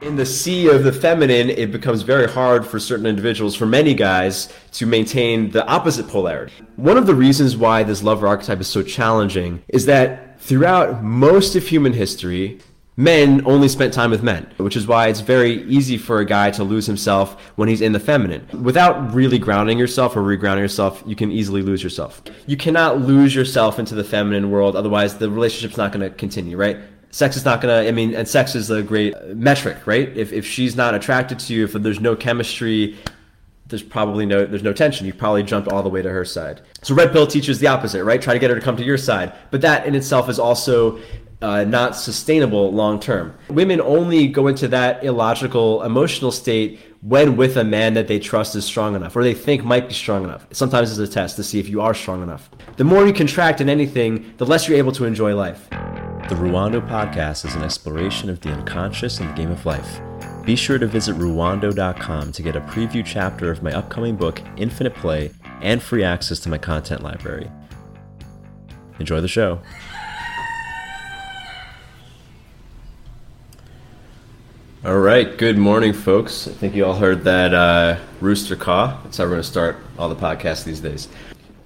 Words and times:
In 0.00 0.16
the 0.16 0.24
sea 0.24 0.66
of 0.68 0.82
the 0.82 0.94
feminine, 0.94 1.50
it 1.50 1.70
becomes 1.70 2.00
very 2.00 2.26
hard 2.26 2.66
for 2.66 2.80
certain 2.80 3.04
individuals, 3.04 3.54
for 3.54 3.66
many 3.66 3.92
guys, 3.92 4.48
to 4.72 4.86
maintain 4.86 5.50
the 5.50 5.66
opposite 5.66 6.08
polarity. 6.08 6.54
One 6.76 6.96
of 6.96 7.06
the 7.06 7.14
reasons 7.14 7.54
why 7.54 7.82
this 7.82 8.02
lover 8.02 8.26
archetype 8.26 8.60
is 8.60 8.66
so 8.66 8.82
challenging 8.82 9.62
is 9.68 9.84
that 9.86 10.40
throughout 10.40 11.04
most 11.04 11.54
of 11.54 11.66
human 11.66 11.92
history, 11.92 12.60
men 12.96 13.42
only 13.44 13.68
spent 13.68 13.92
time 13.92 14.10
with 14.10 14.22
men, 14.22 14.50
which 14.56 14.74
is 14.74 14.86
why 14.86 15.08
it's 15.08 15.20
very 15.20 15.64
easy 15.64 15.98
for 15.98 16.20
a 16.20 16.24
guy 16.24 16.50
to 16.52 16.64
lose 16.64 16.86
himself 16.86 17.38
when 17.56 17.68
he's 17.68 17.82
in 17.82 17.92
the 17.92 18.00
feminine. 18.00 18.46
Without 18.62 19.12
really 19.12 19.38
grounding 19.38 19.78
yourself 19.78 20.16
or 20.16 20.22
regrounding 20.22 20.60
yourself, 20.60 21.02
you 21.04 21.14
can 21.14 21.30
easily 21.30 21.60
lose 21.60 21.82
yourself. 21.82 22.22
You 22.46 22.56
cannot 22.56 23.02
lose 23.02 23.34
yourself 23.34 23.78
into 23.78 23.94
the 23.94 24.04
feminine 24.04 24.50
world, 24.50 24.76
otherwise, 24.76 25.18
the 25.18 25.28
relationship's 25.28 25.76
not 25.76 25.92
going 25.92 26.08
to 26.08 26.16
continue, 26.16 26.56
right? 26.56 26.78
Sex 27.10 27.36
is 27.36 27.44
not 27.44 27.60
gonna 27.60 27.88
i 27.88 27.90
mean 27.90 28.14
and 28.14 28.28
sex 28.28 28.54
is 28.54 28.70
a 28.70 28.82
great 28.82 29.14
metric 29.34 29.86
right? 29.86 30.16
If, 30.16 30.32
if 30.32 30.46
she's 30.46 30.76
not 30.76 30.94
attracted 30.94 31.38
to 31.40 31.54
you 31.54 31.64
if 31.64 31.72
there's 31.72 32.00
no 32.00 32.14
chemistry 32.16 32.96
there's 33.70 33.82
probably 33.82 34.26
no 34.26 34.44
there's 34.44 34.62
no 34.62 34.72
tension. 34.72 35.06
You 35.06 35.14
probably 35.14 35.42
jumped 35.42 35.68
all 35.72 35.82
the 35.82 35.88
way 35.88 36.02
to 36.02 36.10
her 36.10 36.24
side. 36.24 36.60
So 36.82 36.94
red 36.94 37.12
pill 37.12 37.26
teaches 37.26 37.58
the 37.60 37.68
opposite 37.68 38.04
right? 38.04 38.20
Try 38.20 38.34
to 38.34 38.38
get 38.38 38.50
her 38.50 38.56
to 38.56 38.62
come 38.62 38.76
to 38.76 38.84
your 38.84 38.98
side. 38.98 39.32
But 39.50 39.62
that 39.62 39.86
in 39.86 39.94
itself 39.94 40.28
is 40.28 40.38
also 40.38 41.00
uh, 41.42 41.64
not 41.64 41.96
sustainable 41.96 42.72
long 42.72 43.00
term 43.00 43.34
women 43.48 43.80
only 43.80 44.28
go 44.28 44.46
into 44.46 44.68
that 44.68 45.02
illogical 45.04 45.82
emotional 45.82 46.30
state 46.30 46.78
when 47.02 47.36
with 47.36 47.56
a 47.56 47.64
man 47.64 47.94
that 47.94 48.08
they 48.08 48.18
trust 48.18 48.54
is 48.54 48.64
strong 48.64 48.94
enough 48.94 49.16
or 49.16 49.22
they 49.22 49.34
think 49.34 49.64
might 49.64 49.88
be 49.88 49.94
strong 49.94 50.24
enough 50.24 50.46
sometimes 50.52 50.90
it's 50.90 51.10
a 51.10 51.12
test 51.12 51.36
to 51.36 51.42
see 51.42 51.58
if 51.58 51.68
you 51.68 51.80
are 51.80 51.94
strong 51.94 52.22
enough 52.22 52.50
the 52.76 52.84
more 52.84 53.06
you 53.06 53.12
contract 53.12 53.60
in 53.60 53.68
anything 53.68 54.34
the 54.36 54.46
less 54.46 54.68
you're 54.68 54.78
able 54.78 54.92
to 54.92 55.04
enjoy 55.04 55.34
life 55.34 55.68
the 56.30 56.36
Ruwando 56.36 56.80
podcast 56.80 57.44
is 57.44 57.56
an 57.56 57.64
exploration 57.64 58.30
of 58.30 58.40
the 58.40 58.50
unconscious 58.50 59.18
and 59.18 59.28
the 59.28 59.32
game 59.32 59.50
of 59.50 59.66
life. 59.66 60.00
Be 60.44 60.54
sure 60.54 60.78
to 60.78 60.86
visit 60.86 61.16
ruwando.com 61.16 62.30
to 62.30 62.42
get 62.42 62.54
a 62.54 62.60
preview 62.60 63.04
chapter 63.04 63.50
of 63.50 63.64
my 63.64 63.72
upcoming 63.72 64.14
book, 64.14 64.40
Infinite 64.56 64.94
Play, 64.94 65.32
and 65.60 65.82
free 65.82 66.04
access 66.04 66.38
to 66.40 66.48
my 66.48 66.56
content 66.56 67.02
library. 67.02 67.50
Enjoy 69.00 69.20
the 69.20 69.26
show. 69.26 69.60
All 74.82 74.98
right, 74.98 75.36
good 75.36 75.58
morning, 75.58 75.92
folks. 75.92 76.48
I 76.48 76.52
think 76.52 76.74
you 76.74 76.86
all 76.86 76.94
heard 76.94 77.24
that 77.24 77.52
uh, 77.52 77.98
rooster 78.22 78.56
caw. 78.56 78.98
That's 79.04 79.18
how 79.18 79.24
we're 79.24 79.32
going 79.32 79.42
to 79.42 79.46
start 79.46 79.76
all 79.98 80.08
the 80.08 80.16
podcasts 80.16 80.64
these 80.64 80.80
days. 80.80 81.06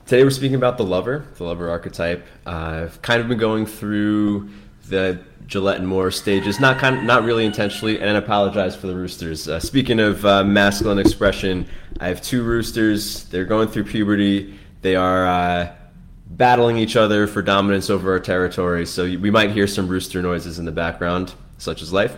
Today 0.05 0.25
we're 0.25 0.31
speaking 0.31 0.57
about 0.57 0.79
the 0.79 0.85
lover, 0.85 1.25
the 1.37 1.45
lover 1.45 1.71
archetype. 1.71 2.27
Uh, 2.45 2.87
I've 2.87 3.01
kind 3.03 3.21
of 3.21 3.29
been 3.29 3.39
going 3.39 3.67
through 3.67 4.51
the 4.89 5.23
Gillette 5.47 5.79
and 5.79 5.87
Moore 5.87 6.11
stages, 6.11 6.59
not 6.59 6.81
kind 6.81 6.99
of, 6.99 7.05
not 7.05 7.23
really 7.23 7.45
intentionally, 7.45 8.01
and 8.01 8.11
I 8.11 8.15
apologize 8.15 8.75
for 8.75 8.89
the 8.89 8.97
roosters. 8.97 9.47
Uh, 9.47 9.61
speaking 9.61 10.01
of 10.01 10.27
uh, 10.27 10.43
masculine 10.43 10.99
expression, 10.99 11.69
I 12.01 12.09
have 12.09 12.21
two 12.21 12.43
roosters. 12.43 13.27
They're 13.27 13.45
going 13.45 13.69
through 13.69 13.85
puberty. 13.85 14.59
They 14.83 14.97
are 14.97 15.25
uh, 15.25 15.73
battling 16.31 16.79
each 16.79 16.97
other 16.97 17.29
for 17.29 17.43
dominance 17.43 17.91
over 17.91 18.11
our 18.11 18.19
territory. 18.19 18.85
So 18.87 19.05
we 19.05 19.31
might 19.31 19.53
hear 19.53 19.69
some 19.69 19.87
rooster 19.87 20.21
noises 20.21 20.59
in 20.59 20.65
the 20.65 20.73
background, 20.73 21.33
such 21.59 21.81
as 21.81 21.93
life. 21.93 22.17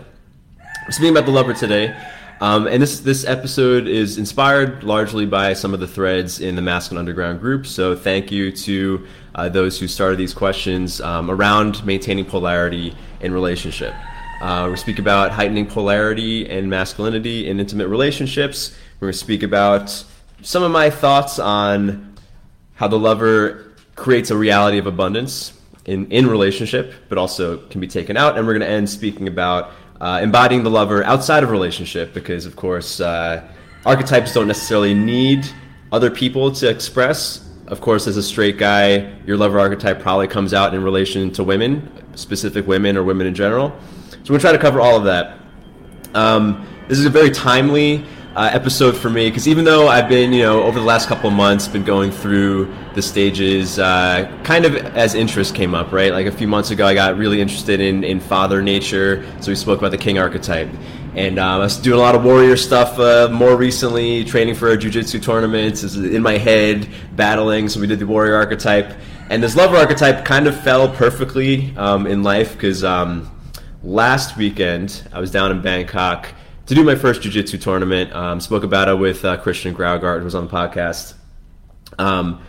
Speaking 0.89 1.09
about 1.09 1.25
the 1.25 1.33
lover 1.33 1.53
today. 1.53 1.93
Um, 2.39 2.65
and 2.65 2.81
this 2.81 3.01
this 3.01 3.25
episode 3.25 3.87
is 3.87 4.17
inspired 4.17 4.85
largely 4.85 5.25
by 5.25 5.51
some 5.51 5.73
of 5.73 5.81
the 5.81 5.87
threads 5.87 6.39
in 6.39 6.55
the 6.55 6.61
Masculine 6.61 6.99
Underground 6.99 7.41
group. 7.41 7.67
So 7.67 7.93
thank 7.93 8.31
you 8.31 8.53
to 8.53 9.05
uh, 9.35 9.49
those 9.49 9.77
who 9.77 9.87
started 9.89 10.17
these 10.17 10.33
questions 10.33 11.01
um, 11.01 11.29
around 11.29 11.85
maintaining 11.85 12.23
polarity 12.23 12.95
in 13.19 13.33
relationship. 13.33 13.93
Uh, 14.39 14.69
we 14.71 14.77
speak 14.77 14.97
about 14.97 15.31
heightening 15.31 15.65
polarity 15.65 16.49
and 16.49 16.69
masculinity 16.69 17.49
in 17.49 17.59
intimate 17.59 17.89
relationships. 17.89 18.73
We're 19.01 19.07
going 19.07 19.13
to 19.13 19.19
speak 19.19 19.43
about 19.43 20.05
some 20.41 20.63
of 20.63 20.71
my 20.71 20.89
thoughts 20.89 21.37
on 21.37 22.15
how 22.75 22.87
the 22.87 22.99
lover 22.99 23.73
creates 23.95 24.31
a 24.31 24.37
reality 24.37 24.77
of 24.77 24.87
abundance 24.87 25.51
in, 25.83 26.09
in 26.11 26.27
relationship, 26.27 26.93
but 27.09 27.17
also 27.17 27.57
can 27.67 27.81
be 27.81 27.87
taken 27.87 28.15
out. 28.15 28.37
And 28.37 28.47
we're 28.47 28.53
going 28.53 28.69
to 28.69 28.73
end 28.73 28.89
speaking 28.89 29.27
about 29.27 29.71
uh, 30.01 30.19
embodying 30.21 30.63
the 30.63 30.69
lover 30.69 31.03
outside 31.03 31.43
of 31.43 31.49
relationship 31.49 32.13
because 32.13 32.45
of 32.45 32.55
course 32.55 32.99
uh, 32.99 33.43
archetypes 33.85 34.33
don't 34.33 34.47
necessarily 34.47 34.93
need 34.93 35.47
other 35.91 36.09
people 36.09 36.51
to 36.51 36.69
express. 36.69 37.49
Of 37.67 37.81
course 37.81 38.07
as 38.07 38.17
a 38.17 38.23
straight 38.23 38.57
guy 38.57 39.13
your 39.25 39.37
lover 39.37 39.59
archetype 39.59 39.99
probably 39.99 40.27
comes 40.27 40.53
out 40.53 40.73
in 40.73 40.83
relation 40.83 41.31
to 41.31 41.43
women 41.43 41.91
specific 42.17 42.67
women 42.67 42.97
or 42.97 43.03
women 43.03 43.27
in 43.27 43.35
general. 43.35 43.69
So 44.09 44.17
we're 44.33 44.39
going 44.39 44.39
to 44.39 44.41
try 44.41 44.51
to 44.51 44.57
cover 44.57 44.81
all 44.81 44.97
of 44.97 45.03
that. 45.05 45.37
Um, 46.13 46.67
this 46.87 46.97
is 46.97 47.05
a 47.05 47.09
very 47.09 47.29
timely 47.29 48.05
uh, 48.37 48.51
episode 48.53 48.95
for 48.95 49.09
me 49.09 49.27
because 49.27 49.47
even 49.47 49.65
though 49.65 49.87
I've 49.87 50.07
been, 50.07 50.31
you 50.31 50.43
know, 50.43 50.61
over 50.61 50.79
the 50.79 50.85
last 50.85 51.07
couple 51.07 51.31
months, 51.31 51.67
been 51.67 51.83
going 51.83 52.11
through 52.11 52.71
the 52.93 53.01
stages, 53.01 53.79
uh, 53.79 54.31
kind 54.43 54.63
of 54.63 54.75
as 54.95 55.15
interest 55.15 55.55
came 55.55 55.73
up, 55.73 55.91
right? 55.91 56.13
Like 56.13 56.27
a 56.27 56.31
few 56.31 56.47
months 56.47 56.69
ago, 56.69 56.85
I 56.85 56.93
got 56.93 57.17
really 57.17 57.41
interested 57.41 57.79
in 57.81 58.03
in 58.03 58.19
father 58.19 58.61
nature, 58.61 59.25
so 59.41 59.49
we 59.49 59.55
spoke 59.55 59.79
about 59.79 59.89
the 59.89 59.97
king 59.97 60.19
archetype. 60.19 60.69
And 61.15 61.39
um, 61.39 61.61
I 61.61 61.63
was 61.63 61.77
doing 61.77 61.97
a 61.97 62.01
lot 62.01 62.13
of 62.13 62.23
warrior 62.23 62.55
stuff 62.57 62.99
uh, 62.99 63.27
more 63.31 63.57
recently, 63.57 64.23
training 64.23 64.53
for 64.53 64.69
a 64.69 64.77
jiu-jitsu 64.77 65.19
tournaments, 65.19 65.95
in 65.95 66.21
my 66.21 66.37
head, 66.37 66.87
battling. 67.15 67.69
So 67.69 67.79
we 67.79 67.87
did 67.87 67.97
the 67.97 68.05
warrior 68.05 68.35
archetype, 68.35 68.93
and 69.31 69.41
this 69.41 69.55
lover 69.55 69.77
archetype 69.77 70.25
kind 70.25 70.45
of 70.45 70.61
fell 70.63 70.87
perfectly 70.89 71.75
um, 71.75 72.05
in 72.05 72.21
life 72.21 72.53
because 72.53 72.83
um, 72.83 73.35
last 73.81 74.37
weekend 74.37 75.07
I 75.11 75.19
was 75.19 75.31
down 75.31 75.49
in 75.49 75.59
Bangkok 75.63 76.35
to 76.67 76.75
do 76.75 76.83
my 76.83 76.95
first 76.95 77.21
jiu-jitsu 77.21 77.57
tournament. 77.57 78.13
Um, 78.13 78.39
spoke 78.39 78.63
about 78.63 78.89
it 78.89 78.95
with 78.95 79.25
uh, 79.25 79.37
Christian 79.37 79.73
Graugart, 79.73 80.19
who 80.19 80.25
was 80.25 80.35
on 80.35 80.47
the 80.47 80.51
podcast. 80.51 81.15
Um, 81.97 82.41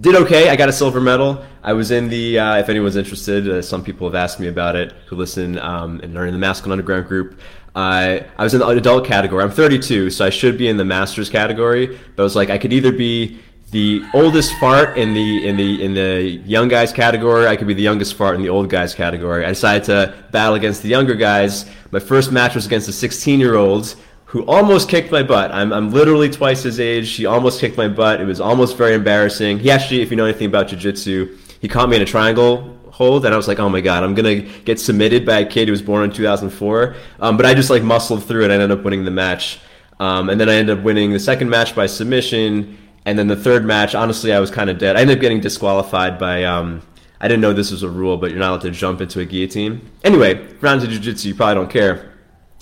did 0.00 0.16
okay. 0.16 0.50
I 0.50 0.56
got 0.56 0.68
a 0.68 0.72
silver 0.72 1.00
medal. 1.00 1.44
I 1.62 1.72
was 1.72 1.90
in 1.90 2.08
the. 2.08 2.38
Uh, 2.38 2.56
if 2.58 2.68
anyone's 2.68 2.96
interested, 2.96 3.48
uh, 3.48 3.62
some 3.62 3.82
people 3.82 4.06
have 4.06 4.14
asked 4.14 4.38
me 4.38 4.48
about 4.48 4.76
it 4.76 4.92
who 5.06 5.16
listen 5.16 5.58
um, 5.58 6.00
and 6.00 6.16
are 6.18 6.26
in 6.26 6.32
the 6.32 6.38
Masculine 6.38 6.78
Underground 6.78 7.06
group. 7.06 7.40
Uh, 7.74 8.20
I 8.36 8.42
was 8.42 8.54
in 8.54 8.60
the 8.60 8.66
adult 8.68 9.06
category. 9.06 9.42
I'm 9.42 9.50
32, 9.50 10.10
so 10.10 10.24
I 10.24 10.30
should 10.30 10.58
be 10.58 10.68
in 10.68 10.76
the 10.76 10.84
masters 10.84 11.28
category. 11.28 11.86
But 11.86 12.22
I 12.22 12.24
was 12.24 12.36
like, 12.36 12.50
I 12.50 12.58
could 12.58 12.72
either 12.72 12.92
be 12.92 13.40
the 13.74 14.04
oldest 14.14 14.54
fart 14.60 14.96
in 14.96 15.14
the 15.14 15.48
in 15.48 15.56
the 15.56 15.82
in 15.82 15.94
the 15.94 16.40
young 16.46 16.68
guys 16.68 16.92
category. 16.92 17.48
I 17.48 17.56
could 17.56 17.66
be 17.66 17.74
the 17.74 17.82
youngest 17.82 18.14
fart 18.14 18.36
in 18.36 18.42
the 18.42 18.48
old 18.48 18.70
guys 18.70 18.94
category. 18.94 19.44
I 19.44 19.48
decided 19.48 19.82
to 19.86 20.14
battle 20.30 20.54
against 20.54 20.84
the 20.84 20.88
younger 20.88 21.16
guys. 21.16 21.68
My 21.90 21.98
first 21.98 22.30
match 22.30 22.54
was 22.54 22.66
against 22.66 22.88
a 22.88 22.92
16 22.92 23.40
year 23.40 23.56
old 23.56 23.96
who 24.26 24.46
almost 24.46 24.88
kicked 24.88 25.10
my 25.10 25.24
butt. 25.24 25.50
I'm, 25.50 25.72
I'm 25.72 25.90
literally 25.90 26.30
twice 26.30 26.62
his 26.62 26.78
age. 26.78 27.16
He 27.16 27.26
almost 27.26 27.60
kicked 27.60 27.76
my 27.76 27.88
butt. 27.88 28.20
It 28.20 28.26
was 28.26 28.40
almost 28.40 28.76
very 28.76 28.94
embarrassing. 28.94 29.58
He 29.58 29.72
actually, 29.72 30.02
if 30.02 30.10
you 30.12 30.16
know 30.16 30.26
anything 30.26 30.46
about 30.46 30.68
jiu-jitsu, 30.68 31.36
he 31.60 31.66
caught 31.66 31.88
me 31.88 31.96
in 31.96 32.02
a 32.02 32.06
triangle 32.06 32.78
hold, 32.92 33.24
and 33.24 33.34
I 33.34 33.36
was 33.36 33.48
like, 33.48 33.58
oh 33.58 33.68
my 33.68 33.80
god, 33.80 34.04
I'm 34.04 34.14
gonna 34.14 34.42
get 34.62 34.78
submitted 34.78 35.26
by 35.26 35.40
a 35.40 35.46
kid 35.46 35.66
who 35.66 35.72
was 35.72 35.82
born 35.82 36.04
in 36.04 36.12
2004. 36.12 36.94
Um, 37.18 37.36
but 37.36 37.44
I 37.44 37.54
just 37.54 37.70
like 37.70 37.82
muscled 37.82 38.22
through 38.22 38.42
it. 38.42 38.52
and 38.52 38.62
ended 38.62 38.78
up 38.78 38.84
winning 38.84 39.04
the 39.04 39.10
match. 39.10 39.58
Um, 39.98 40.30
and 40.30 40.40
then 40.40 40.48
I 40.48 40.54
ended 40.54 40.78
up 40.78 40.84
winning 40.84 41.12
the 41.12 41.18
second 41.18 41.50
match 41.50 41.74
by 41.74 41.86
submission. 41.86 42.78
And 43.06 43.18
then 43.18 43.26
the 43.26 43.36
third 43.36 43.64
match, 43.64 43.94
honestly, 43.94 44.32
I 44.32 44.40
was 44.40 44.50
kind 44.50 44.70
of 44.70 44.78
dead. 44.78 44.96
I 44.96 45.00
ended 45.00 45.18
up 45.18 45.20
getting 45.20 45.40
disqualified 45.40 46.18
by. 46.18 46.44
Um, 46.44 46.82
I 47.20 47.28
didn't 47.28 47.40
know 47.40 47.52
this 47.52 47.70
was 47.70 47.82
a 47.82 47.88
rule, 47.88 48.16
but 48.16 48.30
you're 48.30 48.38
not 48.38 48.50
allowed 48.50 48.60
to 48.62 48.70
jump 48.70 49.00
into 49.00 49.20
a 49.20 49.24
guillotine. 49.24 49.80
Anyway, 50.02 50.46
rounds 50.60 50.84
of 50.84 50.90
jiu-jitsu, 50.90 51.28
you 51.28 51.34
probably 51.34 51.54
don't 51.54 51.70
care. 51.70 52.12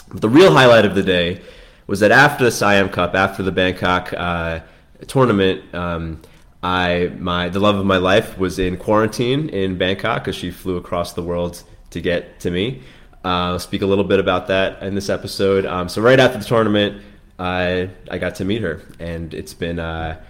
But 0.08 0.20
the 0.20 0.28
real 0.28 0.52
highlight 0.52 0.84
of 0.84 0.94
the 0.94 1.02
day 1.02 1.42
was 1.86 2.00
that 2.00 2.12
after 2.12 2.44
the 2.44 2.50
Siam 2.50 2.88
Cup, 2.88 3.14
after 3.14 3.42
the 3.42 3.50
Bangkok 3.50 4.12
uh, 4.12 4.60
tournament, 5.06 5.74
um, 5.74 6.20
I 6.62 7.12
my 7.18 7.48
the 7.48 7.58
love 7.58 7.76
of 7.76 7.86
my 7.86 7.96
life 7.96 8.38
was 8.38 8.58
in 8.58 8.76
quarantine 8.76 9.48
in 9.48 9.78
Bangkok 9.78 10.22
because 10.22 10.36
she 10.36 10.50
flew 10.52 10.76
across 10.76 11.12
the 11.12 11.22
world 11.22 11.62
to 11.90 12.00
get 12.00 12.38
to 12.40 12.50
me. 12.50 12.82
Uh, 13.24 13.54
I'll 13.54 13.58
speak 13.58 13.82
a 13.82 13.86
little 13.86 14.04
bit 14.04 14.20
about 14.20 14.46
that 14.48 14.82
in 14.82 14.94
this 14.94 15.08
episode. 15.08 15.66
Um, 15.66 15.88
so 15.88 16.02
right 16.02 16.20
after 16.20 16.38
the 16.38 16.44
tournament, 16.44 17.02
I 17.38 17.90
I 18.10 18.18
got 18.18 18.36
to 18.36 18.44
meet 18.44 18.62
her, 18.62 18.82
and 19.00 19.34
it's 19.34 19.54
been. 19.54 19.78
Uh, 19.78 20.22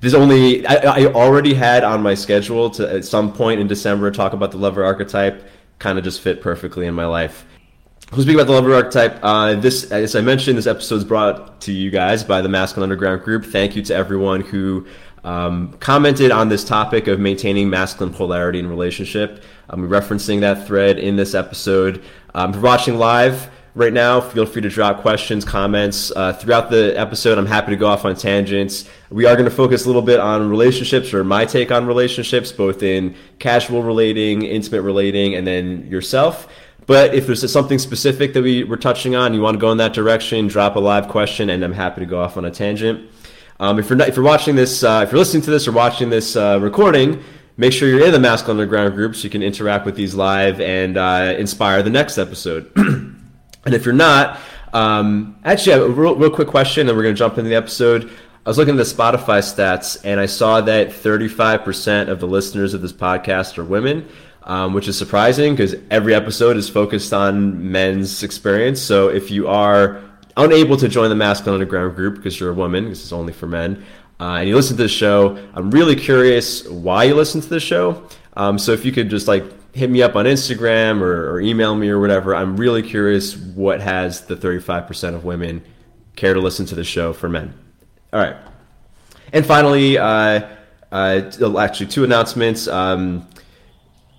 there's 0.00 0.14
only 0.14 0.66
I, 0.66 0.74
I, 0.74 1.06
already 1.06 1.54
had 1.54 1.84
on 1.84 2.02
my 2.02 2.14
schedule 2.14 2.70
to 2.70 2.90
at 2.96 3.04
some 3.04 3.32
point 3.32 3.60
in 3.60 3.66
December 3.66 4.10
talk 4.10 4.32
about 4.32 4.50
the 4.50 4.58
lover 4.58 4.84
archetype. 4.84 5.48
Kind 5.78 5.98
of 5.98 6.04
just 6.04 6.20
fit 6.20 6.40
perfectly 6.40 6.86
in 6.86 6.94
my 6.94 7.06
life. 7.06 7.46
We'll 8.12 8.22
speak 8.22 8.34
about 8.34 8.46
the 8.46 8.52
lover 8.52 8.74
archetype. 8.74 9.18
Uh, 9.22 9.54
this, 9.54 9.90
as 9.90 10.14
I 10.14 10.20
mentioned, 10.20 10.56
this 10.56 10.66
episode 10.66 10.96
is 10.96 11.04
brought 11.04 11.60
to 11.62 11.72
you 11.72 11.90
guys 11.90 12.22
by 12.22 12.40
the 12.40 12.48
Masculine 12.48 12.90
Underground 12.90 13.22
Group. 13.22 13.44
Thank 13.44 13.74
you 13.74 13.82
to 13.82 13.94
everyone 13.94 14.42
who 14.42 14.86
um, 15.24 15.72
commented 15.80 16.30
on 16.30 16.48
this 16.48 16.62
topic 16.62 17.08
of 17.08 17.18
maintaining 17.18 17.68
masculine 17.68 18.14
polarity 18.14 18.60
in 18.60 18.68
relationship. 18.68 19.42
I'm 19.68 19.88
referencing 19.88 20.40
that 20.40 20.66
thread 20.66 21.00
in 21.00 21.16
this 21.16 21.34
episode. 21.34 22.04
Um, 22.32 22.50
if 22.50 22.56
you're 22.56 22.64
watching 22.64 22.96
live, 22.96 23.50
right 23.76 23.92
now. 23.92 24.20
Feel 24.20 24.46
free 24.46 24.62
to 24.62 24.70
drop 24.70 25.02
questions, 25.02 25.44
comments. 25.44 26.10
Uh, 26.16 26.32
throughout 26.32 26.70
the 26.70 26.98
episode, 26.98 27.38
I'm 27.38 27.46
happy 27.46 27.70
to 27.70 27.76
go 27.76 27.86
off 27.86 28.04
on 28.04 28.16
tangents. 28.16 28.88
We 29.10 29.26
are 29.26 29.34
going 29.34 29.44
to 29.44 29.54
focus 29.54 29.84
a 29.84 29.86
little 29.86 30.02
bit 30.02 30.18
on 30.18 30.48
relationships 30.48 31.14
or 31.14 31.22
my 31.22 31.44
take 31.44 31.70
on 31.70 31.86
relationships, 31.86 32.50
both 32.50 32.82
in 32.82 33.14
casual 33.38 33.82
relating, 33.82 34.42
intimate 34.42 34.82
relating, 34.82 35.34
and 35.34 35.46
then 35.46 35.86
yourself. 35.88 36.48
But 36.86 37.14
if 37.14 37.26
there's 37.26 37.50
something 37.52 37.78
specific 37.78 38.32
that 38.32 38.42
we 38.42 38.64
were 38.64 38.76
touching 38.76 39.14
on, 39.14 39.34
you 39.34 39.42
want 39.42 39.56
to 39.56 39.60
go 39.60 39.70
in 39.72 39.78
that 39.78 39.92
direction, 39.92 40.46
drop 40.46 40.76
a 40.76 40.80
live 40.80 41.08
question, 41.08 41.50
and 41.50 41.62
I'm 41.62 41.72
happy 41.72 42.00
to 42.00 42.06
go 42.06 42.20
off 42.20 42.36
on 42.36 42.44
a 42.46 42.50
tangent. 42.50 43.10
Um, 43.60 43.78
if 43.78 43.90
you're 43.90 43.96
not, 43.96 44.08
if 44.08 44.16
you're 44.16 44.24
watching 44.24 44.54
this, 44.54 44.84
uh, 44.84 45.02
if 45.04 45.12
you're 45.12 45.18
listening 45.18 45.42
to 45.44 45.50
this 45.50 45.68
or 45.68 45.72
watching 45.72 46.08
this 46.08 46.36
uh, 46.36 46.58
recording, 46.62 47.22
make 47.56 47.72
sure 47.72 47.88
you're 47.88 48.04
in 48.06 48.12
the 48.12 48.20
Masculine 48.20 48.58
Underground 48.58 48.94
group 48.94 49.16
so 49.16 49.24
you 49.24 49.30
can 49.30 49.42
interact 49.42 49.84
with 49.84 49.96
these 49.96 50.14
live 50.14 50.60
and 50.60 50.96
uh, 50.96 51.34
inspire 51.36 51.82
the 51.82 51.90
next 51.90 52.16
episode. 52.16 52.70
and 53.66 53.74
if 53.74 53.84
you're 53.84 53.94
not, 53.94 54.40
um, 54.72 55.36
actually, 55.44 55.72
a 55.72 55.86
real, 55.86 56.16
real 56.16 56.30
quick 56.30 56.48
question, 56.48 56.88
and 56.88 56.96
we're 56.96 57.02
going 57.02 57.14
to 57.14 57.18
jump 57.18 57.36
into 57.36 57.50
the 57.50 57.56
episode. 57.56 58.10
I 58.44 58.48
was 58.48 58.58
looking 58.58 58.78
at 58.78 58.78
the 58.78 58.94
Spotify 58.94 59.40
stats, 59.40 60.00
and 60.04 60.18
I 60.18 60.26
saw 60.26 60.60
that 60.62 60.88
35% 60.88 62.08
of 62.08 62.20
the 62.20 62.26
listeners 62.26 62.72
of 62.72 62.80
this 62.80 62.92
podcast 62.92 63.58
are 63.58 63.64
women 63.64 64.08
um, 64.46 64.72
which 64.72 64.88
is 64.88 64.96
surprising 64.96 65.54
because 65.54 65.74
every 65.90 66.14
episode 66.14 66.56
is 66.56 66.68
focused 66.68 67.12
on 67.12 67.70
men's 67.70 68.22
experience. 68.22 68.80
So 68.80 69.08
if 69.08 69.30
you 69.30 69.48
are 69.48 70.02
unable 70.36 70.76
to 70.76 70.88
join 70.88 71.08
the 71.08 71.16
Masculine 71.16 71.60
Underground 71.60 71.96
group 71.96 72.16
because 72.16 72.38
you're 72.38 72.50
a 72.50 72.54
woman, 72.54 72.88
this 72.88 73.04
is 73.04 73.12
only 73.12 73.32
for 73.32 73.46
men, 73.46 73.84
uh, 74.20 74.36
and 74.36 74.48
you 74.48 74.54
listen 74.54 74.76
to 74.76 74.84
the 74.84 74.88
show, 74.88 75.36
I'm 75.54 75.70
really 75.70 75.96
curious 75.96 76.66
why 76.68 77.04
you 77.04 77.14
listen 77.14 77.40
to 77.40 77.48
the 77.48 77.60
show. 77.60 78.08
Um, 78.34 78.58
so 78.58 78.72
if 78.72 78.84
you 78.84 78.92
could 78.92 79.10
just 79.10 79.28
like 79.28 79.44
hit 79.76 79.90
me 79.90 80.02
up 80.02 80.16
on 80.16 80.24
Instagram 80.24 81.02
or, 81.02 81.32
or, 81.32 81.40
email 81.40 81.76
me 81.76 81.90
or 81.90 82.00
whatever, 82.00 82.34
I'm 82.34 82.56
really 82.56 82.82
curious 82.82 83.36
what 83.36 83.82
has 83.82 84.22
the 84.22 84.34
35% 84.34 85.14
of 85.14 85.24
women 85.24 85.62
care 86.16 86.32
to 86.32 86.40
listen 86.40 86.64
to 86.66 86.74
the 86.74 86.82
show 86.82 87.12
for 87.12 87.28
men. 87.28 87.52
All 88.10 88.20
right. 88.20 88.36
And 89.34 89.44
finally, 89.44 89.98
uh, 89.98 90.48
uh, 90.90 91.58
actually, 91.58 91.86
two 91.88 92.04
announcements. 92.04 92.66
Um, 92.68 93.28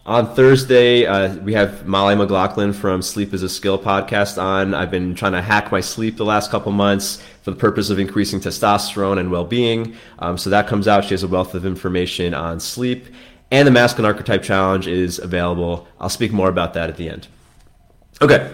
on 0.05 0.35
Thursday, 0.35 1.07
uh, 1.07 1.35
we 1.37 1.53
have 1.53 1.87
Molly 1.87 2.13
McLaughlin 2.13 2.71
from 2.71 3.01
Sleep 3.01 3.33
is 3.33 3.41
a 3.41 3.49
Skill 3.49 3.79
podcast 3.79 4.41
on. 4.41 4.75
I've 4.75 4.91
been 4.91 5.15
trying 5.15 5.31
to 5.33 5.41
hack 5.41 5.71
my 5.71 5.81
sleep 5.81 6.17
the 6.17 6.23
last 6.23 6.51
couple 6.51 6.71
months 6.71 7.21
for 7.41 7.49
the 7.49 7.57
purpose 7.57 7.89
of 7.89 7.97
increasing 7.97 8.39
testosterone 8.39 9.19
and 9.19 9.31
well 9.31 9.43
being. 9.43 9.95
Um, 10.19 10.37
so 10.37 10.51
that 10.51 10.67
comes 10.67 10.87
out. 10.87 11.03
She 11.03 11.15
has 11.15 11.23
a 11.23 11.27
wealth 11.27 11.55
of 11.55 11.65
information 11.65 12.35
on 12.35 12.59
sleep. 12.59 13.07
And 13.49 13.67
the 13.67 13.71
Masculine 13.71 14.11
Archetype 14.11 14.43
Challenge 14.43 14.87
is 14.87 15.19
available. 15.19 15.87
I'll 15.99 16.09
speak 16.09 16.31
more 16.31 16.49
about 16.49 16.73
that 16.73 16.89
at 16.89 16.97
the 16.97 17.09
end. 17.09 17.27
Okay. 18.21 18.53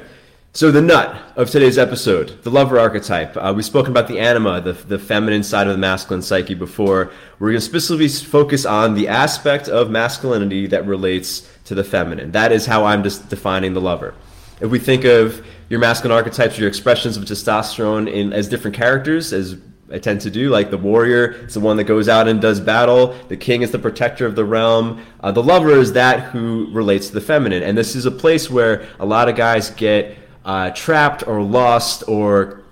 So 0.56 0.70
the 0.70 0.84
nut 0.84 1.20
of 1.36 1.50
today's 1.50 1.80
episode, 1.80 2.44
the 2.44 2.52
lover 2.52 2.78
archetype. 2.78 3.36
Uh, 3.36 3.52
we've 3.56 3.66
spoken 3.66 3.90
about 3.90 4.08
the 4.08 4.20
anima, 4.20 4.62
the, 4.62 4.74
the 4.74 5.00
feminine 5.00 5.42
side 5.42 5.66
of 5.66 5.74
the 5.74 5.80
masculine 5.80 6.22
psyche 6.22 6.54
before. 6.54 7.12
We're 7.40 7.50
going 7.50 7.60
to 7.60 7.66
specifically 7.66 8.08
focus 8.08 8.64
on 8.64 8.94
the 8.94 9.08
aspect 9.08 9.68
of 9.68 9.90
masculinity 9.90 10.68
that 10.68 10.86
relates 10.86 11.50
to 11.66 11.74
the 11.74 11.84
feminine. 11.84 12.34
That 12.34 12.52
is 12.52 12.68
how 12.68 12.86
I'm 12.86 13.02
just 13.02 13.30
defining 13.30 13.74
the 13.74 13.82
lover. 13.82 14.14
If 14.62 14.70
we 14.70 14.78
think 14.78 15.06
of 15.06 15.44
your 15.70 15.80
masculine 15.80 16.16
archetypes, 16.16 16.60
your 16.60 16.68
expressions 16.68 17.18
of 17.18 17.24
testosterone 17.24 18.08
in 18.08 18.32
as 18.32 18.48
different 18.48 18.78
characters, 18.78 19.34
as 19.34 19.58
I 19.94 20.00
tend 20.00 20.22
to 20.22 20.32
do. 20.32 20.50
Like 20.50 20.72
the 20.72 20.78
warrior 20.78 21.34
is 21.46 21.54
the 21.54 21.60
one 21.60 21.78
that 21.78 21.84
goes 21.84 22.10
out 22.10 22.28
and 22.28 22.42
does 22.42 22.60
battle. 22.60 23.16
The 23.28 23.38
king 23.38 23.62
is 23.62 23.72
the 23.72 23.78
protector 23.78 24.26
of 24.26 24.36
the 24.36 24.44
realm. 24.44 25.06
Uh, 25.20 25.32
the 25.32 25.44
lover 25.44 25.78
is 25.78 25.94
that 25.94 26.32
who 26.32 26.68
relates 26.72 27.08
to 27.10 27.14
the 27.14 27.22
feminine. 27.22 27.62
And 27.62 27.78
this 27.78 27.96
is 27.96 28.08
a 28.08 28.12
place 28.12 28.50
where 28.50 28.88
a 29.00 29.06
lot 29.06 29.30
of 29.30 29.36
guys 29.36 29.70
get 29.70 30.18
uh, 30.46 30.72
trapped 30.72 31.28
or 31.28 31.44
lost, 31.44 32.04
or 32.08 32.64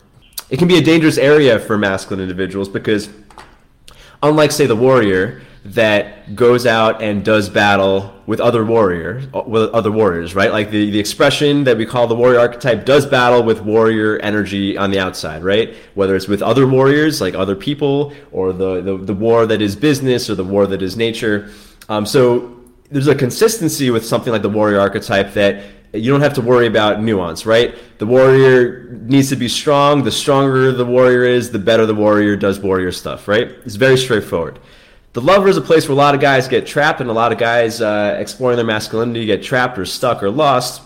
it 0.50 0.58
can 0.58 0.68
be 0.68 0.78
a 0.78 0.82
dangerous 0.82 1.20
area 1.20 1.60
for 1.60 1.78
masculine 1.78 2.22
individuals 2.22 2.68
because, 2.68 3.10
unlike, 4.24 4.52
say, 4.52 4.66
the 4.66 4.76
warrior 4.76 5.42
that 5.64 6.36
goes 6.36 6.66
out 6.66 7.04
and 7.04 7.24
does 7.24 7.48
battle 7.48 8.14
with 8.26 8.40
other 8.40 8.66
warriors, 8.66 9.28
with 9.46 9.70
other 9.72 9.92
warriors, 9.92 10.34
right? 10.34 10.52
Like 10.52 10.72
the, 10.72 10.90
the 10.90 11.00
expression 11.00 11.66
that 11.66 11.78
we 11.78 11.86
call 11.86 12.08
the 12.08 12.16
warrior 12.16 12.40
archetype 12.40 12.84
does 12.84 13.06
battle 13.06 13.44
with 13.44 13.62
warrior 13.62 14.18
energy 14.20 14.76
on 14.76 14.90
the 14.90 15.00
outside, 15.00 15.44
right? 15.44 15.76
Whether 15.94 16.16
it's 16.16 16.28
with 16.28 16.42
other 16.42 16.66
warriors, 16.66 17.22
like 17.22 17.36
other 17.36 17.56
people, 17.56 18.14
or 18.32 18.54
the, 18.54 18.82
the, 18.82 18.98
the 18.98 19.14
war 19.14 19.46
that 19.46 19.62
is 19.62 19.76
business 19.76 20.30
or 20.30 20.36
the 20.36 20.44
war 20.44 20.66
that 20.66 20.82
is 20.82 20.98
nature. 20.98 21.52
Um, 21.90 22.08
so 22.08 22.60
there's 22.90 23.08
a 23.08 23.16
consistency 23.16 23.92
with 23.92 24.06
something 24.06 24.34
like 24.34 24.42
the 24.42 24.50
warrior 24.50 24.80
archetype 24.80 25.34
that 25.34 25.64
you 25.94 26.10
don't 26.10 26.22
have 26.22 26.34
to 26.36 26.42
worry 26.42 26.68
about 26.68 27.04
nuance, 27.04 27.46
right? 27.46 27.76
The 28.00 28.06
warrior 28.06 28.90
needs 29.04 29.30
to 29.30 29.36
be 29.36 29.48
strong. 29.48 30.04
The 30.04 30.12
stronger 30.12 30.72
the 30.72 30.86
warrior 30.86 31.24
is, 31.24 31.52
the 31.52 31.60
better 31.60 31.86
the 31.86 31.94
warrior 31.94 32.36
does 32.36 32.60
warrior 32.60 32.92
stuff, 32.92 33.28
right? 33.28 33.50
It's 33.66 33.76
very 33.76 33.98
straightforward. 33.98 34.60
The 35.14 35.22
lover 35.22 35.50
is 35.50 35.58
a 35.58 35.62
place 35.62 35.88
where 35.88 35.94
a 35.94 35.98
lot 35.98 36.16
of 36.16 36.22
guys 36.22 36.48
get 36.48 36.66
trapped, 36.66 37.02
and 37.02 37.10
a 37.10 37.14
lot 37.14 37.32
of 37.32 37.38
guys 37.38 37.82
uh, 37.82 38.16
exploring 38.20 38.56
their 38.56 38.66
masculinity 38.66 39.26
get 39.26 39.44
trapped 39.44 39.78
or 39.78 39.86
stuck 39.86 40.24
or 40.24 40.32
lost 40.32 40.82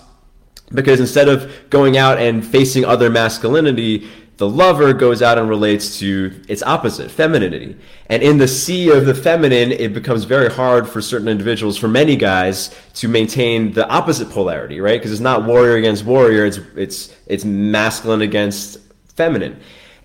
because 0.73 0.99
instead 0.99 1.27
of 1.27 1.69
going 1.69 1.97
out 1.97 2.17
and 2.17 2.45
facing 2.45 2.85
other 2.85 3.09
masculinity, 3.09 4.09
the 4.37 4.49
lover 4.49 4.93
goes 4.93 5.21
out 5.21 5.37
and 5.37 5.47
relates 5.47 5.99
to 5.99 6.33
its 6.47 6.61
opposite, 6.63 7.09
femininity. 7.09 7.77
And 8.09 8.21
in 8.21 8.37
the 8.37 8.47
sea 8.47 8.89
of 8.89 9.05
the 9.05 9.15
feminine, 9.15 9.71
it 9.71 9.93
becomes 9.93 10.25
very 10.25 10.51
hard 10.51 10.89
for 10.89 11.01
certain 11.01 11.27
individuals, 11.27 11.77
for 11.77 11.87
many 11.87 12.15
guys, 12.15 12.75
to 12.95 13.07
maintain 13.07 13.71
the 13.71 13.87
opposite 13.87 14.29
polarity, 14.29 14.81
right? 14.81 14.99
Because 14.99 15.11
it's 15.11 15.21
not 15.21 15.45
warrior 15.45 15.77
against 15.77 16.03
warrior, 16.03 16.45
it's, 16.45 16.59
it's, 16.75 17.15
it's 17.27 17.45
masculine 17.45 18.21
against 18.21 18.79
feminine. 19.15 19.59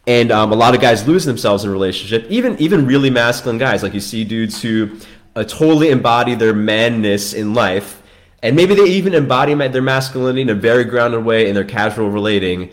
And 0.06 0.32
um, 0.32 0.52
a 0.52 0.56
lot 0.56 0.74
of 0.74 0.80
guys 0.80 1.06
lose 1.06 1.24
themselves 1.24 1.64
in 1.64 1.70
relationship, 1.70 2.26
even, 2.30 2.58
even 2.58 2.86
really 2.86 3.10
masculine 3.10 3.58
guys. 3.58 3.82
Like 3.82 3.94
you 3.94 4.00
see 4.00 4.24
dudes 4.24 4.60
who 4.62 4.96
uh, 5.36 5.44
totally 5.44 5.90
embody 5.90 6.34
their 6.34 6.54
manness 6.54 7.32
in 7.34 7.54
life, 7.54 8.02
and 8.42 8.56
maybe 8.56 8.74
they 8.74 8.84
even 8.84 9.14
embody 9.14 9.54
their 9.68 9.82
masculinity 9.82 10.40
in 10.40 10.48
a 10.48 10.54
very 10.54 10.84
grounded 10.84 11.24
way 11.24 11.48
in 11.48 11.54
their 11.54 11.64
casual 11.64 12.10
relating, 12.10 12.70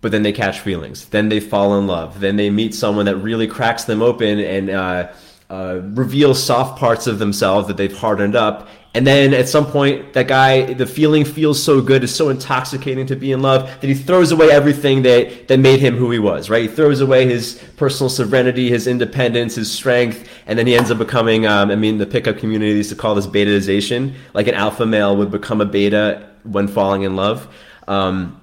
but 0.00 0.10
then 0.10 0.22
they 0.22 0.32
catch 0.32 0.60
feelings. 0.60 1.06
Then 1.06 1.28
they 1.28 1.40
fall 1.40 1.78
in 1.78 1.86
love. 1.86 2.20
Then 2.20 2.36
they 2.36 2.50
meet 2.50 2.74
someone 2.74 3.06
that 3.06 3.16
really 3.16 3.46
cracks 3.46 3.84
them 3.84 4.02
open 4.02 4.40
and 4.40 4.70
uh, 4.70 5.12
uh, 5.48 5.80
reveals 5.82 6.42
soft 6.42 6.78
parts 6.78 7.06
of 7.06 7.18
themselves 7.18 7.68
that 7.68 7.76
they've 7.76 7.96
hardened 7.96 8.34
up. 8.34 8.68
And 8.94 9.04
then 9.04 9.34
at 9.34 9.48
some 9.48 9.66
point, 9.66 10.12
that 10.12 10.28
guy, 10.28 10.72
the 10.72 10.86
feeling 10.86 11.24
feels 11.24 11.60
so 11.60 11.80
good, 11.80 12.04
it's 12.04 12.14
so 12.14 12.28
intoxicating 12.28 13.06
to 13.06 13.16
be 13.16 13.32
in 13.32 13.42
love 13.42 13.68
that 13.80 13.88
he 13.88 13.94
throws 13.94 14.30
away 14.30 14.52
everything 14.52 15.02
that, 15.02 15.48
that 15.48 15.58
made 15.58 15.80
him 15.80 15.96
who 15.96 16.12
he 16.12 16.20
was, 16.20 16.48
right? 16.48 16.62
He 16.62 16.68
throws 16.68 17.00
away 17.00 17.26
his 17.26 17.60
personal 17.76 18.08
serenity, 18.08 18.70
his 18.70 18.86
independence, 18.86 19.56
his 19.56 19.70
strength, 19.70 20.28
and 20.46 20.56
then 20.56 20.68
he 20.68 20.76
ends 20.76 20.92
up 20.92 20.98
becoming, 20.98 21.44
um, 21.44 21.72
I 21.72 21.74
mean, 21.74 21.98
the 21.98 22.06
pickup 22.06 22.38
community 22.38 22.70
used 22.70 22.90
to 22.90 22.96
call 22.96 23.16
this 23.16 23.26
betaization, 23.26 24.14
like 24.32 24.46
an 24.46 24.54
alpha 24.54 24.86
male 24.86 25.16
would 25.16 25.32
become 25.32 25.60
a 25.60 25.66
beta 25.66 26.30
when 26.44 26.68
falling 26.68 27.02
in 27.02 27.16
love. 27.16 27.52
Um, 27.88 28.40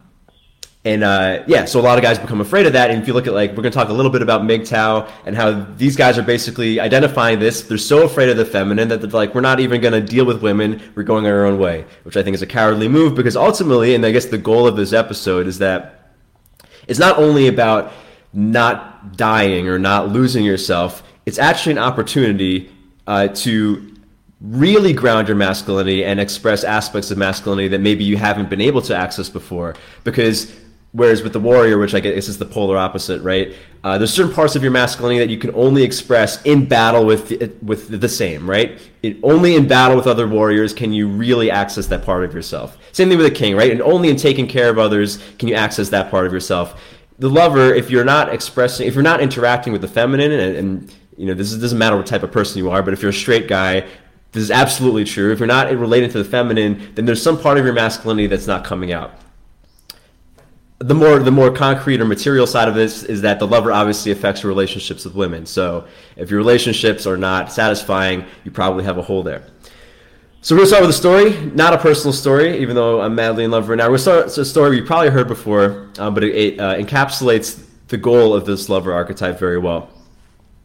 and 0.83 1.04
uh, 1.04 1.44
yeah, 1.45 1.66
so 1.66 1.80
a 1.80 1.83
lot 1.83 2.00
of 2.00 2.02
guys 2.02 2.18
become 2.18 2.42
afraid 2.42 2.66
of 2.66 2.73
that. 2.73 2.90
And 2.90 3.00
if 3.02 3.07
you 3.07 3.14
look 3.14 3.28
at 3.28 3.33
like, 3.33 3.52
we're 3.52 3.61
going 3.61 3.71
to 3.71 3.78
talk 3.78 3.90
a 3.90 3.94
little 3.94 4.11
bit 4.11 4.23
about 4.23 4.42
MGTOW 4.42 5.07
and 5.26 5.35
how 5.35 5.52
these 5.78 5.95
guys 5.95 6.18
are 6.18 6.23
basically 6.23 6.80
identifying 6.80 7.38
this. 7.38 7.61
They're 7.61 7.78
so 7.78 8.04
afraid 8.04 8.30
of 8.30 8.38
the 8.38 8.45
feminine 8.45 8.88
that 8.88 9.00
they're 9.00 9.09
like, 9.11 9.35
we're 9.35 9.42
not 9.42 9.59
even 9.59 9.80
going 9.80 9.94
to 9.94 10.02
deal 10.02 10.26
with 10.26 10.42
women. 10.42 10.81
We're 10.95 11.04
going 11.04 11.28
our 11.28 11.45
own 11.45 11.59
way, 11.59 11.85
which 12.02 12.18
I 12.18 12.23
think 12.23 12.33
is 12.33 12.42
a 12.42 12.47
cowardly 12.47 12.88
move 12.88 13.14
because 13.14 13.38
ultimately, 13.38 13.94
and 13.94 14.04
I 14.04 14.11
guess 14.11 14.26
the 14.26 14.40
goal 14.40 14.66
of 14.66 14.76
this 14.76 14.92
episode 14.92 15.45
is 15.45 15.59
that 15.59 16.16
it's 16.88 17.00
not 17.00 17.19
only 17.19 17.47
about 17.47 17.94
not 18.33 19.16
dying 19.18 19.68
or 19.68 19.78
not 19.78 20.09
losing 20.09 20.44
yourself. 20.44 21.04
It's 21.28 21.38
actually 21.38 21.73
an 21.73 21.78
opportunity 21.78 22.71
uh, 23.06 23.28
to 23.28 23.88
really 24.42 24.94
ground 24.94 25.28
your 25.28 25.38
masculinity 25.38 26.04
and 26.04 26.19
express 26.19 26.64
aspects 26.64 27.11
of 27.11 27.18
masculinity 27.18 27.68
that 27.68 27.81
maybe 27.81 28.04
you 28.04 28.18
haven't 28.18 28.50
been 28.50 28.61
able 28.61 28.81
to 28.81 28.95
access 28.95 29.30
before 29.30 29.76
because 30.04 30.52
Whereas 30.94 31.24
with 31.24 31.31
the 31.31 31.40
warrior, 31.40 31.78
which 31.78 31.94
I 31.95 32.02
guess 32.02 32.28
is 32.28 32.38
the 32.38 32.45
polar 32.45 32.78
opposite, 32.78 33.21
right? 33.21 33.56
Uh, 33.81 33.98
there's 33.98 34.14
certain 34.14 34.33
parts 34.33 34.57
of 34.57 34.62
your 34.62 34.74
masculinity 34.74 35.26
that 35.26 35.31
you 35.31 35.40
can 35.40 35.56
only 35.56 35.83
express 35.83 36.42
in 36.44 36.66
battle 36.66 37.06
with 37.06 37.30
the, 37.30 37.50
with 37.62 38.02
the 38.02 38.10
same, 38.10 38.50
right? 38.50 38.78
It, 39.02 39.18
only 39.24 39.56
in 39.56 39.69
battle 39.69 39.95
with 39.95 40.06
other 40.06 40.28
warriors 40.28 40.74
can 40.74 40.92
you 40.92 41.07
really 41.07 41.50
access 41.50 41.88
that 41.88 42.04
part 42.04 42.26
of 42.26 42.33
yourself. 42.33 42.78
Same 42.92 43.07
thing 43.07 43.18
with 43.18 43.28
a 43.28 43.31
king, 43.31 43.56
right? 43.56 43.71
And 43.71 43.81
only 43.81 44.10
in 44.10 44.18
taking 44.18 44.48
care 44.48 44.69
of 44.69 44.78
others 44.78 45.19
can 45.40 45.48
you 45.48 45.56
access 45.56 45.88
that 45.90 46.12
part 46.12 46.28
of 46.28 46.33
yourself. 46.33 46.81
The 47.19 47.30
lover, 47.30 47.74
if 47.74 47.90
you're 47.90 48.04
not 48.04 48.33
expressing, 48.33 48.86
if 48.86 48.94
you're 48.94 49.04
not 49.04 49.21
interacting 49.21 49.71
with 49.71 49.81
the 49.81 49.88
feminine, 49.88 50.33
and, 50.33 50.56
and 50.57 50.95
you 51.16 51.26
know 51.26 51.33
this 51.33 51.54
is, 51.54 51.62
doesn't 51.62 51.78
matter 51.78 51.95
what 51.95 52.06
type 52.06 52.24
of 52.24 52.33
person 52.33 52.57
you 52.57 52.69
are, 52.69 52.83
but 52.83 52.94
if 52.94 53.02
you're 53.02 53.12
a 53.12 53.14
straight 53.14 53.48
guy, 53.48 53.81
this 54.33 54.44
is 54.44 54.52
absolutely 54.52 55.06
true. 55.06 55.31
If 55.31 55.40
you're 55.40 55.48
not 55.48 55.71
relating 55.71 56.10
to 56.10 56.18
the 56.18 56.30
feminine, 56.30 56.92
then 56.95 57.06
there's 57.06 57.21
some 57.21 57.40
part 57.40 57.57
of 57.57 57.64
your 57.64 57.74
masculinity 57.74 58.28
that's 58.28 58.48
not 58.48 58.66
coming 58.66 58.92
out 58.92 59.14
the 60.83 60.95
more 60.95 61.19
the 61.19 61.31
more 61.31 61.52
concrete 61.52 62.02
or 62.02 62.06
material 62.06 62.47
side 62.47 62.68
of 62.68 62.76
this 62.76 63.04
is 63.04 63.21
that 63.21 63.40
the 63.40 63.47
lover 63.47 63.71
obviously 63.71 64.11
affects 64.11 64.42
your 64.42 64.50
relationships 64.50 65.06
with 65.06 65.14
women. 65.14 65.45
So 65.45 65.88
if 66.16 66.30
your 66.31 66.40
relationships 66.40 67.06
are 67.06 67.18
not 67.18 67.52
satisfying, 67.52 68.26
you 68.44 68.52
probably 68.52 68.83
have 68.83 68.97
a 68.97 69.02
hole 69.02 69.21
there. 69.21 69.44
So 70.42 70.56
we're 70.56 70.61
gonna 70.61 70.68
start 70.69 70.81
with 70.81 70.90
a 70.90 70.94
story, 70.94 71.40
not 71.52 71.73
a 71.73 71.78
personal 71.78 72.14
story, 72.14 72.57
even 72.57 72.76
though 72.76 73.02
I'm 73.02 73.14
madly 73.14 73.44
in 73.44 73.52
love 73.52 73.69
right 73.69 73.76
now. 73.78 73.90
We're 73.92 74.00
start 74.00 74.26
it's 74.26 74.38
a 74.40 74.45
story 74.45 74.78
you 74.78 74.83
probably 74.83 75.09
heard 75.11 75.28
before, 75.28 75.90
um, 76.00 76.16
but 76.16 76.23
it, 76.23 76.35
it 76.35 76.59
uh, 76.59 76.76
encapsulates 76.76 77.64
the 77.90 77.97
goal 77.97 78.33
of 78.33 78.45
this 78.45 78.68
lover 78.68 78.92
archetype 78.92 79.38
very 79.38 79.59
well. 79.59 79.90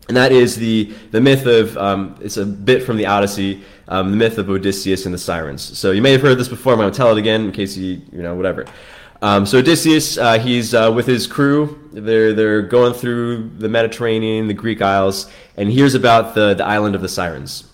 and 0.09 0.17
that 0.17 0.33
is 0.33 0.57
the 0.57 0.95
the 1.11 1.21
myth 1.21 1.45
of 1.47 1.77
um, 1.77 2.17
it's 2.23 2.39
a 2.39 2.47
bit 2.47 2.83
from 2.85 2.97
the 2.97 3.05
Odyssey, 3.05 3.63
um, 3.89 4.13
the 4.13 4.17
myth 4.17 4.39
of 4.39 4.49
Odysseus 4.49 5.05
and 5.05 5.13
the 5.13 5.19
sirens. 5.19 5.63
So 5.79 5.91
you 5.91 6.01
may 6.01 6.13
have 6.13 6.23
heard 6.23 6.39
this 6.39 6.49
before. 6.49 6.73
I'm 6.73 6.79
to 6.91 6.97
tell 6.97 7.11
it 7.15 7.19
again 7.19 7.45
in 7.45 7.53
case 7.53 7.77
you 7.77 8.01
you 8.13 8.23
know 8.23 8.35
whatever. 8.35 8.65
Um, 9.23 9.47
so 9.47 9.59
Odysseus, 9.59 10.19
uh, 10.19 10.39
he's 10.39 10.75
uh, 10.75 10.93
with 10.95 11.07
his 11.07 11.27
crew. 11.27 11.81
They're 11.93 12.33
they're 12.33 12.63
going 12.63 12.93
through 12.93 13.51
the 13.59 13.69
Mediterranean, 13.69 14.47
the 14.47 14.55
Greek 14.55 14.83
Isles, 14.83 15.31
and 15.57 15.71
hears 15.71 15.95
about 15.95 16.35
the 16.35 16.55
the 16.55 16.65
island 16.65 16.95
of 16.95 17.03
the 17.03 17.09
sirens. 17.09 17.65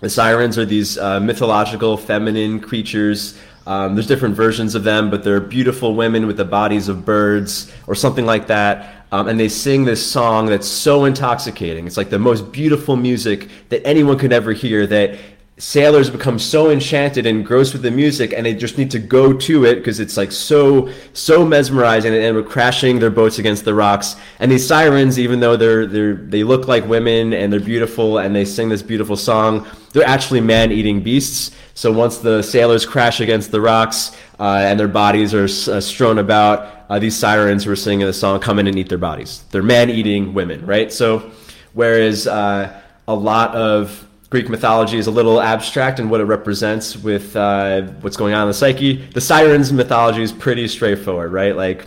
The 0.00 0.10
sirens 0.10 0.58
are 0.58 0.64
these 0.64 0.98
uh, 0.98 1.20
mythological 1.20 1.96
feminine 1.96 2.60
creatures. 2.60 3.38
Um, 3.66 3.94
there's 3.94 4.06
different 4.06 4.34
versions 4.34 4.74
of 4.74 4.84
them, 4.84 5.10
but 5.10 5.22
they're 5.22 5.40
beautiful 5.40 5.94
women 5.94 6.26
with 6.26 6.38
the 6.38 6.44
bodies 6.44 6.88
of 6.88 7.04
birds 7.04 7.70
or 7.86 7.94
something 7.94 8.24
like 8.24 8.46
that. 8.46 9.06
Um, 9.12 9.28
and 9.28 9.38
they 9.38 9.48
sing 9.48 9.84
this 9.84 10.04
song 10.04 10.46
that's 10.46 10.66
so 10.68 11.04
intoxicating. 11.04 11.86
It's 11.86 11.96
like 11.96 12.10
the 12.10 12.18
most 12.18 12.52
beautiful 12.52 12.96
music 12.96 13.48
that 13.68 13.86
anyone 13.86 14.18
could 14.18 14.32
ever 14.32 14.52
hear. 14.52 14.86
That 14.86 15.18
sailors 15.60 16.08
become 16.08 16.38
so 16.38 16.70
enchanted 16.70 17.26
and 17.26 17.40
engrossed 17.40 17.74
with 17.74 17.82
the 17.82 17.90
music 17.90 18.32
and 18.32 18.46
they 18.46 18.54
just 18.54 18.78
need 18.78 18.90
to 18.90 18.98
go 18.98 19.30
to 19.30 19.66
it 19.66 19.74
because 19.74 20.00
it's 20.00 20.16
like 20.16 20.32
so 20.32 20.90
so 21.12 21.44
mesmerizing 21.44 22.14
and 22.14 22.34
we're 22.34 22.42
crashing 22.42 22.98
their 22.98 23.10
boats 23.10 23.38
against 23.38 23.66
the 23.66 23.74
rocks. 23.74 24.16
And 24.38 24.50
these 24.50 24.66
sirens 24.66 25.18
even 25.18 25.38
though 25.38 25.56
they're 25.56 25.84
they're 25.86 26.14
they 26.14 26.44
look 26.44 26.66
like 26.66 26.86
women 26.86 27.34
and 27.34 27.52
they're 27.52 27.60
beautiful 27.60 28.18
and 28.18 28.34
they 28.34 28.46
sing 28.46 28.70
this 28.70 28.82
beautiful 28.82 29.16
song 29.16 29.66
they're 29.92 30.06
actually 30.06 30.40
man-eating 30.40 31.02
beasts. 31.02 31.54
So 31.74 31.92
once 31.92 32.18
the 32.18 32.40
sailors 32.42 32.86
crash 32.86 33.20
against 33.20 33.50
the 33.50 33.60
rocks 33.60 34.16
uh, 34.38 34.62
and 34.64 34.80
their 34.80 34.88
bodies 34.88 35.34
are 35.34 35.44
uh, 35.44 35.80
strewn 35.80 36.18
about 36.18 36.86
uh, 36.88 36.98
these 36.98 37.16
sirens 37.16 37.64
who 37.64 37.72
are 37.72 37.76
singing 37.76 38.06
the 38.06 38.14
song 38.14 38.40
come 38.40 38.58
in 38.58 38.66
and 38.66 38.78
eat 38.78 38.88
their 38.88 38.98
bodies. 38.98 39.44
They're 39.50 39.62
man-eating 39.62 40.32
women 40.32 40.64
right? 40.64 40.90
So 40.90 41.30
whereas 41.74 42.26
uh, 42.26 42.80
a 43.06 43.14
lot 43.14 43.54
of 43.54 44.06
Greek 44.30 44.48
mythology 44.48 44.96
is 44.96 45.08
a 45.08 45.10
little 45.10 45.40
abstract 45.40 45.98
and 45.98 46.08
what 46.08 46.20
it 46.20 46.24
represents 46.24 46.96
with 46.96 47.34
uh, 47.34 47.82
what's 48.00 48.16
going 48.16 48.32
on 48.32 48.42
in 48.42 48.48
the 48.48 48.54
psyche. 48.54 49.04
The 49.10 49.20
sirens 49.20 49.72
mythology 49.72 50.22
is 50.22 50.30
pretty 50.30 50.68
straightforward, 50.68 51.32
right? 51.32 51.56
Like, 51.56 51.86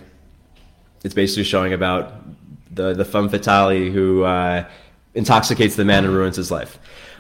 it's 1.05 1.13
basically 1.13 1.45
showing 1.45 1.73
about 1.73 2.13
the 2.75 2.93
the 2.93 3.05
femme 3.05 3.29
fatale 3.29 3.91
who 3.91 4.23
uh, 4.23 4.65
intoxicates 5.13 5.75
the 5.75 5.85
man 5.85 6.03
and 6.03 6.13
ruins 6.13 6.35
his 6.35 6.51
life. 6.51 6.79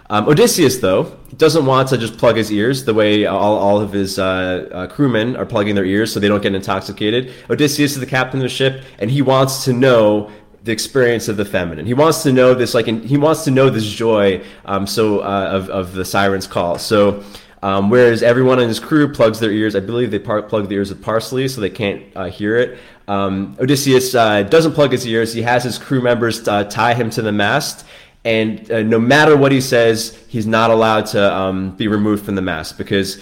Um, 0.09 0.27
Odysseus, 0.27 0.79
though, 0.79 1.17
doesn't 1.37 1.65
want 1.65 1.87
to 1.89 1.97
just 1.97 2.17
plug 2.17 2.35
his 2.35 2.51
ears 2.51 2.83
the 2.83 2.93
way 2.93 3.25
all, 3.25 3.57
all 3.57 3.79
of 3.79 3.93
his 3.93 4.19
uh, 4.19 4.69
uh, 4.71 4.87
crewmen 4.87 5.37
are 5.37 5.45
plugging 5.45 5.75
their 5.75 5.85
ears 5.85 6.11
so 6.11 6.19
they 6.19 6.27
don't 6.27 6.43
get 6.43 6.53
intoxicated. 6.53 7.33
Odysseus 7.49 7.93
is 7.93 7.99
the 7.99 8.05
captain 8.05 8.39
of 8.39 8.43
the 8.43 8.49
ship, 8.49 8.83
and 8.99 9.09
he 9.09 9.21
wants 9.21 9.63
to 9.63 9.71
know 9.71 10.29
the 10.63 10.71
experience 10.71 11.27
of 11.27 11.35
the 11.37 11.45
feminine. 11.45 11.85
He 11.85 11.93
wants 11.93 12.23
to 12.23 12.31
know 12.31 12.53
this, 12.53 12.73
like, 12.73 12.85
he 12.85 13.17
wants 13.17 13.43
to 13.43 13.51
know 13.51 13.69
this 13.69 13.85
joy. 13.85 14.43
Um, 14.65 14.87
so 14.87 15.19
uh, 15.19 15.49
of 15.51 15.69
of 15.69 15.93
the 15.93 16.05
siren's 16.05 16.47
call. 16.47 16.77
So. 16.77 17.23
Um, 17.61 17.89
whereas 17.89 18.23
everyone 18.23 18.59
in 18.59 18.67
his 18.67 18.77
crew 18.77 19.09
plugs 19.09 19.39
their 19.39 19.49
ears, 19.49 19.73
I 19.73 19.79
believe 19.79 20.11
they 20.11 20.19
par- 20.19 20.41
plug 20.41 20.67
the 20.67 20.75
ears 20.75 20.89
with 20.89 21.01
parsley 21.01 21.47
so 21.47 21.61
they 21.61 21.69
can't 21.69 22.03
uh, 22.13 22.25
hear 22.25 22.57
it. 22.57 22.77
Um, 23.07 23.55
Odysseus 23.57 24.13
uh, 24.13 24.43
doesn't 24.43 24.73
plug 24.73 24.91
his 24.91 25.07
ears. 25.07 25.33
He 25.33 25.41
has 25.43 25.63
his 25.63 25.77
crew 25.77 26.01
members 26.01 26.45
uh, 26.45 26.65
tie 26.65 26.93
him 26.93 27.09
to 27.11 27.21
the 27.21 27.31
mast, 27.31 27.85
and 28.25 28.69
uh, 28.69 28.83
no 28.83 28.99
matter 28.99 29.37
what 29.37 29.53
he 29.53 29.61
says, 29.61 30.21
he's 30.27 30.45
not 30.45 30.71
allowed 30.71 31.05
to 31.07 31.33
um, 31.33 31.71
be 31.77 31.87
removed 31.87 32.25
from 32.25 32.35
the 32.35 32.41
mast 32.41 32.77
because 32.77 33.21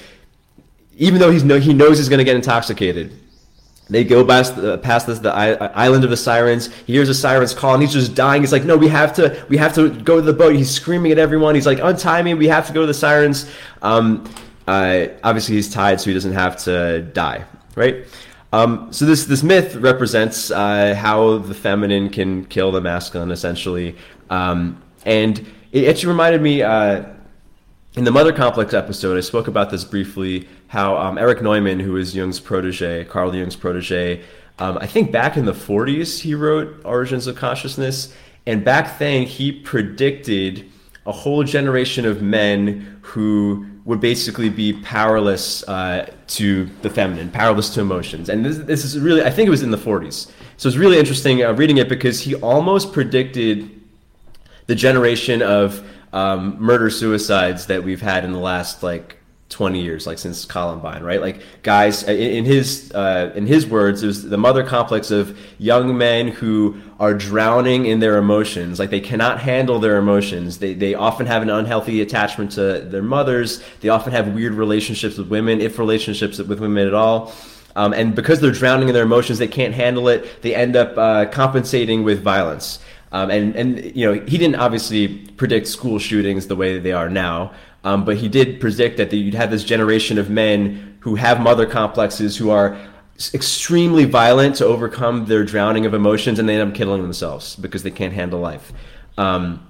even 0.97 1.19
though 1.19 1.29
he's 1.29 1.43
no, 1.43 1.59
he 1.59 1.73
knows 1.73 1.99
he's 1.99 2.09
going 2.09 2.17
to 2.17 2.23
get 2.23 2.35
intoxicated, 2.35 3.11
they 3.91 4.05
go 4.05 4.25
past, 4.25 4.55
past 4.81 5.05
this, 5.05 5.19
the 5.19 5.33
island 5.33 6.05
of 6.05 6.09
the 6.09 6.17
sirens. 6.17 6.73
He 6.87 6.93
hears 6.93 7.09
the 7.09 7.13
sirens 7.13 7.53
call, 7.53 7.73
and 7.73 7.83
he's 7.83 7.91
just 7.91 8.15
dying. 8.15 8.41
He's 8.41 8.53
like, 8.53 8.63
"No, 8.63 8.77
we 8.77 8.87
have 8.87 9.13
to, 9.15 9.45
we 9.49 9.57
have 9.57 9.75
to 9.75 9.89
go 9.89 10.15
to 10.15 10.21
the 10.21 10.31
boat." 10.31 10.55
He's 10.55 10.71
screaming 10.71 11.11
at 11.11 11.19
everyone. 11.19 11.55
He's 11.55 11.65
like, 11.65 11.79
"Untie 11.79 12.21
me! 12.21 12.33
We 12.33 12.47
have 12.47 12.65
to 12.67 12.73
go 12.73 12.81
to 12.81 12.87
the 12.87 12.93
sirens." 12.93 13.51
Um, 13.81 14.23
uh, 14.65 15.07
obviously, 15.25 15.55
he's 15.55 15.69
tied, 15.69 15.99
so 15.99 16.09
he 16.09 16.13
doesn't 16.13 16.31
have 16.31 16.55
to 16.63 17.01
die, 17.01 17.43
right? 17.75 18.05
Um, 18.53 18.93
so 18.93 19.05
this 19.05 19.25
this 19.25 19.43
myth 19.43 19.75
represents 19.75 20.51
uh, 20.51 20.95
how 20.95 21.39
the 21.39 21.53
feminine 21.53 22.09
can 22.09 22.45
kill 22.45 22.71
the 22.71 22.79
masculine, 22.79 23.29
essentially, 23.29 23.97
um, 24.29 24.81
and 25.05 25.45
it 25.73 25.89
actually 25.89 26.09
reminded 26.09 26.41
me 26.41 26.61
uh, 26.61 27.03
in 27.95 28.05
the 28.05 28.11
Mother 28.11 28.31
Complex 28.31 28.73
episode, 28.73 29.17
I 29.17 29.21
spoke 29.21 29.47
about 29.49 29.69
this 29.69 29.83
briefly. 29.83 30.47
How 30.71 30.95
um, 30.95 31.17
Erich 31.17 31.41
Neumann, 31.41 31.81
who 31.81 31.97
is 31.97 32.15
Jung's 32.15 32.39
protege, 32.39 33.03
Carl 33.03 33.35
Jung's 33.35 33.57
protege, 33.57 34.23
um, 34.57 34.77
I 34.77 34.87
think 34.87 35.11
back 35.11 35.35
in 35.35 35.43
the 35.43 35.51
40s 35.51 36.21
he 36.21 36.33
wrote 36.33 36.79
Origins 36.85 37.27
of 37.27 37.35
Consciousness, 37.35 38.15
and 38.45 38.63
back 38.63 38.97
then 38.97 39.23
he 39.23 39.51
predicted 39.51 40.71
a 41.05 41.11
whole 41.11 41.43
generation 41.43 42.05
of 42.05 42.21
men 42.21 42.99
who 43.01 43.65
would 43.83 43.99
basically 43.99 44.47
be 44.47 44.71
powerless 44.71 45.67
uh, 45.67 46.09
to 46.27 46.69
the 46.83 46.89
feminine, 46.89 47.29
powerless 47.31 47.73
to 47.73 47.81
emotions. 47.81 48.29
And 48.29 48.45
this, 48.45 48.59
this, 48.59 48.85
is 48.85 48.97
really, 48.97 49.25
I 49.25 49.29
think 49.29 49.47
it 49.47 49.51
was 49.51 49.63
in 49.63 49.71
the 49.71 49.77
40s. 49.77 50.31
So 50.55 50.69
it's 50.69 50.77
really 50.77 50.99
interesting 50.99 51.43
uh, 51.43 51.51
reading 51.51 51.79
it 51.79 51.89
because 51.89 52.21
he 52.21 52.35
almost 52.35 52.93
predicted 52.93 53.69
the 54.67 54.75
generation 54.75 55.41
of 55.41 55.85
um, 56.13 56.55
murder 56.61 56.89
suicides 56.89 57.65
that 57.65 57.83
we've 57.83 58.01
had 58.01 58.23
in 58.23 58.31
the 58.31 58.39
last 58.39 58.83
like 58.83 59.17
20 59.51 59.81
years 59.81 60.07
like 60.07 60.17
since 60.17 60.45
columbine 60.45 61.03
right? 61.03 61.21
Like 61.21 61.41
guys 61.61 62.03
in, 62.03 62.17
in 62.17 62.45
his 62.45 62.91
uh, 62.93 63.31
in 63.35 63.45
his 63.45 63.67
words 63.67 64.01
was 64.01 64.27
the 64.27 64.37
mother 64.37 64.63
complex 64.63 65.11
of 65.11 65.37
young 65.59 65.97
men 65.97 66.29
who 66.29 66.81
are 66.99 67.13
drowning 67.13 67.85
in 67.85 67.99
their 67.99 68.17
emotions. 68.17 68.79
Like 68.79 68.89
they 68.89 68.99
cannot 68.99 69.39
handle 69.39 69.79
their 69.79 69.97
emotions. 69.97 70.59
They, 70.59 70.73
they 70.73 70.95
often 70.95 71.25
have 71.25 71.41
an 71.41 71.49
unhealthy 71.49 72.01
attachment 72.01 72.53
to 72.53 72.79
their 72.79 73.03
mothers. 73.03 73.61
They 73.81 73.89
often 73.89 74.13
have 74.13 74.33
weird 74.33 74.53
relationships 74.53 75.17
with 75.17 75.27
women 75.27 75.61
if 75.61 75.77
relationships 75.77 76.37
with 76.37 76.59
women 76.59 76.87
at 76.87 76.93
all. 76.93 77.33
Um, 77.75 77.93
and 77.93 78.15
because 78.15 78.39
they're 78.41 78.51
drowning 78.51 78.87
in 78.87 78.93
their 78.93 79.03
emotions 79.03 79.39
they 79.39 79.47
can't 79.47 79.73
handle 79.73 80.07
it. 80.07 80.41
They 80.41 80.55
end 80.55 80.75
up 80.75 80.97
uh, 80.97 81.25
compensating 81.25 82.03
with 82.03 82.21
violence. 82.21 82.79
Um, 83.13 83.29
and 83.29 83.55
and 83.57 83.95
you 83.95 84.05
know 84.05 84.13
he 84.25 84.37
didn't 84.37 84.55
obviously 84.55 85.09
predict 85.35 85.67
school 85.67 85.99
shootings 85.99 86.47
the 86.47 86.55
way 86.55 86.79
they 86.79 86.93
are 86.93 87.09
now, 87.09 87.51
um, 87.83 88.05
but 88.05 88.17
he 88.17 88.27
did 88.27 88.59
predict 88.59 88.97
that 88.97 89.11
you'd 89.13 89.33
have 89.33 89.51
this 89.51 89.63
generation 89.63 90.17
of 90.17 90.29
men 90.29 90.97
who 91.01 91.15
have 91.15 91.39
mother 91.39 91.65
complexes 91.65 92.37
who 92.37 92.49
are 92.49 92.77
extremely 93.33 94.05
violent 94.05 94.55
to 94.55 94.65
overcome 94.65 95.25
their 95.25 95.43
drowning 95.43 95.85
of 95.85 95.93
emotions, 95.93 96.39
and 96.39 96.47
they 96.47 96.59
end 96.59 96.69
up 96.69 96.75
killing 96.75 97.01
themselves 97.01 97.55
because 97.55 97.83
they 97.83 97.91
can't 97.91 98.13
handle 98.13 98.39
life. 98.39 98.71
Um, 99.17 99.67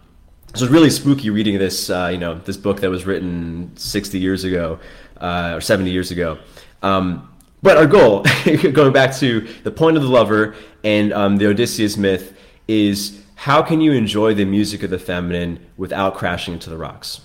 so 0.53 0.65
it's 0.65 0.71
really 0.73 0.89
spooky 0.89 1.29
reading 1.29 1.57
this, 1.57 1.89
uh, 1.89 2.09
you 2.11 2.17
know, 2.17 2.35
this 2.39 2.57
book 2.57 2.81
that 2.81 2.89
was 2.89 3.05
written 3.05 3.71
60 3.75 4.19
years 4.19 4.43
ago 4.43 4.79
uh, 5.19 5.53
or 5.55 5.61
70 5.61 5.89
years 5.91 6.11
ago. 6.11 6.39
Um, 6.81 7.29
but 7.61 7.77
our 7.77 7.85
goal, 7.85 8.25
going 8.73 8.91
back 8.91 9.15
to 9.17 9.47
the 9.63 9.71
point 9.71 9.95
of 9.95 10.03
the 10.03 10.09
lover 10.09 10.55
and 10.83 11.13
um, 11.13 11.37
the 11.37 11.47
Odysseus 11.47 11.95
myth, 11.95 12.37
is 12.67 13.21
how 13.35 13.61
can 13.61 13.79
you 13.81 13.93
enjoy 13.93 14.33
the 14.33 14.45
music 14.45 14.83
of 14.83 14.89
the 14.89 14.99
feminine 14.99 15.65
without 15.77 16.15
crashing 16.15 16.53
into 16.53 16.69
the 16.69 16.77
rocks? 16.77 17.21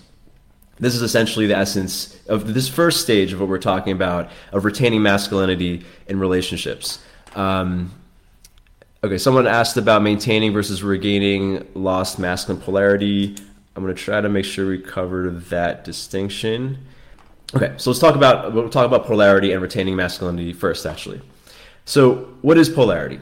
This 0.78 0.94
is 0.94 1.02
essentially 1.02 1.46
the 1.46 1.56
essence 1.56 2.18
of 2.26 2.52
this 2.52 2.68
first 2.68 3.00
stage 3.00 3.32
of 3.32 3.40
what 3.40 3.48
we're 3.48 3.58
talking 3.58 3.92
about 3.92 4.30
of 4.52 4.64
retaining 4.64 5.02
masculinity 5.02 5.84
in 6.06 6.18
relationships. 6.18 6.98
Um, 7.34 7.92
okay, 9.02 9.16
someone 9.16 9.46
asked 9.46 9.76
about 9.76 10.02
maintaining 10.02 10.52
versus 10.52 10.82
regaining 10.82 11.66
lost 11.74 12.18
masculine 12.18 12.60
polarity. 12.60 13.36
I'm 13.74 13.82
going 13.82 13.94
to 13.94 14.02
try 14.02 14.20
to 14.20 14.28
make 14.28 14.44
sure 14.44 14.68
we 14.68 14.78
cover 14.78 15.30
that 15.30 15.84
distinction. 15.84 16.78
Okay, 17.54 17.74
so 17.76 17.90
let's 17.90 18.00
talk 18.00 18.14
about 18.16 18.52
we'll 18.52 18.68
talk 18.68 18.86
about 18.86 19.06
polarity 19.06 19.52
and 19.52 19.62
retaining 19.62 19.96
masculinity 19.96 20.52
first. 20.52 20.84
Actually, 20.84 21.22
so 21.84 22.36
what 22.42 22.58
is 22.58 22.68
polarity? 22.68 23.20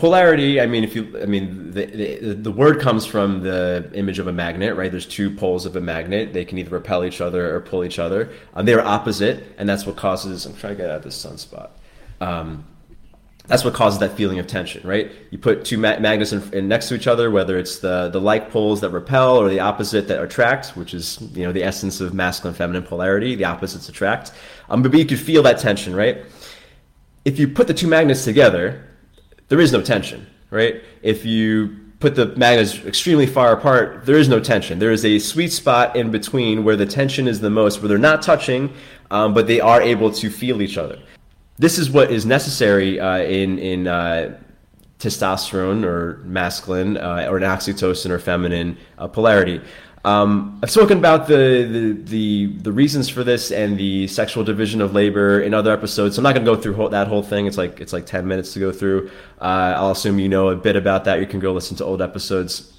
Polarity 0.00 0.62
i 0.62 0.66
mean 0.66 0.82
if 0.82 0.96
you 0.96 1.14
i 1.20 1.26
mean 1.26 1.72
the, 1.72 1.84
the, 1.84 2.34
the, 2.34 2.50
word 2.50 2.80
comes 2.80 3.04
from 3.04 3.42
the 3.42 3.90
image 3.92 4.18
of 4.18 4.26
a 4.26 4.32
magnet 4.32 4.74
right? 4.74 4.90
There's 4.90 5.06
two 5.06 5.30
poles 5.30 5.66
of 5.66 5.76
a 5.76 5.80
magnet. 5.80 6.32
They 6.32 6.46
can 6.46 6.56
either 6.56 6.70
repel 6.70 7.04
each 7.04 7.20
other 7.20 7.54
or 7.54 7.60
pull 7.60 7.84
each 7.84 7.98
other. 7.98 8.32
Um, 8.54 8.64
they're 8.64 8.84
opposite 8.84 9.54
and 9.58 9.68
that's 9.68 9.84
what 9.84 9.96
causes 9.96 10.46
i'm 10.46 10.54
trying 10.54 10.76
to 10.76 10.82
get 10.82 10.90
out 10.90 10.96
of 10.96 11.02
this 11.02 11.22
sunspot. 11.22 11.68
Um, 12.22 12.64
that's 13.46 13.62
what 13.62 13.74
causes 13.74 13.98
that 14.00 14.16
feeling 14.16 14.38
of 14.38 14.46
tension 14.46 14.88
right? 14.88 15.12
You 15.30 15.36
put 15.36 15.66
two 15.66 15.76
ma- 15.76 15.98
magnets 15.98 16.32
in, 16.32 16.42
in 16.54 16.66
next 16.66 16.88
to 16.88 16.94
each 16.94 17.06
other 17.06 17.30
whether 17.30 17.58
it's 17.58 17.80
the 17.80 18.08
the 18.08 18.20
like 18.20 18.50
poles 18.50 18.80
that 18.80 18.90
repel 18.90 19.36
or 19.36 19.50
the 19.50 19.60
opposite 19.60 20.08
that 20.08 20.22
attract 20.22 20.78
which 20.78 20.94
is 20.94 21.20
you 21.34 21.44
know 21.44 21.52
the 21.52 21.62
essence 21.62 22.00
of 22.00 22.14
masculine 22.14 22.54
feminine 22.54 22.84
polarity 22.84 23.34
the 23.34 23.44
opposites 23.44 23.88
attract. 23.90 24.32
Um, 24.70 24.82
but 24.82 24.94
you 24.94 25.04
could 25.04 25.20
feel 25.20 25.42
that 25.42 25.58
tension 25.58 25.94
right? 25.94 26.24
If 27.26 27.38
you 27.38 27.48
put 27.48 27.66
the 27.66 27.74
two 27.74 27.86
magnets 27.86 28.24
together 28.24 28.89
there 29.50 29.60
is 29.60 29.72
no 29.72 29.82
tension, 29.82 30.26
right? 30.50 30.82
If 31.02 31.26
you 31.26 31.76
put 31.98 32.14
the 32.14 32.26
magnets 32.36 32.82
extremely 32.86 33.26
far 33.26 33.52
apart, 33.52 34.06
there 34.06 34.16
is 34.16 34.28
no 34.28 34.40
tension. 34.40 34.78
There 34.78 34.92
is 34.92 35.04
a 35.04 35.18
sweet 35.18 35.52
spot 35.52 35.96
in 35.96 36.10
between 36.10 36.64
where 36.64 36.76
the 36.76 36.86
tension 36.86 37.28
is 37.28 37.40
the 37.40 37.50
most, 37.50 37.82
where 37.82 37.88
they're 37.88 37.98
not 37.98 38.22
touching, 38.22 38.72
um, 39.10 39.34
but 39.34 39.46
they 39.48 39.60
are 39.60 39.82
able 39.82 40.10
to 40.12 40.30
feel 40.30 40.62
each 40.62 40.78
other. 40.78 40.98
This 41.58 41.78
is 41.78 41.90
what 41.90 42.10
is 42.10 42.24
necessary 42.24 42.98
uh, 42.98 43.18
in 43.18 43.58
in 43.58 43.86
uh, 43.86 44.38
testosterone 45.00 45.84
or 45.84 46.22
masculine 46.24 46.96
uh, 46.96 47.26
or 47.28 47.36
an 47.36 47.42
oxytocin 47.42 48.10
or 48.10 48.18
feminine 48.20 48.78
uh, 48.98 49.08
polarity. 49.08 49.60
Um, 50.02 50.58
I've 50.62 50.70
spoken 50.70 50.96
about 50.96 51.28
the, 51.28 51.68
the, 51.70 51.92
the 51.92 52.46
the 52.58 52.72
reasons 52.72 53.10
for 53.10 53.22
this 53.22 53.50
and 53.50 53.78
the 53.78 54.06
sexual 54.08 54.44
division 54.44 54.80
of 54.80 54.94
labor 54.94 55.40
in 55.40 55.52
other 55.52 55.72
episodes. 55.72 56.16
So 56.16 56.20
I'm 56.20 56.22
not 56.22 56.34
going 56.34 56.46
to 56.46 56.54
go 56.54 56.60
through 56.60 56.74
whole, 56.74 56.88
that 56.88 57.06
whole 57.06 57.22
thing. 57.22 57.46
It's 57.46 57.58
like 57.58 57.80
it's 57.80 57.92
like 57.92 58.06
ten 58.06 58.26
minutes 58.26 58.54
to 58.54 58.60
go 58.60 58.72
through. 58.72 59.10
Uh, 59.40 59.74
I'll 59.76 59.90
assume 59.90 60.18
you 60.18 60.28
know 60.28 60.48
a 60.48 60.56
bit 60.56 60.76
about 60.76 61.04
that. 61.04 61.20
You 61.20 61.26
can 61.26 61.38
go 61.38 61.52
listen 61.52 61.76
to 61.78 61.84
old 61.84 62.00
episodes. 62.00 62.72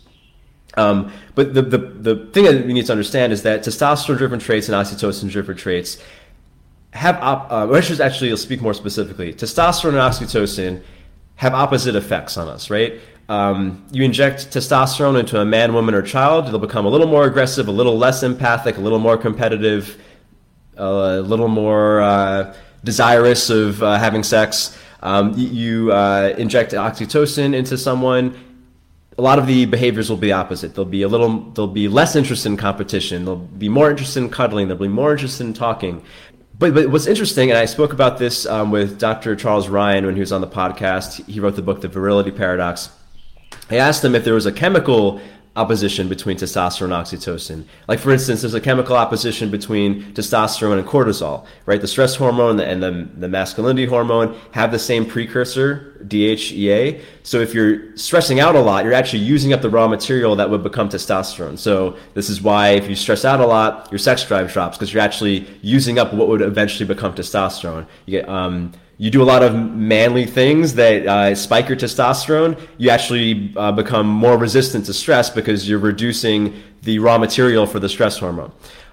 Um, 0.77 1.11
but 1.35 1.53
the, 1.53 1.61
the 1.61 1.77
the 1.77 2.15
thing 2.33 2.45
that 2.45 2.65
we 2.65 2.73
need 2.73 2.87
to 2.87 2.91
understand 2.91 3.33
is 3.33 3.43
that 3.43 3.61
testosterone-driven 3.61 4.39
traits 4.39 4.69
and 4.69 4.75
oxytocin-driven 4.75 5.57
traits 5.57 5.97
have 6.93 7.17
op- 7.17 7.51
uh, 7.51 7.67
or 7.67 7.77
actually, 7.77 8.31
I'll 8.31 8.37
speak 8.37 8.61
more 8.61 8.73
specifically. 8.73 9.33
Testosterone 9.33 9.89
and 9.89 9.97
oxytocin 9.97 10.81
have 11.35 11.53
opposite 11.53 11.95
effects 11.95 12.37
on 12.37 12.47
us, 12.47 12.69
right? 12.69 12.99
Um, 13.31 13.85
you 13.93 14.03
inject 14.03 14.49
testosterone 14.49 15.17
into 15.17 15.39
a 15.39 15.45
man, 15.45 15.73
woman, 15.73 15.95
or 15.95 16.01
child, 16.01 16.47
they'll 16.47 16.59
become 16.59 16.85
a 16.85 16.89
little 16.89 17.07
more 17.07 17.23
aggressive, 17.23 17.69
a 17.69 17.71
little 17.71 17.97
less 17.97 18.23
empathic, 18.23 18.75
a 18.75 18.81
little 18.81 18.99
more 18.99 19.17
competitive, 19.17 19.97
a 20.75 21.21
little 21.21 21.47
more 21.47 22.01
uh, 22.01 22.53
desirous 22.83 23.49
of 23.49 23.81
uh, 23.81 23.97
having 23.97 24.21
sex. 24.21 24.77
Um, 25.01 25.33
you 25.37 25.93
uh, 25.93 26.35
inject 26.37 26.73
oxytocin 26.73 27.55
into 27.55 27.77
someone, 27.77 28.37
a 29.17 29.21
lot 29.21 29.39
of 29.39 29.47
the 29.47 29.65
behaviors 29.65 30.09
will 30.09 30.17
be 30.17 30.33
opposite. 30.33 30.75
They'll 30.75 30.83
be 30.83 31.03
a 31.03 31.07
little, 31.07 31.39
they'll 31.51 31.67
be 31.67 31.87
less 31.87 32.17
interested 32.17 32.49
in 32.49 32.57
competition. 32.57 33.23
They'll 33.23 33.37
be 33.37 33.69
more 33.69 33.89
interested 33.89 34.23
in 34.23 34.29
cuddling. 34.29 34.67
They'll 34.67 34.75
be 34.75 34.89
more 34.89 35.13
interested 35.13 35.45
in 35.45 35.53
talking. 35.53 36.03
But, 36.59 36.73
but 36.73 36.89
what's 36.89 37.07
interesting, 37.07 37.49
and 37.49 37.57
I 37.57 37.63
spoke 37.63 37.93
about 37.93 38.17
this 38.17 38.45
um, 38.45 38.71
with 38.71 38.99
Dr. 38.99 39.37
Charles 39.37 39.69
Ryan 39.69 40.05
when 40.05 40.15
he 40.15 40.19
was 40.19 40.33
on 40.33 40.41
the 40.41 40.47
podcast. 40.47 41.25
He 41.27 41.39
wrote 41.39 41.55
the 41.55 41.61
book, 41.61 41.79
The 41.79 41.87
Virility 41.87 42.31
Paradox 42.31 42.89
I 43.69 43.77
asked 43.77 44.01
them 44.01 44.15
if 44.15 44.23
there 44.23 44.33
was 44.33 44.45
a 44.45 44.51
chemical 44.51 45.21
opposition 45.55 46.07
between 46.07 46.37
testosterone 46.37 46.85
and 46.85 46.93
oxytocin. 46.93 47.65
Like 47.89 47.99
for 47.99 48.11
instance, 48.11 48.41
there's 48.41 48.53
a 48.53 48.61
chemical 48.61 48.95
opposition 48.95 49.51
between 49.51 50.13
testosterone 50.13 50.79
and 50.79 50.87
cortisol, 50.87 51.45
right? 51.65 51.81
The 51.81 51.87
stress 51.87 52.15
hormone 52.15 52.61
and 52.61 52.81
the, 52.81 53.09
the 53.17 53.27
masculinity 53.27 53.85
hormone 53.85 54.39
have 54.51 54.71
the 54.71 54.79
same 54.79 55.05
precursor, 55.05 55.97
DHEA. 56.07 57.01
So 57.23 57.39
if 57.39 57.53
you're 57.53 57.95
stressing 57.97 58.39
out 58.39 58.55
a 58.55 58.61
lot, 58.61 58.85
you're 58.85 58.93
actually 58.93 59.23
using 59.23 59.51
up 59.51 59.61
the 59.61 59.69
raw 59.69 59.89
material 59.89 60.37
that 60.37 60.49
would 60.49 60.63
become 60.63 60.87
testosterone. 60.87 61.59
So 61.59 61.97
this 62.13 62.29
is 62.29 62.41
why 62.41 62.69
if 62.69 62.87
you 62.87 62.95
stress 62.95 63.25
out 63.25 63.41
a 63.41 63.45
lot, 63.45 63.91
your 63.91 63.99
sex 63.99 64.23
drive 64.23 64.53
drops 64.53 64.77
because 64.77 64.93
you're 64.93 65.03
actually 65.03 65.45
using 65.61 65.99
up 65.99 66.13
what 66.13 66.29
would 66.29 66.41
eventually 66.41 66.87
become 66.87 67.13
testosterone. 67.13 67.85
You 68.05 68.21
get 68.21 68.29
um, 68.29 68.71
you 69.01 69.09
do 69.09 69.23
a 69.23 69.25
lot 69.25 69.41
of 69.41 69.55
manly 69.55 70.27
things 70.27 70.75
that 70.75 71.07
uh, 71.07 71.33
spike 71.33 71.67
your 71.67 71.75
testosterone, 71.75 72.55
you 72.77 72.91
actually 72.91 73.51
uh, 73.57 73.71
become 73.71 74.05
more 74.05 74.37
resistant 74.37 74.85
to 74.85 74.93
stress 74.93 75.27
because 75.27 75.67
you're 75.67 75.79
reducing 75.79 76.61
the 76.83 76.99
raw 76.99 77.17
material 77.17 77.65
for 77.65 77.79
the 77.79 77.89
stress 77.89 78.19
hormone. 78.19 78.51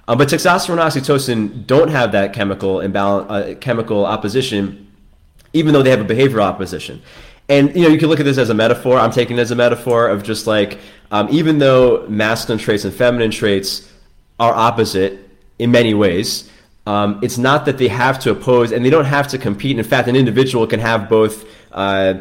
Um, 0.09 0.17
but 0.17 0.29
testosterone 0.29 0.81
and 0.81 0.81
oxytocin 0.81 1.67
don't 1.67 1.91
have 1.91 2.13
that 2.13 2.33
chemical 2.33 2.81
imbalance, 2.81 3.31
uh, 3.31 3.55
chemical 3.61 4.07
opposition, 4.07 4.91
even 5.53 5.75
though 5.75 5.83
they 5.83 5.91
have 5.91 6.01
a 6.01 6.15
behavioral 6.15 6.41
opposition. 6.41 7.03
And 7.51 7.77
you 7.77 7.83
know, 7.83 7.89
you 7.89 7.99
can 7.99 8.09
look 8.09 8.19
at 8.19 8.25
this 8.25 8.39
as 8.39 8.49
a 8.49 8.55
metaphor. 8.55 8.99
I'm 8.99 9.13
taking 9.13 9.37
it 9.37 9.43
as 9.43 9.51
a 9.51 9.57
metaphor 9.57 10.09
of 10.09 10.23
just 10.23 10.47
like, 10.47 10.79
um, 11.11 11.29
even 11.31 11.59
though 11.59 12.07
masculine 12.09 12.59
traits 12.59 12.87
and 12.87 12.95
feminine 12.95 13.31
traits 13.31 13.93
are 14.41 14.55
opposite 14.55 15.29
in 15.59 15.71
many 15.71 15.93
ways, 15.93 16.51
um, 16.89 17.21
it's 17.23 17.37
not 17.37 17.67
that 17.67 17.77
they 17.77 17.89
have 17.89 18.19
to 18.21 18.31
oppose 18.31 18.73
and 18.73 18.83
they 18.83 18.89
don't 18.89 19.05
have 19.05 19.29
to 19.29 19.37
compete. 19.37 19.79
In 19.79 19.85
fact, 19.85 20.09
an 20.09 20.17
individual 20.17 20.67
can 20.67 20.81
have 20.81 21.07
both 21.07 21.45
uh, 21.71 22.15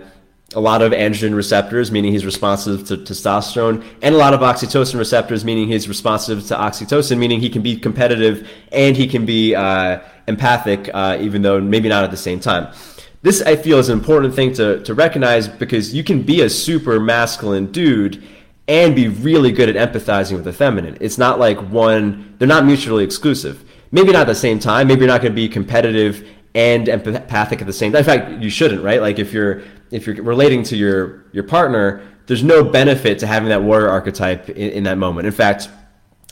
a 0.56 0.60
lot 0.60 0.82
of 0.82 0.92
androgen 0.92 1.34
receptors, 1.34 1.90
meaning 1.90 2.12
he's 2.12 2.26
responsive 2.26 2.86
to 2.88 2.98
testosterone, 2.98 3.82
and 4.02 4.14
a 4.14 4.18
lot 4.18 4.34
of 4.34 4.42
oxytocin 4.42 5.00
receptors, 5.00 5.46
meaning 5.46 5.70
he's 5.70 5.88
responsive 5.88 6.46
to 6.48 6.56
oxytocin, 6.56 7.18
meaning 7.18 7.40
he 7.40 7.50
can 7.50 7.62
be 7.62 7.78
competitive 7.78 8.46
and 8.74 8.98
he 8.98 9.08
can 9.08 9.26
be 9.26 9.56
uh, 9.56 10.00
empathic, 10.28 10.90
uh, 10.94 11.18
even 11.22 11.42
though 11.42 11.62
maybe 11.62 11.88
not 11.88 12.04
at 12.04 12.12
the 12.12 12.18
same 12.18 12.42
time. 12.42 12.74
This, 13.22 13.42
I 13.42 13.56
feel, 13.56 13.80
is 13.80 13.88
an 13.88 13.98
important 13.98 14.36
thing 14.36 14.52
to, 14.56 14.84
to 14.84 14.94
recognize 14.94 15.48
because 15.48 15.96
you 15.96 16.04
can 16.04 16.24
be 16.24 16.42
a 16.42 16.50
super 16.50 17.00
masculine 17.00 17.72
dude 17.72 18.22
and 18.68 18.94
be 18.94 19.08
really 19.08 19.53
good 19.53 19.74
at 19.74 19.94
empathizing 19.94 20.34
with 20.34 20.44
the 20.44 20.51
feminine. 20.51 20.98
It's 21.00 21.18
not 21.18 21.40
like 21.40 21.58
one, 21.72 22.36
they're 22.38 22.50
not 22.50 22.66
mutually 22.66 23.06
exclusive 23.06 23.64
maybe 23.92 24.12
not 24.12 24.22
at 24.22 24.28
the 24.28 24.36
same 24.36 24.60
time. 24.60 24.88
Maybe 24.88 25.02
you're 25.02 25.08
not 25.08 25.22
going 25.22 25.32
to 25.32 25.36
be 25.36 25.50
competitive 25.50 26.28
and 26.56 26.88
empathic 26.88 27.62
at 27.62 27.68
the 27.68 27.74
same 27.74 27.92
time. 27.92 28.00
In 28.00 28.06
fact, 28.06 28.44
you 28.44 28.50
shouldn't, 28.50 28.84
right? 28.84 29.02
Like 29.02 29.20
if 29.20 29.34
you're 29.34 29.64
if 29.92 30.08
you're 30.08 30.22
relating 30.24 30.64
to 30.64 30.76
your 30.76 31.26
your 31.32 31.44
partner, 31.44 32.02
there's 32.26 32.44
no 32.44 32.64
benefit 32.64 33.20
to 33.20 33.28
having 33.28 33.50
that 33.50 33.62
warrior 33.62 33.90
archetype 33.90 34.50
in, 34.50 34.72
in 34.72 34.84
that 34.84 34.98
moment. 34.98 35.28
In 35.28 35.34
fact, 35.34 35.70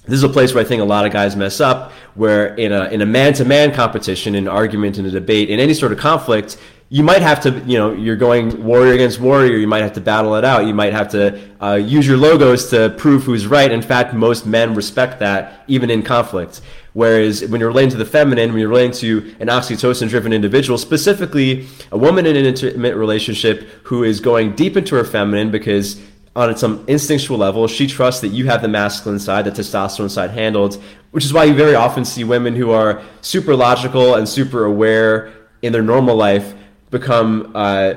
this 0.05 0.17
is 0.17 0.23
a 0.23 0.29
place 0.29 0.53
where 0.53 0.63
I 0.63 0.67
think 0.67 0.81
a 0.81 0.85
lot 0.85 1.05
of 1.05 1.13
guys 1.13 1.35
mess 1.35 1.59
up. 1.59 1.91
Where 2.15 2.55
in 2.55 2.71
a 2.71 2.85
in 2.85 3.01
a 3.01 3.05
man 3.05 3.33
to 3.33 3.45
man 3.45 3.73
competition, 3.73 4.35
in 4.35 4.45
an 4.45 4.47
argument, 4.47 4.97
in 4.97 5.05
a 5.05 5.11
debate, 5.11 5.49
in 5.49 5.59
any 5.59 5.73
sort 5.73 5.91
of 5.91 5.99
conflict, 5.99 6.57
you 6.89 7.03
might 7.03 7.21
have 7.21 7.41
to, 7.41 7.59
you 7.65 7.77
know, 7.77 7.93
you're 7.93 8.15
going 8.15 8.63
warrior 8.63 8.93
against 8.93 9.19
warrior. 9.19 9.57
You 9.57 9.67
might 9.67 9.81
have 9.81 9.93
to 9.93 10.01
battle 10.01 10.35
it 10.35 10.45
out. 10.45 10.65
You 10.65 10.73
might 10.73 10.93
have 10.93 11.09
to 11.09 11.41
uh, 11.61 11.73
use 11.75 12.07
your 12.07 12.17
logos 12.17 12.69
to 12.69 12.93
prove 12.97 13.23
who's 13.23 13.47
right. 13.47 13.71
In 13.71 13.81
fact, 13.81 14.13
most 14.13 14.45
men 14.45 14.75
respect 14.75 15.19
that, 15.19 15.63
even 15.67 15.89
in 15.89 16.03
conflict. 16.03 16.61
Whereas 16.95 17.43
when 17.49 17.59
you're 17.59 17.67
relating 17.67 17.91
to 17.91 17.97
the 17.97 18.05
feminine, 18.05 18.51
when 18.51 18.59
you're 18.61 18.69
relating 18.69 18.93
to 18.99 19.35
an 19.41 19.49
oxytocin 19.49 20.07
driven 20.07 20.31
individual, 20.31 20.77
specifically 20.77 21.67
a 21.91 21.97
woman 21.97 22.25
in 22.25 22.37
an 22.37 22.45
intimate 22.45 22.95
relationship 22.95 23.67
who 23.83 24.05
is 24.05 24.21
going 24.21 24.55
deep 24.55 24.77
into 24.77 24.95
her 24.95 25.03
feminine 25.03 25.51
because 25.51 26.01
on 26.37 26.55
some 26.55 26.85
instinctual 26.87 27.37
level, 27.37 27.67
she 27.67 27.85
trusts 27.85 28.21
that 28.21 28.29
you 28.29 28.45
have 28.45 28.61
the 28.61 28.69
masculine 28.69 29.19
side, 29.19 29.43
the 29.43 29.51
testosterone 29.51 30.09
side 30.09 30.29
handled, 30.29 30.81
which 31.11 31.25
is 31.25 31.33
why 31.33 31.43
you 31.43 31.53
very 31.53 31.75
often 31.75 32.05
see 32.05 32.23
women 32.23 32.55
who 32.55 32.71
are 32.71 33.01
super 33.19 33.57
logical 33.57 34.15
and 34.15 34.27
super 34.27 34.63
aware 34.63 35.33
in 35.63 35.73
their 35.73 35.83
normal 35.83 36.15
life 36.15 36.53
become 36.91 37.51
uh, 37.55 37.95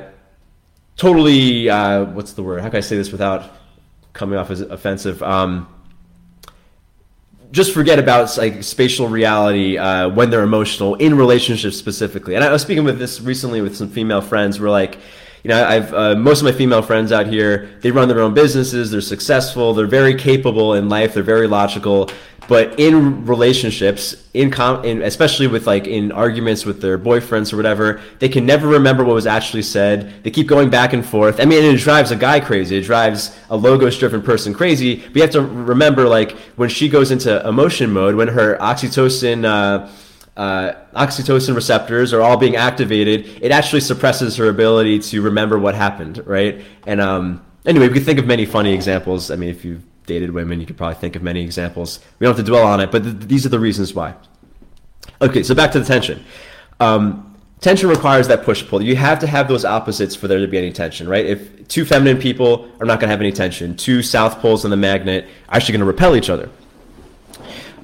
totally 0.97 1.71
uh, 1.71 2.05
what's 2.07 2.33
the 2.33 2.43
word? 2.43 2.63
How 2.63 2.69
can 2.69 2.79
I 2.79 2.81
say 2.81 2.97
this 2.97 3.13
without 3.13 3.49
coming 4.13 4.37
off 4.37 4.51
as 4.51 4.61
offensive? 4.61 5.23
Um, 5.23 5.73
just 7.51 7.73
forget 7.73 7.99
about 7.99 8.37
like 8.37 8.63
spatial 8.63 9.09
reality 9.09 9.79
uh, 9.79 10.09
when 10.11 10.31
they're 10.31 10.43
emotional 10.43 10.95
in 10.97 11.17
relationships 11.17 11.77
specifically. 11.77 12.35
And 12.35 12.45
I 12.45 12.53
was 12.53 12.63
speaking 12.63 12.85
with 12.85 12.99
this 12.99 13.21
recently 13.21 13.61
with 13.61 13.77
some 13.77 13.89
female 13.89 14.21
friends. 14.21 14.61
We're 14.61 14.71
like, 14.71 14.99
you 15.43 15.49
know, 15.49 15.65
I've 15.65 15.95
uh, 15.95 16.15
most 16.15 16.41
of 16.41 16.45
my 16.45 16.53
female 16.53 16.83
friends 16.83 17.13
out 17.13 17.27
here. 17.27 17.71
They 17.81 17.91
run 17.91 18.09
their 18.09 18.21
own 18.21 18.35
businesses. 18.35 18.91
They're 18.91 19.01
successful. 19.01 19.73
They're 19.73 19.87
very 19.87 20.15
capable 20.15 20.75
in 20.75 20.89
life. 20.89 21.15
They're 21.15 21.23
very 21.23 21.47
logical. 21.47 22.11
But 22.49 22.81
in 22.81 23.27
relationships, 23.27 24.27
in, 24.33 24.51
com- 24.51 24.83
in 24.83 25.03
especially 25.03 25.47
with 25.47 25.67
like 25.67 25.87
in 25.87 26.11
arguments 26.11 26.65
with 26.65 26.81
their 26.81 26.99
boyfriends 26.99 27.53
or 27.53 27.57
whatever, 27.57 28.01
they 28.21 28.29
can 28.31 28.47
never 28.47 28.67
remember 28.67 29.05
what 29.05 29.15
was 29.15 29.27
actually 29.27 29.63
said. 29.63 30.25
They 30.25 30.31
keep 30.31 30.47
going 30.47 30.71
back 30.71 30.95
and 30.95 31.05
forth. 31.05 31.41
I 31.41 31.45
mean, 31.45 31.63
it 31.63 31.79
drives 31.79 32.11
a 32.11 32.17
guy 32.17 32.41
crazy. 32.41 32.79
It 32.79 32.85
drives 32.85 33.39
a 33.51 33.57
logos-driven 33.57 34.23
person 34.23 34.55
crazy. 34.55 34.97
But 34.97 35.17
you 35.17 35.23
have 35.23 35.31
to 35.33 35.43
remember, 35.43 36.09
like 36.09 36.33
when 36.57 36.71
she 36.71 36.89
goes 36.89 37.11
into 37.11 37.47
emotion 37.47 37.93
mode, 37.93 38.17
when 38.17 38.29
her 38.29 38.57
oxytocin. 38.57 39.45
Uh, 39.45 39.91
uh, 40.39 40.73
oxytocin 40.95 41.53
receptors 41.53 42.13
are 42.13 42.21
all 42.21 42.37
being 42.37 42.55
activated, 42.55 43.27
it 43.43 43.51
actually 43.51 43.81
suppresses 43.81 44.37
her 44.37 44.49
ability 44.49 45.01
to 45.01 45.21
remember 45.21 45.59
what 45.59 45.75
happened, 45.75 46.23
right? 46.25 46.65
And 46.87 47.01
um, 47.01 47.45
anyway, 47.67 47.89
we 47.89 47.95
can 47.95 48.05
think 48.05 48.21
of 48.21 48.27
many 48.27 48.47
funny 48.47 48.73
examples. 48.73 49.33
I 49.33 49.35
mean, 49.35 49.49
if 49.51 49.65
you've 49.65 49.83
dated 50.09 50.33
women, 50.33 50.61
you 50.61 50.67
could 50.67 50.77
probably 50.77 50.97
think 50.97 51.15
of 51.15 51.23
many 51.23 51.43
examples. 51.43 52.01
We 52.19 52.25
don't 52.25 52.37
have 52.37 52.45
to 52.45 52.51
dwell 52.51 52.67
on 52.67 52.81
it, 52.81 52.91
but 52.91 53.05
th- 53.05 53.17
these 53.21 53.47
are 53.47 53.51
the 53.51 53.61
reasons 53.61 53.95
why. 53.95 54.15
Okay, 55.23 55.45
so 55.45 55.55
back 55.55 55.71
to 55.73 55.79
the 55.81 55.85
tension. 55.85 56.25
Um, 56.81 57.37
tension 57.61 57.89
requires 57.89 58.27
that 58.29 58.43
push 58.43 58.67
pull. 58.67 58.83
You 58.83 58.97
have 58.97 59.21
to 59.21 59.27
have 59.27 59.47
those 59.47 59.65
opposites 59.65 60.17
for 60.17 60.27
there 60.27 60.41
to 60.41 60.49
be 60.49 60.59
any 60.59 60.73
tension, 60.73 61.09
right? 61.09 61.25
If 61.25 61.69
two 61.69 61.85
feminine 61.85 62.19
people 62.19 62.69
are 62.81 62.87
not 62.87 62.99
going 62.99 63.09
to 63.09 63.13
have 63.13 63.21
any 63.21 63.33
tension, 63.33 63.77
two 63.77 64.03
south 64.03 64.41
poles 64.41 64.65
in 64.65 64.71
the 64.71 64.77
magnet 64.77 65.27
are 65.49 65.57
actually 65.57 65.73
going 65.73 65.81
to 65.81 65.87
repel 65.87 66.17
each 66.17 66.31
other. 66.31 66.51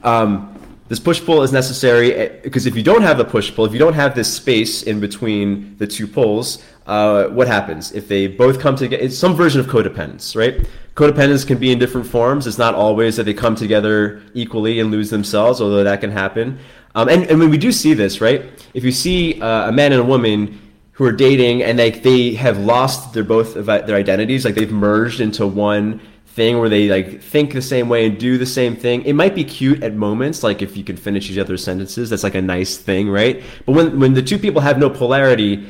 Um, 0.02 0.50
this 0.88 1.00
push 1.00 1.24
pull 1.24 1.42
is 1.42 1.50
necessary 1.50 2.40
because 2.42 2.66
eh, 2.66 2.70
if 2.70 2.76
you 2.76 2.82
don't 2.82 3.02
have 3.02 3.16
the 3.16 3.24
push 3.24 3.54
pull, 3.54 3.64
if 3.64 3.72
you 3.72 3.78
don't 3.78 3.94
have 3.94 4.14
this 4.14 4.32
space 4.32 4.82
in 4.82 5.00
between 5.00 5.76
the 5.78 5.86
two 5.86 6.06
poles, 6.06 6.62
uh, 6.86 7.24
what 7.28 7.48
happens? 7.48 7.92
If 7.92 8.06
they 8.06 8.26
both 8.26 8.60
come 8.60 8.76
together, 8.76 9.02
it's 9.02 9.16
some 9.16 9.34
version 9.34 9.60
of 9.60 9.66
codependence, 9.66 10.36
right? 10.36 10.66
Codependence 10.94 11.44
can 11.46 11.58
be 11.58 11.72
in 11.72 11.78
different 11.78 12.06
forms. 12.06 12.46
It's 12.46 12.58
not 12.58 12.74
always 12.74 13.16
that 13.16 13.24
they 13.24 13.34
come 13.34 13.56
together 13.56 14.22
equally 14.32 14.78
and 14.78 14.90
lose 14.92 15.10
themselves, 15.10 15.60
although 15.60 15.82
that 15.82 16.00
can 16.00 16.12
happen. 16.12 16.58
Um, 16.94 17.08
and, 17.08 17.24
and 17.24 17.40
when 17.40 17.50
we 17.50 17.58
do 17.58 17.72
see 17.72 17.94
this, 17.94 18.20
right? 18.20 18.44
If 18.74 18.84
you 18.84 18.92
see 18.92 19.40
uh, 19.40 19.68
a 19.68 19.72
man 19.72 19.92
and 19.92 20.00
a 20.00 20.04
woman 20.04 20.60
who 20.92 21.04
are 21.04 21.12
dating 21.12 21.64
and 21.64 21.76
they, 21.76 21.90
they 21.90 22.34
have 22.34 22.58
lost 22.58 23.12
their 23.12 23.24
both 23.24 23.54
their 23.54 23.96
identities, 23.96 24.44
like 24.44 24.54
they've 24.54 24.70
merged 24.70 25.20
into 25.20 25.44
one 25.44 26.00
thing 26.26 26.58
where 26.58 26.68
they 26.68 26.88
like 26.88 27.20
think 27.20 27.52
the 27.52 27.62
same 27.62 27.88
way 27.88 28.06
and 28.06 28.18
do 28.18 28.38
the 28.38 28.46
same 28.46 28.76
thing. 28.76 29.02
It 29.02 29.14
might 29.14 29.34
be 29.34 29.42
cute 29.42 29.82
at 29.82 29.94
moments, 29.94 30.44
like 30.44 30.62
if 30.62 30.76
you 30.76 30.84
can 30.84 30.96
finish 30.96 31.28
each 31.28 31.38
other's 31.38 31.64
sentences, 31.64 32.10
that's 32.10 32.22
like 32.22 32.36
a 32.36 32.42
nice 32.42 32.76
thing, 32.76 33.08
right? 33.08 33.42
But 33.66 33.72
when 33.72 33.98
when 33.98 34.14
the 34.14 34.22
two 34.22 34.38
people 34.38 34.60
have 34.60 34.78
no 34.78 34.88
polarity, 34.88 35.66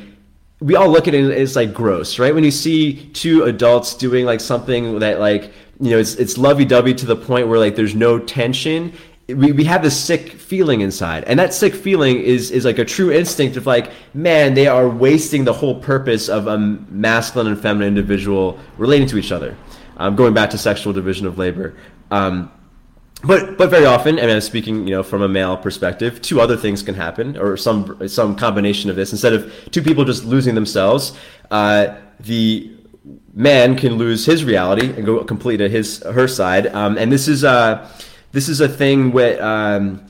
we 0.59 0.75
all 0.75 0.89
look 0.89 1.07
at 1.07 1.13
it 1.13 1.31
as 1.31 1.55
like 1.55 1.73
gross, 1.73 2.17
right? 2.17 2.33
When 2.33 2.43
you 2.43 2.51
see 2.51 3.07
two 3.13 3.43
adults 3.43 3.93
doing 3.93 4.25
like 4.25 4.39
something 4.39 4.99
that 4.99 5.19
like 5.19 5.51
you 5.79 5.91
know 5.91 5.97
it's 5.97 6.15
it's 6.15 6.37
lovey 6.37 6.65
dovey 6.65 6.93
to 6.93 7.05
the 7.05 7.15
point 7.15 7.47
where 7.47 7.59
like 7.59 7.75
there's 7.75 7.95
no 7.95 8.19
tension. 8.19 8.93
We, 9.27 9.51
we 9.53 9.63
have 9.63 9.81
this 9.81 9.99
sick 9.99 10.33
feeling 10.33 10.81
inside, 10.81 11.23
and 11.25 11.39
that 11.39 11.53
sick 11.53 11.73
feeling 11.73 12.21
is 12.21 12.51
is 12.51 12.63
like 12.63 12.79
a 12.79 12.85
true 12.85 13.11
instinct 13.11 13.57
of 13.57 13.65
like, 13.65 13.91
man, 14.13 14.53
they 14.53 14.67
are 14.67 14.87
wasting 14.87 15.43
the 15.43 15.53
whole 15.53 15.79
purpose 15.79 16.29
of 16.29 16.47
a 16.47 16.57
masculine 16.57 17.47
and 17.47 17.59
feminine 17.59 17.87
individual 17.87 18.59
relating 18.77 19.07
to 19.07 19.17
each 19.17 19.31
other. 19.31 19.57
Um, 19.97 20.15
going 20.15 20.33
back 20.33 20.49
to 20.51 20.57
sexual 20.57 20.93
division 20.93 21.25
of 21.25 21.37
labor. 21.37 21.75
Um, 22.11 22.51
but 23.25 23.57
but 23.57 23.69
very 23.69 23.85
often, 23.85 24.19
and 24.19 24.29
I'm 24.31 24.41
speaking, 24.41 24.87
you 24.87 24.95
know, 24.95 25.03
from 25.03 25.21
a 25.21 25.27
male 25.27 25.57
perspective, 25.57 26.21
two 26.21 26.41
other 26.41 26.57
things 26.57 26.83
can 26.83 26.95
happen, 26.95 27.37
or 27.37 27.57
some 27.57 28.07
some 28.07 28.35
combination 28.35 28.89
of 28.89 28.95
this. 28.95 29.11
Instead 29.11 29.33
of 29.33 29.53
two 29.71 29.81
people 29.81 30.05
just 30.05 30.25
losing 30.25 30.55
themselves, 30.55 31.17
uh, 31.51 31.95
the 32.19 32.71
man 33.33 33.75
can 33.75 33.95
lose 33.95 34.25
his 34.25 34.43
reality 34.43 34.87
and 34.93 35.05
go 35.05 35.23
complete 35.23 35.57
to 35.57 35.69
his 35.69 36.01
her 36.03 36.27
side. 36.27 36.67
Um, 36.67 36.97
and 36.97 37.11
this 37.11 37.27
is 37.27 37.43
uh, 37.43 37.89
this 38.31 38.49
is 38.49 38.61
a 38.61 38.69
thing 38.69 39.11
where 39.11 39.41
um, 39.43 40.05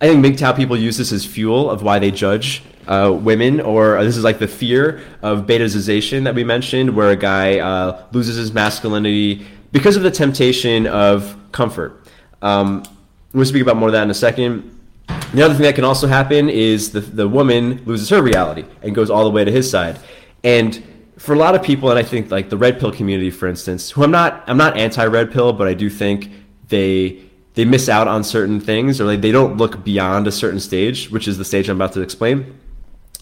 I 0.00 0.08
think 0.08 0.24
MGTOW 0.24 0.56
people 0.56 0.76
use 0.76 0.98
this 0.98 1.12
as 1.12 1.24
fuel 1.24 1.70
of 1.70 1.82
why 1.82 1.98
they 1.98 2.10
judge 2.10 2.62
uh, 2.86 3.16
women, 3.18 3.60
or 3.60 4.02
this 4.04 4.16
is 4.16 4.24
like 4.24 4.38
the 4.38 4.48
fear 4.48 5.00
of 5.22 5.46
betazization 5.46 6.24
that 6.24 6.34
we 6.34 6.44
mentioned, 6.44 6.94
where 6.94 7.10
a 7.10 7.16
guy 7.16 7.58
uh, 7.58 8.04
loses 8.12 8.36
his 8.36 8.52
masculinity 8.52 9.46
because 9.72 9.96
of 9.96 10.02
the 10.02 10.10
temptation 10.10 10.86
of 10.86 11.36
comfort. 11.54 12.06
Um, 12.42 12.82
we'll 13.32 13.46
speak 13.46 13.62
about 13.62 13.76
more 13.76 13.88
of 13.88 13.94
that 13.94 14.02
in 14.02 14.10
a 14.10 14.14
second. 14.14 14.70
The 15.32 15.42
other 15.42 15.54
thing 15.54 15.62
that 15.62 15.74
can 15.74 15.84
also 15.84 16.06
happen 16.06 16.50
is 16.50 16.92
the, 16.92 17.00
the 17.00 17.26
woman 17.26 17.82
loses 17.86 18.10
her 18.10 18.22
reality 18.22 18.64
and 18.82 18.94
goes 18.94 19.08
all 19.08 19.24
the 19.24 19.30
way 19.30 19.44
to 19.44 19.50
his 19.50 19.70
side. 19.70 19.98
And 20.42 20.82
for 21.16 21.34
a 21.34 21.38
lot 21.38 21.54
of 21.54 21.62
people, 21.62 21.88
and 21.90 21.98
I 21.98 22.02
think 22.02 22.30
like 22.30 22.50
the 22.50 22.56
red 22.58 22.78
pill 22.78 22.92
community, 22.92 23.30
for 23.30 23.48
instance, 23.48 23.90
who 23.90 24.04
I'm 24.04 24.10
not, 24.10 24.44
I'm 24.46 24.58
not 24.58 24.76
anti 24.76 25.06
red 25.06 25.32
pill, 25.32 25.52
but 25.54 25.66
I 25.66 25.74
do 25.74 25.88
think 25.88 26.30
they 26.68 27.22
they 27.54 27.64
miss 27.64 27.88
out 27.88 28.08
on 28.08 28.24
certain 28.24 28.60
things 28.60 29.00
or 29.00 29.04
like 29.04 29.20
they 29.20 29.30
don't 29.30 29.56
look 29.56 29.84
beyond 29.84 30.26
a 30.26 30.32
certain 30.32 30.60
stage, 30.60 31.10
which 31.10 31.28
is 31.28 31.38
the 31.38 31.44
stage 31.44 31.68
I'm 31.68 31.76
about 31.76 31.92
to 31.92 32.00
explain. 32.00 32.58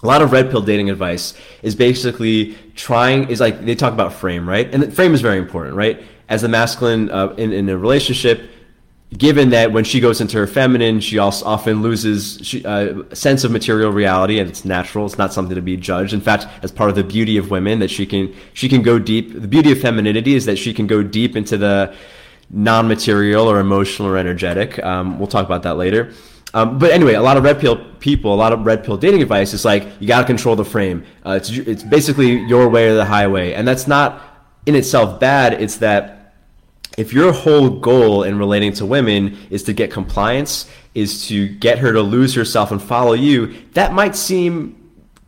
A 0.03 0.07
lot 0.07 0.23
of 0.23 0.33
red 0.33 0.51
pill 0.51 0.63
dating 0.63 0.91
advice 0.91 1.35
is 1.63 1.77
basically 1.77 2.57
trying 2.75 3.31
is 3.31 3.39
like 3.41 3.65
they 3.65 3.75
talk 3.75 3.93
about 3.93 4.13
frame, 4.13 4.49
right? 4.49 4.73
And 4.75 4.93
frame 4.93 5.15
is 5.15 5.21
very 5.21 5.39
important, 5.39 5.77
right? 5.77 6.03
as 6.33 6.43
a 6.43 6.49
masculine 6.49 7.11
uh, 7.11 7.29
in, 7.37 7.53
in 7.53 7.69
a 7.69 7.77
relationship, 7.77 8.51
given 9.19 9.51
that 9.51 9.71
when 9.71 9.85
she 9.85 10.01
goes 10.01 10.19
into 10.19 10.39
her 10.39 10.47
feminine, 10.47 10.99
she 10.99 11.19
also 11.19 11.45
often 11.45 11.83
loses 11.83 12.39
she, 12.43 12.65
uh, 12.65 13.03
a 13.11 13.15
sense 13.15 13.45
of 13.45 13.51
material 13.51 13.93
reality, 13.93 14.39
and 14.39 14.49
it's 14.49 14.65
natural. 14.65 15.05
It's 15.05 15.19
not 15.19 15.35
something 15.35 15.55
to 15.55 15.61
be 15.61 15.77
judged. 15.77 16.15
In 16.15 16.23
fact, 16.23 16.47
as 16.63 16.73
part 16.73 16.89
of 16.89 16.97
the 16.97 17.05
beauty 17.05 17.37
of 17.37 17.51
women, 17.51 17.81
that 17.81 17.91
she 17.91 18.07
can 18.07 18.35
she 18.55 18.67
can 18.67 18.81
go 18.81 18.99
deep. 18.99 19.39
The 19.39 19.47
beauty 19.47 19.73
of 19.73 19.81
femininity 19.81 20.35
is 20.35 20.47
that 20.47 20.57
she 20.57 20.73
can 20.73 20.87
go 20.87 21.03
deep 21.03 21.37
into 21.37 21.59
the 21.59 21.95
non-material 22.49 23.47
or 23.47 23.61
emotional 23.61 24.09
or 24.09 24.17
energetic. 24.17 24.83
Um, 24.83 25.19
we'll 25.19 25.29
talk 25.29 25.45
about 25.45 25.65
that 25.65 25.77
later. 25.77 26.15
Um, 26.55 26.79
but 26.79 26.91
anyway, 26.91 27.15
a 27.15 27.23
lot 27.23 27.37
of 27.37 27.45
red 27.45 27.61
pill 27.61 27.83
people, 27.99 28.35
a 28.35 28.37
lot 28.37 28.53
of 28.53 28.67
red 28.67 28.85
pill 28.85 28.97
dating 28.97 29.23
advice 29.23 29.55
is 29.55 29.65
like 29.65 29.89
you 30.01 30.07
got 30.07 30.21
to 30.21 30.27
control 30.27 30.55
the 30.55 30.65
frame. 30.65 31.05
Uh, 31.25 31.33
it's 31.33 31.51
it's 31.51 31.83
basically 31.83 32.45
your 32.45 32.69
way 32.69 32.89
or 32.89 32.95
the 32.95 33.05
highway, 33.05 33.55
and 33.55 33.67
that's 33.67 33.87
not 33.87 34.23
in 34.67 34.75
itself 34.75 35.19
bad. 35.19 35.55
It's 35.63 35.77
that 35.79 36.35
if 36.99 37.13
your 37.13 37.33
whole 37.33 37.71
goal 37.71 38.23
in 38.23 38.39
relating 38.39 38.73
to 38.75 38.87
women 38.87 39.39
is 39.51 39.63
to 39.65 39.73
get 39.73 39.91
compliance, 39.91 40.69
is 40.95 41.27
to 41.29 41.49
get 41.49 41.79
her 41.79 41.93
to 41.93 42.03
lose 42.03 42.35
herself 42.35 42.71
and 42.71 42.83
follow 42.83 43.15
you, 43.15 43.55
that 43.73 43.95
might 43.95 44.15
seem 44.15 44.79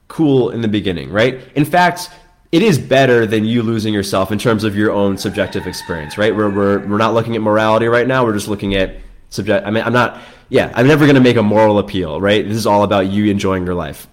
cool 0.09 0.51
in 0.51 0.61
the 0.61 0.69
beginning, 0.69 1.11
right? 1.11 1.41
In 1.55 1.65
fact, 1.65 2.11
it 2.53 2.63
is 2.63 2.79
better 2.79 3.27
than 3.27 3.45
you 3.45 3.63
losing 3.63 3.95
yourself 3.95 4.31
in 4.31 4.39
terms 4.39 4.63
of 4.63 4.77
your 4.77 4.93
own 4.93 5.17
subjective 5.17 5.67
experience, 5.67 6.19
right? 6.19 6.35
We're, 6.37 6.51
we're, 6.51 6.87
we're 6.87 6.99
not 6.99 7.15
looking 7.15 7.35
at 7.35 7.43
morality 7.43 7.87
right 7.87 8.07
now. 8.07 8.25
We're 8.25 8.35
just 8.35 8.47
looking 8.47 8.75
at 8.75 8.97
subject. 9.31 9.67
I 9.67 9.71
mean, 9.71 9.85
I'm 9.85 9.93
not, 9.93 10.21
yeah, 10.49 10.73
I'm 10.75 10.87
never 10.87 11.05
going 11.05 11.17
to 11.17 11.21
make 11.21 11.37
a 11.37 11.43
moral 11.43 11.79
appeal, 11.79 12.21
right? 12.21 12.47
This 12.47 12.57
is 12.57 12.67
all 12.67 12.83
about 12.83 13.11
you 13.11 13.31
enjoying 13.31 13.65
your 13.65 13.75
life. 13.75 14.07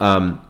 Um, 0.00 0.40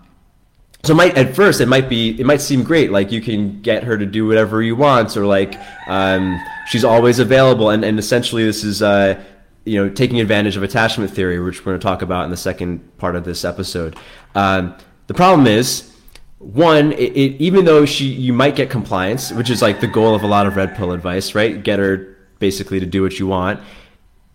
so 0.84 0.94
might 0.94 1.16
at 1.16 1.36
first 1.36 1.60
it 1.60 1.66
might 1.66 1.88
be 1.88 2.18
it 2.20 2.26
might 2.26 2.40
seem 2.40 2.64
great 2.64 2.90
like 2.90 3.12
you 3.12 3.20
can 3.20 3.62
get 3.62 3.84
her 3.84 3.96
to 3.96 4.06
do 4.06 4.26
whatever 4.26 4.62
you 4.62 4.74
want 4.74 5.16
or 5.16 5.26
like 5.26 5.54
um, 5.86 6.40
she's 6.66 6.84
always 6.84 7.18
available 7.18 7.70
and, 7.70 7.84
and 7.84 7.98
essentially 7.98 8.44
this 8.44 8.64
is 8.64 8.82
uh, 8.82 9.22
you 9.64 9.82
know 9.82 9.88
taking 9.88 10.20
advantage 10.20 10.56
of 10.56 10.62
attachment 10.62 11.10
theory 11.10 11.38
which 11.38 11.60
we're 11.60 11.72
going 11.72 11.78
to 11.78 11.84
talk 11.84 12.02
about 12.02 12.24
in 12.24 12.30
the 12.30 12.36
second 12.36 12.80
part 12.98 13.14
of 13.14 13.24
this 13.24 13.44
episode 13.44 13.96
um, 14.34 14.74
the 15.06 15.14
problem 15.14 15.46
is 15.46 15.94
one 16.38 16.90
it, 16.92 17.12
it, 17.16 17.40
even 17.40 17.64
though 17.64 17.86
she 17.86 18.06
you 18.06 18.32
might 18.32 18.56
get 18.56 18.68
compliance 18.68 19.30
which 19.30 19.50
is 19.50 19.62
like 19.62 19.80
the 19.80 19.86
goal 19.86 20.16
of 20.16 20.24
a 20.24 20.26
lot 20.26 20.46
of 20.46 20.56
red 20.56 20.74
pill 20.74 20.90
advice 20.90 21.36
right 21.36 21.62
get 21.62 21.78
her 21.78 22.16
basically 22.40 22.80
to 22.80 22.86
do 22.86 23.02
what 23.02 23.20
you 23.20 23.26
want 23.28 23.60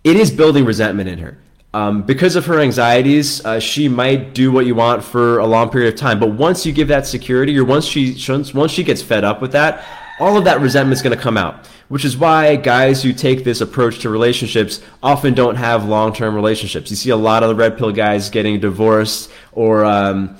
it 0.08 0.16
is 0.16 0.32
building 0.32 0.66
resentment 0.66 1.10
in 1.10 1.20
her 1.20 1.38
um, 1.74 2.02
because 2.02 2.36
of 2.36 2.46
her 2.46 2.60
anxieties, 2.60 3.46
uh, 3.46 3.60
she 3.60 3.88
might 3.88 4.34
do 4.34 4.52
what 4.52 4.66
you 4.66 4.74
want 4.74 5.04
for 5.04 5.38
a 5.38 5.46
long 5.46 5.70
period 5.70 5.94
of 5.94 6.00
time. 6.00 6.20
But 6.20 6.32
once 6.32 6.66
you 6.66 6.72
give 6.72 6.88
that 6.88 7.06
security, 7.06 7.58
or 7.60 7.66
once 7.66 7.86
she 7.86 8.18
once 8.54 8.72
she 8.72 8.84
gets 8.84 9.02
fed 9.02 9.24
up 9.24 9.42
with 9.42 9.52
that, 9.52 9.86
all 10.20 10.38
of 10.38 10.46
that 10.46 10.62
resentment 10.62 10.94
is 10.94 11.02
going 11.02 11.16
to 11.16 11.22
come 11.22 11.38
out. 11.38 11.68
Which 11.90 12.04
is 12.04 12.18
why 12.18 12.56
guys 12.56 13.04
who 13.04 13.14
take 13.14 13.44
this 13.44 13.62
approach 13.62 14.00
to 14.00 14.10
relationships 14.10 14.82
often 15.04 15.34
don't 15.34 15.56
have 15.56 15.88
long 15.88 16.14
term 16.14 16.36
relationships. 16.36 16.90
You 16.90 16.96
see 16.96 17.10
a 17.12 17.16
lot 17.16 17.44
of 17.44 17.50
the 17.50 17.56
red 17.56 17.78
pill 17.78 17.92
guys 17.92 18.30
getting 18.30 18.60
divorced 18.60 19.30
or 19.52 19.86
um, 19.86 20.36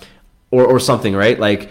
or, 0.50 0.66
or 0.66 0.80
something, 0.80 1.16
right? 1.16 1.40
Like 1.40 1.70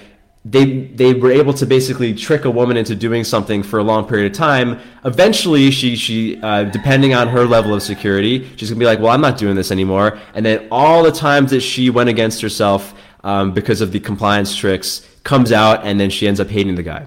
they 0.49 0.83
they 0.95 1.13
were 1.13 1.33
able 1.33 1.53
to 1.53 1.67
basically 1.67 2.15
trick 2.15 2.45
a 2.45 2.51
woman 2.51 2.77
into 2.77 2.95
doing 2.95 3.25
something 3.25 3.65
for 3.65 3.81
a 3.81 3.83
long 3.83 4.07
period 4.07 4.31
of 4.31 4.39
time. 4.39 4.79
Eventually, 5.05 5.73
she 5.73 5.97
she 5.97 6.41
uh, 6.41 6.65
depending 6.65 7.15
on 7.15 7.27
her 7.29 7.45
level 7.45 7.75
of 7.75 7.83
security, 7.83 8.49
she's 8.57 8.71
gonna 8.71 8.79
be 8.79 8.87
like, 8.87 9.01
well, 9.01 9.11
I'm 9.11 9.21
not 9.21 9.39
doing 9.39 9.57
this 9.57 9.73
anymore. 9.73 10.19
And 10.35 10.47
then 10.47 10.69
all 10.71 11.03
the 11.03 11.11
times 11.11 11.51
that 11.51 11.63
she 11.63 11.91
went 11.91 12.09
against 12.09 12.41
herself 12.41 12.95
um, 13.25 13.53
because 13.53 13.81
of 13.81 13.91
the 13.91 13.99
compliance 13.99 14.55
tricks 14.55 15.05
comes 15.25 15.51
out, 15.51 15.85
and 15.85 15.99
then 15.99 16.11
she 16.11 16.29
ends 16.29 16.39
up 16.39 16.49
hating 16.49 16.77
the 16.77 16.83
guy. 16.85 17.07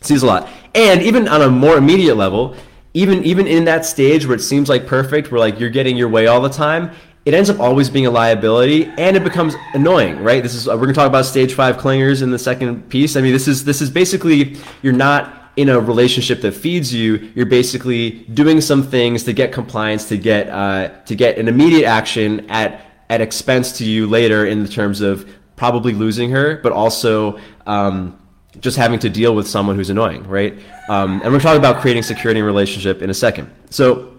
Sees 0.00 0.24
a 0.24 0.26
lot, 0.26 0.48
and 0.74 1.00
even 1.02 1.28
on 1.28 1.42
a 1.42 1.50
more 1.50 1.76
immediate 1.76 2.16
level, 2.16 2.56
even 2.92 3.22
even 3.22 3.46
in 3.46 3.66
that 3.66 3.84
stage 3.84 4.26
where 4.26 4.34
it 4.34 4.40
seems 4.40 4.68
like 4.68 4.84
perfect, 4.84 5.30
where 5.30 5.38
like 5.38 5.60
you're 5.60 5.70
getting 5.70 5.96
your 5.96 6.08
way 6.08 6.26
all 6.26 6.40
the 6.40 6.48
time, 6.48 6.90
it 7.28 7.34
ends 7.34 7.50
up 7.50 7.60
always 7.60 7.90
being 7.90 8.06
a 8.06 8.10
liability 8.10 8.86
and 8.96 9.14
it 9.14 9.22
becomes 9.22 9.54
annoying 9.74 10.18
right? 10.24 10.42
This 10.42 10.54
is 10.54 10.66
we're 10.66 10.76
going 10.76 10.88
to 10.88 10.94
talk 10.94 11.06
about 11.06 11.26
stage 11.26 11.52
five 11.52 11.76
clingers 11.76 12.22
in 12.22 12.30
the 12.30 12.38
second 12.38 12.88
piece. 12.88 13.16
I 13.16 13.20
mean 13.20 13.34
this 13.34 13.46
is 13.46 13.66
this 13.66 13.82
is 13.82 13.90
basically 13.90 14.56
you're 14.80 14.94
not 14.94 15.52
in 15.56 15.68
a 15.68 15.78
relationship 15.78 16.40
that 16.40 16.52
feeds 16.52 16.94
you. 16.94 17.30
You're 17.34 17.44
basically 17.44 18.24
doing 18.32 18.62
some 18.62 18.82
things 18.82 19.24
to 19.24 19.34
get 19.34 19.52
compliance 19.52 20.08
to 20.08 20.16
get 20.16 20.48
uh, 20.48 20.88
to 21.04 21.14
get 21.14 21.36
an 21.36 21.48
immediate 21.48 21.86
action 21.86 22.48
at 22.48 22.80
at 23.10 23.20
expense 23.20 23.76
to 23.78 23.84
you 23.84 24.06
later 24.06 24.46
in 24.46 24.62
the 24.62 24.68
terms 24.68 25.02
of 25.02 25.30
probably 25.56 25.92
losing 25.92 26.30
her 26.30 26.56
but 26.62 26.72
also 26.72 27.38
um, 27.66 28.18
just 28.60 28.78
having 28.78 28.98
to 29.00 29.10
deal 29.10 29.34
with 29.34 29.46
someone 29.46 29.76
who's 29.76 29.90
annoying 29.90 30.26
right? 30.26 30.58
Um, 30.88 31.20
and 31.22 31.30
we're 31.30 31.40
talking 31.40 31.58
about 31.58 31.82
creating 31.82 32.04
security 32.04 32.40
in 32.40 32.46
relationship 32.46 33.02
in 33.02 33.10
a 33.10 33.14
second. 33.14 33.50
So 33.68 34.17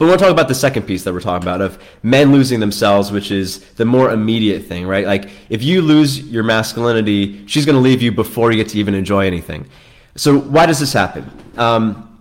but 0.00 0.06
we 0.06 0.12
want 0.12 0.18
to 0.20 0.24
talk 0.24 0.32
about 0.32 0.48
the 0.48 0.54
second 0.54 0.84
piece 0.84 1.04
that 1.04 1.12
we're 1.12 1.20
talking 1.20 1.46
about 1.46 1.60
of 1.60 1.78
men 2.02 2.32
losing 2.32 2.58
themselves, 2.58 3.12
which 3.12 3.30
is 3.30 3.62
the 3.74 3.84
more 3.84 4.10
immediate 4.10 4.64
thing, 4.64 4.86
right? 4.86 5.04
Like 5.04 5.28
if 5.50 5.62
you 5.62 5.82
lose 5.82 6.20
your 6.20 6.42
masculinity, 6.42 7.46
she's 7.46 7.66
going 7.66 7.76
to 7.76 7.82
leave 7.82 8.00
you 8.00 8.10
before 8.10 8.50
you 8.50 8.56
get 8.56 8.70
to 8.70 8.78
even 8.78 8.94
enjoy 8.94 9.26
anything. 9.26 9.68
So 10.14 10.38
why 10.40 10.64
does 10.64 10.80
this 10.80 10.94
happen? 10.94 11.30
Um, 11.58 12.18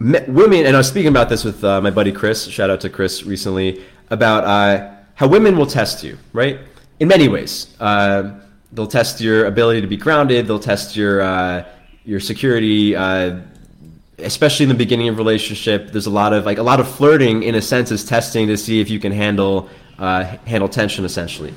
women, 0.00 0.64
and 0.64 0.74
I 0.74 0.78
was 0.78 0.88
speaking 0.88 1.08
about 1.08 1.28
this 1.28 1.44
with 1.44 1.62
uh, 1.62 1.82
my 1.82 1.90
buddy 1.90 2.12
Chris. 2.12 2.46
Shout 2.46 2.70
out 2.70 2.80
to 2.80 2.88
Chris 2.88 3.24
recently 3.24 3.84
about 4.08 4.44
uh, 4.44 4.94
how 5.16 5.28
women 5.28 5.54
will 5.54 5.66
test 5.66 6.02
you, 6.02 6.16
right? 6.32 6.60
In 6.98 7.08
many 7.08 7.28
ways, 7.28 7.76
uh, 7.78 8.40
they'll 8.72 8.86
test 8.86 9.20
your 9.20 9.44
ability 9.44 9.82
to 9.82 9.86
be 9.86 9.98
grounded. 9.98 10.46
They'll 10.46 10.58
test 10.58 10.96
your 10.96 11.20
uh, 11.20 11.64
your 12.06 12.20
security 12.20 12.96
uh, 12.96 13.40
especially 14.18 14.64
in 14.64 14.68
the 14.68 14.74
beginning 14.74 15.08
of 15.08 15.18
relationship 15.18 15.92
there's 15.92 16.06
a 16.06 16.10
lot 16.10 16.32
of 16.32 16.46
like 16.46 16.58
a 16.58 16.62
lot 16.62 16.80
of 16.80 16.88
flirting 16.88 17.42
in 17.42 17.54
a 17.54 17.62
sense 17.62 17.90
is 17.90 18.04
testing 18.04 18.46
to 18.46 18.56
see 18.56 18.80
if 18.80 18.88
you 18.88 18.98
can 18.98 19.12
handle 19.12 19.68
uh, 19.98 20.24
handle 20.46 20.68
tension 20.68 21.04
essentially. 21.04 21.54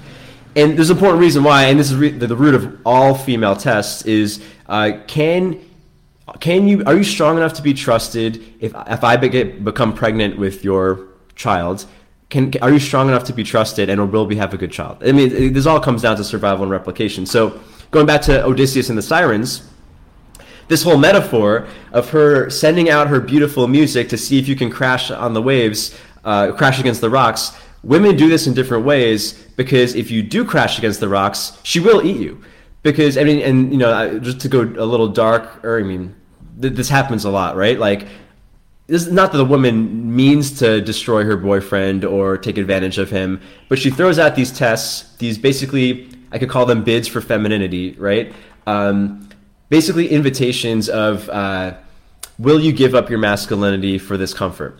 And 0.55 0.77
there's 0.77 0.89
an 0.89 0.97
important 0.97 1.21
reason 1.21 1.43
why 1.43 1.65
and 1.65 1.79
this 1.79 1.91
is 1.91 1.97
re- 1.97 2.09
the, 2.09 2.35
root 2.35 2.55
of 2.55 2.79
all 2.85 3.13
female 3.13 3.55
tests 3.55 4.03
is 4.03 4.41
uh, 4.67 4.91
can 5.07 5.59
can 6.39 6.67
you 6.67 6.83
are 6.85 6.95
you 6.95 7.03
strong 7.03 7.37
enough 7.37 7.53
to 7.53 7.61
be 7.61 7.73
trusted 7.73 8.43
if 8.59 8.73
if 8.87 9.03
I 9.03 9.15
get, 9.17 9.63
become 9.63 9.93
pregnant 9.93 10.37
with 10.37 10.63
your 10.63 11.07
child? 11.35 11.85
Can 12.29 12.53
are 12.61 12.71
you 12.71 12.79
strong 12.79 13.07
enough 13.07 13.23
to 13.25 13.33
be 13.33 13.43
trusted 13.43 13.89
and 13.89 14.11
will 14.11 14.25
we 14.25 14.35
have 14.35 14.53
a 14.53 14.57
good 14.57 14.71
child? 14.71 14.97
I 15.03 15.11
mean 15.11 15.53
this 15.53 15.65
all 15.65 15.79
comes 15.79 16.01
down 16.01 16.17
to 16.17 16.23
survival 16.23 16.63
and 16.63 16.71
replication. 16.71 17.25
So 17.25 17.59
going 17.91 18.05
back 18.05 18.21
to 18.23 18.45
Odysseus 18.45 18.89
and 18.89 18.97
the 18.97 19.01
sirens 19.03 19.69
this 20.69 20.83
whole 20.83 20.97
metaphor 20.97 21.67
of 21.91 22.09
her 22.11 22.49
sending 22.49 22.89
out 22.89 23.07
her 23.07 23.19
beautiful 23.19 23.67
music 23.67 24.07
to 24.09 24.17
see 24.17 24.39
if 24.39 24.47
you 24.47 24.55
can 24.55 24.69
crash 24.69 25.11
on 25.11 25.33
the 25.33 25.41
waves, 25.41 25.99
uh, 26.23 26.51
crash 26.53 26.79
against 26.79 27.01
the 27.01 27.09
rocks, 27.09 27.57
women 27.83 28.15
do 28.15 28.29
this 28.29 28.47
in 28.47 28.53
different 28.53 28.85
ways 28.85 29.33
because 29.57 29.95
if 29.95 30.11
you 30.11 30.21
do 30.21 30.45
crash 30.45 30.77
against 30.77 30.99
the 30.99 31.09
rocks, 31.09 31.57
she 31.63 31.79
will 31.79 32.05
eat 32.05 32.17
you. 32.17 32.41
Because 32.83 33.17
I 33.17 33.23
mean, 33.23 33.41
and 33.41 33.71
you 33.73 33.77
know, 33.77 34.19
just 34.19 34.39
to 34.41 34.47
go 34.47 34.61
a 34.61 34.85
little 34.85 35.09
dark, 35.09 35.65
or 35.65 35.79
I 35.79 35.83
mean, 35.83 36.15
th- 36.61 36.73
this 36.73 36.87
happens 36.87 37.25
a 37.25 37.29
lot, 37.29 37.57
right? 37.57 37.77
Like, 37.77 38.07
this 38.87 39.05
is 39.05 39.11
not 39.11 39.31
that 39.31 39.37
the 39.37 39.45
woman 39.45 40.15
means 40.15 40.57
to 40.59 40.81
destroy 40.81 41.23
her 41.25 41.35
boyfriend 41.35 42.05
or 42.05 42.37
take 42.37 42.57
advantage 42.57 42.97
of 42.97 43.09
him, 43.09 43.41
but 43.67 43.79
she 43.79 43.89
throws 43.89 44.17
out 44.17 44.35
these 44.35 44.51
tests, 44.51 45.15
these 45.17 45.37
basically, 45.37 46.09
I 46.31 46.39
could 46.39 46.49
call 46.49 46.65
them 46.65 46.83
bids 46.83 47.07
for 47.07 47.21
femininity, 47.21 47.95
right? 47.99 48.33
Um, 48.65 49.28
basically, 49.69 50.09
invitations 50.09 50.89
of, 50.89 51.29
uh, 51.29 51.75
will 52.37 52.59
you 52.59 52.71
give 52.71 52.95
up 52.95 53.09
your 53.09 53.19
masculinity 53.19 53.97
for 53.97 54.17
this 54.17 54.33
comfort? 54.33 54.79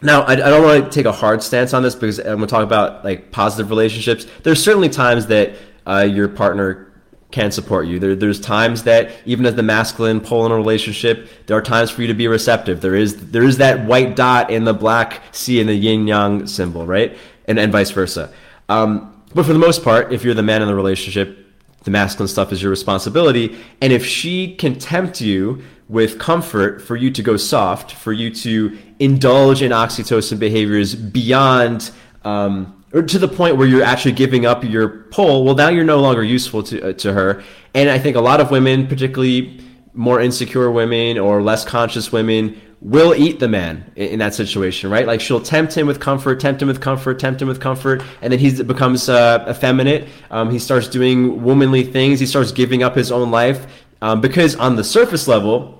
Now, 0.00 0.22
I, 0.22 0.32
I 0.32 0.36
don't 0.36 0.62
want 0.62 0.84
to 0.84 0.90
take 0.90 1.06
a 1.06 1.12
hard 1.12 1.42
stance 1.42 1.74
on 1.74 1.82
this 1.82 1.94
because 1.94 2.18
I'm 2.18 2.36
going 2.36 2.40
to 2.40 2.46
talk 2.46 2.62
about 2.62 3.04
like 3.04 3.32
positive 3.32 3.70
relationships. 3.70 4.26
There's 4.42 4.62
certainly 4.62 4.88
times 4.88 5.26
that 5.26 5.54
uh, 5.86 6.08
your 6.08 6.28
partner 6.28 6.92
can 7.30 7.50
support 7.50 7.86
you. 7.86 7.98
There, 7.98 8.14
there's 8.14 8.40
times 8.40 8.84
that 8.84 9.10
even 9.26 9.44
as 9.44 9.54
the 9.54 9.62
masculine 9.62 10.20
pole 10.20 10.46
in 10.46 10.52
a 10.52 10.56
relationship, 10.56 11.28
there 11.46 11.56
are 11.56 11.62
times 11.62 11.90
for 11.90 12.02
you 12.02 12.08
to 12.08 12.14
be 12.14 12.28
receptive. 12.28 12.80
There 12.80 12.94
is 12.94 13.30
there 13.30 13.42
is 13.42 13.58
that 13.58 13.86
white 13.86 14.16
dot 14.16 14.50
in 14.50 14.64
the 14.64 14.72
black 14.72 15.22
sea 15.32 15.60
in 15.60 15.66
the 15.66 15.74
yin 15.74 16.06
yang 16.06 16.46
symbol, 16.46 16.86
right? 16.86 17.18
And 17.46 17.58
and 17.58 17.72
vice 17.72 17.90
versa. 17.90 18.32
Um, 18.68 19.22
but 19.34 19.44
for 19.44 19.52
the 19.52 19.58
most 19.58 19.84
part, 19.84 20.12
if 20.12 20.24
you're 20.24 20.34
the 20.34 20.42
man 20.42 20.62
in 20.62 20.68
the 20.68 20.74
relationship, 20.74 21.46
the 21.88 21.92
masculine 21.92 22.28
stuff 22.28 22.52
is 22.52 22.60
your 22.60 22.70
responsibility. 22.70 23.56
And 23.80 23.94
if 23.94 24.04
she 24.04 24.54
can 24.56 24.78
tempt 24.78 25.22
you 25.22 25.62
with 25.88 26.18
comfort 26.18 26.82
for 26.82 26.96
you 26.96 27.10
to 27.10 27.22
go 27.22 27.38
soft, 27.38 27.92
for 27.92 28.12
you 28.12 28.30
to 28.34 28.76
indulge 28.98 29.62
in 29.62 29.72
oxytocin 29.72 30.38
behaviors 30.38 30.94
beyond, 30.94 31.90
um, 32.24 32.84
or 32.92 33.00
to 33.02 33.18
the 33.18 33.28
point 33.28 33.56
where 33.56 33.66
you're 33.66 33.82
actually 33.82 34.12
giving 34.12 34.44
up 34.44 34.64
your 34.64 35.04
pole, 35.04 35.46
well, 35.46 35.54
now 35.54 35.70
you're 35.70 35.82
no 35.82 35.98
longer 35.98 36.22
useful 36.22 36.62
to, 36.64 36.90
uh, 36.90 36.92
to 36.92 37.14
her. 37.14 37.42
And 37.72 37.88
I 37.88 37.98
think 37.98 38.16
a 38.16 38.20
lot 38.20 38.42
of 38.42 38.50
women, 38.50 38.86
particularly 38.86 39.58
more 39.94 40.20
insecure 40.20 40.70
women 40.70 41.18
or 41.18 41.40
less 41.40 41.64
conscious 41.64 42.12
women, 42.12 42.60
will 42.80 43.14
eat 43.14 43.40
the 43.40 43.48
man 43.48 43.90
in, 43.96 44.08
in, 44.08 44.18
that 44.20 44.34
situation, 44.34 44.90
right? 44.90 45.06
Like 45.06 45.20
she'll 45.20 45.40
tempt 45.40 45.74
him 45.76 45.86
with 45.86 46.00
comfort, 46.00 46.40
tempt 46.40 46.62
him 46.62 46.68
with 46.68 46.80
comfort, 46.80 47.18
tempt 47.18 47.42
him 47.42 47.48
with 47.48 47.60
comfort, 47.60 48.02
and 48.22 48.32
then 48.32 48.38
he 48.38 48.62
becomes 48.62 49.08
uh, 49.08 49.44
effeminate. 49.48 50.08
Um, 50.30 50.50
he 50.50 50.58
starts 50.58 50.88
doing 50.88 51.42
womanly 51.42 51.84
things. 51.84 52.20
He 52.20 52.26
starts 52.26 52.52
giving 52.52 52.82
up 52.82 52.94
his 52.94 53.10
own 53.10 53.30
life 53.30 53.66
um, 54.00 54.20
because 54.20 54.54
on 54.56 54.76
the 54.76 54.84
surface 54.84 55.26
level, 55.26 55.74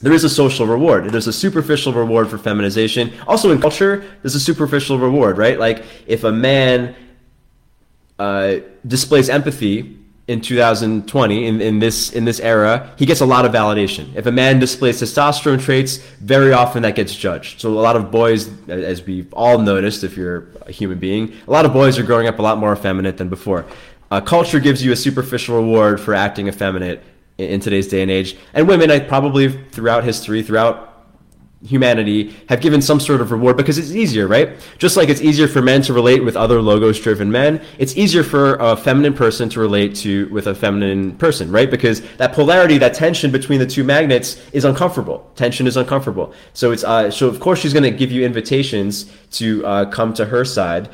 there 0.00 0.12
is 0.12 0.24
a 0.24 0.28
social 0.28 0.66
reward. 0.66 1.04
There's 1.10 1.28
a 1.28 1.32
superficial 1.32 1.92
reward 1.92 2.28
for 2.28 2.36
feminization. 2.36 3.12
Also 3.28 3.52
in 3.52 3.60
culture, 3.60 4.04
there's 4.22 4.34
a 4.34 4.40
superficial 4.40 4.98
reward, 4.98 5.38
right? 5.38 5.58
Like 5.58 5.84
if 6.08 6.24
a 6.24 6.32
man 6.32 6.96
uh, 8.18 8.56
displays 8.84 9.28
empathy 9.28 10.01
in 10.28 10.40
2020 10.40 11.46
in, 11.46 11.60
in 11.60 11.80
this 11.80 12.12
in 12.12 12.24
this 12.24 12.38
era 12.38 12.92
he 12.96 13.04
gets 13.04 13.20
a 13.20 13.26
lot 13.26 13.44
of 13.44 13.52
validation. 13.52 14.14
If 14.14 14.26
a 14.26 14.32
man 14.32 14.60
displays 14.60 15.00
testosterone 15.00 15.60
traits 15.60 15.96
very 16.20 16.52
often 16.52 16.82
that 16.82 16.94
gets 16.94 17.14
judged. 17.14 17.60
So 17.60 17.70
a 17.70 17.80
lot 17.80 17.96
of 17.96 18.10
boys 18.10 18.48
as 18.68 19.04
we've 19.04 19.32
all 19.34 19.58
noticed 19.58 20.04
if 20.04 20.16
you're 20.16 20.46
a 20.62 20.72
human 20.72 20.98
being 20.98 21.34
a 21.46 21.50
lot 21.50 21.64
of 21.64 21.72
boys 21.72 21.98
are 21.98 22.04
growing 22.04 22.28
up 22.28 22.38
a 22.38 22.42
lot 22.42 22.58
more 22.58 22.72
effeminate 22.72 23.16
than 23.16 23.28
before. 23.28 23.66
Uh, 24.10 24.20
culture 24.20 24.60
gives 24.60 24.84
you 24.84 24.92
a 24.92 24.96
superficial 24.96 25.56
reward 25.56 26.00
for 26.00 26.14
acting 26.14 26.46
effeminate 26.46 27.02
in, 27.38 27.48
in 27.48 27.60
today's 27.60 27.88
day 27.88 28.02
and 28.02 28.10
age. 28.10 28.36
And 28.54 28.68
women 28.68 28.90
I 28.90 29.00
probably 29.00 29.48
throughout 29.48 30.04
history 30.04 30.42
throughout 30.42 30.91
humanity 31.64 32.34
have 32.48 32.60
given 32.60 32.82
some 32.82 32.98
sort 32.98 33.20
of 33.20 33.30
reward 33.30 33.56
because 33.56 33.78
it's 33.78 33.92
easier, 33.92 34.26
right? 34.26 34.50
Just 34.78 34.96
like 34.96 35.08
it's 35.08 35.20
easier 35.20 35.46
for 35.46 35.62
men 35.62 35.82
to 35.82 35.92
relate 35.92 36.24
with 36.24 36.36
other 36.36 36.60
logos 36.60 37.00
driven 37.00 37.30
men, 37.30 37.62
it's 37.78 37.96
easier 37.96 38.22
for 38.22 38.56
a 38.56 38.76
feminine 38.76 39.14
person 39.14 39.48
to 39.50 39.60
relate 39.60 39.94
to 39.96 40.28
with 40.28 40.46
a 40.46 40.54
feminine 40.54 41.16
person, 41.16 41.50
right? 41.52 41.70
Because 41.70 42.00
that 42.16 42.32
polarity, 42.32 42.78
that 42.78 42.94
tension 42.94 43.30
between 43.30 43.58
the 43.58 43.66
two 43.66 43.84
magnets 43.84 44.42
is 44.52 44.64
uncomfortable. 44.64 45.30
Tension 45.36 45.66
is 45.66 45.76
uncomfortable. 45.76 46.34
So 46.52 46.72
it's 46.72 46.84
uh, 46.84 47.10
so 47.10 47.28
of 47.28 47.40
course 47.40 47.60
she's 47.60 47.72
going 47.72 47.84
to 47.84 47.90
give 47.90 48.10
you 48.10 48.24
invitations 48.24 49.10
to 49.32 49.64
uh, 49.64 49.84
come 49.90 50.14
to 50.14 50.26
her 50.26 50.44
side. 50.44 50.88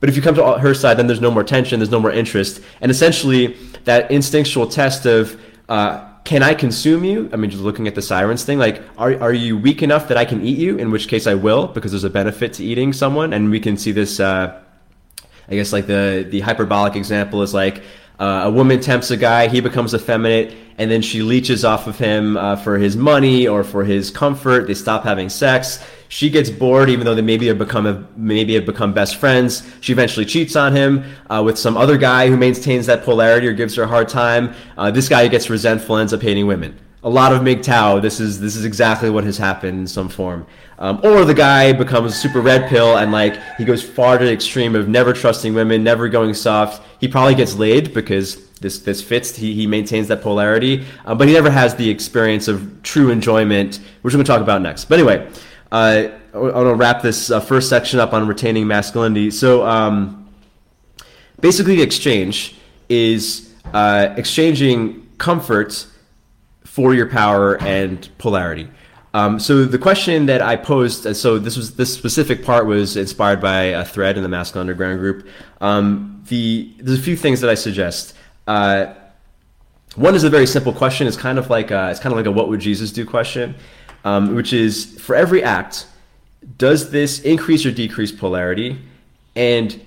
But 0.00 0.08
if 0.08 0.16
you 0.16 0.22
come 0.22 0.34
to 0.34 0.58
her 0.58 0.74
side, 0.74 0.98
then 0.98 1.06
there's 1.06 1.20
no 1.20 1.30
more 1.30 1.44
tension, 1.44 1.78
there's 1.78 1.90
no 1.90 2.00
more 2.00 2.10
interest, 2.10 2.60
and 2.80 2.90
essentially 2.90 3.56
that 3.84 4.10
instinctual 4.10 4.66
test 4.66 5.06
of 5.06 5.40
uh, 5.68 6.11
can 6.24 6.42
I 6.42 6.54
consume 6.54 7.04
you? 7.04 7.28
I 7.32 7.36
mean, 7.36 7.50
just 7.50 7.62
looking 7.62 7.88
at 7.88 7.94
the 7.94 8.02
sirens 8.02 8.44
thing, 8.44 8.58
like, 8.58 8.82
are, 8.96 9.20
are 9.20 9.32
you 9.32 9.58
weak 9.58 9.82
enough 9.82 10.08
that 10.08 10.16
I 10.16 10.24
can 10.24 10.44
eat 10.44 10.58
you? 10.58 10.78
In 10.78 10.90
which 10.90 11.08
case 11.08 11.26
I 11.26 11.34
will, 11.34 11.66
because 11.66 11.90
there's 11.90 12.04
a 12.04 12.10
benefit 12.10 12.52
to 12.54 12.64
eating 12.64 12.92
someone. 12.92 13.32
And 13.32 13.50
we 13.50 13.58
can 13.58 13.76
see 13.76 13.90
this, 13.90 14.20
uh, 14.20 14.60
I 15.48 15.54
guess, 15.54 15.72
like 15.72 15.86
the, 15.86 16.26
the 16.30 16.40
hyperbolic 16.40 16.94
example 16.94 17.42
is 17.42 17.52
like 17.52 17.82
uh, 18.20 18.42
a 18.44 18.50
woman 18.50 18.80
tempts 18.80 19.10
a 19.10 19.16
guy, 19.16 19.48
he 19.48 19.60
becomes 19.60 19.94
effeminate, 19.94 20.54
and 20.78 20.88
then 20.88 21.02
she 21.02 21.22
leeches 21.22 21.64
off 21.64 21.88
of 21.88 21.98
him 21.98 22.36
uh, 22.36 22.54
for 22.54 22.78
his 22.78 22.96
money 22.96 23.48
or 23.48 23.64
for 23.64 23.82
his 23.82 24.10
comfort. 24.10 24.68
They 24.68 24.74
stop 24.74 25.02
having 25.02 25.28
sex. 25.28 25.84
She 26.12 26.28
gets 26.28 26.50
bored, 26.50 26.90
even 26.90 27.06
though 27.06 27.14
they 27.14 27.22
maybe 27.22 27.46
have 27.46 27.56
become 27.56 28.06
maybe 28.18 28.52
have 28.52 28.66
become 28.66 28.92
best 28.92 29.16
friends. 29.16 29.66
She 29.80 29.94
eventually 29.94 30.26
cheats 30.26 30.56
on 30.56 30.76
him 30.76 31.04
uh, 31.30 31.42
with 31.42 31.58
some 31.58 31.74
other 31.74 31.96
guy 31.96 32.28
who 32.28 32.36
maintains 32.36 32.84
that 32.84 33.02
polarity 33.02 33.46
or 33.46 33.54
gives 33.54 33.74
her 33.76 33.84
a 33.84 33.86
hard 33.86 34.10
time. 34.10 34.52
Uh, 34.76 34.90
this 34.90 35.08
guy 35.08 35.26
gets 35.28 35.48
resentful, 35.48 35.96
and 35.96 36.02
ends 36.02 36.12
up 36.12 36.20
hating 36.20 36.46
women. 36.46 36.78
A 37.02 37.08
lot 37.08 37.32
of 37.32 37.40
MGTOW. 37.40 38.02
This 38.02 38.20
is 38.20 38.38
this 38.40 38.56
is 38.56 38.66
exactly 38.66 39.08
what 39.08 39.24
has 39.24 39.38
happened 39.38 39.78
in 39.78 39.86
some 39.86 40.10
form. 40.10 40.46
Um, 40.78 41.00
or 41.02 41.24
the 41.24 41.32
guy 41.32 41.72
becomes 41.72 42.14
super 42.14 42.42
red 42.42 42.68
pill 42.68 42.98
and 42.98 43.10
like 43.10 43.40
he 43.56 43.64
goes 43.64 43.82
far 43.82 44.18
to 44.18 44.24
the 44.26 44.32
extreme 44.32 44.74
of 44.74 44.88
never 44.88 45.14
trusting 45.14 45.54
women, 45.54 45.82
never 45.82 46.10
going 46.10 46.34
soft. 46.34 46.82
He 47.00 47.08
probably 47.08 47.36
gets 47.36 47.54
laid 47.54 47.94
because 47.94 48.50
this 48.58 48.80
this 48.80 49.02
fits. 49.02 49.34
He, 49.34 49.54
he 49.54 49.66
maintains 49.66 50.08
that 50.08 50.20
polarity, 50.20 50.84
uh, 51.06 51.14
but 51.14 51.26
he 51.26 51.32
never 51.32 51.50
has 51.50 51.74
the 51.74 51.88
experience 51.88 52.48
of 52.48 52.82
true 52.82 53.08
enjoyment, 53.08 53.80
which 54.02 54.12
we're 54.12 54.18
going 54.18 54.26
to 54.26 54.30
talk 54.30 54.42
about 54.42 54.60
next. 54.60 54.84
But 54.90 54.98
anyway, 54.98 55.26
uh, 55.72 56.10
I 56.34 56.38
want 56.38 56.54
to 56.54 56.74
wrap 56.74 57.00
this 57.00 57.30
uh, 57.30 57.40
first 57.40 57.70
section 57.70 57.98
up 57.98 58.12
on 58.12 58.28
retaining 58.28 58.66
masculinity. 58.66 59.30
So, 59.30 59.66
um, 59.66 60.28
basically, 61.40 61.76
the 61.76 61.82
exchange 61.82 62.54
is 62.90 63.54
uh, 63.72 64.14
exchanging 64.16 65.08
comfort 65.16 65.86
for 66.64 66.94
your 66.94 67.08
power 67.08 67.60
and 67.62 68.08
polarity. 68.18 68.68
Um, 69.14 69.38
so 69.38 69.64
the 69.64 69.78
question 69.78 70.26
that 70.26 70.42
I 70.42 70.56
posed, 70.56 71.06
uh, 71.06 71.14
so 71.14 71.38
this 71.38 71.56
was 71.56 71.74
this 71.76 71.92
specific 71.92 72.44
part 72.44 72.66
was 72.66 72.96
inspired 72.96 73.40
by 73.40 73.64
a 73.64 73.84
thread 73.84 74.16
in 74.16 74.22
the 74.22 74.28
Masculine 74.28 74.68
Underground 74.68 74.98
group. 75.00 75.26
Um, 75.60 76.22
the 76.28 76.72
there's 76.78 76.98
a 76.98 77.02
few 77.02 77.16
things 77.16 77.40
that 77.40 77.50
I 77.50 77.54
suggest. 77.54 78.14
Uh, 78.46 78.94
one 79.96 80.14
is 80.14 80.24
a 80.24 80.30
very 80.30 80.46
simple 80.46 80.72
question. 80.72 81.06
It's 81.06 81.16
kind 81.16 81.38
of 81.38 81.50
like 81.50 81.70
a, 81.70 81.90
it's 81.90 82.00
kind 82.00 82.12
of 82.12 82.16
like 82.16 82.26
a 82.26 82.32
what 82.32 82.48
would 82.48 82.60
Jesus 82.60 82.90
do 82.90 83.04
question 83.04 83.54
um, 84.04 84.34
which 84.34 84.52
is 84.52 84.98
for 85.00 85.14
every 85.14 85.42
act, 85.42 85.86
does 86.58 86.90
this 86.90 87.20
increase 87.20 87.64
or 87.64 87.70
decrease 87.70 88.12
polarity? 88.12 88.78
And 89.34 89.80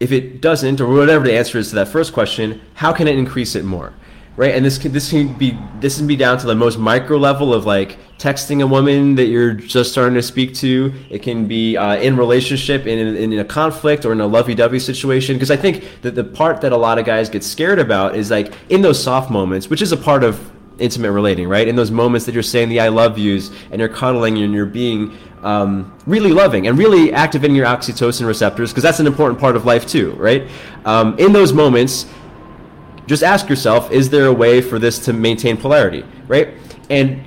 if 0.00 0.12
it 0.12 0.40
doesn't, 0.40 0.80
or 0.80 0.92
whatever 0.92 1.24
the 1.24 1.36
answer 1.36 1.58
is 1.58 1.70
to 1.70 1.76
that 1.76 1.88
first 1.88 2.12
question, 2.12 2.60
how 2.74 2.92
can 2.92 3.08
it 3.08 3.18
increase 3.18 3.54
it 3.54 3.64
more? 3.64 3.92
Right, 4.36 4.54
and 4.54 4.62
this 4.62 4.76
can 4.76 4.92
this 4.92 5.08
can 5.08 5.32
be 5.32 5.58
this 5.80 5.96
can 5.96 6.06
be 6.06 6.14
down 6.14 6.36
to 6.36 6.46
the 6.46 6.54
most 6.54 6.78
micro 6.78 7.16
level 7.16 7.54
of 7.54 7.64
like 7.64 7.96
texting 8.18 8.62
a 8.62 8.66
woman 8.66 9.14
that 9.14 9.28
you're 9.28 9.54
just 9.54 9.92
starting 9.92 10.14
to 10.14 10.22
speak 10.22 10.52
to. 10.56 10.92
It 11.08 11.22
can 11.22 11.48
be 11.48 11.78
uh, 11.78 11.96
in 11.96 12.18
relationship, 12.18 12.86
in, 12.86 12.98
in, 12.98 13.32
in 13.32 13.38
a 13.38 13.44
conflict, 13.46 14.04
or 14.04 14.12
in 14.12 14.20
a 14.20 14.26
lovey-dovey 14.26 14.78
situation. 14.78 15.36
Because 15.36 15.50
I 15.50 15.56
think 15.56 16.02
that 16.02 16.14
the 16.14 16.24
part 16.24 16.60
that 16.60 16.72
a 16.72 16.76
lot 16.76 16.98
of 16.98 17.06
guys 17.06 17.30
get 17.30 17.44
scared 17.44 17.78
about 17.78 18.14
is 18.14 18.30
like 18.30 18.52
in 18.68 18.82
those 18.82 19.02
soft 19.02 19.30
moments, 19.30 19.70
which 19.70 19.80
is 19.80 19.92
a 19.92 19.96
part 19.96 20.22
of 20.22 20.52
intimate 20.78 21.12
relating, 21.12 21.48
right? 21.48 21.66
In 21.68 21.76
those 21.76 21.90
moments 21.90 22.26
that 22.26 22.32
you're 22.32 22.42
saying 22.42 22.68
the 22.68 22.80
I 22.80 22.88
love 22.88 23.18
yous 23.18 23.50
and 23.70 23.80
you're 23.80 23.88
cuddling 23.88 24.38
and 24.38 24.52
you're 24.52 24.66
being 24.66 25.16
um, 25.42 25.96
really 26.06 26.32
loving 26.32 26.66
and 26.66 26.76
really 26.78 27.12
activating 27.12 27.56
your 27.56 27.66
oxytocin 27.66 28.26
receptors, 28.26 28.70
because 28.70 28.82
that's 28.82 29.00
an 29.00 29.06
important 29.06 29.40
part 29.40 29.56
of 29.56 29.64
life 29.64 29.86
too, 29.86 30.12
right? 30.12 30.48
Um, 30.84 31.18
in 31.18 31.32
those 31.32 31.52
moments, 31.52 32.06
just 33.06 33.22
ask 33.22 33.48
yourself, 33.48 33.90
is 33.92 34.10
there 34.10 34.26
a 34.26 34.32
way 34.32 34.60
for 34.60 34.78
this 34.78 34.98
to 35.04 35.12
maintain 35.12 35.56
polarity, 35.56 36.04
right? 36.26 36.54
And 36.90 37.24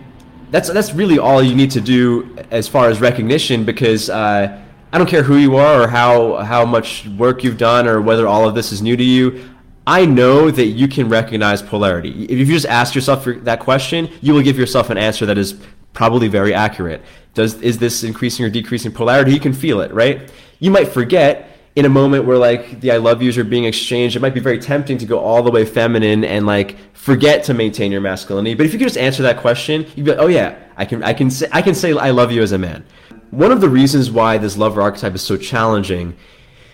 that's 0.51 0.69
that's 0.69 0.93
really 0.93 1.19
all 1.19 1.41
you 1.41 1.55
need 1.55 1.71
to 1.71 1.81
do 1.81 2.35
as 2.51 2.67
far 2.67 2.89
as 2.89 2.99
recognition, 2.99 3.63
because 3.63 4.09
uh, 4.09 4.61
I 4.91 4.97
don't 4.97 5.07
care 5.07 5.23
who 5.23 5.37
you 5.37 5.55
are 5.55 5.83
or 5.83 5.87
how 5.87 6.37
how 6.37 6.65
much 6.65 7.07
work 7.17 7.43
you've 7.43 7.57
done 7.57 7.87
or 7.87 8.01
whether 8.01 8.27
all 8.27 8.47
of 8.47 8.55
this 8.55 8.71
is 8.71 8.81
new 8.81 8.97
to 8.97 9.03
you. 9.03 9.49
I 9.89 10.05
know 10.05 10.51
that 10.51 10.67
you 10.67 10.87
can 10.87 11.09
recognize 11.09 11.63
polarity. 11.63 12.25
If 12.25 12.37
you 12.37 12.45
just 12.45 12.67
ask 12.67 12.93
yourself 12.93 13.25
that 13.25 13.59
question, 13.59 14.07
you 14.21 14.35
will 14.35 14.43
give 14.43 14.55
yourself 14.55 14.91
an 14.91 14.99
answer 14.99 15.25
that 15.25 15.39
is 15.39 15.55
probably 15.93 16.27
very 16.27 16.53
accurate. 16.53 17.01
Does 17.33 17.59
is 17.61 17.79
this 17.79 18.03
increasing 18.03 18.45
or 18.45 18.51
decreasing 18.51 18.91
polarity? 18.91 19.33
You 19.33 19.39
can 19.39 19.51
feel 19.51 19.81
it, 19.81 19.91
right? 19.91 20.31
You 20.59 20.69
might 20.69 20.89
forget 20.89 21.57
in 21.75 21.85
a 21.85 21.89
moment 21.89 22.25
where 22.25 22.37
like 22.37 22.81
the 22.81 22.91
I 22.91 22.97
love 22.97 23.23
yous 23.23 23.35
are 23.39 23.43
being 23.43 23.63
exchanged. 23.63 24.15
It 24.15 24.19
might 24.19 24.35
be 24.35 24.39
very 24.39 24.59
tempting 24.59 24.99
to 24.99 25.07
go 25.07 25.17
all 25.17 25.41
the 25.41 25.49
way 25.49 25.65
feminine 25.65 26.23
and 26.23 26.45
like 26.45 26.77
forget 26.93 27.43
to 27.45 27.55
maintain 27.55 27.91
your 27.91 28.01
masculinity. 28.01 28.53
But 28.53 28.67
if 28.67 28.73
you 28.73 28.77
could 28.77 28.89
just 28.89 28.97
answer 28.99 29.23
that 29.23 29.37
question, 29.37 29.87
you'd 29.95 30.05
be 30.05 30.11
like, 30.11 30.19
oh 30.19 30.27
yeah, 30.27 30.55
I 30.77 30.85
can 30.85 31.01
I 31.01 31.13
can 31.13 31.31
say 31.31 31.47
I 31.51 31.63
can 31.63 31.73
say 31.73 31.97
I 31.97 32.11
love 32.11 32.31
you 32.31 32.43
as 32.43 32.51
a 32.51 32.59
man. 32.59 32.85
One 33.31 33.51
of 33.51 33.59
the 33.59 33.69
reasons 33.69 34.11
why 34.11 34.37
this 34.37 34.55
lover 34.55 34.83
archetype 34.83 35.15
is 35.15 35.23
so 35.23 35.35
challenging 35.35 36.15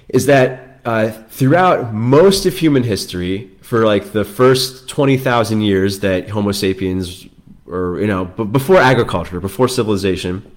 is 0.10 0.26
that 0.26 0.75
uh, 0.86 1.12
throughout 1.30 1.94
most 1.94 2.46
of 2.46 2.58
human 2.58 2.84
history, 2.84 3.52
for 3.62 3.86
like 3.86 4.12
the 4.12 4.24
first 4.24 4.88
20,000 4.88 5.62
years 5.62 6.00
that 6.02 6.30
Homo 6.30 6.52
sapiens, 6.52 7.28
or, 7.66 8.00
you 8.00 8.08
know, 8.08 8.26
b- 8.26 8.44
before 8.44 8.78
agriculture, 8.78 9.40
before 9.40 9.68
civilization, 9.68 10.50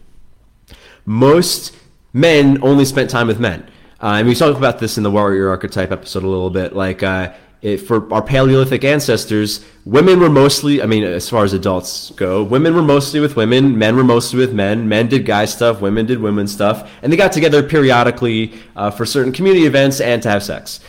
most 1.07 1.75
men 2.13 2.63
only 2.63 2.85
spent 2.85 3.09
time 3.09 3.27
with 3.27 3.41
men. 3.41 3.67
Uh, 4.01 4.17
and 4.19 4.29
we 4.29 4.35
talked 4.35 4.59
about 4.59 4.79
this 4.79 4.99
in 4.99 5.03
the 5.03 5.11
warrior 5.11 5.49
archetype 5.49 5.91
episode 5.91 6.23
a 6.23 6.29
little 6.29 6.51
bit. 6.51 6.77
Like, 6.77 7.03
uh, 7.03 7.33
it, 7.61 7.79
for 7.79 8.13
our 8.13 8.23
Paleolithic 8.23 8.85
ancestors, 8.85 9.65
women 9.85 10.21
were 10.21 10.31
mostly, 10.31 10.81
I 10.81 10.87
mean, 10.87 11.03
as 11.03 11.29
far 11.29 11.45
as 11.45 11.53
adults 11.53 12.11
go, 12.11 12.43
women 12.43 12.75
were 12.75 12.83
mostly 12.83 13.19
with 13.19 13.35
women, 13.35 13.77
men 13.77 13.97
were 13.97 14.05
mostly 14.05 14.39
with 14.39 14.53
men. 14.53 14.89
Men 14.89 15.09
did 15.09 15.27
guy 15.27 15.45
stuff, 15.45 15.81
women 15.81 16.07
did 16.07 16.21
women 16.21 16.47
stuff, 16.47 16.91
and 17.03 17.13
they 17.13 17.17
got 17.17 17.33
together 17.33 17.63
periodically 17.63 18.55
uh, 18.77 18.91
for 18.91 19.05
certain 19.05 19.33
community 19.33 19.67
events 19.67 20.01
and 20.01 20.23
to 20.23 20.31
have 20.31 20.43
sex. 20.43 20.81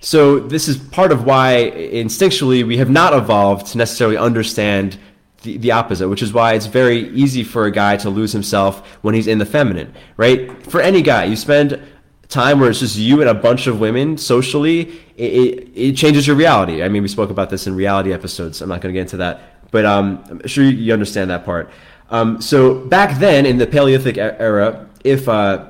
So, 0.00 0.38
this 0.38 0.68
is 0.68 0.76
part 0.76 1.12
of 1.12 1.24
why 1.24 1.72
instinctually 1.74 2.66
we 2.66 2.76
have 2.76 2.90
not 2.90 3.14
evolved 3.14 3.68
to 3.68 3.78
necessarily 3.78 4.18
understand 4.18 4.98
the, 5.42 5.56
the 5.58 5.72
opposite, 5.72 6.08
which 6.08 6.22
is 6.22 6.32
why 6.32 6.54
it's 6.54 6.66
very 6.66 7.08
easy 7.10 7.44
for 7.44 7.66
a 7.66 7.70
guy 7.70 7.96
to 7.98 8.10
lose 8.10 8.32
himself 8.32 8.86
when 9.02 9.14
he's 9.14 9.26
in 9.26 9.38
the 9.38 9.46
feminine, 9.46 9.94
right? 10.16 10.62
For 10.70 10.80
any 10.80 11.00
guy, 11.00 11.24
you 11.24 11.36
spend 11.36 11.80
time 12.28 12.60
where 12.60 12.70
it's 12.70 12.80
just 12.80 12.96
you 12.96 13.20
and 13.20 13.30
a 13.30 13.34
bunch 13.34 13.66
of 13.66 13.80
women 13.80 14.18
socially, 14.18 15.00
it, 15.16 15.32
it, 15.32 15.68
it 15.74 15.96
changes 15.96 16.26
your 16.26 16.36
reality. 16.36 16.82
I 16.82 16.88
mean, 16.88 17.02
we 17.02 17.08
spoke 17.08 17.30
about 17.30 17.50
this 17.50 17.66
in 17.66 17.74
reality 17.74 18.12
episodes. 18.12 18.60
I'm 18.60 18.68
not 18.68 18.80
going 18.80 18.92
to 18.92 18.98
get 18.98 19.02
into 19.02 19.18
that, 19.18 19.70
but 19.70 19.84
um, 19.84 20.24
I'm 20.28 20.46
sure 20.46 20.64
you 20.64 20.92
understand 20.92 21.30
that 21.30 21.44
part. 21.44 21.70
Um, 22.10 22.40
so 22.40 22.74
back 22.74 23.18
then 23.18 23.46
in 23.46 23.58
the 23.58 23.66
Paleolithic 23.66 24.18
era, 24.18 24.88
if 25.02 25.28
uh, 25.28 25.66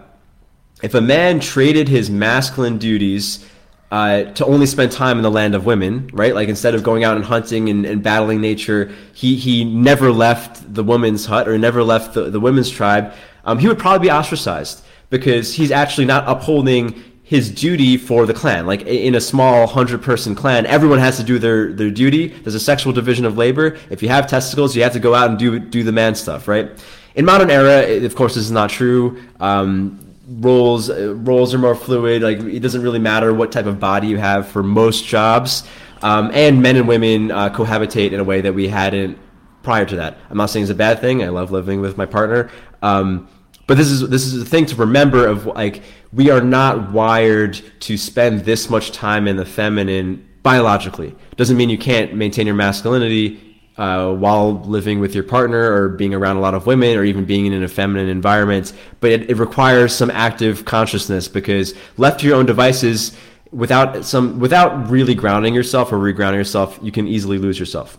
if 0.83 0.95
a 0.95 1.01
man 1.01 1.41
traded 1.41 1.89
his 1.89 2.11
masculine 2.11 2.79
duties 2.79 3.49
uh, 3.91 4.25
to 4.33 4.45
only 4.45 4.67
spend 4.67 4.91
time 4.91 5.19
in 5.19 5.23
the 5.23 5.31
land 5.31 5.55
of 5.55 5.65
women, 5.65 6.11
right? 6.13 6.35
Like 6.35 6.49
instead 6.49 6.75
of 6.75 6.83
going 6.83 7.05
out 7.05 7.17
and 7.17 7.25
hunting 7.25 7.69
and, 7.69 7.87
and, 7.87 8.03
battling 8.03 8.41
nature, 8.41 8.93
he 9.13 9.37
he 9.37 9.65
never 9.65 10.11
left 10.11 10.75
the 10.75 10.83
woman's 10.83 11.27
hut 11.27 11.49
or 11.49 11.57
never 11.59 11.85
left 11.85 12.15
the, 12.15 12.29
the 12.29 12.41
women's 12.41 12.71
tribe. 12.71 13.15
Um, 13.45 13.59
he 13.59 13.69
would 13.69 13.79
probably 13.79 14.09
be 14.09 14.11
ostracized 14.11 14.85
because 15.15 15.55
he's 15.55 15.71
actually 15.71 16.05
not 16.05 16.29
upholding 16.29 17.01
his 17.23 17.49
duty 17.49 17.97
for 17.97 18.27
the 18.27 18.35
clan. 18.35 18.67
Like 18.67 18.83
in 18.83 19.15
a 19.15 19.21
small 19.21 19.69
hundred 19.69 20.03
person 20.03 20.35
clan, 20.35 20.67
everyone 20.67 20.99
has 20.99 21.19
to 21.19 21.23
do 21.23 21.39
their, 21.39 21.73
their 21.73 21.89
duty. 21.91 22.27
There's 22.27 22.57
a 22.57 22.61
sexual 22.61 22.93
division 22.93 23.25
of 23.25 23.39
labor. 23.39 23.79
If 23.91 24.03
you 24.03 24.09
have 24.09 24.27
testicles, 24.27 24.75
you 24.75 24.83
have 24.83 24.93
to 24.95 24.99
go 24.99 25.15
out 25.15 25.31
and 25.31 25.39
do 25.39 25.61
do 25.61 25.85
the 25.85 25.93
man 25.93 26.17
stuff, 26.17 26.49
right? 26.49 26.69
In 27.15 27.25
modern 27.25 27.49
era, 27.49 28.05
of 28.05 28.17
course, 28.17 28.35
this 28.35 28.45
is 28.45 28.51
not 28.51 28.71
true. 28.71 29.23
Um, 29.39 30.01
roles 30.27 30.91
uh, 30.91 31.15
roles 31.15 31.55
are 31.55 31.59
more 31.59 31.77
fluid. 31.77 32.23
Like 32.23 32.39
it 32.41 32.59
doesn't 32.59 32.83
really 32.83 32.99
matter 32.99 33.33
what 33.33 33.53
type 33.53 33.67
of 33.67 33.79
body 33.79 34.09
you 34.09 34.19
have 34.19 34.49
for 34.49 34.65
most 34.65 35.07
jobs. 35.07 35.63
Um, 36.03 36.33
and 36.35 36.61
men 36.61 36.75
and 36.75 36.89
women 36.89 37.31
uh, 37.31 37.51
cohabitate 37.51 38.11
in 38.11 38.19
a 38.19 38.25
way 38.25 38.41
that 38.41 38.53
we 38.53 38.67
hadn't 38.67 39.17
prior 39.63 39.87
to 39.87 39.97
that. 39.97 40.19
I'm 40.29 40.37
not 40.37 40.51
saying 40.51 40.65
it's 40.65 40.73
a 40.73 40.75
bad 40.75 40.99
thing. 40.99 41.23
I 41.23 41.29
love 41.29 41.53
living 41.53 41.81
with 41.81 41.97
my 41.97 42.05
partner. 42.05 42.51
Um, 42.83 43.29
but 43.67 43.77
this 43.77 43.89
is 43.89 44.09
this 44.09 44.27
is 44.27 44.43
a 44.43 44.45
thing 44.45 44.67
to 44.67 44.77
remember 44.77 45.27
of 45.27 45.47
like 45.47 45.83
we 46.13 46.31
are 46.31 46.41
not 46.41 46.93
wired 46.93 47.61
to 47.81 47.97
spend 47.97 48.41
this 48.41 48.71
much 48.71 48.93
time 48.93 49.27
in 49.27 49.37
the 49.37 49.45
feminine 49.45 50.29
biologically. 50.43 51.15
Doesn't 51.37 51.57
mean 51.57 51.71
you 51.71 51.79
can't 51.79 52.15
maintain 52.15 52.47
your 52.47 52.55
masculinity 52.55 53.41
uh, 53.77 54.13
while 54.13 54.61
living 54.61 55.01
with 55.01 55.15
your 55.15 55.25
partner 55.25 55.73
or 55.73 55.89
being 55.89 56.15
around 56.15 56.37
a 56.37 56.41
lot 56.41 56.55
of 56.55 56.67
women 56.67 56.97
or 56.97 57.05
even 57.05 57.25
being 57.25 57.47
in 57.47 57.63
a 57.65 57.69
feminine 57.69 58.09
environment. 58.09 58.73
But 59.01 59.11
it, 59.11 59.31
it 59.31 59.37
requires 59.37 59.95
some 59.95 60.11
active 60.11 60.65
consciousness 60.65 61.27
because 61.27 61.75
left 61.97 62.21
to 62.21 62.27
your 62.27 62.37
own 62.37 62.47
devices, 62.47 63.17
without 63.51 64.05
some 64.05 64.39
without 64.39 64.89
really 64.91 65.15
grounding 65.15 65.55
yourself 65.55 65.93
or 65.93 65.97
regrounding 65.97 66.37
yourself, 66.37 66.79
you 66.83 66.93
can 66.93 67.09
easily 67.09 67.39
lose 67.39 67.59
yourself. 67.59 67.99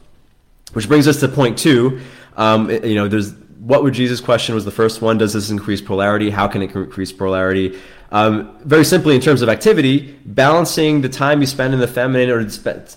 Which 0.73 0.88
brings 0.88 1.08
us 1.08 1.19
to 1.21 1.28
point 1.28 1.58
two. 1.58 2.01
Um, 2.38 2.69
you 2.69 2.95
know, 2.95 3.08
there's 3.08 3.34
what 3.65 3.82
would 3.82 3.95
Jesus 3.95 4.21
question 4.21 4.54
was 4.54 4.63
the 4.63 4.69
first 4.69 5.01
one. 5.01 5.17
Does 5.17 5.34
this 5.34 5.49
increase 5.49 5.82
polarity? 5.82 6.30
How 6.30 6.47
can 6.47 6.62
it 6.62 6.75
increase 6.75 7.12
polarity? 7.12 7.80
Um, 8.12 8.60
very 8.63 8.86
simply, 8.86 9.15
in 9.15 9.21
terms 9.21 9.41
of 9.41 9.49
activity, 9.49 10.19
balancing 10.23 11.01
the 11.01 11.10
time 11.10 11.41
you 11.41 11.47
spend 11.47 11.73
in 11.73 11.80
the 11.80 11.88
feminine 11.88 12.30
or 12.30 12.47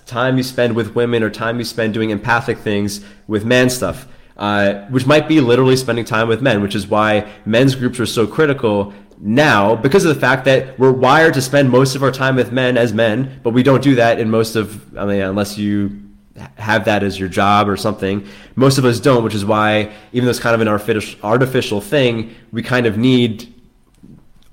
time 0.04 0.36
you 0.36 0.42
spend 0.42 0.76
with 0.76 0.94
women 0.94 1.22
or 1.22 1.30
time 1.30 1.56
you 1.56 1.64
spend 1.64 1.94
doing 1.94 2.10
empathic 2.10 2.58
things 2.58 3.02
with 3.26 3.46
man 3.46 3.70
stuff, 3.70 4.06
uh, 4.36 4.84
which 4.90 5.06
might 5.06 5.26
be 5.26 5.40
literally 5.40 5.74
spending 5.74 6.04
time 6.04 6.28
with 6.28 6.42
men, 6.42 6.60
which 6.60 6.74
is 6.74 6.86
why 6.86 7.26
men's 7.46 7.74
groups 7.74 7.98
are 7.98 8.04
so 8.04 8.26
critical 8.26 8.92
now 9.20 9.74
because 9.74 10.04
of 10.04 10.14
the 10.14 10.20
fact 10.20 10.44
that 10.44 10.78
we're 10.78 10.92
wired 10.92 11.32
to 11.32 11.40
spend 11.40 11.70
most 11.70 11.96
of 11.96 12.02
our 12.02 12.12
time 12.12 12.36
with 12.36 12.52
men 12.52 12.76
as 12.76 12.92
men, 12.92 13.40
but 13.42 13.54
we 13.54 13.62
don't 13.62 13.82
do 13.82 13.94
that 13.94 14.20
in 14.20 14.28
most 14.28 14.54
of, 14.54 14.98
I 14.98 15.06
mean, 15.06 15.22
unless 15.22 15.56
you 15.56 16.07
have 16.56 16.84
that 16.84 17.02
as 17.02 17.18
your 17.18 17.28
job 17.28 17.68
or 17.68 17.76
something. 17.76 18.26
Most 18.56 18.78
of 18.78 18.84
us 18.84 19.00
don't, 19.00 19.24
which 19.24 19.34
is 19.34 19.44
why 19.44 19.92
even 20.12 20.26
though 20.26 20.30
it's 20.30 20.40
kind 20.40 20.54
of 20.54 20.60
an 20.60 20.68
artificial 20.68 21.80
thing, 21.80 22.34
we 22.52 22.62
kind 22.62 22.86
of 22.86 22.96
need 22.96 23.54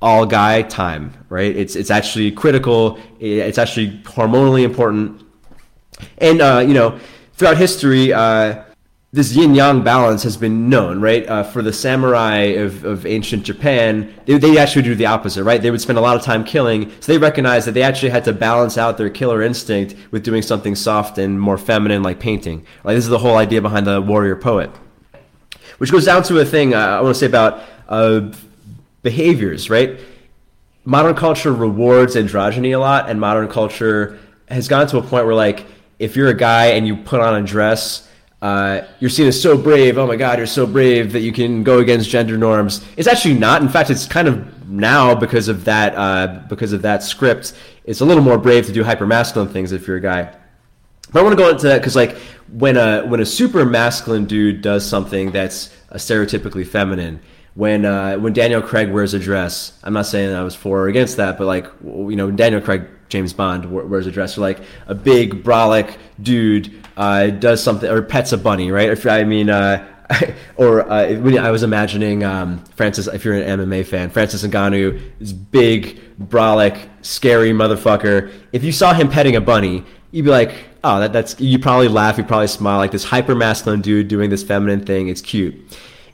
all 0.01 0.25
guy 0.25 0.61
time, 0.61 1.13
right? 1.29 1.55
It's 1.55 1.75
it's 1.75 1.89
actually 1.89 2.31
critical. 2.31 2.99
It's 3.19 3.57
actually 3.57 3.97
hormonally 4.03 4.63
important, 4.63 5.23
and 6.19 6.41
uh, 6.41 6.63
you 6.65 6.73
know, 6.73 6.99
throughout 7.33 7.57
history, 7.57 8.13
uh, 8.13 8.63
this 9.15 9.31
yin 9.31 9.55
yang 9.55 9.81
balance 9.81 10.23
has 10.23 10.35
been 10.35 10.67
known, 10.67 10.99
right? 10.99 11.25
Uh, 11.25 11.41
for 11.41 11.61
the 11.61 11.71
samurai 11.71 12.39
of, 12.59 12.83
of 12.83 13.05
ancient 13.05 13.43
Japan, 13.43 14.13
they, 14.25 14.37
they 14.37 14.57
actually 14.57 14.81
do 14.81 14.93
the 14.93 15.05
opposite, 15.05 15.45
right? 15.45 15.61
They 15.61 15.71
would 15.71 15.79
spend 15.79 15.97
a 15.97 16.01
lot 16.01 16.17
of 16.17 16.21
time 16.21 16.43
killing, 16.43 16.91
so 16.99 17.13
they 17.13 17.17
recognized 17.17 17.65
that 17.65 17.71
they 17.71 17.81
actually 17.81 18.09
had 18.09 18.25
to 18.25 18.33
balance 18.33 18.77
out 18.77 18.97
their 18.97 19.09
killer 19.09 19.41
instinct 19.41 19.95
with 20.11 20.25
doing 20.25 20.41
something 20.41 20.75
soft 20.75 21.17
and 21.17 21.39
more 21.39 21.57
feminine, 21.57 22.03
like 22.03 22.19
painting. 22.19 22.65
Like 22.83 22.97
this 22.97 23.05
is 23.05 23.09
the 23.09 23.17
whole 23.17 23.37
idea 23.37 23.61
behind 23.61 23.87
the 23.87 24.01
warrior 24.01 24.35
poet, 24.35 24.69
which 25.77 25.93
goes 25.93 26.03
down 26.03 26.23
to 26.23 26.39
a 26.39 26.45
thing 26.45 26.73
uh, 26.73 26.79
I 26.79 26.99
want 26.99 27.15
to 27.15 27.19
say 27.19 27.27
about 27.27 27.63
uh, 27.87 28.33
behaviors, 29.01 29.69
right? 29.69 29.97
Modern 30.83 31.15
culture 31.15 31.53
rewards 31.53 32.17
androgyny 32.17 32.75
a 32.75 32.79
lot, 32.79 33.09
and 33.09 33.21
modern 33.21 33.47
culture 33.47 34.19
has 34.49 34.67
gotten 34.67 34.89
to 34.89 34.97
a 34.97 35.01
point 35.01 35.25
where, 35.25 35.35
like, 35.35 35.65
if 35.99 36.17
you're 36.17 36.27
a 36.27 36.37
guy 36.37 36.65
and 36.71 36.85
you 36.85 36.97
put 36.97 37.21
on 37.21 37.41
a 37.41 37.47
dress 37.47 38.05
uh, 38.45 38.85
you're 38.99 39.09
seen 39.09 39.25
as 39.25 39.41
so 39.41 39.57
brave. 39.57 39.97
Oh 39.97 40.05
my 40.05 40.15
God, 40.15 40.37
you're 40.37 40.45
so 40.45 40.67
brave 40.67 41.13
that 41.13 41.21
you 41.21 41.31
can 41.31 41.63
go 41.63 41.79
against 41.79 42.07
gender 42.07 42.37
norms. 42.37 42.85
It's 42.95 43.07
actually 43.07 43.39
not. 43.39 43.63
In 43.63 43.69
fact, 43.69 43.89
it's 43.89 44.05
kind 44.05 44.27
of 44.27 44.69
now 44.69 45.15
because 45.15 45.47
of 45.47 45.65
that 45.65 45.95
uh, 45.95 46.43
because 46.47 46.71
of 46.71 46.83
that 46.83 47.01
script. 47.01 47.53
It's 47.85 48.01
a 48.01 48.05
little 48.05 48.21
more 48.21 48.37
brave 48.37 48.67
to 48.67 48.71
do 48.71 48.83
hyper 48.83 49.07
masculine 49.07 49.49
things 49.49 49.71
if 49.71 49.87
you're 49.87 49.97
a 49.97 49.99
guy. 49.99 50.31
But 51.11 51.21
I 51.21 51.23
want 51.23 51.35
to 51.35 51.43
go 51.43 51.49
into 51.49 51.65
that 51.69 51.79
because 51.79 51.95
like 51.95 52.17
when 52.51 52.77
a 52.77 53.07
when 53.07 53.19
a 53.19 53.25
super 53.25 53.65
masculine 53.65 54.25
dude 54.25 54.61
does 54.61 54.87
something 54.87 55.31
that's 55.31 55.75
stereotypically 55.93 56.67
feminine, 56.67 57.21
when 57.55 57.85
uh, 57.85 58.17
when 58.17 58.33
Daniel 58.33 58.61
Craig 58.61 58.91
wears 58.91 59.13
a 59.13 59.19
dress, 59.19 59.77
I'm 59.83 59.93
not 59.93 60.05
saying 60.05 60.33
I 60.33 60.43
was 60.43 60.55
for 60.55 60.81
or 60.81 60.87
against 60.87 61.17
that, 61.17 61.37
but 61.37 61.47
like 61.47 61.67
you 61.83 62.15
know 62.15 62.29
Daniel 62.29 62.61
Craig 62.61 62.85
James 63.09 63.33
Bond 63.33 63.71
wears 63.71 64.07
a 64.07 64.11
dress, 64.11 64.37
or 64.37 64.41
like 64.41 64.59
a 64.87 64.95
big 64.95 65.43
brolic 65.43 65.97
dude 66.21 66.83
uh, 66.97 67.27
does 67.27 67.63
something 67.63 67.89
or 67.89 68.01
pets 68.01 68.33
a 68.33 68.37
bunny, 68.37 68.71
right? 68.71 68.89
If 68.89 69.05
I 69.05 69.23
mean, 69.23 69.49
uh, 69.49 69.87
or 70.57 70.89
uh, 70.89 71.37
I 71.39 71.51
was 71.51 71.63
imagining 71.63 72.23
um, 72.23 72.63
Francis, 72.75 73.07
if 73.07 73.23
you're 73.23 73.35
an 73.35 73.59
MMA 73.59 73.85
fan, 73.85 74.09
Francis 74.09 74.43
Ngannou, 74.43 75.01
is 75.21 75.31
big, 75.31 75.99
brolic, 76.19 76.89
scary 77.01 77.51
motherfucker. 77.51 78.33
If 78.51 78.63
you 78.63 78.73
saw 78.73 78.93
him 78.93 79.09
petting 79.09 79.37
a 79.37 79.41
bunny, 79.41 79.85
you'd 80.11 80.25
be 80.25 80.31
like, 80.31 80.53
oh, 80.83 80.99
that, 80.99 81.13
that's. 81.13 81.39
You 81.39 81.57
probably 81.59 81.87
laugh, 81.87 82.17
you 82.17 82.25
probably 82.25 82.47
smile, 82.47 82.79
like 82.79 82.91
this 82.91 83.05
hyper 83.05 83.33
masculine 83.33 83.81
dude 83.81 84.09
doing 84.09 84.29
this 84.29 84.43
feminine 84.43 84.85
thing. 84.85 85.07
It's 85.07 85.21
cute. 85.21 85.55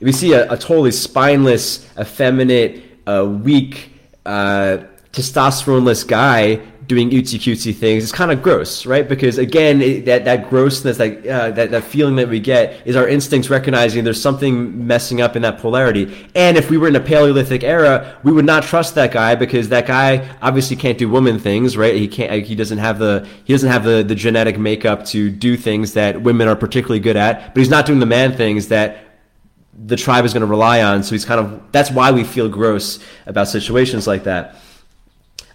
You 0.06 0.12
see 0.12 0.32
a, 0.32 0.50
a 0.50 0.56
totally 0.56 0.90
spineless, 0.90 1.88
effeminate, 1.98 2.82
uh, 3.06 3.24
weak, 3.24 3.90
uh, 4.26 4.78
testosterone-less 5.12 6.04
guy 6.04 6.60
doing 6.86 7.10
cutesy 7.10 7.38
cutesy 7.38 7.74
things 7.74 8.02
it's 8.02 8.12
kind 8.12 8.32
of 8.32 8.42
gross 8.42 8.86
right? 8.86 9.08
Because 9.08 9.38
again 9.38 9.80
it, 9.80 10.04
that 10.06 10.24
that 10.24 10.50
grossness 10.50 10.98
like 10.98 11.18
uh, 11.26 11.50
that, 11.52 11.70
that 11.70 11.84
feeling 11.84 12.16
that 12.16 12.28
we 12.28 12.40
get 12.40 12.86
is 12.86 12.96
our 12.96 13.08
instincts 13.08 13.48
recognizing 13.48 14.02
there's 14.04 14.20
something 14.20 14.86
messing 14.86 15.20
up 15.20 15.36
in 15.36 15.42
that 15.42 15.58
polarity. 15.58 16.28
And 16.34 16.56
if 16.56 16.70
we 16.70 16.78
were 16.78 16.88
in 16.88 16.96
a 16.96 17.00
paleolithic 17.00 17.62
era 17.62 18.18
we 18.24 18.32
would 18.32 18.44
not 18.44 18.64
trust 18.64 18.94
that 18.96 19.12
guy 19.12 19.34
because 19.34 19.68
that 19.68 19.86
guy 19.86 20.28
obviously 20.42 20.76
can't 20.76 20.98
do 20.98 21.08
woman 21.08 21.38
things 21.38 21.76
right? 21.76 21.94
He 21.94 22.08
can't 22.08 22.44
he 22.44 22.54
doesn't 22.54 22.78
have 22.78 22.98
the 22.98 23.28
he 23.44 23.52
doesn't 23.52 23.70
have 23.70 23.84
the 23.84 24.02
the 24.02 24.14
genetic 24.14 24.58
makeup 24.58 25.04
to 25.06 25.30
do 25.30 25.56
things 25.56 25.92
that 25.94 26.22
women 26.22 26.48
are 26.48 26.56
particularly 26.56 27.00
good 27.00 27.16
at 27.16 27.54
but 27.54 27.60
he's 27.60 27.70
not 27.70 27.86
doing 27.86 28.00
the 28.00 28.06
man 28.06 28.36
things 28.36 28.68
that 28.68 29.11
the 29.84 29.96
tribe 29.96 30.24
is 30.24 30.32
going 30.32 30.42
to 30.42 30.46
rely 30.46 30.82
on 30.82 31.02
so 31.02 31.12
he's 31.12 31.24
kind 31.24 31.40
of 31.40 31.60
that's 31.72 31.90
why 31.90 32.10
we 32.10 32.24
feel 32.24 32.48
gross 32.48 32.98
about 33.26 33.48
situations 33.48 34.06
like 34.06 34.24
that 34.24 34.56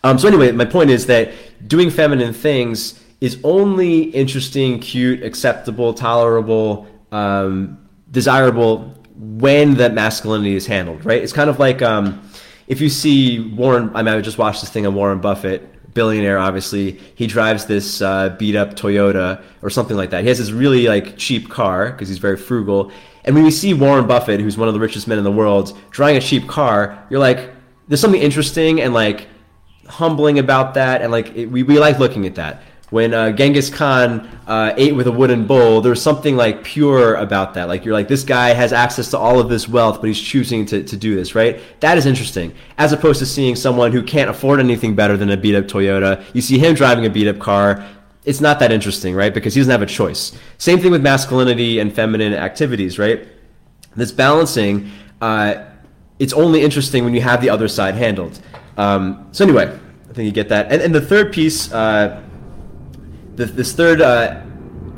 um, 0.04 0.18
so 0.18 0.28
anyway, 0.28 0.52
my 0.52 0.66
point 0.66 0.90
is 0.90 1.06
that 1.08 1.34
doing 1.68 1.90
feminine 1.90 2.34
things 2.34 3.04
is 3.20 3.40
only 3.44 4.04
interesting, 4.04 4.80
cute, 4.80 5.24
acceptable, 5.24 5.94
tolerable, 5.94 6.88
um, 7.12 7.78
desirable 8.12 8.94
when 9.16 9.74
that 9.76 9.94
masculinity 9.94 10.56
is 10.56 10.68
handled, 10.68 11.04
right? 11.04 11.22
It's 11.22 11.34
kind 11.34 11.50
of 11.50 11.60
like, 11.60 11.82
um, 11.82 12.22
if 12.68 12.80
you 12.80 12.90
see 12.90 13.40
Warren, 13.40 13.92
I 13.96 14.04
mean, 14.04 14.14
I 14.14 14.22
just 14.22 14.38
watched 14.38 14.62
this 14.62 14.70
thing 14.70 14.86
on 14.86 14.94
Warren 14.94 15.20
Buffett, 15.20 15.68
billionaire, 15.98 16.38
obviously. 16.38 17.00
He 17.16 17.26
drives 17.26 17.66
this 17.66 18.02
uh, 18.04 18.36
beat 18.38 18.56
up 18.56 18.76
Toyota 18.76 19.42
or 19.64 19.72
something 19.72 19.98
like 19.98 20.12
that. 20.12 20.22
He 20.22 20.28
has 20.30 20.38
this 20.38 20.52
really 20.52 20.88
like 20.88 21.18
cheap 21.18 21.50
car 21.50 21.92
because 21.92 22.08
he's 22.08 22.20
very 22.20 22.38
frugal. 22.38 22.92
And 23.26 23.36
when 23.36 23.44
you 23.44 23.52
see 23.52 23.74
Warren 23.74 24.06
Buffett, 24.06 24.40
who's 24.40 24.58
one 24.58 24.68
of 24.68 24.76
the 24.76 24.80
richest 24.80 25.08
men 25.08 25.18
in 25.18 25.24
the 25.24 25.32
world, 25.32 25.76
driving 25.90 26.18
a 26.18 26.22
cheap 26.22 26.48
car, 26.48 27.04
you're 27.10 27.20
like, 27.20 27.50
there's 27.88 28.00
something 28.00 28.22
interesting 28.22 28.80
and 28.80 28.94
like 28.94 29.28
humbling 29.88 30.38
about 30.38 30.76
that, 30.76 31.02
and 31.02 31.12
like 31.12 31.36
it, 31.36 31.48
we 31.48 31.64
we 31.64 31.80
like 31.80 31.98
looking 31.98 32.26
at 32.28 32.36
that 32.36 32.62
when 32.90 33.14
uh, 33.14 33.32
Genghis 33.32 33.70
Khan 33.70 34.30
uh, 34.48 34.74
ate 34.78 34.96
with 34.96 35.08
a 35.08 35.12
wooden 35.12 35.46
bowl, 35.46 35.82
there's 35.82 36.02
something 36.02 36.38
like 36.38 36.64
pure 36.64 37.16
about 37.16 37.54
that. 37.56 37.68
Like 37.68 37.84
you're 37.84 37.94
like, 37.94 38.08
this 38.08 38.24
guy 38.24 38.54
has 38.54 38.72
access 38.72 39.10
to 39.12 39.18
all 39.18 39.40
of 39.40 39.50
this 39.50 39.68
wealth, 39.68 40.00
but 40.00 40.08
he's 40.08 40.22
choosing 40.22 40.66
to, 40.68 40.84
to 40.84 40.96
do 40.96 41.14
this, 41.14 41.36
right? 41.36 41.60
That 41.82 41.98
is 41.98 42.06
interesting. 42.06 42.54
As 42.78 42.94
opposed 42.94 43.20
to 43.20 43.26
seeing 43.26 43.58
someone 43.58 43.92
who 43.92 44.02
can't 44.02 44.30
afford 44.30 44.62
anything 44.62 44.96
better 44.96 45.18
than 45.18 45.30
a 45.32 45.36
beat 45.36 45.56
up 45.56 45.66
Toyota. 45.66 46.24
You 46.34 46.42
see 46.42 46.58
him 46.60 46.76
driving 46.76 47.06
a 47.06 47.10
beat 47.10 47.28
up 47.28 47.40
car. 47.40 47.86
It's 48.24 48.40
not 48.40 48.60
that 48.60 48.72
interesting, 48.72 49.16
right? 49.16 49.34
Because 49.34 49.54
he 49.54 49.60
doesn't 49.60 49.72
have 49.72 49.82
a 49.82 49.86
choice. 49.86 50.38
Same 50.58 50.80
thing 50.80 50.92
with 50.92 51.02
masculinity 51.02 51.80
and 51.80 51.94
feminine 51.94 52.34
activities, 52.34 52.98
right? 52.98 53.28
This 53.98 54.14
balancing, 54.14 54.92
uh, 55.20 55.66
it's 56.20 56.34
only 56.34 56.62
interesting 56.62 57.04
when 57.04 57.14
you 57.14 57.22
have 57.22 57.42
the 57.42 57.50
other 57.50 57.68
side 57.68 57.96
handled. 57.96 58.40
Um, 58.78 59.28
so 59.34 59.44
anyway, 59.44 59.78
I 60.10 60.14
think 60.14 60.26
you 60.26 60.32
get 60.32 60.50
that. 60.50 60.72
And, 60.72 60.82
and 60.82 60.96
the 60.96 61.02
third 61.02 61.34
piece, 61.34 61.72
uh, 63.40 63.46
this 63.46 63.74
third 63.74 64.02
uh, 64.02 64.42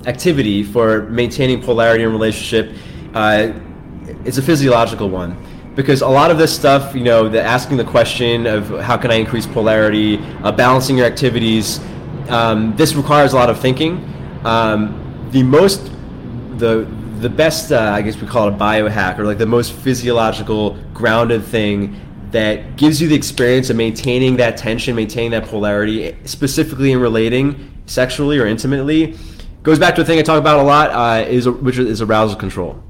activity 0.05 0.63
for 0.63 1.03
maintaining 1.03 1.61
polarity 1.61 2.03
in 2.03 2.11
relationship 2.11 2.75
uh, 3.13 3.51
is 4.25 4.37
a 4.37 4.41
physiological 4.41 5.09
one. 5.09 5.37
Because 5.75 6.01
a 6.01 6.07
lot 6.07 6.31
of 6.31 6.37
this 6.37 6.53
stuff 6.53 6.95
you 6.95 7.03
know 7.03 7.29
the 7.29 7.41
asking 7.41 7.77
the 7.77 7.85
question 7.85 8.45
of 8.47 8.69
how 8.81 8.97
can 8.97 9.11
i 9.11 9.15
increase 9.15 9.47
polarity 9.47 10.17
uh, 10.43 10.51
balancing 10.51 10.97
your 10.97 11.05
activities 11.05 11.79
um, 12.29 12.75
this 12.75 12.95
requires 12.95 13.33
a 13.33 13.35
lot 13.35 13.49
of 13.49 13.59
thinking. 13.59 14.05
Um, 14.43 15.29
the 15.31 15.43
most 15.43 15.91
the 16.57 16.87
the 17.19 17.29
best 17.29 17.71
uh, 17.71 17.91
i 17.93 18.01
guess 18.01 18.15
we 18.17 18.27
call 18.27 18.47
it 18.47 18.53
a 18.53 18.57
biohack 18.57 19.19
or 19.19 19.25
like 19.25 19.37
the 19.37 19.45
most 19.45 19.73
physiological 19.73 20.77
grounded 20.93 21.43
thing 21.43 21.99
that 22.31 22.77
gives 22.77 23.01
you 23.01 23.07
the 23.07 23.15
experience 23.15 23.69
of 23.69 23.75
maintaining 23.75 24.37
that 24.37 24.57
tension 24.57 24.95
maintaining 24.95 25.31
that 25.31 25.45
polarity 25.45 26.15
specifically 26.25 26.91
in 26.91 26.99
relating 26.99 27.71
sexually 27.89 28.37
or 28.37 28.45
intimately 28.45 29.17
goes 29.63 29.79
back 29.79 29.95
to 29.95 30.01
a 30.01 30.05
thing 30.05 30.19
I 30.19 30.21
talk 30.21 30.39
about 30.39 30.59
a 30.59 30.63
lot, 30.63 30.89
uh, 30.91 31.27
is 31.27 31.47
which 31.47 31.77
is 31.77 32.01
arousal 32.01 32.35
control. 32.35 32.81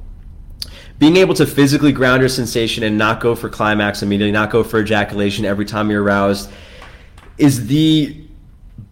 Being 0.97 1.17
able 1.17 1.33
to 1.35 1.45
physically 1.45 1.91
ground 1.91 2.21
your 2.21 2.29
sensation 2.29 2.83
and 2.83 2.97
not 2.97 3.21
go 3.21 3.33
for 3.35 3.49
climax 3.49 4.03
immediately, 4.03 4.31
not 4.31 4.51
go 4.51 4.63
for 4.63 4.81
ejaculation 4.81 5.45
every 5.45 5.65
time 5.65 5.89
you're 5.89 6.03
aroused, 6.03 6.51
is 7.37 7.67
the 7.67 8.25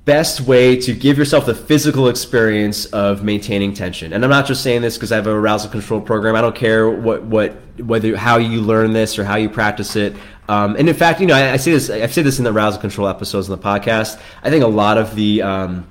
best 0.06 0.40
way 0.40 0.78
to 0.78 0.94
give 0.94 1.18
yourself 1.18 1.46
the 1.46 1.54
physical 1.54 2.08
experience 2.08 2.86
of 2.88 3.26
maintaining 3.26 3.74
tension. 3.74 4.14
And 4.14 4.24
I'm 4.24 4.30
not 4.30 4.46
just 4.46 4.64
saying 4.64 4.82
this 4.82 4.96
because 4.96 5.12
I 5.12 5.16
have 5.16 5.28
an 5.28 5.34
arousal 5.34 5.70
control 5.70 6.00
program. 6.00 6.34
I 6.36 6.42
don't 6.42 6.56
care 6.56 6.90
what 6.90 7.24
what 7.24 7.58
whether 7.78 8.16
how 8.16 8.38
you 8.38 8.62
learn 8.62 8.94
this 8.94 9.20
or 9.20 9.26
how 9.26 9.36
you 9.36 9.50
practice 9.50 9.98
it. 9.98 10.16
Um, 10.48 10.78
and 10.78 10.88
in 10.88 10.96
fact, 10.96 11.20
you 11.20 11.28
know, 11.28 11.36
I, 11.36 11.52
I 11.52 11.58
say 11.58 11.72
this. 11.72 11.90
I've 11.90 12.14
said 12.14 12.24
this 12.24 12.38
in 12.38 12.46
the 12.46 12.54
arousal 12.54 12.80
control 12.80 13.10
episodes 13.10 13.50
in 13.50 13.52
the 13.52 13.62
podcast. 13.62 14.18
I 14.44 14.50
think 14.50 14.64
a 14.64 14.68
lot 14.68 14.98
of 14.98 15.14
the 15.14 15.42
um, 15.42 15.86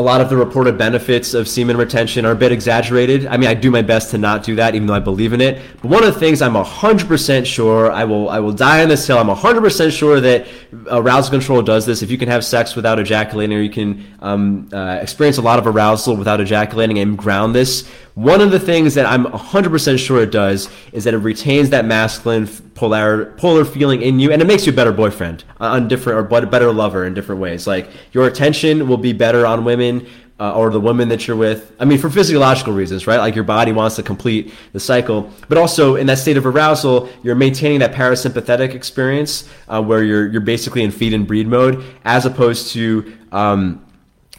a 0.00 0.02
lot 0.02 0.22
of 0.22 0.30
the 0.30 0.36
reported 0.36 0.78
benefits 0.78 1.34
of 1.34 1.46
semen 1.46 1.76
retention 1.76 2.24
are 2.24 2.32
a 2.32 2.34
bit 2.34 2.52
exaggerated. 2.52 3.26
I 3.26 3.36
mean, 3.36 3.50
I 3.50 3.54
do 3.54 3.70
my 3.70 3.82
best 3.82 4.10
to 4.12 4.18
not 4.18 4.42
do 4.42 4.56
that, 4.56 4.74
even 4.74 4.86
though 4.86 4.94
I 4.94 5.00
believe 5.00 5.34
in 5.34 5.42
it. 5.42 5.60
But 5.82 5.90
one 5.90 6.02
of 6.02 6.14
the 6.14 6.18
things 6.18 6.40
I'm 6.40 6.54
100% 6.54 7.44
sure, 7.44 7.92
I 7.92 8.04
will, 8.04 8.30
I 8.30 8.40
will 8.40 8.54
die 8.54 8.82
on 8.82 8.88
this 8.88 9.06
hill. 9.06 9.18
I'm 9.18 9.28
100% 9.28 9.92
sure 9.92 10.18
that 10.18 10.46
arousal 10.90 11.30
control 11.30 11.60
does 11.60 11.84
this. 11.84 12.00
If 12.00 12.10
you 12.10 12.16
can 12.16 12.30
have 12.30 12.46
sex 12.46 12.74
without 12.74 12.98
ejaculating, 12.98 13.54
or 13.58 13.60
you 13.60 13.68
can 13.68 14.06
um, 14.20 14.70
uh, 14.72 14.98
experience 15.02 15.36
a 15.36 15.42
lot 15.42 15.58
of 15.58 15.66
arousal 15.66 16.16
without 16.16 16.40
ejaculating 16.40 16.98
and 16.98 17.18
ground 17.18 17.54
this, 17.54 17.86
one 18.20 18.42
of 18.42 18.50
the 18.50 18.60
things 18.60 18.94
that 18.94 19.06
I'm 19.06 19.24
100% 19.24 19.98
sure 19.98 20.22
it 20.22 20.30
does 20.30 20.68
is 20.92 21.04
that 21.04 21.14
it 21.14 21.18
retains 21.18 21.70
that 21.70 21.86
masculine 21.86 22.46
polar 22.74 23.32
polar 23.36 23.64
feeling 23.64 24.02
in 24.02 24.20
you, 24.20 24.30
and 24.30 24.42
it 24.42 24.44
makes 24.44 24.66
you 24.66 24.72
a 24.72 24.76
better 24.76 24.92
boyfriend 24.92 25.44
uh, 25.58 25.68
on 25.68 25.88
different 25.88 26.18
or 26.18 26.46
better 26.46 26.70
lover 26.70 27.06
in 27.06 27.14
different 27.14 27.40
ways. 27.40 27.66
Like 27.66 27.88
your 28.12 28.26
attention 28.26 28.88
will 28.88 28.98
be 28.98 29.14
better 29.14 29.46
on 29.46 29.64
women. 29.64 30.06
Uh, 30.38 30.54
or 30.54 30.70
the 30.70 30.80
woman 30.80 31.10
that 31.10 31.28
you're 31.28 31.36
with. 31.36 31.76
I 31.78 31.84
mean, 31.84 31.98
for 31.98 32.08
physiological 32.08 32.72
reasons, 32.72 33.06
right? 33.06 33.18
Like 33.18 33.34
your 33.34 33.44
body 33.44 33.72
wants 33.72 33.96
to 33.96 34.02
complete 34.02 34.54
the 34.72 34.80
cycle, 34.80 35.30
but 35.50 35.58
also 35.58 35.96
in 35.96 36.06
that 36.06 36.16
state 36.16 36.38
of 36.38 36.46
arousal, 36.46 37.10
you're 37.22 37.34
maintaining 37.34 37.80
that 37.80 37.92
parasympathetic 37.92 38.74
experience 38.74 39.46
uh, 39.68 39.82
where 39.82 40.02
you're 40.02 40.28
you're 40.28 40.40
basically 40.40 40.82
in 40.82 40.92
feed 40.92 41.12
and 41.12 41.26
breed 41.26 41.46
mode, 41.46 41.84
as 42.06 42.24
opposed 42.24 42.72
to 42.72 43.14
um, 43.32 43.84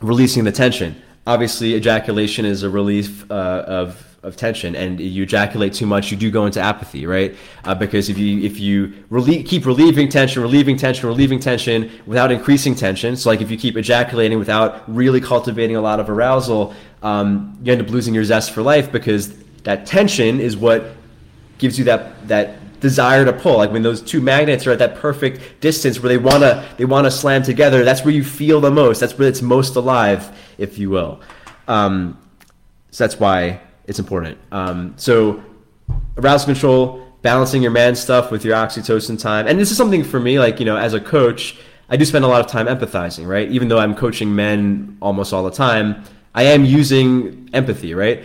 releasing 0.02 0.44
the 0.44 0.52
tension 0.52 1.00
obviously 1.28 1.76
ejaculation 1.76 2.46
is 2.46 2.64
a 2.64 2.70
relief 2.70 3.30
uh, 3.32 3.64
of 3.68 4.08
of 4.24 4.36
tension 4.36 4.76
and 4.76 5.00
you 5.00 5.24
ejaculate 5.24 5.74
too 5.74 5.88
much 5.88 6.12
you 6.12 6.18
do 6.18 6.30
go 6.30 6.46
into 6.46 6.60
apathy 6.62 7.08
right? 7.08 7.36
Uh, 7.64 7.74
because 7.74 8.08
if 8.08 8.20
you 8.20 8.40
if 8.42 8.60
you 8.60 8.94
keep 9.44 9.66
relieving 9.66 10.08
tension 10.10 10.44
relieving 10.44 10.78
tension 10.78 11.08
relieving 11.08 11.40
tension 11.40 11.90
without 12.06 12.32
increasing 12.32 12.76
tension 12.76 13.16
so 13.16 13.30
like 13.30 13.42
if 13.42 13.50
you 13.50 13.58
keep 13.58 13.76
ejaculating 13.78 14.38
without 14.38 14.84
really 14.94 15.20
cultivating 15.20 15.76
a 15.76 15.82
lot 15.82 16.00
of 16.00 16.08
arousal 16.08 16.74
um, 17.02 17.58
you 17.64 17.72
end 17.72 17.82
up 17.82 17.90
losing 17.90 18.14
your 18.14 18.24
zest 18.24 18.52
for 18.52 18.62
life 18.62 18.92
because 18.92 19.34
that 19.64 19.88
tension 19.88 20.40
is 20.40 20.56
what 20.56 20.96
gives 21.58 21.80
you 21.80 21.86
that 21.86 22.28
that 22.28 22.61
desire 22.82 23.24
to 23.24 23.32
pull. 23.32 23.58
Like 23.58 23.72
when 23.72 23.84
those 23.84 24.02
two 24.02 24.20
magnets 24.20 24.68
are 24.68 24.72
at 24.72 24.80
that 24.80 24.96
perfect 24.96 25.62
distance 25.62 26.00
where 26.02 26.10
they 26.10 26.18
wanna 26.18 26.68
they 26.78 26.86
wanna 26.86 27.12
slam 27.12 27.44
together. 27.44 27.86
That's 27.86 28.04
where 28.04 28.14
you 28.14 28.24
feel 28.24 28.60
the 28.60 28.72
most. 28.72 29.00
That's 29.00 29.18
where 29.18 29.30
it's 29.30 29.42
most 29.42 29.76
alive, 29.78 30.38
if 30.58 30.78
you 30.78 30.90
will. 30.90 31.22
Um, 31.68 32.20
so 32.90 33.06
that's 33.06 33.20
why 33.20 33.62
it's 33.86 34.00
important. 34.00 34.38
Um, 34.52 34.94
so 34.98 35.42
arousal 36.18 36.48
control, 36.48 37.08
balancing 37.22 37.62
your 37.62 37.72
man 37.72 37.96
stuff 37.96 38.32
with 38.32 38.44
your 38.44 38.56
oxytocin 38.56 39.22
time, 39.22 39.48
and 39.48 39.58
this 39.58 39.72
is 39.72 39.78
something 39.78 40.04
for 40.04 40.20
me. 40.20 40.40
Like 40.40 40.60
you 40.60 40.66
know, 40.66 40.76
as 40.76 40.94
a 40.94 41.00
coach, 41.00 41.58
I 41.90 41.96
do 41.96 42.04
spend 42.04 42.26
a 42.26 42.28
lot 42.28 42.42
of 42.42 42.48
time 42.48 42.66
empathizing. 42.66 43.28
Right, 43.28 43.50
even 43.50 43.70
though 43.70 43.80
I'm 43.80 43.96
coaching 43.96 44.36
men 44.36 44.98
almost 45.02 45.32
all 45.32 45.44
the 45.44 45.52
time. 45.52 46.04
I 46.34 46.44
am 46.44 46.64
using 46.64 47.50
empathy, 47.52 47.94
right? 47.94 48.24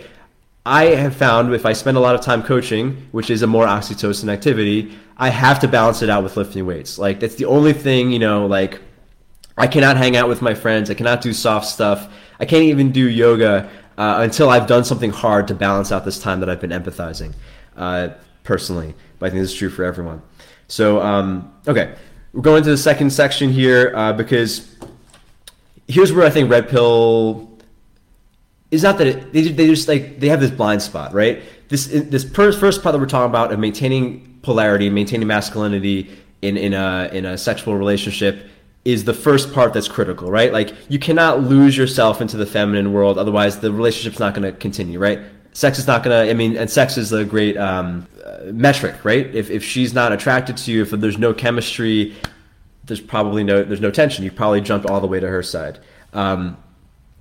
I 0.67 0.95
have 0.95 1.15
found 1.15 1.53
if 1.53 1.65
I 1.65 1.71
spend 1.71 1.95
a 1.95 2.01
lot 2.01 2.13
of 2.13 2.19
time 2.19 2.43
coaching, 2.43 3.07
which 3.13 3.29
is 3.29 3.41
a 3.41 3.47
more 3.47 3.65
oxytocin 3.65 4.27
activity, 4.27 4.97
I 5.15 5.29
have 5.29 5.61
to 5.61 5.67
balance 5.67 6.01
it 6.01 6.09
out 6.09 6.23
with 6.23 6.35
lifting 6.35 6.65
weights. 6.65 6.99
Like 6.99 7.21
that's 7.21 7.35
the 7.35 7.45
only 7.45 7.71
thing, 7.71 8.11
you 8.11 8.19
know, 8.19 8.45
like 8.47 8.81
I 9.57 9.67
cannot 9.67 9.95
hang 9.95 10.17
out 10.17 10.27
with 10.27 10.41
my 10.41 10.53
friends. 10.53 10.89
I 10.89 10.93
cannot 10.93 11.21
do 11.21 11.31
soft 11.31 11.67
stuff. 11.67 12.11
I 12.41 12.45
can't 12.45 12.63
even 12.63 12.91
do 12.91 13.09
yoga 13.09 13.69
uh, 13.97 14.17
until 14.19 14.49
I've 14.49 14.67
done 14.67 14.83
something 14.83 15.09
hard 15.09 15.47
to 15.47 15.55
balance 15.55 15.93
out 15.93 16.03
this 16.03 16.19
time 16.19 16.41
that 16.41 16.49
I've 16.49 16.59
been 16.59 16.71
empathizing 16.71 17.33
uh, 17.77 18.09
personally. 18.43 18.93
But 19.19 19.27
I 19.27 19.29
think 19.29 19.43
this 19.43 19.51
is 19.51 19.57
true 19.57 19.69
for 19.69 19.85
everyone. 19.85 20.21
So, 20.67 21.01
um, 21.01 21.55
okay, 21.65 21.95
we're 22.33 22.41
going 22.41 22.63
to 22.63 22.69
the 22.69 22.77
second 22.77 23.11
section 23.11 23.51
here 23.51 23.93
uh, 23.95 24.11
because 24.11 24.75
here's 25.87 26.11
where 26.11 26.25
I 26.25 26.29
think 26.29 26.51
red 26.51 26.67
pill 26.67 27.46
is 28.71 28.83
not 28.83 28.97
that 28.97 29.07
it, 29.07 29.33
they, 29.33 29.47
they 29.49 29.67
just 29.67 29.87
like 29.87 30.19
they 30.19 30.29
have 30.29 30.39
this 30.41 30.51
blind 30.51 30.81
spot, 30.81 31.13
right? 31.13 31.41
This 31.69 31.87
this 31.87 32.23
first 32.23 32.59
part 32.59 32.83
that 32.83 32.99
we're 32.99 33.05
talking 33.05 33.29
about 33.29 33.51
of 33.51 33.59
maintaining 33.59 34.39
polarity, 34.41 34.89
maintaining 34.89 35.27
masculinity 35.27 36.09
in 36.41 36.57
in 36.57 36.73
a 36.73 37.09
in 37.13 37.25
a 37.25 37.37
sexual 37.37 37.75
relationship 37.75 38.47
is 38.85 39.03
the 39.03 39.13
first 39.13 39.53
part 39.53 39.73
that's 39.73 39.89
critical, 39.89 40.31
right? 40.31 40.53
Like 40.53 40.73
you 40.89 40.97
cannot 40.97 41.43
lose 41.43 41.75
yourself 41.75 42.21
into 42.21 42.37
the 42.37 42.45
feminine 42.45 42.93
world, 42.93 43.17
otherwise 43.17 43.59
the 43.59 43.71
relationship's 43.71 44.19
not 44.19 44.33
going 44.33 44.49
to 44.49 44.57
continue, 44.57 44.97
right? 44.97 45.19
Sex 45.51 45.79
is 45.79 45.87
not 45.87 46.03
going 46.03 46.25
to. 46.25 46.31
I 46.31 46.33
mean, 46.33 46.55
and 46.55 46.69
sex 46.69 46.97
is 46.97 47.11
a 47.11 47.25
great 47.25 47.57
um, 47.57 48.07
uh, 48.25 48.51
metric, 48.53 49.03
right? 49.03 49.33
If 49.35 49.49
if 49.49 49.63
she's 49.63 49.93
not 49.93 50.11
attracted 50.11 50.55
to 50.57 50.71
you, 50.71 50.83
if 50.83 50.91
there's 50.91 51.17
no 51.17 51.33
chemistry, 51.33 52.15
there's 52.85 53.01
probably 53.01 53.43
no 53.43 53.63
there's 53.63 53.81
no 53.81 53.91
tension. 53.91 54.23
You 54.23 54.31
probably 54.31 54.61
jumped 54.61 54.89
all 54.89 55.01
the 55.01 55.07
way 55.07 55.19
to 55.19 55.27
her 55.27 55.43
side. 55.43 55.79
Um, 56.13 56.57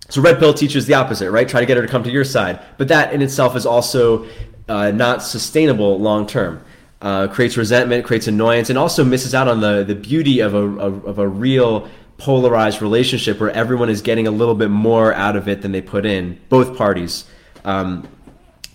so 0.09 0.21
red 0.21 0.39
pill 0.39 0.55
teaches 0.55 0.87
the 0.87 0.95
opposite, 0.95 1.31
right? 1.31 1.49
Try 1.49 1.61
to 1.61 1.67
get 1.67 1.77
her 1.77 1.83
to 1.83 1.89
come 1.89 2.05
to 2.05 2.11
your 2.11 2.25
side, 2.25 2.61
but 2.79 2.89
that 2.89 3.13
in 3.13 3.23
itself 3.23 3.57
is 3.57 3.67
also 3.67 4.27
uh, 4.69 4.91
not 4.91 5.23
sustainable 5.23 5.99
long 5.99 6.27
term. 6.27 6.63
Uh, 7.03 7.29
creates 7.29 7.57
resentment, 7.57 8.05
creates 8.07 8.27
annoyance, 8.27 8.71
and 8.71 8.79
also 8.79 9.05
misses 9.05 9.35
out 9.35 9.49
on 9.49 9.61
the 9.61 9.85
the 9.85 9.95
beauty 9.95 10.41
of 10.41 10.55
a 10.55 10.59
of 10.59 11.19
a 11.19 11.29
real 11.29 11.89
polarized 12.19 12.81
relationship 12.81 13.39
where 13.39 13.51
everyone 13.51 13.91
is 13.91 14.01
getting 14.01 14.27
a 14.27 14.31
little 14.31 14.55
bit 14.55 14.71
more 14.71 15.13
out 15.13 15.37
of 15.37 15.49
it 15.49 15.61
than 15.61 15.73
they 15.73 15.83
put 15.83 16.07
in, 16.07 16.41
both 16.49 16.77
parties. 16.77 17.27
Um, 17.65 18.09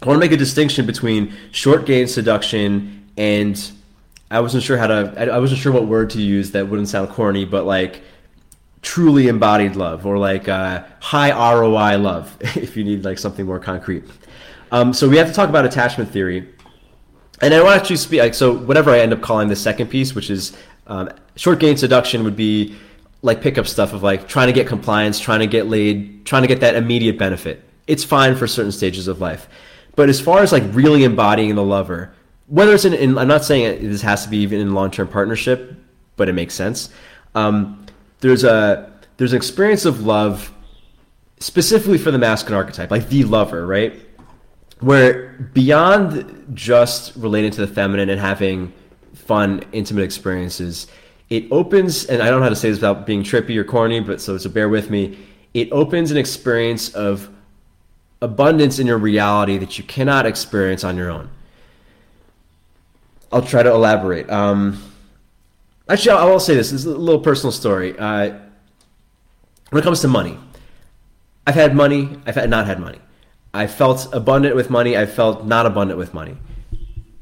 I 0.01 0.05
want 0.05 0.17
to 0.17 0.19
make 0.19 0.32
a 0.32 0.38
distinction 0.38 0.86
between 0.86 1.34
short 1.51 1.86
game 1.86 2.07
seduction 2.07 3.09
and 3.17 3.71
I 4.32 4.39
wasn't 4.39 4.63
sure 4.63 4.77
how 4.77 4.88
to 4.88 5.32
I 5.34 5.38
wasn't 5.39 5.59
sure 5.59 5.71
what 5.71 5.86
word 5.88 6.09
to 6.11 6.21
use 6.21 6.51
that 6.51 6.67
wouldn't 6.67 6.88
sound 6.88 7.09
corny, 7.09 7.45
but 7.45 7.65
like 7.65 8.01
truly 8.91 9.29
embodied 9.29 9.77
love 9.77 10.05
or 10.05 10.17
like 10.17 10.49
uh, 10.49 10.83
high 10.99 11.31
ROI 11.31 11.97
love 11.97 12.35
if 12.57 12.75
you 12.75 12.83
need 12.83 13.05
like 13.05 13.17
something 13.17 13.45
more 13.45 13.57
concrete. 13.57 14.03
Um, 14.69 14.91
so 14.91 15.07
we 15.07 15.15
have 15.15 15.27
to 15.27 15.33
talk 15.33 15.47
about 15.47 15.63
attachment 15.63 16.11
theory. 16.11 16.53
and 17.41 17.53
I 17.53 17.63
want 17.63 17.75
to 17.75 17.79
actually 17.79 17.95
speak 17.95 18.19
like 18.19 18.33
so. 18.33 18.53
Whatever 18.53 18.91
I 18.91 18.99
end 18.99 19.13
up 19.13 19.21
calling 19.21 19.47
the 19.47 19.55
second 19.55 19.87
piece, 19.87 20.13
which 20.13 20.29
is 20.29 20.57
um, 20.87 21.09
short 21.37 21.61
game 21.61 21.77
seduction, 21.77 22.25
would 22.25 22.35
be 22.35 22.75
like 23.21 23.39
pickup 23.39 23.65
stuff 23.65 23.93
of 23.93 24.03
like 24.03 24.27
trying 24.27 24.47
to 24.47 24.53
get 24.53 24.67
compliance, 24.67 25.21
trying 25.21 25.39
to 25.39 25.47
get 25.47 25.67
laid, 25.67 26.25
trying 26.25 26.41
to 26.41 26.49
get 26.49 26.59
that 26.59 26.75
immediate 26.75 27.17
benefit. 27.17 27.63
It's 27.87 28.03
fine 28.03 28.35
for 28.35 28.45
certain 28.45 28.73
stages 28.73 29.07
of 29.07 29.21
life, 29.21 29.47
but 29.95 30.09
as 30.09 30.19
far 30.19 30.39
as 30.39 30.51
like 30.51 30.63
really 30.71 31.05
embodying 31.05 31.55
the 31.55 31.63
lover, 31.63 32.13
whether 32.47 32.73
it's 32.73 32.83
in, 32.83 32.93
in 32.93 33.17
I'm 33.17 33.29
not 33.29 33.45
saying 33.45 33.87
this 33.89 34.01
has 34.01 34.25
to 34.25 34.29
be 34.29 34.39
even 34.39 34.59
in 34.59 34.73
long 34.73 34.91
term 34.91 35.07
partnership, 35.07 35.75
but 36.17 36.27
it 36.27 36.33
makes 36.33 36.53
sense. 36.53 36.89
Um, 37.33 37.80
there's 38.22 38.43
a 38.43 38.91
there's 39.17 39.34
an 39.34 39.38
experience 39.38 39.86
of 39.86 40.05
love 40.05 40.51
specifically 41.39 41.97
for 41.97 42.11
the 42.11 42.17
masculine 42.17 42.57
archetype, 42.57 42.89
like 42.89 43.09
the 43.09 43.24
lover, 43.24 43.67
right? 43.67 43.99
Where 44.80 45.49
beyond 45.53 46.53
just 46.53 47.15
relating 47.15 47.51
to 47.51 47.61
the 47.61 47.67
feminine 47.67 48.09
and 48.09 48.19
having 48.19 48.74
fun, 49.13 49.63
intimate 49.72 50.03
experiences, 50.03 50.88
it 51.30 51.45
opens, 51.51 52.05
and 52.05 52.22
I 52.22 52.30
don't 52.30 52.39
know 52.39 52.43
how 52.43 52.49
to 52.49 52.55
say 52.55 52.69
this 52.69 52.78
without 52.78 53.05
being 53.05 53.24
trippy 53.24 53.57
or 53.57 53.63
corny, 53.63 53.99
but 53.99 54.22
so, 54.22 54.38
so 54.38 54.49
bear 54.49 54.69
with 54.69 54.89
me. 54.89 55.17
It 55.53 55.72
opens 55.72 56.11
an 56.11 56.17
experience 56.17 56.93
of 56.93 57.30
abundance 58.22 58.80
in 58.80 58.88
your 58.88 58.97
reality 58.97 59.57
that 59.57 59.78
you 59.78 59.84
cannot 59.84 60.26
experience 60.26 60.84
on 60.84 60.97
your 60.97 61.09
own. 61.09 61.30
I'll 63.32 63.41
try 63.41 63.63
to 63.63 63.72
elaborate. 63.72 64.30
Um, 64.30 64.90
actually, 65.89 66.11
I 66.11 66.25
will 66.25 66.39
say 66.39 66.55
this. 66.55 66.71
This 66.71 66.82
is 66.82 66.86
a 66.86 66.97
little 66.97 67.21
personal 67.21 67.51
story. 67.51 67.97
Uh, 67.97 68.38
when 69.69 69.82
it 69.82 69.84
comes 69.84 70.01
to 70.01 70.07
money, 70.07 70.38
I've 71.47 71.55
had 71.55 71.75
money. 71.75 72.09
I've 72.25 72.36
had, 72.36 72.49
not 72.49 72.67
had 72.67 72.79
money. 72.79 72.99
I 73.53 73.67
felt 73.67 74.07
abundant 74.13 74.55
with 74.55 74.69
money. 74.69 74.97
I 74.97 75.05
felt 75.05 75.45
not 75.45 75.65
abundant 75.65 75.97
with 75.97 76.13
money. 76.13 76.38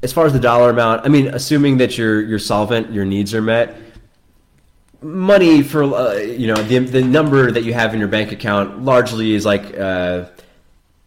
As 0.02 0.12
far 0.12 0.26
as 0.26 0.32
the 0.32 0.40
dollar 0.40 0.70
amount, 0.70 1.04
I 1.04 1.08
mean, 1.08 1.28
assuming 1.28 1.78
that 1.78 1.98
you're 1.98 2.22
you're 2.22 2.38
solvent, 2.38 2.92
your 2.92 3.04
needs 3.04 3.34
are 3.34 3.42
met. 3.42 3.76
Money 5.02 5.62
for 5.62 5.84
uh, 5.84 6.14
you 6.14 6.46
know 6.46 6.54
the 6.54 6.78
the 6.78 7.02
number 7.02 7.50
that 7.50 7.64
you 7.64 7.74
have 7.74 7.92
in 7.92 8.00
your 8.00 8.08
bank 8.08 8.32
account 8.32 8.82
largely 8.82 9.34
is 9.34 9.44
like 9.44 9.76
uh, 9.78 10.24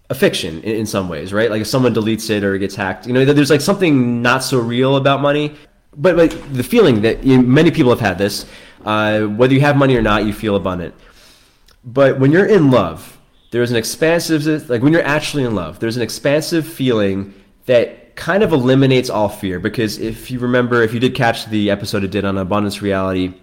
a 0.10 0.16
fiction 0.16 0.62
in, 0.62 0.76
in 0.78 0.86
some 0.86 1.10
ways, 1.10 1.34
right? 1.34 1.50
Like 1.50 1.62
if 1.62 1.68
someone 1.68 1.94
deletes 1.94 2.30
it 2.30 2.44
or 2.44 2.58
gets 2.58 2.76
hacked, 2.76 3.08
you 3.08 3.14
know, 3.14 3.26
there's 3.26 3.50
like 3.50 3.62
something 3.62 4.22
not 4.22 4.44
so 4.44 4.60
real 4.60 4.96
about 4.96 5.22
money. 5.22 5.56
But 5.96 6.16
like 6.16 6.54
the 6.54 6.64
feeling 6.64 7.02
that 7.02 7.24
you 7.24 7.42
many 7.42 7.72
people 7.72 7.92
have 7.92 8.00
had 8.00 8.18
this, 8.18 8.46
uh, 8.86 9.22
whether 9.22 9.54
you 9.54 9.62
have 9.62 9.76
money 9.78 9.96
or 9.96 10.02
not, 10.02 10.26
you 10.26 10.34
feel 10.34 10.56
abundant. 10.56 10.94
But 11.86 12.20
when 12.20 12.32
you're 12.32 12.46
in 12.46 12.72
love, 12.72 13.20
there's 13.52 13.72
an 13.72 13.78
expansive, 13.78 14.70
like 14.70 14.82
when 14.82 14.94
you're 14.94 15.06
actually 15.06 15.44
in 15.44 15.54
love, 15.54 15.80
there's 15.80 15.98
an 15.98 16.02
expansive 16.02 16.68
feeling 16.68 17.34
that 17.66 18.16
kind 18.16 18.44
of 18.44 18.52
eliminates 18.52 19.10
all 19.10 19.30
fear. 19.30 19.60
Because 19.60 20.00
if 20.00 20.32
you 20.32 20.40
remember, 20.40 20.82
if 20.82 20.94
you 20.94 21.00
did 21.00 21.14
catch 21.16 21.46
the 21.46 21.70
episode 21.70 22.04
it 22.04 22.12
did 22.12 22.26
on 22.26 22.38
abundance 22.38 22.82
reality, 22.82 23.34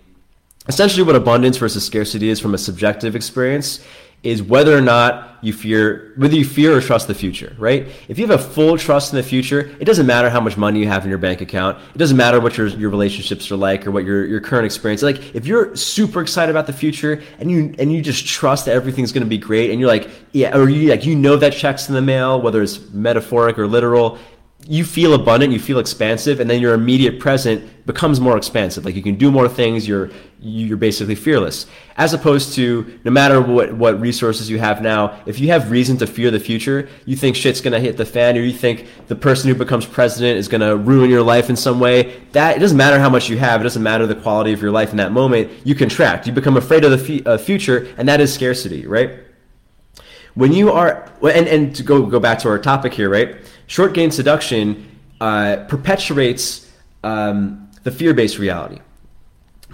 essentially 0.68 1.02
what 1.02 1.16
abundance 1.16 1.56
versus 1.56 1.84
scarcity 1.84 2.28
is 2.28 2.40
from 2.40 2.54
a 2.54 2.58
subjective 2.58 3.14
experience 3.14 3.84
is 4.22 4.42
whether 4.42 4.76
or 4.76 4.80
not 4.82 5.38
you 5.42 5.52
fear 5.52 6.12
whether 6.16 6.34
you 6.34 6.44
fear 6.44 6.76
or 6.76 6.80
trust 6.80 7.08
the 7.08 7.14
future 7.14 7.54
right? 7.58 7.88
If 8.08 8.18
you 8.18 8.26
have 8.26 8.38
a 8.38 8.42
full 8.42 8.76
trust 8.76 9.12
in 9.12 9.16
the 9.16 9.22
future 9.22 9.74
it 9.80 9.84
doesn't 9.86 10.06
matter 10.06 10.28
how 10.28 10.40
much 10.40 10.56
money 10.56 10.80
you 10.80 10.88
have 10.88 11.04
in 11.04 11.08
your 11.08 11.18
bank 11.18 11.40
account. 11.40 11.78
It 11.94 11.98
doesn't 11.98 12.16
matter 12.16 12.40
what 12.40 12.58
your, 12.58 12.66
your 12.66 12.90
relationships 12.90 13.50
are 13.50 13.56
like 13.56 13.86
or 13.86 13.90
what 13.90 14.04
your, 14.04 14.26
your 14.26 14.40
current 14.40 14.66
experience. 14.66 15.02
Like 15.02 15.34
if 15.34 15.46
you're 15.46 15.74
super 15.74 16.20
excited 16.20 16.50
about 16.50 16.66
the 16.66 16.74
future 16.74 17.22
and 17.38 17.50
you 17.50 17.74
and 17.78 17.90
you 17.90 18.02
just 18.02 18.26
trust 18.26 18.66
that 18.66 18.72
everything's 18.72 19.12
going 19.12 19.24
to 19.24 19.30
be 19.30 19.38
great 19.38 19.70
and 19.70 19.80
you're 19.80 19.88
like 19.88 20.10
yeah 20.32 20.56
or 20.56 20.68
you 20.68 20.90
like 20.90 21.06
you 21.06 21.16
know 21.16 21.36
that 21.36 21.54
checks 21.54 21.88
in 21.88 21.94
the 21.94 22.02
mail 22.02 22.40
whether 22.42 22.62
it's 22.62 22.90
metaphoric 22.90 23.58
or 23.58 23.66
literal 23.66 24.18
you 24.66 24.84
feel 24.84 25.14
abundant, 25.14 25.52
you 25.52 25.58
feel 25.58 25.78
expansive, 25.78 26.40
and 26.40 26.48
then 26.48 26.60
your 26.60 26.74
immediate 26.74 27.18
present 27.18 27.86
becomes 27.86 28.20
more 28.20 28.36
expansive. 28.36 28.84
Like 28.84 28.94
you 28.94 29.02
can 29.02 29.16
do 29.16 29.30
more 29.30 29.48
things. 29.48 29.88
You're 29.88 30.10
you're 30.42 30.76
basically 30.76 31.14
fearless. 31.14 31.66
As 31.96 32.14
opposed 32.14 32.54
to 32.54 32.98
no 33.04 33.10
matter 33.10 33.40
what 33.40 33.74
what 33.74 34.00
resources 34.00 34.48
you 34.48 34.58
have 34.58 34.80
now, 34.80 35.20
if 35.26 35.40
you 35.40 35.48
have 35.48 35.70
reason 35.70 35.96
to 35.98 36.06
fear 36.06 36.30
the 36.30 36.40
future, 36.40 36.88
you 37.04 37.16
think 37.16 37.36
shit's 37.36 37.60
gonna 37.60 37.80
hit 37.80 37.96
the 37.96 38.04
fan, 38.04 38.36
or 38.36 38.42
you 38.42 38.52
think 38.52 38.86
the 39.08 39.16
person 39.16 39.48
who 39.48 39.54
becomes 39.54 39.86
president 39.86 40.38
is 40.38 40.46
gonna 40.46 40.76
ruin 40.76 41.10
your 41.10 41.22
life 41.22 41.50
in 41.50 41.56
some 41.56 41.80
way. 41.80 42.20
That 42.32 42.56
it 42.56 42.60
doesn't 42.60 42.76
matter 42.76 42.98
how 42.98 43.10
much 43.10 43.28
you 43.28 43.38
have. 43.38 43.60
It 43.60 43.64
doesn't 43.64 43.82
matter 43.82 44.06
the 44.06 44.14
quality 44.14 44.52
of 44.52 44.62
your 44.62 44.70
life 44.70 44.90
in 44.90 44.98
that 44.98 45.12
moment. 45.12 45.50
You 45.64 45.74
contract. 45.74 46.26
You 46.26 46.32
become 46.32 46.56
afraid 46.56 46.84
of 46.84 46.92
the 46.92 47.14
f- 47.16 47.26
uh, 47.26 47.38
future, 47.38 47.88
and 47.98 48.08
that 48.08 48.20
is 48.20 48.32
scarcity, 48.32 48.86
right? 48.86 49.10
When 50.34 50.52
you 50.52 50.70
are 50.70 51.10
and 51.22 51.48
and 51.48 51.74
to 51.76 51.82
go 51.82 52.06
go 52.06 52.20
back 52.20 52.38
to 52.40 52.48
our 52.48 52.58
topic 52.58 52.94
here, 52.94 53.10
right? 53.10 53.36
short 53.70 53.94
game 53.94 54.10
seduction 54.10 54.84
uh, 55.20 55.64
perpetuates 55.68 56.68
um, 57.04 57.70
the 57.84 57.90
fear 57.90 58.12
based 58.12 58.38
reality. 58.38 58.80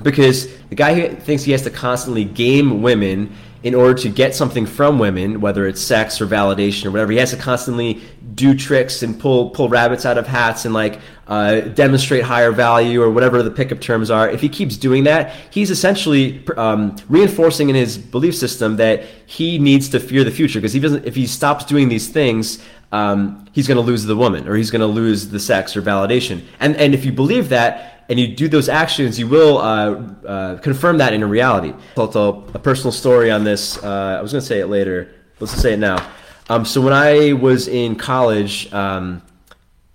Because 0.02 0.54
the 0.68 0.74
guy 0.74 0.92
who 0.94 1.16
thinks 1.16 1.44
he 1.44 1.52
has 1.52 1.62
to 1.62 1.70
constantly 1.70 2.22
game 2.22 2.82
women 2.82 3.34
in 3.66 3.74
order 3.74 3.94
to 3.94 4.08
get 4.08 4.32
something 4.32 4.64
from 4.64 4.96
women, 4.96 5.40
whether 5.40 5.66
it's 5.66 5.80
sex 5.80 6.20
or 6.20 6.26
validation 6.28 6.84
or 6.84 6.92
whatever, 6.92 7.10
he 7.10 7.18
has 7.18 7.30
to 7.30 7.36
constantly 7.36 8.00
do 8.36 8.54
tricks 8.54 9.02
and 9.02 9.18
pull 9.18 9.50
pull 9.50 9.68
rabbits 9.68 10.06
out 10.06 10.16
of 10.16 10.24
hats 10.24 10.64
and 10.66 10.72
like 10.72 11.00
uh, 11.26 11.62
demonstrate 11.62 12.22
higher 12.22 12.52
value 12.52 13.02
or 13.02 13.10
whatever 13.10 13.42
the 13.42 13.50
pickup 13.50 13.80
terms 13.80 14.08
are. 14.08 14.30
If 14.30 14.40
he 14.40 14.48
keeps 14.48 14.76
doing 14.76 15.02
that, 15.04 15.34
he's 15.50 15.72
essentially 15.72 16.46
um, 16.56 16.94
reinforcing 17.08 17.68
in 17.68 17.74
his 17.74 17.98
belief 17.98 18.36
system 18.36 18.76
that 18.76 19.02
he 19.26 19.58
needs 19.58 19.88
to 19.88 19.98
fear 19.98 20.22
the 20.22 20.30
future 20.30 20.60
because 20.60 20.72
he 20.72 20.78
doesn't. 20.78 21.04
If 21.04 21.16
he 21.16 21.26
stops 21.26 21.64
doing 21.64 21.88
these 21.88 22.08
things, 22.08 22.64
um, 22.92 23.48
he's 23.50 23.66
going 23.66 23.78
to 23.78 23.82
lose 23.82 24.04
the 24.04 24.14
woman 24.14 24.46
or 24.46 24.54
he's 24.54 24.70
going 24.70 24.80
to 24.80 24.86
lose 24.86 25.30
the 25.30 25.40
sex 25.40 25.76
or 25.76 25.82
validation. 25.82 26.44
And 26.60 26.76
and 26.76 26.94
if 26.94 27.04
you 27.04 27.10
believe 27.10 27.48
that 27.48 27.95
and 28.08 28.18
you 28.18 28.28
do 28.28 28.48
those 28.48 28.68
actions, 28.68 29.18
you 29.18 29.26
will 29.26 29.58
uh, 29.58 29.90
uh, 30.26 30.58
confirm 30.58 30.98
that 30.98 31.12
in 31.12 31.22
a 31.22 31.26
reality. 31.26 31.74
I'll 31.96 32.08
tell 32.08 32.48
a 32.54 32.58
personal 32.58 32.92
story 32.92 33.30
on 33.30 33.44
this. 33.44 33.82
Uh, 33.82 34.16
I 34.18 34.22
was 34.22 34.32
going 34.32 34.40
to 34.40 34.46
say 34.46 34.60
it 34.60 34.66
later. 34.66 35.14
Let's 35.40 35.52
say 35.52 35.74
it 35.74 35.78
now. 35.78 36.08
Um, 36.48 36.64
so 36.64 36.80
when 36.80 36.92
I 36.92 37.32
was 37.32 37.66
in 37.66 37.96
college, 37.96 38.72
um, 38.72 39.22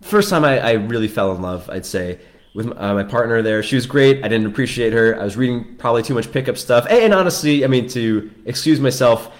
first 0.01 0.29
time 0.29 0.43
I, 0.43 0.59
I, 0.59 0.71
really 0.73 1.07
fell 1.07 1.33
in 1.33 1.41
love, 1.41 1.69
I'd 1.69 1.85
say 1.85 2.19
with 2.53 2.67
uh, 2.77 2.93
my 2.93 3.03
partner 3.03 3.41
there. 3.41 3.63
She 3.63 3.75
was 3.75 3.85
great. 3.85 4.23
I 4.23 4.27
didn't 4.27 4.47
appreciate 4.47 4.91
her. 4.93 5.19
I 5.19 5.23
was 5.23 5.37
reading 5.37 5.75
probably 5.77 6.03
too 6.03 6.13
much 6.13 6.31
pickup 6.31 6.57
stuff. 6.57 6.85
And, 6.89 6.99
and 6.99 7.13
honestly, 7.13 7.63
I 7.63 7.67
mean, 7.67 7.87
to 7.89 8.29
excuse 8.45 8.79
myself, 8.79 9.31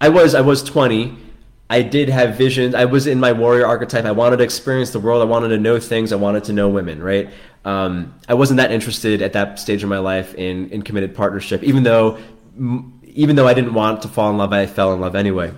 I 0.00 0.08
was 0.08 0.34
I 0.34 0.40
was 0.40 0.62
20 0.62 1.16
I 1.72 1.80
did 1.80 2.10
have 2.10 2.36
visions. 2.36 2.74
I 2.74 2.84
was 2.84 3.06
in 3.06 3.18
my 3.18 3.32
warrior 3.32 3.66
archetype. 3.66 4.04
I 4.04 4.12
wanted 4.12 4.36
to 4.36 4.44
experience 4.44 4.90
the 4.90 5.00
world. 5.00 5.22
I 5.22 5.24
wanted 5.24 5.48
to 5.48 5.58
know 5.58 5.80
things. 5.80 6.12
I 6.12 6.16
wanted 6.16 6.44
to 6.44 6.52
know 6.52 6.68
women, 6.68 7.02
right? 7.02 7.30
Um, 7.64 8.14
I 8.28 8.34
wasn't 8.34 8.58
that 8.58 8.70
interested 8.70 9.22
at 9.22 9.32
that 9.32 9.58
stage 9.58 9.82
of 9.82 9.88
my 9.88 9.98
life 9.98 10.34
in, 10.34 10.68
in 10.68 10.82
committed 10.82 11.14
partnership, 11.14 11.62
even 11.62 11.82
though, 11.82 12.18
even 13.04 13.36
though 13.36 13.48
I 13.48 13.54
didn't 13.54 13.72
want 13.72 14.02
to 14.02 14.08
fall 14.08 14.28
in 14.28 14.36
love, 14.36 14.52
I 14.52 14.66
fell 14.66 14.92
in 14.92 15.00
love 15.00 15.16
anyway. 15.16 15.54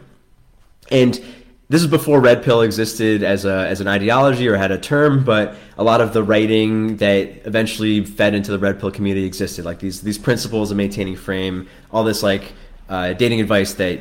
And 0.92 1.20
this 1.68 1.82
is 1.82 1.88
before 1.88 2.20
red 2.20 2.44
pill 2.44 2.60
existed 2.60 3.24
as 3.24 3.44
a 3.44 3.66
as 3.66 3.80
an 3.80 3.88
ideology 3.88 4.46
or 4.46 4.56
had 4.56 4.70
a 4.70 4.78
term, 4.78 5.24
but 5.24 5.56
a 5.76 5.82
lot 5.82 6.00
of 6.00 6.12
the 6.12 6.22
writing 6.22 6.98
that 6.98 7.44
eventually 7.44 8.04
fed 8.04 8.34
into 8.34 8.52
the 8.52 8.58
red 8.60 8.78
pill 8.78 8.92
community 8.92 9.26
existed, 9.26 9.64
like 9.64 9.80
these 9.80 10.02
these 10.02 10.18
principles 10.18 10.70
of 10.70 10.76
maintaining 10.76 11.16
frame, 11.16 11.66
all 11.90 12.04
this 12.04 12.22
like 12.22 12.52
uh, 12.88 13.14
dating 13.14 13.40
advice 13.40 13.74
that 13.74 13.98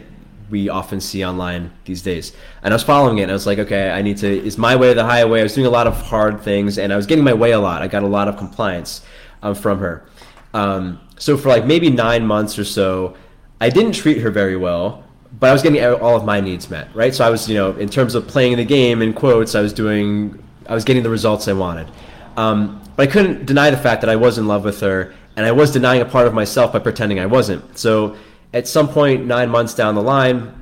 we 0.50 0.70
often 0.70 1.00
see 1.00 1.26
online 1.26 1.72
these 1.86 2.02
days. 2.02 2.34
And 2.62 2.74
I 2.74 2.76
was 2.76 2.84
following 2.84 3.18
it, 3.20 3.24
and 3.24 3.32
I 3.32 3.34
was 3.34 3.46
like, 3.46 3.60
okay, 3.60 3.92
I 3.92 4.02
need 4.02 4.18
to. 4.18 4.28
Is 4.28 4.58
my 4.58 4.76
way 4.76 4.94
the 4.94 5.06
highway? 5.06 5.40
I 5.40 5.44
was 5.44 5.54
doing 5.54 5.68
a 5.68 5.72
lot 5.72 5.88
of 5.88 5.96
hard 5.96 6.42
things, 6.42 6.78
and 6.78 6.94
I 6.94 6.96
was 6.96 7.06
getting 7.06 7.24
my 7.24 7.34
way 7.34 7.52
a 7.52 7.60
lot. 7.60 7.82
I 7.82 7.88
got 7.88 8.04
a 8.04 8.08
lot 8.08 8.28
of 8.28 8.38
compliance 8.38 9.02
um, 9.42 9.56
from 9.56 9.80
her. 9.80 10.06
Um, 10.54 11.00
so 11.18 11.38
for 11.38 11.50
like 11.50 11.66
maybe 11.66 11.90
nine 11.90 12.26
months 12.26 12.60
or 12.60 12.66
so, 12.66 13.16
I 13.60 13.70
didn't 13.70 13.94
treat 13.94 14.20
her 14.20 14.30
very 14.30 14.58
well, 14.58 15.04
but 15.40 15.50
I 15.50 15.54
was 15.54 15.62
getting 15.62 15.84
all 15.84 16.16
of 16.16 16.26
my 16.26 16.40
needs 16.42 16.70
met, 16.70 16.94
right? 16.96 17.14
So 17.14 17.26
I 17.26 17.30
was, 17.30 17.50
you 17.50 17.56
know, 17.56 17.72
in 17.78 17.90
terms 17.90 18.16
of 18.16 18.28
playing 18.28 18.58
the 18.58 18.66
game 18.66 19.02
in 19.02 19.14
quotes, 19.14 19.56
I 19.56 19.62
was 19.62 19.74
doing, 19.74 20.44
I 20.68 20.76
was 20.76 20.84
getting 20.84 21.04
the 21.04 21.10
results 21.10 21.48
I 21.48 21.54
wanted. 21.54 21.88
Um, 22.38 22.82
but 22.96 23.08
I 23.08 23.12
couldn't 23.12 23.46
deny 23.46 23.70
the 23.70 23.78
fact 23.78 24.02
that 24.02 24.10
I 24.10 24.16
was 24.16 24.38
in 24.38 24.48
love 24.48 24.64
with 24.66 24.80
her, 24.82 25.14
and 25.36 25.46
I 25.46 25.52
was 25.52 25.72
denying 25.72 26.02
a 26.02 26.06
part 26.06 26.28
of 26.28 26.34
myself 26.34 26.74
by 26.74 26.80
pretending 26.80 27.20
I 27.20 27.26
wasn't. 27.26 27.78
So 27.78 28.16
at 28.54 28.68
some 28.68 28.88
point 28.88 29.26
nine 29.26 29.50
months 29.50 29.74
down 29.74 29.96
the 29.96 30.02
line, 30.02 30.54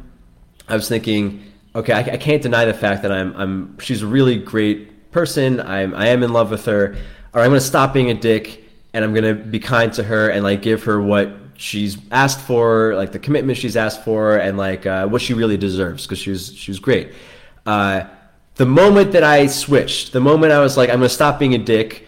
I 0.67 0.75
was 0.75 0.87
thinking, 0.87 1.43
okay, 1.75 1.93
I, 1.93 1.99
I, 1.99 2.17
can't 2.17 2.41
deny 2.41 2.65
the 2.65 2.73
fact 2.73 3.01
that 3.01 3.11
I'm, 3.11 3.35
I'm, 3.35 3.79
she's 3.79 4.01
a 4.01 4.07
really 4.07 4.37
great 4.37 5.11
person. 5.11 5.59
I'm, 5.59 5.93
I 5.93 6.07
am 6.07 6.23
in 6.23 6.31
love 6.31 6.51
with 6.51 6.65
her. 6.65 6.95
Or 7.33 7.41
I'm 7.41 7.49
going 7.49 7.59
to 7.59 7.65
stop 7.65 7.93
being 7.93 8.09
a 8.09 8.13
dick 8.13 8.63
and 8.93 9.03
I'm 9.03 9.13
going 9.13 9.23
to 9.23 9.35
be 9.35 9.59
kind 9.59 9.91
to 9.93 10.03
her 10.03 10.29
and 10.29 10.43
like 10.43 10.61
give 10.61 10.83
her 10.85 11.01
what 11.01 11.33
she's 11.57 11.97
asked 12.11 12.39
for, 12.39 12.95
like 12.95 13.11
the 13.11 13.19
commitment 13.19 13.57
she's 13.57 13.77
asked 13.77 14.03
for, 14.03 14.37
and 14.37 14.57
like 14.57 14.85
uh, 14.85 15.07
what 15.07 15.21
she 15.21 15.33
really 15.33 15.57
deserves 15.57 16.05
because 16.05 16.19
she 16.19 16.31
was, 16.31 16.79
great. 16.79 17.13
Uh, 17.65 18.05
the 18.55 18.65
moment 18.65 19.11
that 19.13 19.23
I 19.23 19.47
switched, 19.47 20.13
the 20.13 20.19
moment 20.19 20.51
I 20.51 20.59
was 20.59 20.75
like, 20.75 20.89
I'm 20.89 21.01
to 21.01 21.09
stop 21.09 21.39
being 21.39 21.53
a 21.53 21.57
dick 21.57 22.07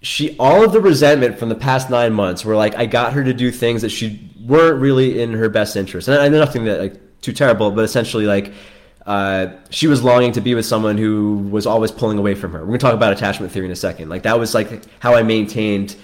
she 0.00 0.36
all 0.38 0.64
of 0.64 0.72
the 0.72 0.80
resentment 0.80 1.38
from 1.38 1.48
the 1.48 1.54
past 1.56 1.90
nine 1.90 2.12
months 2.12 2.44
were 2.44 2.54
like 2.54 2.76
I 2.76 2.86
got 2.86 3.14
her 3.14 3.24
to 3.24 3.34
do 3.34 3.50
things 3.50 3.82
that 3.82 3.88
she 3.88 4.30
weren't 4.48 4.80
really 4.80 5.20
in 5.20 5.34
her 5.34 5.48
best 5.48 5.76
interest, 5.76 6.08
and 6.08 6.18
I 6.18 6.28
know 6.28 6.40
nothing 6.40 6.64
that 6.64 6.80
like 6.80 7.20
too 7.20 7.32
terrible, 7.32 7.70
but 7.70 7.84
essentially 7.84 8.26
like 8.26 8.52
uh, 9.06 9.48
she 9.70 9.86
was 9.86 10.02
longing 10.02 10.32
to 10.32 10.40
be 10.40 10.54
with 10.54 10.66
someone 10.66 10.98
who 10.98 11.38
was 11.50 11.66
always 11.66 11.90
pulling 11.90 12.18
away 12.18 12.34
from 12.34 12.52
her. 12.52 12.60
We're 12.60 12.66
gonna 12.66 12.78
talk 12.78 12.94
about 12.94 13.12
attachment 13.12 13.52
theory 13.52 13.66
in 13.66 13.72
a 13.72 13.76
second. 13.76 14.08
Like 14.08 14.24
that 14.24 14.38
was 14.38 14.54
like 14.54 14.82
how 15.00 15.14
I 15.14 15.22
maintained 15.22 15.96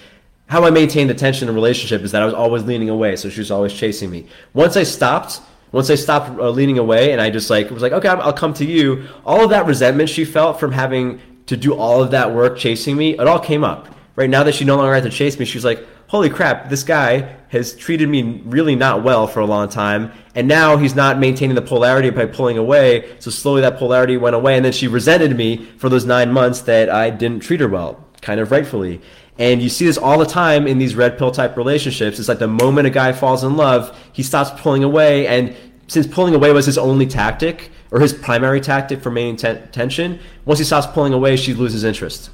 how 0.47 0.63
I 0.63 0.69
maintained 0.69 1.09
the 1.09 1.15
tension 1.15 1.47
in 1.47 1.53
a 1.53 1.55
relationship 1.55 2.01
is 2.01 2.11
that 2.11 2.21
I 2.21 2.25
was 2.25 2.33
always 2.33 2.63
leaning 2.63 2.89
away, 2.89 3.15
so 3.15 3.29
she 3.29 3.39
was 3.41 3.51
always 3.51 3.73
chasing 3.73 4.11
me. 4.11 4.27
Once 4.53 4.77
I 4.77 4.83
stopped, 4.83 5.41
once 5.71 5.89
I 5.89 5.95
stopped 5.95 6.39
uh, 6.39 6.49
leaning 6.49 6.77
away, 6.77 7.11
and 7.11 7.21
I 7.21 7.29
just 7.29 7.49
like 7.49 7.69
was 7.71 7.81
like, 7.81 7.93
okay, 7.93 8.07
I'll 8.07 8.33
come 8.33 8.53
to 8.55 8.65
you. 8.65 9.07
All 9.25 9.43
of 9.43 9.49
that 9.49 9.65
resentment 9.65 10.09
she 10.09 10.23
felt 10.23 10.59
from 10.59 10.71
having 10.71 11.19
to 11.47 11.57
do 11.57 11.75
all 11.75 12.01
of 12.01 12.11
that 12.11 12.33
work 12.33 12.57
chasing 12.57 12.95
me, 12.97 13.13
it 13.13 13.27
all 13.27 13.39
came 13.39 13.63
up. 13.63 13.87
Right 14.15 14.29
now 14.29 14.43
that 14.43 14.55
she 14.55 14.65
no 14.65 14.77
longer 14.77 14.93
had 14.93 15.03
to 15.03 15.09
chase 15.09 15.37
me, 15.37 15.45
she's 15.45 15.65
like, 15.65 15.85
holy 16.07 16.29
crap, 16.29 16.69
this 16.69 16.83
guy 16.83 17.35
has 17.49 17.75
treated 17.75 18.09
me 18.09 18.41
really 18.45 18.75
not 18.75 19.03
well 19.03 19.27
for 19.27 19.39
a 19.39 19.45
long 19.45 19.69
time, 19.69 20.11
and 20.33 20.47
now 20.47 20.77
he's 20.77 20.95
not 20.95 21.19
maintaining 21.19 21.55
the 21.55 21.61
polarity 21.61 22.09
by 22.09 22.25
pulling 22.25 22.57
away. 22.57 23.15
So 23.19 23.31
slowly 23.31 23.61
that 23.61 23.77
polarity 23.77 24.17
went 24.17 24.35
away, 24.35 24.55
and 24.55 24.65
then 24.65 24.73
she 24.73 24.87
resented 24.87 25.35
me 25.35 25.65
for 25.77 25.89
those 25.89 26.05
nine 26.05 26.31
months 26.31 26.61
that 26.61 26.89
I 26.89 27.09
didn't 27.09 27.41
treat 27.41 27.59
her 27.59 27.69
well, 27.69 28.05
kind 28.21 28.39
of 28.39 28.51
rightfully. 28.51 29.01
And 29.37 29.61
you 29.61 29.69
see 29.69 29.85
this 29.85 29.97
all 29.97 30.17
the 30.17 30.25
time 30.25 30.65
in 30.65 30.77
these 30.77 30.95
red 30.95 31.17
pill 31.17 31.31
type 31.31 31.57
relationships. 31.57 32.19
It's 32.19 32.29
like 32.29 32.39
the 32.39 32.47
moment 32.47 32.87
a 32.87 32.89
guy 32.89 33.11
falls 33.11 33.43
in 33.43 33.57
love, 33.57 33.97
he 34.13 34.23
stops 34.23 34.49
pulling 34.61 34.83
away. 34.83 35.27
And 35.27 35.55
since 35.87 36.07
pulling 36.07 36.33
away 36.33 36.51
was 36.53 36.65
his 36.65 36.77
only 36.77 37.05
tactic 37.05 37.69
or 37.91 37.99
his 37.99 38.13
primary 38.13 38.61
tactic 38.61 39.01
for 39.01 39.11
maintaining 39.11 39.67
tension, 39.69 40.19
once 40.45 40.59
he 40.59 40.65
stops 40.65 40.87
pulling 40.87 41.13
away, 41.13 41.35
she 41.35 41.53
loses 41.53 41.83
interest. 41.83 42.29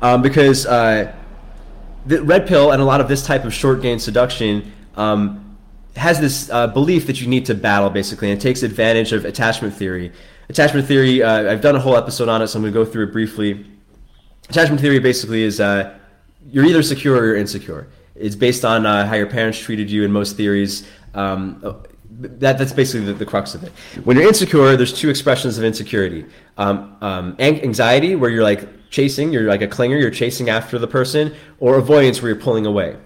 Um, 0.00 0.22
because 0.22 0.66
uh, 0.66 1.12
the 2.06 2.22
red 2.22 2.46
pill 2.46 2.72
and 2.72 2.80
a 2.80 2.84
lot 2.84 3.00
of 3.00 3.08
this 3.08 3.24
type 3.24 3.44
of 3.44 3.52
short 3.52 3.82
game 3.82 3.98
seduction 3.98 4.72
um, 4.96 5.56
has 5.96 6.20
this 6.20 6.50
uh, 6.50 6.66
belief 6.66 7.06
that 7.06 7.20
you 7.20 7.26
need 7.26 7.46
to 7.46 7.54
battle 7.54 7.90
basically, 7.90 8.30
and 8.30 8.38
it 8.38 8.42
takes 8.42 8.62
advantage 8.62 9.12
of 9.12 9.24
attachment 9.24 9.74
theory. 9.74 10.12
Attachment 10.48 10.86
theory, 10.86 11.22
uh, 11.22 11.50
I've 11.50 11.60
done 11.60 11.74
a 11.74 11.80
whole 11.80 11.96
episode 11.96 12.28
on 12.28 12.40
it, 12.40 12.48
so 12.48 12.58
I'm 12.58 12.62
going 12.62 12.72
to 12.72 12.78
go 12.78 12.84
through 12.84 13.04
it 13.08 13.12
briefly 13.12 13.66
attachment 14.48 14.80
theory 14.80 14.98
basically 14.98 15.42
is 15.42 15.60
uh, 15.60 15.98
you're 16.50 16.64
either 16.64 16.82
secure 16.82 17.16
or 17.16 17.26
you're 17.26 17.36
insecure. 17.36 17.88
It's 18.14 18.36
based 18.36 18.64
on 18.64 18.86
uh, 18.86 19.06
how 19.06 19.14
your 19.14 19.26
parents 19.26 19.58
treated 19.58 19.90
you 19.90 20.04
in 20.04 20.12
most 20.12 20.36
theories. 20.36 20.86
Um, 21.14 21.60
that, 22.18 22.56
that's 22.56 22.72
basically 22.72 23.06
the, 23.06 23.14
the, 23.14 23.26
crux 23.26 23.54
of 23.54 23.62
it. 23.62 23.72
When 24.04 24.16
you're 24.16 24.26
insecure, 24.26 24.76
there's 24.76 24.92
two 24.92 25.10
expressions 25.10 25.58
of 25.58 25.64
insecurity. 25.64 26.24
Um, 26.56 26.96
um, 27.00 27.36
anxiety, 27.38 28.14
where 28.14 28.30
you're 28.30 28.42
like 28.42 28.66
chasing, 28.90 29.32
you're 29.32 29.48
like 29.48 29.62
a 29.62 29.68
clinger, 29.68 30.00
you're 30.00 30.10
chasing 30.10 30.48
after 30.48 30.78
the 30.78 30.86
person, 30.86 31.34
or 31.58 31.76
avoidance, 31.76 32.22
where 32.22 32.30
you're 32.30 32.40
pulling 32.40 32.66
away. 32.66 32.96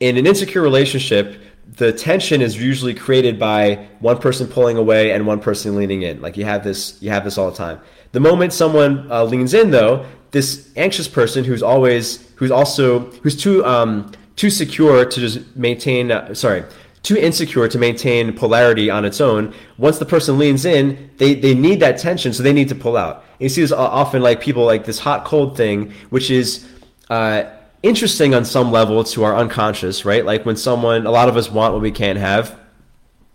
In 0.00 0.16
an 0.16 0.26
insecure 0.26 0.62
relationship, 0.62 1.40
the 1.76 1.92
tension 1.92 2.42
is 2.42 2.60
usually 2.60 2.94
created 2.94 3.38
by 3.38 3.88
one 4.00 4.18
person 4.18 4.46
pulling 4.46 4.76
away 4.76 5.12
and 5.12 5.26
one 5.26 5.40
person 5.40 5.76
leaning 5.76 6.02
in. 6.02 6.20
Like 6.20 6.36
you 6.36 6.44
have 6.44 6.62
this, 6.62 7.00
you 7.00 7.10
have 7.10 7.24
this 7.24 7.38
all 7.38 7.50
the 7.50 7.56
time. 7.56 7.80
The 8.12 8.20
moment 8.20 8.52
someone 8.52 9.10
uh, 9.10 9.24
leans 9.24 9.54
in, 9.54 9.70
though, 9.70 10.06
this 10.34 10.68
anxious 10.76 11.06
person 11.06 11.44
who's 11.44 11.62
always 11.62 12.28
who's 12.34 12.50
also 12.50 13.10
who's 13.22 13.36
too 13.36 13.64
um, 13.64 14.10
too 14.34 14.50
secure 14.50 15.04
to 15.04 15.20
just 15.20 15.56
maintain 15.56 16.10
uh, 16.10 16.34
sorry 16.34 16.64
too 17.04 17.16
insecure 17.18 17.68
to 17.68 17.78
maintain 17.78 18.32
polarity 18.32 18.90
on 18.90 19.04
its 19.04 19.20
own. 19.20 19.54
Once 19.76 19.98
the 19.98 20.06
person 20.06 20.38
leans 20.38 20.64
in 20.64 21.10
they, 21.18 21.34
they 21.34 21.54
need 21.54 21.78
that 21.78 21.98
tension 21.98 22.32
so 22.32 22.42
they 22.42 22.52
need 22.52 22.68
to 22.68 22.74
pull 22.74 22.96
out. 22.96 23.16
And 23.16 23.42
you 23.42 23.48
see 23.50 23.60
this 23.60 23.70
often 23.72 24.22
like 24.22 24.40
people 24.40 24.64
like 24.64 24.86
this 24.86 24.98
hot 24.98 25.24
cold 25.24 25.56
thing 25.56 25.92
which 26.10 26.30
is 26.30 26.66
uh, 27.10 27.44
interesting 27.82 28.34
on 28.34 28.44
some 28.44 28.72
level 28.72 29.04
to 29.04 29.22
our 29.22 29.36
unconscious 29.36 30.04
right? 30.04 30.24
Like 30.24 30.44
when 30.44 30.56
someone 30.56 31.06
a 31.06 31.10
lot 31.10 31.28
of 31.28 31.36
us 31.36 31.50
want 31.50 31.74
what 31.74 31.82
we 31.82 31.92
can't 31.92 32.18
have. 32.18 32.58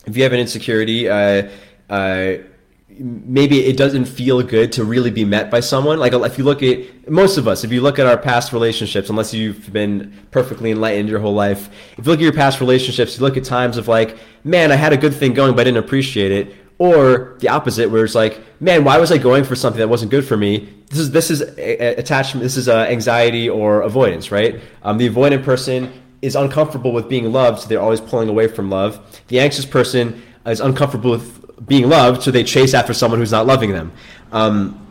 If 0.05 0.17
you 0.17 0.23
have 0.23 0.33
an 0.33 0.39
insecurity 0.39 1.07
uh, 1.07 1.49
uh 1.89 2.37
maybe 2.99 3.65
it 3.65 3.77
doesn't 3.77 4.05
feel 4.05 4.43
good 4.43 4.71
to 4.73 4.83
really 4.83 5.09
be 5.09 5.23
met 5.23 5.49
by 5.49 5.61
someone. 5.61 5.99
Like 5.99 6.13
if 6.13 6.37
you 6.37 6.43
look 6.43 6.61
at 6.61 7.09
most 7.09 7.37
of 7.37 7.47
us, 7.47 7.63
if 7.63 7.71
you 7.71 7.81
look 7.81 7.97
at 7.97 8.05
our 8.05 8.17
past 8.17 8.51
relationships, 8.51 9.09
unless 9.09 9.33
you've 9.33 9.71
been 9.71 10.13
perfectly 10.31 10.71
enlightened 10.71 11.07
your 11.09 11.19
whole 11.19 11.33
life, 11.33 11.69
if 11.97 12.05
you 12.05 12.11
look 12.11 12.19
at 12.19 12.23
your 12.23 12.33
past 12.33 12.59
relationships, 12.59 13.17
you 13.17 13.23
look 13.23 13.37
at 13.37 13.45
times 13.45 13.77
of 13.77 13.87
like, 13.87 14.17
man, 14.43 14.71
I 14.71 14.75
had 14.75 14.91
a 14.91 14.97
good 14.97 15.13
thing 15.13 15.33
going, 15.33 15.53
but 15.53 15.61
I 15.61 15.63
didn't 15.65 15.83
appreciate 15.83 16.31
it. 16.31 16.55
Or 16.77 17.35
the 17.39 17.49
opposite, 17.49 17.89
where 17.89 18.05
it's 18.05 18.15
like, 18.15 18.41
man, 18.61 18.85
why 18.85 18.97
was 18.99 19.11
I 19.11 19.17
going 19.17 19.43
for 19.43 19.53
something 19.53 19.79
that 19.79 19.89
wasn't 19.89 20.11
good 20.11 20.25
for 20.25 20.37
me? 20.37 20.69
This 20.87 20.99
is 20.99 21.11
this 21.11 21.29
is 21.29 21.41
attachment. 21.41 22.41
This 22.41 22.55
is 22.55 22.69
uh, 22.69 22.85
anxiety 22.89 23.49
or 23.49 23.81
avoidance, 23.81 24.31
right? 24.31 24.61
Um, 24.83 24.97
the 24.97 25.09
avoidant 25.09 25.43
person 25.43 25.91
is 26.21 26.37
uncomfortable 26.37 26.93
with 26.93 27.09
being 27.09 27.33
loved, 27.33 27.61
so 27.61 27.67
they're 27.67 27.81
always 27.81 27.99
pulling 27.99 28.29
away 28.29 28.47
from 28.47 28.69
love. 28.69 29.21
The 29.27 29.41
anxious 29.41 29.65
person 29.65 30.21
is 30.45 30.61
uncomfortable 30.61 31.11
with 31.11 31.38
being 31.67 31.89
loved, 31.89 32.23
so 32.23 32.31
they 32.31 32.43
chase 32.43 32.73
after 32.73 32.93
someone 32.93 33.19
who's 33.19 33.31
not 33.31 33.45
loving 33.45 33.71
them. 33.71 33.91
Um, 34.31 34.85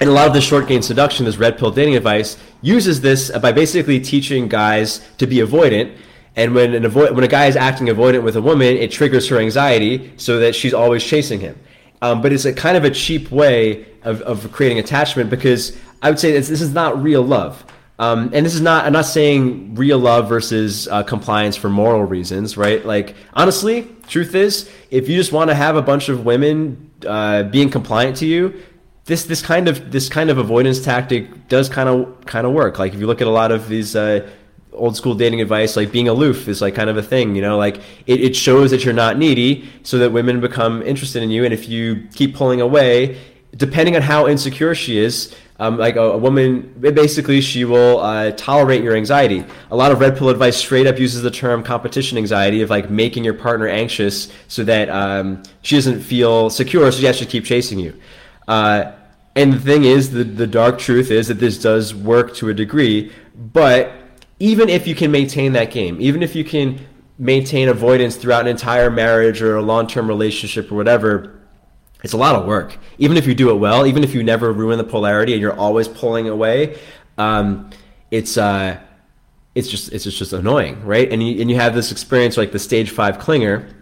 and 0.00 0.08
a 0.08 0.12
lot 0.12 0.28
of 0.28 0.32
the 0.32 0.40
short 0.40 0.68
game 0.68 0.82
seduction, 0.82 1.24
this 1.24 1.38
red 1.38 1.58
pill 1.58 1.70
dating 1.70 1.96
advice, 1.96 2.36
uses 2.62 3.00
this 3.00 3.30
by 3.38 3.52
basically 3.52 4.00
teaching 4.00 4.48
guys 4.48 5.00
to 5.18 5.26
be 5.26 5.36
avoidant. 5.36 5.96
And 6.36 6.54
when 6.54 6.72
an 6.74 6.84
avoid, 6.84 7.14
when 7.16 7.24
a 7.24 7.28
guy 7.28 7.46
is 7.46 7.56
acting 7.56 7.88
avoidant 7.88 8.22
with 8.22 8.36
a 8.36 8.42
woman, 8.42 8.76
it 8.76 8.92
triggers 8.92 9.28
her 9.28 9.38
anxiety 9.38 10.12
so 10.16 10.38
that 10.38 10.54
she's 10.54 10.72
always 10.72 11.02
chasing 11.02 11.40
him. 11.40 11.58
Um, 12.00 12.22
but 12.22 12.32
it's 12.32 12.44
a 12.44 12.52
kind 12.52 12.76
of 12.76 12.84
a 12.84 12.90
cheap 12.90 13.32
way 13.32 13.86
of, 14.02 14.22
of 14.22 14.52
creating 14.52 14.78
attachment 14.78 15.30
because 15.30 15.76
I 16.00 16.10
would 16.10 16.20
say 16.20 16.30
this, 16.30 16.48
this 16.48 16.60
is 16.60 16.72
not 16.72 17.02
real 17.02 17.22
love. 17.22 17.64
Um, 17.98 18.30
and 18.32 18.46
this 18.46 18.54
is 18.54 18.60
not, 18.60 18.84
I'm 18.84 18.92
not 18.92 19.06
saying 19.06 19.74
real 19.74 19.98
love 19.98 20.28
versus 20.28 20.86
uh, 20.88 21.02
compliance 21.02 21.56
for 21.56 21.68
moral 21.68 22.04
reasons, 22.04 22.56
right? 22.56 22.84
Like, 22.84 23.16
honestly, 23.34 23.88
truth 24.06 24.34
is, 24.36 24.70
if 24.90 25.08
you 25.08 25.16
just 25.16 25.32
want 25.32 25.50
to 25.50 25.54
have 25.54 25.74
a 25.74 25.82
bunch 25.82 26.08
of 26.08 26.24
women 26.24 26.92
uh, 27.04 27.42
being 27.44 27.70
compliant 27.70 28.16
to 28.18 28.26
you, 28.26 28.62
this 29.08 29.24
this 29.24 29.40
kind 29.40 29.68
of 29.68 29.90
this 29.90 30.08
kind 30.08 30.28
of 30.28 30.36
avoidance 30.36 30.80
tactic 30.80 31.48
does 31.48 31.68
kind 31.70 31.88
of 31.88 32.26
kind 32.26 32.46
of 32.46 32.52
work. 32.52 32.78
Like 32.78 32.92
if 32.92 33.00
you 33.00 33.06
look 33.06 33.22
at 33.22 33.26
a 33.26 33.30
lot 33.30 33.50
of 33.50 33.66
these 33.68 33.96
uh, 33.96 34.28
old 34.72 34.96
school 34.96 35.14
dating 35.14 35.40
advice, 35.40 35.76
like 35.76 35.90
being 35.90 36.08
aloof 36.08 36.46
is 36.46 36.60
like 36.60 36.74
kind 36.74 36.90
of 36.90 36.98
a 36.98 37.02
thing. 37.02 37.34
You 37.34 37.42
know, 37.42 37.56
like 37.56 37.78
it, 38.06 38.20
it 38.20 38.36
shows 38.36 38.70
that 38.70 38.84
you're 38.84 38.94
not 38.94 39.18
needy, 39.18 39.68
so 39.82 39.98
that 39.98 40.12
women 40.12 40.40
become 40.40 40.82
interested 40.82 41.22
in 41.22 41.30
you. 41.30 41.44
And 41.44 41.54
if 41.54 41.68
you 41.68 42.06
keep 42.14 42.34
pulling 42.34 42.60
away, 42.60 43.18
depending 43.56 43.96
on 43.96 44.02
how 44.02 44.28
insecure 44.28 44.74
she 44.74 44.98
is, 44.98 45.34
um, 45.60 45.76
like 45.76 45.96
a, 45.96 46.02
a, 46.02 46.18
woman, 46.18 46.72
basically, 46.78 47.40
she 47.40 47.64
will 47.64 47.98
uh, 47.98 48.30
tolerate 48.32 48.82
your 48.84 48.94
anxiety. 48.94 49.44
A 49.72 49.76
lot 49.76 49.90
of 49.90 49.98
red 49.98 50.16
pill 50.16 50.28
advice 50.28 50.56
straight 50.56 50.86
up 50.86 50.98
uses 51.00 51.22
the 51.22 51.32
term 51.32 51.64
competition 51.64 52.16
anxiety 52.16 52.62
of 52.62 52.70
like 52.70 52.90
making 52.90 53.24
your 53.24 53.34
partner 53.34 53.66
anxious 53.66 54.30
so 54.46 54.62
that 54.64 54.88
um, 54.88 55.42
she 55.62 55.74
doesn't 55.74 56.00
feel 56.00 56.48
secure, 56.48 56.90
so 56.92 57.00
she 57.00 57.06
has 57.06 57.18
to 57.18 57.26
keep 57.26 57.44
chasing 57.44 57.80
you. 57.80 57.92
Uh, 58.46 58.92
and 59.34 59.52
the 59.52 59.60
thing 59.60 59.84
is, 59.84 60.12
the, 60.12 60.22
the 60.22 60.46
dark 60.46 60.78
truth 60.78 61.10
is 61.10 61.26
that 61.26 61.40
this 61.40 61.58
does 61.58 61.92
work 61.92 62.34
to 62.36 62.48
a 62.50 62.54
degree, 62.54 63.12
but 63.34 63.92
even 64.38 64.68
if 64.68 64.86
you 64.86 64.94
can 64.94 65.10
maintain 65.10 65.52
that 65.52 65.72
game, 65.72 66.00
even 66.00 66.22
if 66.22 66.36
you 66.36 66.44
can 66.44 66.78
maintain 67.18 67.68
avoidance 67.68 68.14
throughout 68.14 68.42
an 68.42 68.46
entire 68.46 68.90
marriage 68.90 69.42
or 69.42 69.56
a 69.56 69.62
long 69.62 69.88
term 69.88 70.06
relationship 70.06 70.70
or 70.70 70.76
whatever, 70.76 71.37
it's 72.04 72.12
a 72.12 72.16
lot 72.16 72.36
of 72.36 72.46
work. 72.46 72.76
Even 72.98 73.16
if 73.16 73.26
you 73.26 73.34
do 73.34 73.50
it 73.50 73.54
well, 73.54 73.86
even 73.86 74.04
if 74.04 74.14
you 74.14 74.22
never 74.22 74.52
ruin 74.52 74.78
the 74.78 74.84
polarity 74.84 75.32
and 75.32 75.42
you're 75.42 75.58
always 75.58 75.88
pulling 75.88 76.28
away, 76.28 76.78
um, 77.16 77.70
it's 78.10 78.38
uh, 78.38 78.78
it's 79.54 79.68
just 79.68 79.92
it's 79.92 80.04
just, 80.04 80.18
just 80.18 80.32
annoying, 80.32 80.84
right? 80.84 81.10
And 81.12 81.22
you 81.22 81.40
and 81.40 81.50
you 81.50 81.56
have 81.56 81.74
this 81.74 81.90
experience 81.90 82.36
like 82.36 82.52
the 82.52 82.58
stage 82.58 82.90
five 82.90 83.18
clinger, 83.18 83.72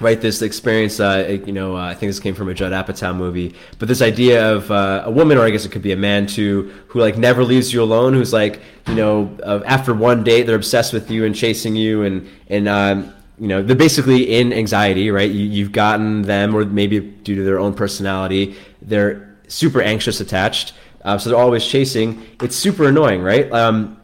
right? 0.00 0.20
This 0.20 0.40
experience, 0.40 1.00
uh, 1.00 1.40
you 1.44 1.52
know, 1.52 1.76
uh, 1.76 1.80
I 1.80 1.94
think 1.94 2.10
this 2.10 2.20
came 2.20 2.34
from 2.34 2.48
a 2.48 2.54
Judd 2.54 2.72
Apatow 2.72 3.14
movie, 3.14 3.56
but 3.80 3.88
this 3.88 4.00
idea 4.02 4.52
of 4.52 4.70
uh, 4.70 5.02
a 5.04 5.10
woman, 5.10 5.36
or 5.36 5.44
I 5.44 5.50
guess 5.50 5.64
it 5.64 5.72
could 5.72 5.82
be 5.82 5.92
a 5.92 5.96
man 5.96 6.26
too, 6.28 6.72
who 6.86 7.00
like 7.00 7.18
never 7.18 7.42
leaves 7.42 7.72
you 7.72 7.82
alone, 7.82 8.14
who's 8.14 8.32
like, 8.32 8.60
you 8.86 8.94
know, 8.94 9.36
after 9.66 9.92
one 9.92 10.22
date 10.22 10.44
they're 10.44 10.54
obsessed 10.54 10.92
with 10.92 11.10
you 11.10 11.24
and 11.24 11.34
chasing 11.34 11.74
you, 11.74 12.04
and 12.04 12.28
and 12.46 12.68
um, 12.68 13.12
you 13.42 13.48
know 13.48 13.60
they're 13.60 13.74
basically 13.74 14.32
in 14.38 14.52
anxiety 14.52 15.10
right 15.10 15.32
you, 15.32 15.64
have 15.64 15.72
gotten 15.72 16.22
them 16.22 16.54
or 16.54 16.64
maybe 16.64 17.00
due 17.00 17.34
to 17.34 17.42
their 17.42 17.58
own 17.58 17.74
personality 17.74 18.54
they're 18.80 19.36
super 19.48 19.82
anxious 19.82 20.20
attached 20.20 20.74
uh, 21.04 21.18
so 21.18 21.28
they're 21.28 21.38
always 21.38 21.66
chasing 21.66 22.24
it's 22.40 22.54
super 22.54 22.86
annoying 22.86 23.20
right 23.20 23.52
um, 23.52 24.00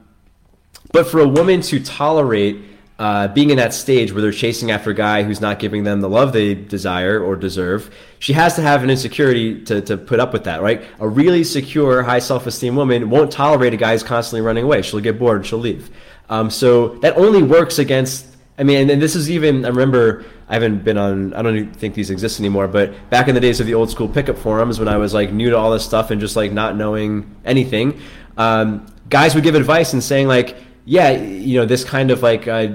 but 0.92 1.06
for 1.06 1.20
a 1.20 1.28
woman 1.28 1.60
to 1.60 1.78
tolerate 1.78 2.64
uh, 2.98 3.28
being 3.28 3.50
in 3.50 3.58
that 3.58 3.72
stage 3.72 4.12
where 4.12 4.20
they're 4.20 4.32
chasing 4.32 4.72
after 4.72 4.90
a 4.90 4.94
guy 4.94 5.22
who's 5.22 5.40
not 5.40 5.60
giving 5.60 5.84
them 5.84 6.00
the 6.00 6.08
love 6.08 6.32
they 6.32 6.52
desire 6.52 7.20
or 7.22 7.36
deserve, 7.36 7.94
she 8.18 8.32
has 8.32 8.56
to 8.56 8.60
have 8.60 8.82
an 8.82 8.90
insecurity 8.90 9.62
to, 9.62 9.80
to 9.80 9.96
put 9.96 10.18
up 10.18 10.32
with 10.32 10.42
that, 10.42 10.62
right? 10.62 10.82
A 10.98 11.06
really 11.06 11.44
secure, 11.44 12.02
high 12.02 12.18
self 12.18 12.48
esteem 12.48 12.74
woman 12.74 13.08
won't 13.08 13.30
tolerate 13.30 13.72
a 13.72 13.76
guy 13.76 13.92
who's 13.92 14.02
constantly 14.02 14.40
running 14.40 14.64
away. 14.64 14.82
She'll 14.82 14.98
get 14.98 15.16
bored 15.16 15.46
she'll 15.46 15.60
leave. 15.60 15.90
Um, 16.28 16.50
so 16.50 16.88
that 16.98 17.16
only 17.16 17.40
works 17.40 17.78
against 17.78 18.26
I 18.58 18.64
mean, 18.64 18.90
and, 18.90 19.00
this 19.00 19.14
is 19.14 19.30
even, 19.30 19.64
I 19.64 19.68
remember, 19.68 20.24
I 20.48 20.54
haven't 20.54 20.82
been 20.82 20.98
on, 20.98 21.32
I 21.34 21.42
don't 21.42 21.72
think 21.72 21.94
these 21.94 22.10
exist 22.10 22.40
anymore, 22.40 22.66
but 22.66 22.92
back 23.08 23.28
in 23.28 23.34
the 23.34 23.40
days 23.40 23.60
of 23.60 23.66
the 23.66 23.74
old 23.74 23.90
school 23.90 24.08
pickup 24.08 24.36
forums 24.36 24.78
when 24.78 24.88
I 24.88 24.96
was 24.96 25.14
like 25.14 25.32
new 25.32 25.50
to 25.50 25.56
all 25.56 25.70
this 25.70 25.84
stuff 25.84 26.10
and 26.10 26.20
just 26.20 26.34
like 26.34 26.50
not 26.50 26.76
knowing 26.76 27.36
anything, 27.44 28.00
um, 28.36 28.86
guys 29.08 29.34
would 29.34 29.44
give 29.44 29.54
advice 29.54 29.92
and 29.92 30.02
saying 30.02 30.26
like, 30.26 30.56
yeah, 30.84 31.10
you 31.10 31.60
know, 31.60 31.66
this 31.66 31.84
kind 31.84 32.10
of 32.10 32.22
like 32.22 32.48
uh, 32.48 32.68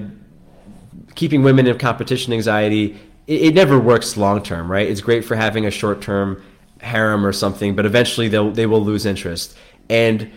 keeping 1.16 1.44
women 1.44 1.68
in 1.68 1.78
competition 1.78 2.32
anxiety 2.32 2.98
it, 3.28 3.42
it 3.42 3.54
never 3.54 3.80
works 3.80 4.18
long 4.18 4.44
term, 4.44 4.72
right? 4.72 4.88
It's 4.88 5.02
great 5.02 5.26
for 5.26 5.36
having 5.36 5.66
a 5.66 5.72
short 5.72 6.02
term 6.02 6.44
harem 6.82 7.26
or 7.26 7.32
something, 7.32 7.76
but 7.76 7.86
eventually 7.86 8.28
they'll 8.28 8.52
they 8.52 8.66
will 8.66 8.84
lose 8.84 9.06
interest. 9.06 9.58
And 9.90 10.32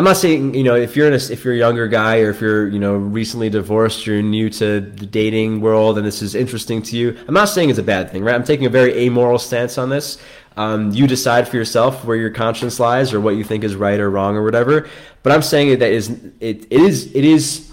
I'm 0.00 0.04
not 0.04 0.16
saying 0.16 0.54
you 0.54 0.62
know 0.62 0.76
if 0.76 0.96
you're 0.96 1.08
in 1.08 1.12
a, 1.12 1.16
if 1.16 1.44
you're 1.44 1.52
a 1.52 1.58
younger 1.58 1.86
guy 1.86 2.20
or 2.20 2.30
if 2.30 2.40
you're 2.40 2.66
you 2.68 2.78
know 2.78 2.94
recently 2.94 3.50
divorced, 3.50 4.06
you're 4.06 4.22
new 4.22 4.48
to 4.48 4.80
the 4.80 5.04
dating 5.04 5.60
world, 5.60 5.98
and 5.98 6.06
this 6.06 6.22
is 6.22 6.34
interesting 6.34 6.80
to 6.84 6.96
you. 6.96 7.18
I'm 7.28 7.34
not 7.34 7.50
saying 7.50 7.68
it's 7.68 7.78
a 7.78 7.82
bad 7.82 8.10
thing, 8.10 8.24
right? 8.24 8.34
I'm 8.34 8.42
taking 8.42 8.64
a 8.64 8.70
very 8.70 8.96
amoral 8.96 9.38
stance 9.38 9.76
on 9.76 9.90
this. 9.90 10.16
Um, 10.56 10.90
you 10.92 11.06
decide 11.06 11.46
for 11.48 11.56
yourself 11.58 12.02
where 12.06 12.16
your 12.16 12.30
conscience 12.30 12.80
lies 12.80 13.12
or 13.12 13.20
what 13.20 13.36
you 13.36 13.44
think 13.44 13.62
is 13.62 13.76
right 13.76 14.00
or 14.00 14.10
wrong 14.10 14.38
or 14.38 14.42
whatever. 14.42 14.88
But 15.22 15.32
I'm 15.32 15.42
saying 15.42 15.78
that 15.80 15.92
is 15.92 16.08
it, 16.40 16.64
it 16.70 16.80
is 16.80 17.14
it 17.14 17.26
is 17.26 17.70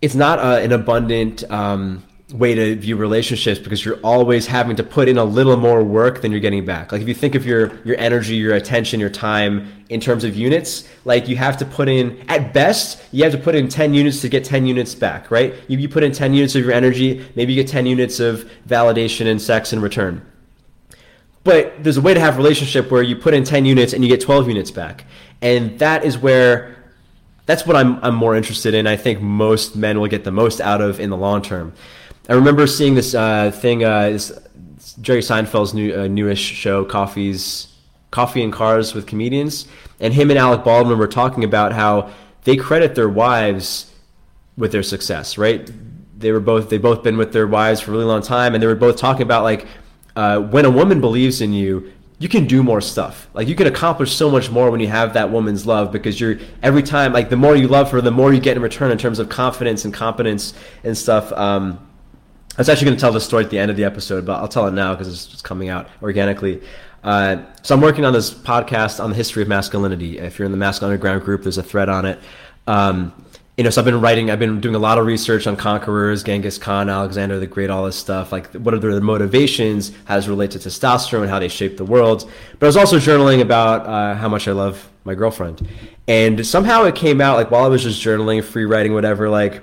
it's 0.00 0.14
not 0.14 0.38
a, 0.38 0.62
an 0.62 0.70
abundant 0.70 1.42
um, 1.50 2.04
way 2.32 2.54
to 2.54 2.76
view 2.76 2.96
relationships 2.96 3.58
because 3.58 3.84
you're 3.84 3.98
always 4.02 4.46
having 4.46 4.76
to 4.76 4.82
put 4.82 5.08
in 5.08 5.18
a 5.18 5.24
little 5.24 5.56
more 5.56 5.82
work 5.82 6.22
than 6.22 6.30
you're 6.30 6.40
getting 6.40 6.64
back. 6.64 6.92
Like 6.92 7.02
if 7.02 7.08
you 7.08 7.14
think 7.14 7.34
of 7.34 7.44
your 7.44 7.76
your 7.84 7.96
energy, 7.98 8.36
your 8.36 8.54
attention, 8.54 9.00
your 9.00 9.10
time 9.10 9.84
in 9.88 10.00
terms 10.00 10.24
of 10.24 10.36
units, 10.36 10.88
like 11.04 11.28
you 11.28 11.36
have 11.36 11.56
to 11.58 11.64
put 11.64 11.88
in 11.88 12.24
at 12.28 12.54
best, 12.54 13.02
you 13.12 13.24
have 13.24 13.32
to 13.32 13.38
put 13.38 13.54
in 13.54 13.68
10 13.68 13.94
units 13.94 14.20
to 14.20 14.28
get 14.28 14.44
10 14.44 14.66
units 14.66 14.94
back, 14.94 15.30
right? 15.30 15.54
You, 15.68 15.78
you 15.78 15.88
put 15.88 16.04
in 16.04 16.12
10 16.12 16.32
units 16.32 16.54
of 16.54 16.62
your 16.62 16.72
energy, 16.72 17.26
maybe 17.34 17.52
you 17.52 17.62
get 17.62 17.70
10 17.70 17.86
units 17.86 18.20
of 18.20 18.48
validation 18.68 19.26
and 19.26 19.42
sex 19.42 19.72
in 19.72 19.80
return. 19.80 20.24
But 21.42 21.82
there's 21.82 21.96
a 21.96 22.02
way 22.02 22.14
to 22.14 22.20
have 22.20 22.36
relationship 22.36 22.90
where 22.90 23.02
you 23.02 23.16
put 23.16 23.34
in 23.34 23.44
10 23.44 23.64
units 23.64 23.92
and 23.92 24.04
you 24.04 24.10
get 24.10 24.20
12 24.20 24.48
units 24.48 24.70
back. 24.70 25.06
And 25.40 25.78
that 25.78 26.04
is 26.04 26.18
where 26.18 26.76
that's 27.46 27.66
what 27.66 27.74
I'm, 27.74 27.98
I'm 28.04 28.14
more 28.14 28.36
interested 28.36 28.74
in. 28.74 28.86
I 28.86 28.96
think 28.96 29.20
most 29.20 29.74
men 29.74 29.98
will 29.98 30.06
get 30.06 30.22
the 30.22 30.30
most 30.30 30.60
out 30.60 30.80
of 30.80 31.00
in 31.00 31.10
the 31.10 31.16
long 31.16 31.42
term. 31.42 31.72
I 32.28 32.34
remember 32.34 32.66
seeing 32.66 32.94
this 32.94 33.14
uh, 33.14 33.50
thing, 33.50 33.84
uh, 33.84 34.10
this, 34.10 34.32
Jerry 35.00 35.20
Seinfeld's 35.20 35.74
new 35.74 35.94
uh, 35.94 36.06
newish 36.06 36.40
show, 36.40 36.84
Coffee's 36.84 37.74
Coffee 38.10 38.42
and 38.42 38.52
Cars 38.52 38.94
with 38.94 39.06
comedians, 39.06 39.66
and 40.00 40.12
him 40.12 40.30
and 40.30 40.38
Alec 40.38 40.64
Baldwin 40.64 40.98
were 40.98 41.08
talking 41.08 41.44
about 41.44 41.72
how 41.72 42.10
they 42.44 42.56
credit 42.56 42.94
their 42.94 43.08
wives 43.08 43.92
with 44.56 44.72
their 44.72 44.82
success. 44.82 45.38
Right? 45.38 45.70
They 46.18 46.32
were 46.32 46.40
both 46.40 46.68
they 46.68 46.78
both 46.78 47.02
been 47.02 47.16
with 47.16 47.32
their 47.32 47.46
wives 47.46 47.80
for 47.80 47.90
a 47.90 47.94
really 47.94 48.04
long 48.04 48.22
time, 48.22 48.54
and 48.54 48.62
they 48.62 48.66
were 48.66 48.74
both 48.74 48.96
talking 48.96 49.22
about 49.22 49.42
like 49.42 49.66
uh, 50.16 50.40
when 50.40 50.64
a 50.64 50.70
woman 50.70 51.00
believes 51.00 51.40
in 51.40 51.52
you, 51.52 51.92
you 52.18 52.28
can 52.28 52.46
do 52.46 52.62
more 52.62 52.82
stuff. 52.82 53.28
Like 53.32 53.48
you 53.48 53.54
can 53.54 53.66
accomplish 53.66 54.12
so 54.12 54.30
much 54.30 54.50
more 54.50 54.70
when 54.70 54.80
you 54.80 54.88
have 54.88 55.14
that 55.14 55.30
woman's 55.30 55.66
love 55.66 55.90
because 55.90 56.20
you're 56.20 56.38
every 56.62 56.82
time 56.82 57.12
like 57.12 57.30
the 57.30 57.36
more 57.36 57.56
you 57.56 57.66
love 57.66 57.90
her, 57.92 58.00
the 58.00 58.10
more 58.10 58.32
you 58.32 58.40
get 58.40 58.56
in 58.56 58.62
return 58.62 58.92
in 58.92 58.98
terms 58.98 59.18
of 59.18 59.28
confidence 59.28 59.84
and 59.84 59.94
competence 59.94 60.52
and 60.84 60.96
stuff. 60.96 61.32
Um, 61.32 61.86
I 62.56 62.60
was 62.60 62.68
actually 62.68 62.86
going 62.86 62.96
to 62.96 63.00
tell 63.00 63.12
the 63.12 63.20
story 63.20 63.44
at 63.44 63.50
the 63.50 63.58
end 63.58 63.70
of 63.70 63.76
the 63.76 63.84
episode, 63.84 64.26
but 64.26 64.34
I'll 64.40 64.48
tell 64.48 64.66
it 64.66 64.72
now 64.72 64.94
because 64.94 65.08
it's 65.32 65.40
coming 65.40 65.68
out 65.68 65.88
organically. 66.02 66.60
Uh, 67.02 67.42
so 67.62 67.74
I'm 67.74 67.80
working 67.80 68.04
on 68.04 68.12
this 68.12 68.30
podcast 68.30 69.02
on 69.02 69.10
the 69.10 69.16
history 69.16 69.42
of 69.42 69.48
masculinity. 69.48 70.18
If 70.18 70.38
you're 70.38 70.46
in 70.46 70.52
the 70.52 70.58
Masculine 70.58 70.92
Underground 70.92 71.22
group, 71.22 71.42
there's 71.42 71.58
a 71.58 71.62
thread 71.62 71.88
on 71.88 72.04
it. 72.04 72.18
Um, 72.66 73.14
you 73.56 73.64
know, 73.64 73.70
so 73.70 73.80
I've 73.80 73.84
been 73.84 74.00
writing, 74.00 74.30
I've 74.30 74.38
been 74.38 74.60
doing 74.60 74.74
a 74.74 74.78
lot 74.78 74.98
of 74.98 75.06
research 75.06 75.46
on 75.46 75.56
conquerors, 75.56 76.22
Genghis 76.22 76.58
Khan, 76.58 76.88
Alexander 76.88 77.38
the 77.38 77.46
Great, 77.46 77.70
all 77.70 77.84
this 77.84 77.96
stuff. 77.96 78.32
Like, 78.32 78.50
what 78.52 78.74
are 78.74 78.78
their 78.78 79.00
motivations? 79.00 79.92
How 80.06 80.16
does 80.16 80.26
it 80.26 80.30
relate 80.30 80.50
to 80.52 80.58
testosterone? 80.58 81.22
And 81.22 81.30
how 81.30 81.38
they 81.38 81.48
shape 81.48 81.76
the 81.76 81.84
world? 81.84 82.30
But 82.58 82.66
I 82.66 82.68
was 82.68 82.76
also 82.76 82.96
journaling 82.96 83.42
about 83.42 83.86
uh, 83.86 84.14
how 84.14 84.28
much 84.28 84.48
I 84.48 84.52
love 84.52 84.88
my 85.04 85.14
girlfriend. 85.14 85.66
And 86.08 86.46
somehow 86.46 86.84
it 86.84 86.94
came 86.94 87.20
out, 87.20 87.36
like, 87.36 87.50
while 87.50 87.64
I 87.64 87.68
was 87.68 87.82
just 87.82 88.02
journaling, 88.02 88.42
free 88.42 88.64
writing, 88.64 88.94
whatever, 88.94 89.28
like, 89.28 89.62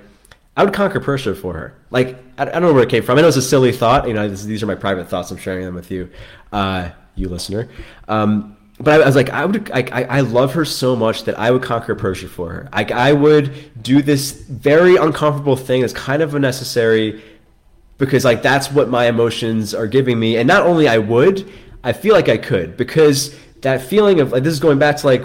I 0.58 0.64
would 0.64 0.74
conquer 0.74 0.98
Persia 0.98 1.36
for 1.36 1.54
her. 1.54 1.74
Like, 1.90 2.18
I, 2.36 2.42
I 2.42 2.46
don't 2.46 2.62
know 2.62 2.74
where 2.74 2.82
it 2.82 2.90
came 2.90 3.04
from. 3.04 3.16
I 3.16 3.22
know 3.22 3.28
it's 3.28 3.36
a 3.36 3.42
silly 3.42 3.70
thought. 3.70 4.08
You 4.08 4.14
know, 4.14 4.28
this, 4.28 4.42
these 4.42 4.60
are 4.60 4.66
my 4.66 4.74
private 4.74 5.08
thoughts. 5.08 5.30
I'm 5.30 5.36
sharing 5.36 5.64
them 5.64 5.76
with 5.76 5.88
you, 5.88 6.10
uh, 6.52 6.90
you 7.14 7.28
listener. 7.28 7.68
Um, 8.08 8.56
but 8.80 9.00
I, 9.00 9.04
I, 9.04 9.06
was 9.06 9.14
like, 9.14 9.30
I 9.30 9.44
would, 9.44 9.70
I, 9.70 10.02
I 10.02 10.20
love 10.20 10.54
her 10.54 10.64
so 10.64 10.96
much 10.96 11.24
that 11.24 11.38
I 11.38 11.52
would 11.52 11.62
conquer 11.62 11.94
Persia 11.94 12.26
for 12.26 12.50
her. 12.50 12.68
I, 12.72 12.84
I 12.84 13.12
would 13.12 13.82
do 13.84 14.02
this 14.02 14.32
very 14.32 14.96
uncomfortable 14.96 15.54
thing 15.54 15.82
that's 15.82 15.92
kind 15.92 16.22
of 16.22 16.34
unnecessary 16.34 17.22
because 17.96 18.24
like 18.24 18.42
that's 18.42 18.72
what 18.72 18.88
my 18.88 19.06
emotions 19.06 19.74
are 19.74 19.86
giving 19.86 20.18
me. 20.18 20.38
And 20.38 20.48
not 20.48 20.66
only 20.66 20.88
I 20.88 20.98
would, 20.98 21.48
I 21.84 21.92
feel 21.92 22.14
like 22.14 22.28
I 22.28 22.36
could 22.36 22.76
because 22.76 23.36
that 23.60 23.80
feeling 23.82 24.18
of 24.18 24.32
like 24.32 24.42
this 24.42 24.54
is 24.54 24.60
going 24.60 24.80
back 24.80 24.96
to 24.98 25.06
like 25.06 25.22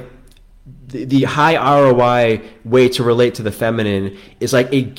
the, 0.88 1.06
the 1.06 1.24
high 1.24 1.56
ROI 1.56 2.42
way 2.66 2.88
to 2.90 3.04
relate 3.04 3.34
to 3.36 3.44
the 3.44 3.52
feminine 3.52 4.16
is 4.40 4.54
like 4.54 4.72
a 4.72 4.94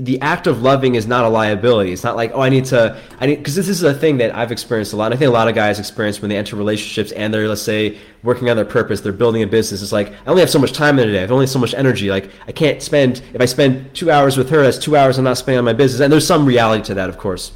the 0.00 0.20
act 0.20 0.46
of 0.46 0.62
loving 0.62 0.94
is 0.94 1.06
not 1.06 1.24
a 1.24 1.28
liability. 1.28 1.92
It's 1.92 2.04
not 2.04 2.16
like, 2.16 2.32
oh, 2.34 2.40
I 2.40 2.48
need 2.48 2.64
to, 2.66 3.00
I 3.20 3.26
need, 3.26 3.36
because 3.36 3.54
this 3.54 3.68
is 3.68 3.82
a 3.82 3.94
thing 3.94 4.18
that 4.18 4.34
I've 4.34 4.52
experienced 4.52 4.92
a 4.92 4.96
lot. 4.96 5.12
I 5.12 5.16
think 5.16 5.28
a 5.28 5.32
lot 5.32 5.48
of 5.48 5.54
guys 5.54 5.78
experience 5.78 6.20
when 6.20 6.28
they 6.28 6.36
enter 6.36 6.56
relationships 6.56 7.12
and 7.12 7.32
they're, 7.32 7.48
let's 7.48 7.62
say, 7.62 7.98
working 8.22 8.50
on 8.50 8.56
their 8.56 8.64
purpose, 8.64 9.00
they're 9.00 9.12
building 9.12 9.42
a 9.42 9.46
business. 9.46 9.82
It's 9.82 9.92
like, 9.92 10.12
I 10.12 10.26
only 10.26 10.40
have 10.40 10.50
so 10.50 10.58
much 10.58 10.72
time 10.72 10.98
in 10.98 11.08
a 11.08 11.12
day. 11.12 11.18
I 11.18 11.20
have 11.22 11.32
only 11.32 11.46
so 11.46 11.58
much 11.58 11.74
energy. 11.74 12.10
Like, 12.10 12.30
I 12.46 12.52
can't 12.52 12.82
spend, 12.82 13.22
if 13.32 13.40
I 13.40 13.44
spend 13.44 13.94
two 13.94 14.10
hours 14.10 14.36
with 14.36 14.50
her, 14.50 14.62
that's 14.62 14.78
two 14.78 14.96
hours 14.96 15.18
I'm 15.18 15.24
not 15.24 15.38
spending 15.38 15.58
on 15.58 15.64
my 15.64 15.72
business. 15.72 16.00
And 16.00 16.12
there's 16.12 16.26
some 16.26 16.46
reality 16.46 16.84
to 16.84 16.94
that, 16.94 17.08
of 17.08 17.18
course. 17.18 17.52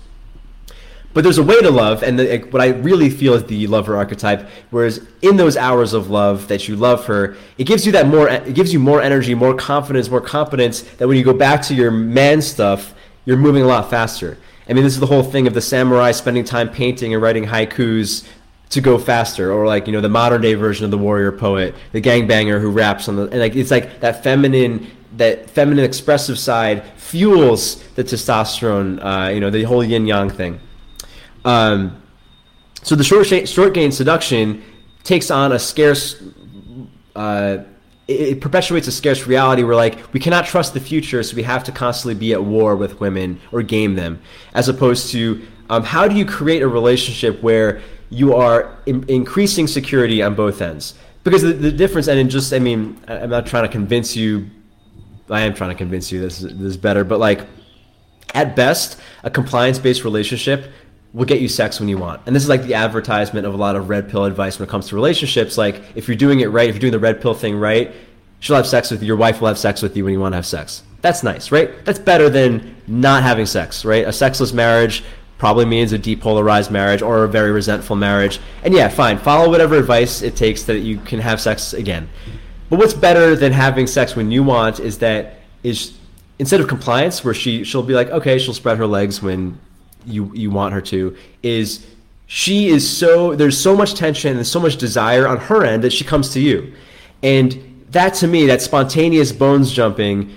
But 1.14 1.24
there's 1.24 1.38
a 1.38 1.42
way 1.42 1.60
to 1.60 1.70
love, 1.70 2.02
and 2.02 2.18
the, 2.18 2.38
what 2.50 2.62
I 2.62 2.68
really 2.68 3.10
feel 3.10 3.34
is 3.34 3.44
the 3.44 3.66
lover 3.66 3.96
archetype. 3.96 4.48
Whereas 4.70 5.06
in 5.20 5.36
those 5.36 5.56
hours 5.56 5.92
of 5.92 6.08
love 6.08 6.48
that 6.48 6.68
you 6.68 6.76
love 6.76 7.04
her, 7.06 7.36
it 7.58 7.64
gives 7.64 7.84
you 7.84 7.92
that 7.92 8.06
more, 8.06 8.28
it 8.28 8.54
gives 8.54 8.72
you 8.72 8.78
more 8.78 9.02
energy, 9.02 9.34
more 9.34 9.54
confidence, 9.54 10.08
more 10.08 10.22
competence. 10.22 10.80
That 10.82 11.08
when 11.08 11.18
you 11.18 11.24
go 11.24 11.34
back 11.34 11.60
to 11.62 11.74
your 11.74 11.90
man 11.90 12.40
stuff, 12.40 12.94
you're 13.26 13.36
moving 13.36 13.62
a 13.62 13.66
lot 13.66 13.90
faster. 13.90 14.38
I 14.68 14.72
mean, 14.72 14.84
this 14.84 14.94
is 14.94 15.00
the 15.00 15.06
whole 15.06 15.22
thing 15.22 15.46
of 15.46 15.54
the 15.54 15.60
samurai 15.60 16.12
spending 16.12 16.44
time 16.44 16.70
painting 16.70 17.12
and 17.12 17.22
writing 17.22 17.44
haikus 17.44 18.26
to 18.70 18.80
go 18.80 18.96
faster, 18.96 19.52
or 19.52 19.66
like 19.66 19.86
you 19.86 19.92
know 19.92 20.00
the 20.00 20.08
modern 20.08 20.40
day 20.40 20.54
version 20.54 20.86
of 20.86 20.90
the 20.90 20.98
warrior 20.98 21.30
poet, 21.30 21.74
the 21.92 22.00
gangbanger 22.00 22.58
who 22.58 22.70
raps 22.70 23.06
on 23.06 23.16
the 23.16 23.24
and 23.24 23.38
like 23.38 23.54
it's 23.54 23.70
like 23.70 24.00
that 24.00 24.22
feminine 24.22 24.90
that 25.18 25.50
feminine 25.50 25.84
expressive 25.84 26.38
side 26.38 26.82
fuels 26.96 27.82
the 27.96 28.02
testosterone, 28.02 28.98
uh, 29.04 29.28
you 29.28 29.40
know, 29.40 29.50
the 29.50 29.64
whole 29.64 29.84
yin 29.84 30.06
yang 30.06 30.30
thing. 30.30 30.58
Um, 31.44 32.02
so 32.82 32.94
the 32.94 33.04
short 33.04 33.26
short 33.48 33.74
game 33.74 33.92
seduction 33.92 34.62
takes 35.04 35.30
on 35.30 35.52
a 35.52 35.58
scarce. 35.58 36.22
Uh, 37.14 37.64
it, 38.08 38.40
perpetuates 38.40 38.88
a 38.88 38.92
scarce 38.92 39.26
reality 39.26 39.62
where 39.62 39.76
like 39.76 40.12
we 40.12 40.20
cannot 40.20 40.44
trust 40.44 40.74
the 40.74 40.80
future, 40.80 41.22
so 41.22 41.36
we 41.36 41.42
have 41.42 41.62
to 41.64 41.72
constantly 41.72 42.14
be 42.14 42.32
at 42.32 42.42
war 42.42 42.74
with 42.76 43.00
women 43.00 43.40
or 43.52 43.62
game 43.62 43.94
them, 43.94 44.20
as 44.54 44.68
opposed 44.68 45.10
to 45.12 45.40
um, 45.70 45.84
how 45.84 46.06
do 46.06 46.14
you 46.14 46.26
create 46.26 46.62
a 46.62 46.68
relationship 46.68 47.42
where 47.42 47.80
you 48.10 48.34
are 48.34 48.76
in- 48.84 49.08
increasing 49.08 49.66
security 49.66 50.22
on 50.22 50.34
both 50.34 50.60
ends? 50.60 50.94
Because 51.24 51.40
the, 51.40 51.52
the 51.52 51.72
difference, 51.72 52.08
and 52.08 52.18
in 52.18 52.28
just, 52.28 52.52
I 52.52 52.58
mean, 52.58 53.00
I'm 53.08 53.30
not 53.30 53.46
trying 53.46 53.62
to 53.62 53.70
convince 53.70 54.14
you. 54.14 54.50
I 55.30 55.40
am 55.42 55.54
trying 55.54 55.70
to 55.70 55.76
convince 55.76 56.12
you 56.12 56.20
this, 56.20 56.40
this 56.40 56.52
is 56.52 56.76
better, 56.76 57.04
but 57.04 57.20
like, 57.20 57.46
at 58.34 58.54
best, 58.54 59.00
a 59.22 59.30
compliance-based 59.30 60.04
relationship 60.04 60.70
will 61.14 61.26
get 61.26 61.40
you 61.40 61.48
sex 61.48 61.78
when 61.78 61.88
you 61.88 61.98
want. 61.98 62.22
And 62.26 62.34
this 62.34 62.42
is 62.42 62.48
like 62.48 62.62
the 62.62 62.74
advertisement 62.74 63.46
of 63.46 63.52
a 63.52 63.56
lot 63.56 63.76
of 63.76 63.88
red 63.88 64.08
pill 64.08 64.24
advice 64.24 64.58
when 64.58 64.68
it 64.68 64.70
comes 64.70 64.88
to 64.88 64.94
relationships. 64.94 65.58
Like 65.58 65.82
if 65.94 66.08
you're 66.08 66.16
doing 66.16 66.40
it 66.40 66.46
right, 66.46 66.68
if 66.68 66.74
you're 66.74 66.80
doing 66.80 66.92
the 66.92 66.98
red 66.98 67.20
pill 67.20 67.34
thing 67.34 67.56
right, 67.56 67.92
she'll 68.40 68.56
have 68.56 68.66
sex 68.66 68.90
with 68.90 69.02
you. 69.02 69.08
Your 69.08 69.16
wife 69.16 69.40
will 69.40 69.48
have 69.48 69.58
sex 69.58 69.82
with 69.82 69.96
you 69.96 70.04
when 70.04 70.14
you 70.14 70.20
want 70.20 70.32
to 70.32 70.36
have 70.36 70.46
sex. 70.46 70.82
That's 71.02 71.22
nice, 71.22 71.50
right? 71.50 71.84
That's 71.84 71.98
better 71.98 72.30
than 72.30 72.76
not 72.86 73.22
having 73.22 73.44
sex, 73.44 73.84
right? 73.84 74.06
A 74.06 74.12
sexless 74.12 74.52
marriage 74.52 75.04
probably 75.36 75.64
means 75.64 75.92
a 75.92 75.98
depolarized 75.98 76.70
marriage 76.70 77.02
or 77.02 77.24
a 77.24 77.28
very 77.28 77.50
resentful 77.50 77.96
marriage. 77.96 78.38
And 78.62 78.72
yeah, 78.72 78.88
fine. 78.88 79.18
Follow 79.18 79.50
whatever 79.50 79.74
advice 79.74 80.22
it 80.22 80.36
takes 80.36 80.62
that 80.64 80.78
you 80.78 80.98
can 80.98 81.18
have 81.18 81.40
sex 81.40 81.74
again. 81.74 82.08
But 82.70 82.78
what's 82.78 82.94
better 82.94 83.34
than 83.34 83.52
having 83.52 83.86
sex 83.86 84.16
when 84.16 84.30
you 84.30 84.44
want 84.44 84.80
is 84.80 84.98
that 84.98 85.40
is 85.64 85.98
instead 86.38 86.60
of 86.60 86.68
compliance 86.68 87.24
where 87.24 87.34
she 87.34 87.64
she'll 87.64 87.82
be 87.82 87.92
like, 87.92 88.08
okay, 88.10 88.38
she'll 88.38 88.54
spread 88.54 88.78
her 88.78 88.86
legs 88.86 89.20
when 89.20 89.58
you 90.06 90.32
you 90.34 90.50
want 90.50 90.72
her 90.74 90.80
to 90.80 91.16
is 91.42 91.86
she 92.26 92.68
is 92.68 92.88
so 92.88 93.34
there's 93.34 93.58
so 93.58 93.76
much 93.76 93.94
tension 93.94 94.36
and 94.36 94.46
so 94.46 94.60
much 94.60 94.76
desire 94.76 95.26
on 95.26 95.38
her 95.38 95.64
end 95.64 95.84
that 95.84 95.92
she 95.92 96.04
comes 96.04 96.30
to 96.30 96.40
you. 96.40 96.72
And 97.22 97.84
that 97.90 98.14
to 98.14 98.26
me 98.26 98.46
that 98.46 98.62
spontaneous 98.62 99.32
bones 99.32 99.72
jumping 99.72 100.34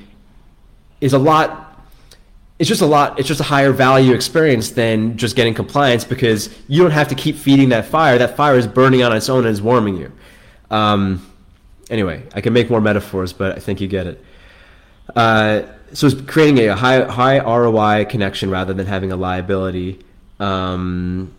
is 1.02 1.14
a 1.14 1.20
lot 1.20 1.62
it's 2.60 2.70
just 2.70 2.82
a 2.82 2.86
lot 2.86 3.20
it's 3.20 3.28
just 3.28 3.42
a 3.42 3.46
higher 3.46 3.72
value 3.72 4.14
experience 4.14 4.72
than 4.72 5.18
just 5.18 5.36
getting 5.36 5.54
compliance 5.54 6.04
because 6.04 6.50
you 6.68 6.82
don't 6.82 6.92
have 6.92 7.08
to 7.10 7.16
keep 7.16 7.36
feeding 7.36 7.70
that 7.70 7.86
fire. 7.86 8.18
That 8.18 8.36
fire 8.36 8.58
is 8.58 8.68
burning 8.68 9.04
on 9.04 9.16
its 9.16 9.30
own 9.30 9.46
and 9.46 9.54
is 9.54 9.62
warming 9.62 9.98
you. 9.98 10.12
Um, 10.72 11.26
anyway 11.90 12.24
i 12.34 12.42
can 12.42 12.54
make 12.54 12.70
more 12.70 12.82
metaphors 12.82 13.34
but 13.34 13.56
i 13.56 13.60
think 13.60 13.80
you 13.80 13.88
get 13.88 14.08
it 14.08 14.24
uh, 15.16 15.64
so 15.94 16.08
it's 16.08 16.22
creating 16.22 16.60
a 16.68 16.76
high 16.76 17.06
high 17.06 17.40
ROI 17.40 18.06
connection 18.06 18.50
rather 18.50 18.74
than 18.74 18.86
having 18.86 19.12
a 19.12 19.16
liability. 19.16 20.00
Um, 20.40 21.34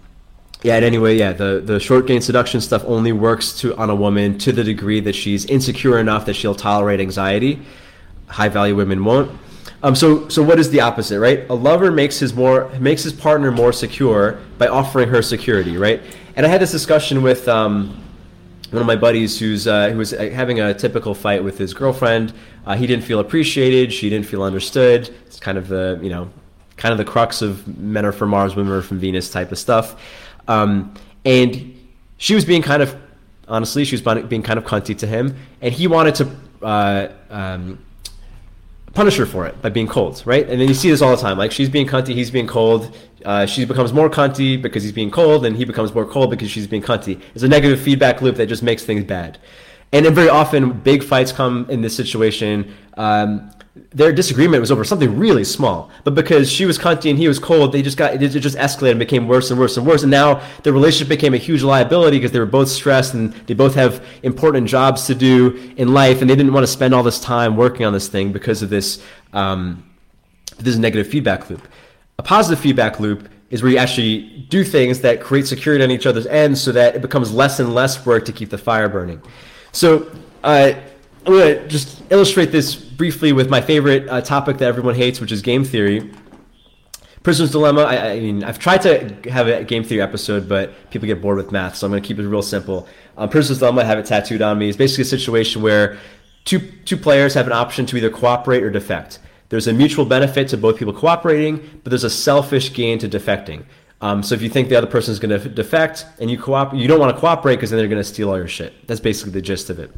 yeah. 0.62 0.74
Anyway, 0.74 1.16
yeah, 1.16 1.32
the 1.32 1.62
the 1.64 1.78
short 1.78 2.06
game 2.06 2.20
seduction 2.20 2.60
stuff 2.60 2.82
only 2.86 3.12
works 3.12 3.52
to 3.60 3.76
on 3.76 3.90
a 3.90 3.94
woman 3.94 4.38
to 4.38 4.52
the 4.52 4.64
degree 4.64 5.00
that 5.00 5.14
she's 5.14 5.44
insecure 5.44 5.98
enough 5.98 6.26
that 6.26 6.34
she'll 6.34 6.54
tolerate 6.54 7.00
anxiety. 7.00 7.60
High 8.28 8.48
value 8.48 8.74
women 8.74 9.04
won't. 9.04 9.30
Um, 9.82 9.94
so, 9.94 10.28
so 10.28 10.42
what 10.42 10.58
is 10.58 10.70
the 10.70 10.80
opposite, 10.80 11.20
right? 11.20 11.48
A 11.50 11.54
lover 11.54 11.92
makes 11.92 12.18
his 12.18 12.34
more 12.34 12.68
makes 12.80 13.02
his 13.02 13.12
partner 13.12 13.52
more 13.52 13.72
secure 13.72 14.40
by 14.58 14.68
offering 14.68 15.08
her 15.10 15.22
security, 15.22 15.76
right? 15.76 16.00
And 16.34 16.46
I 16.46 16.48
had 16.48 16.60
this 16.60 16.72
discussion 16.72 17.22
with 17.22 17.46
um, 17.46 18.02
one 18.76 18.82
of 18.82 18.86
my 18.86 18.96
buddies 18.96 19.38
who's 19.38 19.66
uh, 19.66 19.88
who 19.88 19.96
was 19.96 20.12
uh, 20.12 20.28
having 20.34 20.60
a 20.60 20.74
typical 20.74 21.14
fight 21.14 21.42
with 21.42 21.56
his 21.56 21.72
girlfriend. 21.72 22.34
Uh, 22.66 22.76
he 22.76 22.86
didn't 22.86 23.04
feel 23.04 23.20
appreciated. 23.20 23.90
She 23.90 24.10
didn't 24.10 24.26
feel 24.26 24.42
understood. 24.42 25.08
It's 25.26 25.40
kind 25.40 25.56
of 25.56 25.68
the 25.68 25.98
you 26.02 26.10
know, 26.10 26.30
kind 26.76 26.92
of 26.92 26.98
the 26.98 27.04
crux 27.04 27.40
of 27.40 27.66
men 27.78 28.04
are 28.04 28.12
from 28.12 28.28
Mars, 28.28 28.54
women 28.54 28.74
are 28.74 28.82
from 28.82 28.98
Venus 28.98 29.30
type 29.30 29.50
of 29.50 29.58
stuff. 29.58 29.98
Um, 30.46 30.92
and 31.24 31.74
she 32.18 32.34
was 32.34 32.44
being 32.44 32.60
kind 32.60 32.82
of, 32.82 32.94
honestly, 33.48 33.82
she 33.86 33.96
was 33.96 34.02
being 34.24 34.42
kind 34.42 34.58
of 34.58 34.64
cunty 34.66 34.96
to 34.98 35.06
him, 35.06 35.36
and 35.62 35.72
he 35.72 35.86
wanted 35.86 36.14
to. 36.16 36.30
Uh, 36.62 37.08
um, 37.30 37.78
punish 38.96 39.18
her 39.18 39.26
for 39.26 39.46
it 39.46 39.60
by 39.60 39.68
being 39.68 39.86
cold, 39.86 40.22
right? 40.24 40.48
And 40.48 40.58
then 40.58 40.66
you 40.68 40.74
see 40.74 40.90
this 40.90 41.02
all 41.02 41.14
the 41.14 41.22
time. 41.22 41.36
Like 41.36 41.52
she's 41.52 41.68
being 41.68 41.86
cunty, 41.86 42.14
he's 42.14 42.30
being 42.30 42.46
cold. 42.46 42.96
Uh, 43.24 43.44
she 43.44 43.64
becomes 43.66 43.92
more 43.92 44.08
cunty 44.08 44.60
because 44.60 44.82
he's 44.82 44.92
being 44.92 45.10
cold, 45.10 45.44
and 45.44 45.56
he 45.56 45.64
becomes 45.64 45.94
more 45.94 46.06
cold 46.06 46.30
because 46.30 46.50
she's 46.50 46.66
being 46.66 46.82
cunty. 46.82 47.20
It's 47.34 47.44
a 47.44 47.48
negative 47.48 47.78
feedback 47.80 48.22
loop 48.22 48.36
that 48.36 48.46
just 48.46 48.62
makes 48.62 48.84
things 48.84 49.04
bad. 49.04 49.38
And 49.92 50.06
then 50.06 50.14
very 50.14 50.28
often, 50.28 50.72
big 50.80 51.04
fights 51.04 51.30
come 51.30 51.66
in 51.68 51.82
this 51.82 51.94
situation. 51.94 52.74
Um, 52.96 53.50
their 53.90 54.12
disagreement 54.12 54.60
was 54.60 54.70
over 54.70 54.84
something 54.84 55.18
really 55.18 55.44
small, 55.44 55.90
but 56.04 56.14
because 56.14 56.50
she 56.50 56.66
was 56.66 56.78
cunty 56.78 57.10
and 57.10 57.18
he 57.18 57.28
was 57.28 57.38
cold, 57.38 57.72
they 57.72 57.82
just 57.82 57.96
got 57.96 58.22
it 58.22 58.28
just 58.28 58.56
escalated 58.56 58.92
and 58.92 58.98
became 58.98 59.28
worse 59.28 59.50
and 59.50 59.58
worse 59.58 59.76
and 59.76 59.86
worse. 59.86 60.02
And 60.02 60.10
now 60.10 60.42
the 60.62 60.72
relationship 60.72 61.08
became 61.08 61.34
a 61.34 61.38
huge 61.38 61.62
liability 61.62 62.18
because 62.18 62.32
they 62.32 62.38
were 62.38 62.46
both 62.46 62.68
stressed 62.68 63.14
and 63.14 63.32
they 63.46 63.54
both 63.54 63.74
have 63.74 64.04
important 64.22 64.68
jobs 64.68 65.06
to 65.06 65.14
do 65.14 65.72
in 65.76 65.92
life, 65.92 66.20
and 66.20 66.30
they 66.30 66.36
didn't 66.36 66.52
want 66.52 66.64
to 66.64 66.72
spend 66.72 66.94
all 66.94 67.02
this 67.02 67.20
time 67.20 67.56
working 67.56 67.86
on 67.86 67.92
this 67.92 68.08
thing 68.08 68.32
because 68.32 68.62
of 68.62 68.70
this 68.70 69.02
um, 69.32 69.84
this 70.58 70.76
negative 70.76 71.06
feedback 71.06 71.48
loop. 71.50 71.66
A 72.18 72.22
positive 72.22 72.58
feedback 72.58 72.98
loop 72.98 73.28
is 73.50 73.62
where 73.62 73.72
you 73.72 73.78
actually 73.78 74.46
do 74.48 74.64
things 74.64 75.00
that 75.00 75.20
create 75.20 75.46
security 75.46 75.84
on 75.84 75.90
each 75.90 76.06
other's 76.06 76.26
ends, 76.26 76.60
so 76.60 76.72
that 76.72 76.96
it 76.96 77.02
becomes 77.02 77.32
less 77.32 77.60
and 77.60 77.74
less 77.74 78.04
work 78.06 78.24
to 78.24 78.32
keep 78.32 78.50
the 78.50 78.58
fire 78.58 78.88
burning. 78.88 79.20
So. 79.72 80.10
Uh, 80.44 80.74
I'm 81.26 81.32
going 81.32 81.58
to 81.58 81.68
just 81.68 82.02
illustrate 82.10 82.52
this 82.52 82.76
briefly 82.76 83.32
with 83.32 83.50
my 83.50 83.60
favorite 83.60 84.08
uh, 84.08 84.20
topic 84.20 84.58
that 84.58 84.68
everyone 84.68 84.94
hates, 84.94 85.20
which 85.20 85.32
is 85.32 85.42
game 85.42 85.64
theory. 85.64 86.12
Prisoner's 87.24 87.50
Dilemma. 87.50 87.80
I, 87.80 88.12
I, 88.12 88.20
mean, 88.20 88.44
I've 88.44 88.60
tried 88.60 88.82
to 88.82 89.28
have 89.28 89.48
a 89.48 89.64
game 89.64 89.82
theory 89.82 90.00
episode, 90.00 90.48
but 90.48 90.88
people 90.90 91.06
get 91.08 91.20
bored 91.20 91.36
with 91.36 91.50
math, 91.50 91.74
so 91.74 91.84
I'm 91.84 91.90
going 91.90 92.00
to 92.00 92.06
keep 92.06 92.20
it 92.20 92.28
real 92.28 92.42
simple. 92.42 92.86
Um, 93.16 93.28
Prisoner's 93.28 93.58
Dilemma, 93.58 93.80
I 93.80 93.84
have 93.86 93.98
it 93.98 94.06
tattooed 94.06 94.40
on 94.40 94.56
me. 94.56 94.68
It's 94.68 94.76
basically 94.76 95.02
a 95.02 95.06
situation 95.06 95.62
where 95.62 95.98
two 96.44 96.60
two 96.84 96.96
players 96.96 97.34
have 97.34 97.48
an 97.48 97.52
option 97.52 97.86
to 97.86 97.96
either 97.96 98.08
cooperate 98.08 98.62
or 98.62 98.70
defect. 98.70 99.18
There's 99.48 99.66
a 99.66 99.72
mutual 99.72 100.04
benefit 100.04 100.46
to 100.50 100.56
both 100.56 100.78
people 100.78 100.94
cooperating, 100.94 101.80
but 101.82 101.90
there's 101.90 102.04
a 102.04 102.10
selfish 102.10 102.72
gain 102.72 103.00
to 103.00 103.08
defecting. 103.08 103.64
Um, 104.00 104.22
so 104.22 104.36
if 104.36 104.42
you 104.42 104.48
think 104.48 104.68
the 104.68 104.76
other 104.76 104.86
person 104.86 105.10
is 105.10 105.18
going 105.18 105.40
to 105.40 105.48
defect 105.48 106.06
and 106.20 106.30
you 106.30 106.38
cooperate, 106.38 106.78
you 106.78 106.86
don't 106.86 107.00
want 107.00 107.16
to 107.16 107.20
cooperate 107.20 107.56
because 107.56 107.70
then 107.70 107.78
they're 107.78 107.88
going 107.88 108.00
to 108.00 108.04
steal 108.04 108.30
all 108.30 108.36
your 108.36 108.46
shit. 108.46 108.86
That's 108.86 109.00
basically 109.00 109.32
the 109.32 109.42
gist 109.42 109.70
of 109.70 109.80
it. 109.80 109.90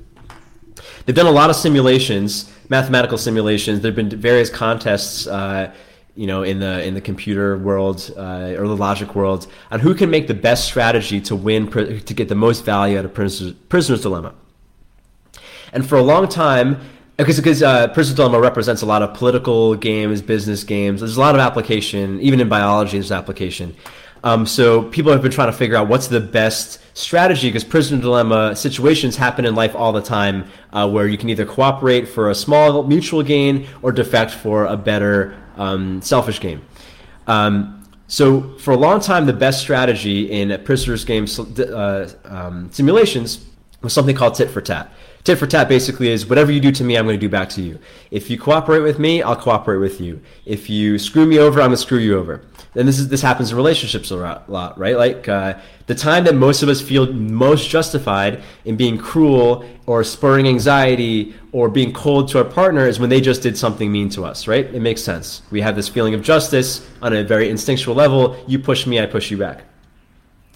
They've 1.08 1.16
done 1.16 1.24
a 1.24 1.30
lot 1.30 1.48
of 1.48 1.56
simulations, 1.56 2.52
mathematical 2.68 3.16
simulations. 3.16 3.80
There 3.80 3.90
have 3.90 3.96
been 3.96 4.10
various 4.10 4.50
contests, 4.50 5.26
uh, 5.26 5.72
you 6.14 6.26
know, 6.26 6.42
in 6.42 6.58
the 6.58 6.84
in 6.84 6.92
the 6.92 7.00
computer 7.00 7.56
world 7.56 8.12
uh, 8.14 8.58
or 8.58 8.68
the 8.68 8.76
logic 8.76 9.14
world, 9.14 9.46
on 9.70 9.80
who 9.80 9.94
can 9.94 10.10
make 10.10 10.26
the 10.26 10.34
best 10.34 10.66
strategy 10.66 11.18
to 11.22 11.34
win 11.34 11.70
to 11.70 12.14
get 12.14 12.28
the 12.28 12.34
most 12.34 12.62
value 12.62 12.98
out 12.98 13.06
of 13.06 13.14
prisoner's, 13.14 13.54
prisoner's 13.70 14.02
dilemma. 14.02 14.34
And 15.72 15.88
for 15.88 15.96
a 15.96 16.02
long 16.02 16.28
time, 16.28 16.78
because 17.16 17.36
because 17.36 17.62
uh, 17.62 17.88
Prisoner's 17.88 18.16
Dilemma 18.16 18.38
represents 18.38 18.82
a 18.82 18.86
lot 18.86 19.00
of 19.00 19.14
political 19.14 19.76
games, 19.76 20.20
business 20.20 20.62
games. 20.62 21.00
There's 21.00 21.16
a 21.16 21.20
lot 21.20 21.34
of 21.34 21.40
application, 21.40 22.20
even 22.20 22.38
in 22.38 22.50
biology. 22.50 22.98
There's 22.98 23.12
application. 23.12 23.74
Um, 24.24 24.46
so 24.46 24.82
people 24.82 25.12
have 25.12 25.22
been 25.22 25.30
trying 25.30 25.50
to 25.50 25.56
figure 25.56 25.76
out 25.76 25.88
what's 25.88 26.08
the 26.08 26.20
best 26.20 26.80
strategy 26.96 27.48
because 27.48 27.64
prisoner 27.64 28.00
dilemma 28.00 28.56
situations 28.56 29.16
happen 29.16 29.44
in 29.44 29.54
life 29.54 29.74
all 29.76 29.92
the 29.92 30.02
time 30.02 30.50
uh, 30.72 30.88
where 30.88 31.06
you 31.06 31.16
can 31.16 31.28
either 31.28 31.46
cooperate 31.46 32.08
for 32.08 32.30
a 32.30 32.34
small 32.34 32.82
mutual 32.82 33.22
gain 33.22 33.66
or 33.82 33.92
defect 33.92 34.32
for 34.32 34.66
a 34.66 34.76
better 34.76 35.36
um, 35.56 36.02
selfish 36.02 36.40
gain. 36.40 36.60
so 38.08 38.56
for 38.58 38.72
a 38.72 38.76
long 38.76 39.00
time, 39.00 39.26
the 39.26 39.32
best 39.32 39.60
strategy 39.60 40.30
in 40.30 40.50
a 40.50 40.58
prisoners 40.58 41.04
game 41.04 41.26
uh, 41.58 42.08
um, 42.24 42.70
simulations 42.72 43.44
was 43.82 43.92
something 43.92 44.16
called 44.16 44.34
tit 44.34 44.50
for 44.50 44.60
tat. 44.60 44.90
Tit 45.28 45.38
for 45.38 45.46
tat 45.46 45.68
basically 45.68 46.08
is 46.08 46.26
whatever 46.26 46.50
you 46.50 46.58
do 46.58 46.72
to 46.72 46.82
me, 46.82 46.96
I'm 46.96 47.04
going 47.04 47.18
to 47.18 47.20
do 47.20 47.28
back 47.28 47.50
to 47.50 47.60
you. 47.60 47.78
If 48.10 48.30
you 48.30 48.38
cooperate 48.38 48.80
with 48.80 48.98
me, 48.98 49.22
I'll 49.22 49.36
cooperate 49.36 49.76
with 49.76 50.00
you. 50.00 50.22
If 50.46 50.70
you 50.70 50.98
screw 50.98 51.26
me 51.26 51.38
over, 51.38 51.60
I'm 51.60 51.68
going 51.68 51.76
to 51.76 51.76
screw 51.76 51.98
you 51.98 52.18
over 52.18 52.42
and 52.74 52.86
this 52.86 52.98
is 52.98 53.08
this 53.08 53.22
happens 53.22 53.50
in 53.50 53.56
relationships 53.56 54.10
a 54.10 54.16
lot, 54.46 54.78
right? 54.78 54.96
Like 54.96 55.28
uh, 55.28 55.58
the 55.86 55.94
time 55.94 56.24
that 56.24 56.34
most 56.34 56.62
of 56.62 56.68
us 56.68 56.80
feel 56.80 57.12
most 57.12 57.68
justified 57.68 58.42
in 58.64 58.76
being 58.76 58.96
cruel 58.96 59.68
or 59.86 60.04
spurring 60.04 60.46
anxiety 60.46 61.34
or 61.50 61.68
being 61.68 61.92
cold 61.92 62.28
to 62.28 62.38
our 62.38 62.44
partner 62.44 62.86
is 62.86 63.00
when 63.00 63.10
they 63.10 63.20
just 63.20 63.42
did 63.42 63.58
something 63.58 63.90
mean 63.90 64.08
to 64.10 64.24
us, 64.24 64.46
right? 64.46 64.66
It 64.66 64.80
makes 64.80 65.02
sense. 65.02 65.42
We 65.50 65.60
have 65.62 65.76
this 65.76 65.88
feeling 65.88 66.14
of 66.14 66.22
justice 66.22 66.86
on 67.02 67.12
a 67.14 67.24
very 67.24 67.48
instinctual 67.48 67.94
level. 67.94 68.36
You 68.46 68.58
push 68.58 68.86
me, 68.86 69.00
I 69.00 69.06
push 69.06 69.30
you 69.30 69.38
back. 69.38 69.67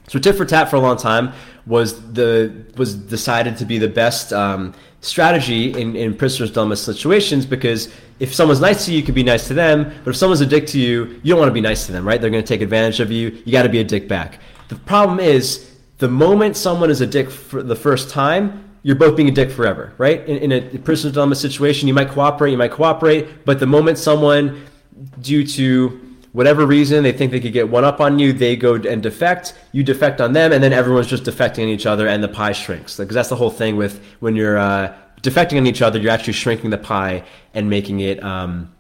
So 0.09 0.18
tit 0.18 0.36
for 0.36 0.44
tat 0.44 0.68
for 0.68 0.76
a 0.76 0.80
long 0.80 0.96
time 0.96 1.32
was 1.66 2.12
the 2.12 2.53
was 2.76 2.94
decided 2.94 3.57
to 3.59 3.64
be 3.64 3.78
the 3.78 3.88
best 3.88 4.32
um, 4.32 4.74
strategy 5.00 5.72
in, 5.80 5.94
in 5.96 6.14
prisoner's 6.14 6.50
dilemma 6.50 6.76
situations 6.76 7.46
because 7.46 7.92
if 8.20 8.34
someone's 8.34 8.61
nice 8.61 8.84
to 8.86 8.92
you, 8.92 8.98
you 8.98 9.05
can 9.05 9.14
be 9.14 9.22
nice 9.22 9.48
to 9.48 9.55
them. 9.55 9.92
But 10.05 10.11
if 10.11 10.16
someone's 10.16 10.40
a 10.40 10.46
dick 10.46 10.66
to 10.68 10.78
you, 10.78 11.20
you 11.22 11.30
don't 11.30 11.38
want 11.38 11.48
to 11.48 11.55
be 11.55 11.61
nice 11.61 11.86
to 11.86 11.92
them, 11.92 12.07
right? 12.07 12.20
They're 12.20 12.30
going 12.30 12.42
to 12.42 12.48
take 12.48 12.61
advantage 12.61 13.00
of 13.00 13.11
you. 13.11 13.42
You 13.44 13.53
got 13.53 13.62
to 13.62 13.68
be 13.68 13.80
a 13.80 13.84
dick 13.84 14.09
back. 14.09 14.40
The 14.68 14.76
problem 14.76 15.18
is 15.18 15.72
the 15.98 16.09
moment 16.09 16.57
someone 16.57 16.90
is 16.90 17.00
a 17.00 17.07
dick 17.07 17.30
for 17.30 17.62
the 17.62 17.76
first 17.76 18.11
time, 18.11 18.70
you're 18.84 18.96
both 18.96 19.16
being 19.16 19.28
a 19.28 19.32
dick 19.32 19.50
forever, 19.50 19.92
right? 19.98 20.26
In, 20.26 20.50
in 20.50 20.53
a 20.53 20.78
prisoner's 20.78 21.14
dilemma 21.14 21.36
situation, 21.36 21.88
you 21.88 21.94
might 21.94 22.09
cooperate, 22.09 22.50
you 22.50 22.59
might 22.59 22.72
cooperate, 22.72 23.44
but 23.44 23.61
the 23.61 23.66
moment 23.66 23.98
someone, 23.98 24.64
due 25.20 25.46
to 25.46 26.11
whatever 26.32 26.66
reason 26.66 27.02
they 27.02 27.12
think 27.12 27.30
they 27.30 27.40
could 27.40 27.52
get 27.52 27.68
one 27.68 27.84
up 27.84 28.00
on 28.00 28.18
you, 28.18 28.32
they 28.32 28.56
go 28.56 28.74
and 28.74 29.02
defect, 29.02 29.54
you 29.72 29.82
defect 29.82 30.20
on 30.20 30.32
them, 30.32 30.52
and 30.52 30.62
then 30.62 30.72
everyone's 30.72 31.06
just 31.06 31.24
defecting 31.24 31.62
on 31.62 31.68
each 31.68 31.86
other, 31.86 32.08
and 32.08 32.22
the 32.22 32.28
pie 32.28 32.52
shrinks. 32.52 32.96
Because 32.96 33.14
that's 33.14 33.28
the 33.28 33.36
whole 33.36 33.50
thing 33.50 33.76
with 33.76 34.02
when 34.20 34.34
you're 34.34 34.58
uh, 34.58 34.94
defecting 35.22 35.58
on 35.58 35.66
each 35.66 35.82
other, 35.82 35.98
you're 35.98 36.10
actually 36.10 36.32
shrinking 36.32 36.70
the 36.70 36.78
pie 36.78 37.24
and 37.54 37.68
making 37.68 38.00
it 38.00 38.22
um, 38.22 38.72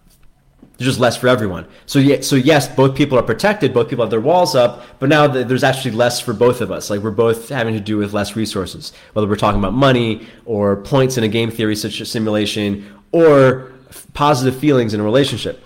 just 0.78 0.98
less 0.98 1.16
for 1.16 1.28
everyone. 1.28 1.66
So 1.86 1.98
yeah, 1.98 2.20
so 2.20 2.36
yes, 2.36 2.68
both 2.68 2.96
people 2.96 3.18
are 3.18 3.22
protected, 3.22 3.72
both 3.74 3.88
people 3.88 4.04
have 4.04 4.10
their 4.10 4.20
walls 4.20 4.54
up, 4.54 4.82
but 4.98 5.08
now 5.08 5.26
there's 5.26 5.64
actually 5.64 5.92
less 5.92 6.20
for 6.20 6.32
both 6.32 6.60
of 6.60 6.70
us. 6.70 6.90
Like 6.90 7.00
we're 7.00 7.10
both 7.10 7.48
having 7.48 7.74
to 7.74 7.80
do 7.80 7.98
with 7.98 8.12
less 8.12 8.34
resources, 8.34 8.92
whether 9.12 9.28
we're 9.28 9.36
talking 9.36 9.60
about 9.60 9.74
money 9.74 10.26
or 10.44 10.76
points 10.76 11.18
in 11.18 11.24
a 11.24 11.28
game 11.28 11.50
theory 11.50 11.76
such 11.76 12.00
a 12.00 12.06
simulation 12.06 13.00
or 13.12 13.72
positive 14.14 14.58
feelings 14.58 14.94
in 14.94 15.00
a 15.00 15.04
relationship. 15.04 15.62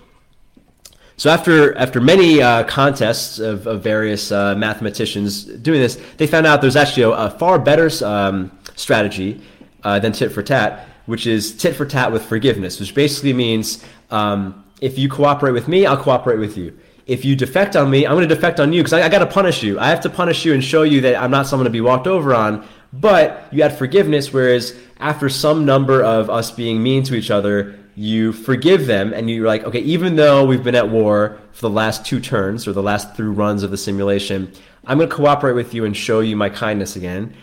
So 1.18 1.30
after 1.30 1.76
after 1.78 2.00
many 2.00 2.42
uh, 2.42 2.64
contests 2.64 3.38
of, 3.38 3.66
of 3.66 3.82
various 3.82 4.30
uh, 4.30 4.54
mathematicians 4.54 5.44
doing 5.44 5.80
this, 5.80 5.98
they 6.18 6.26
found 6.26 6.46
out 6.46 6.60
there's 6.60 6.76
actually 6.76 7.04
a, 7.04 7.10
a 7.10 7.30
far 7.30 7.58
better 7.58 7.90
um, 8.04 8.56
strategy 8.74 9.40
uh, 9.82 9.98
than 9.98 10.12
tit 10.12 10.30
for 10.30 10.42
tat, 10.42 10.86
which 11.06 11.26
is 11.26 11.56
tit 11.56 11.74
for 11.74 11.86
tat 11.86 12.12
with 12.12 12.24
forgiveness, 12.24 12.78
which 12.78 12.94
basically 12.94 13.32
means 13.32 13.82
um, 14.10 14.64
if 14.82 14.98
you 14.98 15.08
cooperate 15.08 15.52
with 15.52 15.68
me, 15.68 15.86
I'll 15.86 15.96
cooperate 15.96 16.38
with 16.38 16.58
you. 16.58 16.78
If 17.06 17.24
you 17.24 17.34
defect 17.34 17.76
on 17.76 17.88
me, 17.88 18.04
I'm 18.04 18.14
going 18.14 18.28
to 18.28 18.34
defect 18.34 18.60
on 18.60 18.72
you 18.72 18.82
because 18.82 18.92
I, 18.92 19.06
I 19.06 19.08
got 19.08 19.20
to 19.20 19.26
punish 19.26 19.62
you. 19.62 19.78
I 19.78 19.88
have 19.88 20.00
to 20.02 20.10
punish 20.10 20.44
you 20.44 20.52
and 20.52 20.62
show 20.62 20.82
you 20.82 21.00
that 21.02 21.16
I'm 21.16 21.30
not 21.30 21.46
someone 21.46 21.64
to 21.64 21.70
be 21.70 21.80
walked 21.80 22.06
over 22.06 22.34
on. 22.34 22.66
But 22.92 23.48
you 23.52 23.62
had 23.62 23.76
forgiveness, 23.76 24.32
whereas 24.32 24.76
after 24.98 25.28
some 25.28 25.64
number 25.64 26.02
of 26.02 26.28
us 26.28 26.50
being 26.50 26.82
mean 26.82 27.04
to 27.04 27.14
each 27.14 27.30
other, 27.30 27.78
you 27.96 28.30
forgive 28.30 28.86
them 28.86 29.14
and 29.14 29.30
you're 29.30 29.46
like, 29.46 29.64
okay, 29.64 29.80
even 29.80 30.16
though 30.16 30.44
we've 30.44 30.62
been 30.62 30.74
at 30.74 30.90
war 30.90 31.40
for 31.52 31.62
the 31.62 31.70
last 31.70 32.04
two 32.04 32.20
turns 32.20 32.68
or 32.68 32.72
the 32.72 32.82
last 32.82 33.16
three 33.16 33.26
runs 33.26 33.62
of 33.62 33.70
the 33.70 33.76
simulation, 33.78 34.52
I'm 34.86 34.98
going 34.98 35.08
to 35.08 35.14
cooperate 35.14 35.54
with 35.54 35.72
you 35.72 35.86
and 35.86 35.96
show 35.96 36.20
you 36.20 36.36
my 36.36 36.50
kindness 36.50 36.94
again 36.94 37.34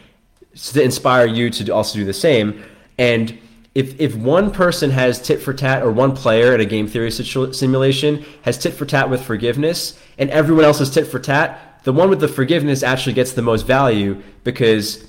to 0.56 0.82
inspire 0.82 1.26
you 1.26 1.50
to 1.50 1.74
also 1.74 1.98
do 1.98 2.06
the 2.06 2.14
same. 2.14 2.64
And 3.00 3.38
if 3.74 4.00
if 4.00 4.16
one 4.16 4.52
person 4.52 4.92
has 4.92 5.20
tit 5.20 5.42
for 5.42 5.52
tat 5.52 5.82
or 5.82 5.92
one 5.92 6.16
player 6.16 6.54
in 6.54 6.62
a 6.62 6.66
game 6.66 6.88
theory 6.88 7.10
situ- 7.10 7.52
simulation 7.54 8.24
has 8.44 8.60
tit 8.60 8.76
for 8.76 8.86
tat 8.86 9.10
with 9.10 9.24
forgiveness 9.24 10.00
and 10.20 10.30
everyone 10.30 10.66
else 10.66 10.78
has 10.78 10.92
tit 10.92 11.08
for 11.08 11.18
tat, 11.20 11.82
the 11.84 11.92
one 11.92 12.12
with 12.12 12.20
the 12.20 12.28
forgiveness 12.28 12.84
actually 12.84 13.14
gets 13.14 13.32
the 13.32 13.42
most 13.42 13.66
value 13.66 14.22
because 14.44 15.04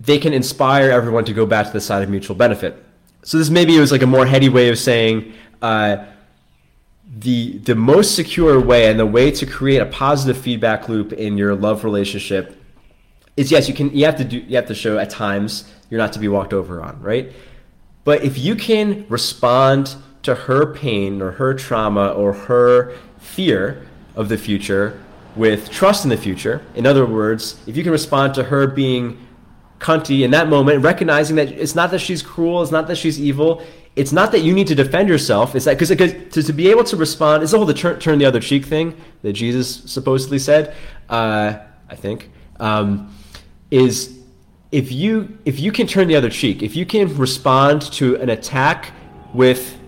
they 0.00 0.16
can 0.16 0.32
inspire 0.32 0.90
everyone 0.90 1.26
to 1.26 1.34
go 1.34 1.44
back 1.44 1.66
to 1.66 1.72
the 1.74 1.80
side 1.80 2.02
of 2.02 2.08
mutual 2.08 2.34
benefit. 2.34 2.82
So 3.26 3.38
this 3.38 3.50
maybe 3.50 3.76
it 3.76 3.80
was 3.80 3.90
like 3.90 4.02
a 4.02 4.06
more 4.06 4.24
heady 4.24 4.48
way 4.48 4.68
of 4.68 4.78
saying 4.78 5.34
uh, 5.60 6.04
the 7.18 7.58
the 7.58 7.74
most 7.74 8.14
secure 8.14 8.60
way 8.60 8.88
and 8.88 9.00
the 9.00 9.04
way 9.04 9.32
to 9.32 9.44
create 9.44 9.78
a 9.78 9.86
positive 9.86 10.40
feedback 10.40 10.88
loop 10.88 11.12
in 11.12 11.36
your 11.36 11.56
love 11.56 11.82
relationship 11.82 12.56
is 13.36 13.50
yes, 13.50 13.68
you 13.68 13.74
can 13.74 13.90
you 13.90 14.04
have 14.04 14.16
to 14.18 14.24
do 14.24 14.38
you 14.38 14.54
have 14.54 14.66
to 14.66 14.76
show 14.76 14.96
at 14.96 15.10
times 15.10 15.68
you're 15.90 15.98
not 15.98 16.12
to 16.12 16.20
be 16.20 16.28
walked 16.28 16.52
over 16.52 16.80
on, 16.80 17.02
right? 17.02 17.32
But 18.04 18.22
if 18.22 18.38
you 18.38 18.54
can 18.54 19.04
respond 19.08 19.96
to 20.22 20.36
her 20.36 20.72
pain 20.72 21.20
or 21.20 21.32
her 21.32 21.52
trauma 21.52 22.10
or 22.10 22.32
her 22.32 22.96
fear 23.18 23.88
of 24.14 24.28
the 24.28 24.38
future 24.38 25.02
with 25.34 25.68
trust 25.68 26.04
in 26.04 26.10
the 26.10 26.16
future. 26.16 26.62
In 26.76 26.86
other 26.86 27.04
words, 27.04 27.60
if 27.66 27.76
you 27.76 27.82
can 27.82 27.92
respond 27.92 28.34
to 28.34 28.44
her 28.44 28.68
being 28.68 29.25
cunty 29.78 30.24
in 30.24 30.30
that 30.30 30.48
moment, 30.48 30.82
recognizing 30.82 31.36
that 31.36 31.48
it's 31.52 31.74
not 31.74 31.90
that 31.90 31.98
she's 31.98 32.22
cruel, 32.22 32.62
it's 32.62 32.72
not 32.72 32.86
that 32.88 32.96
she's 32.96 33.20
evil, 33.20 33.62
it's 33.94 34.12
not 34.12 34.32
that 34.32 34.40
you 34.40 34.52
need 34.52 34.66
to 34.66 34.74
defend 34.74 35.08
yourself. 35.08 35.54
It's 35.54 35.64
that 35.64 35.78
because 35.78 35.90
to, 35.90 36.42
to 36.42 36.52
be 36.52 36.68
able 36.68 36.84
to 36.84 36.96
respond, 36.96 37.42
it's 37.42 37.52
the 37.52 37.58
whole 37.58 37.66
the 37.66 37.74
turn, 37.74 37.98
turn 37.98 38.18
the 38.18 38.26
other 38.26 38.40
cheek 38.40 38.64
thing 38.66 38.94
that 39.22 39.32
Jesus 39.32 39.82
supposedly 39.86 40.38
said. 40.38 40.74
Uh, 41.08 41.58
I 41.88 41.94
think 41.94 42.30
um, 42.60 43.14
is 43.70 44.18
if 44.72 44.92
you 44.92 45.38
if 45.44 45.58
you 45.60 45.72
can 45.72 45.86
turn 45.86 46.08
the 46.08 46.16
other 46.16 46.30
cheek, 46.30 46.62
if 46.62 46.76
you 46.76 46.84
can 46.84 47.16
respond 47.16 47.82
to 47.92 48.16
an 48.16 48.28
attack 48.28 48.92
with, 49.32 49.78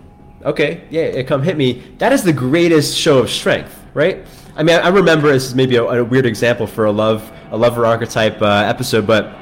okay, 0.42 0.84
yeah, 0.90 1.22
come 1.22 1.42
hit 1.42 1.56
me. 1.56 1.82
That 1.98 2.12
is 2.12 2.22
the 2.22 2.32
greatest 2.32 2.96
show 2.96 3.18
of 3.18 3.30
strength, 3.30 3.78
right? 3.92 4.26
I 4.56 4.62
mean, 4.62 4.76
I 4.76 4.88
remember 4.88 5.30
this 5.30 5.46
is 5.46 5.54
maybe 5.54 5.76
a, 5.76 5.84
a 5.84 6.04
weird 6.04 6.26
example 6.26 6.66
for 6.66 6.86
a 6.86 6.92
love 6.92 7.30
a 7.50 7.56
lover 7.56 7.84
archetype 7.86 8.40
uh, 8.40 8.64
episode, 8.66 9.06
but 9.06 9.34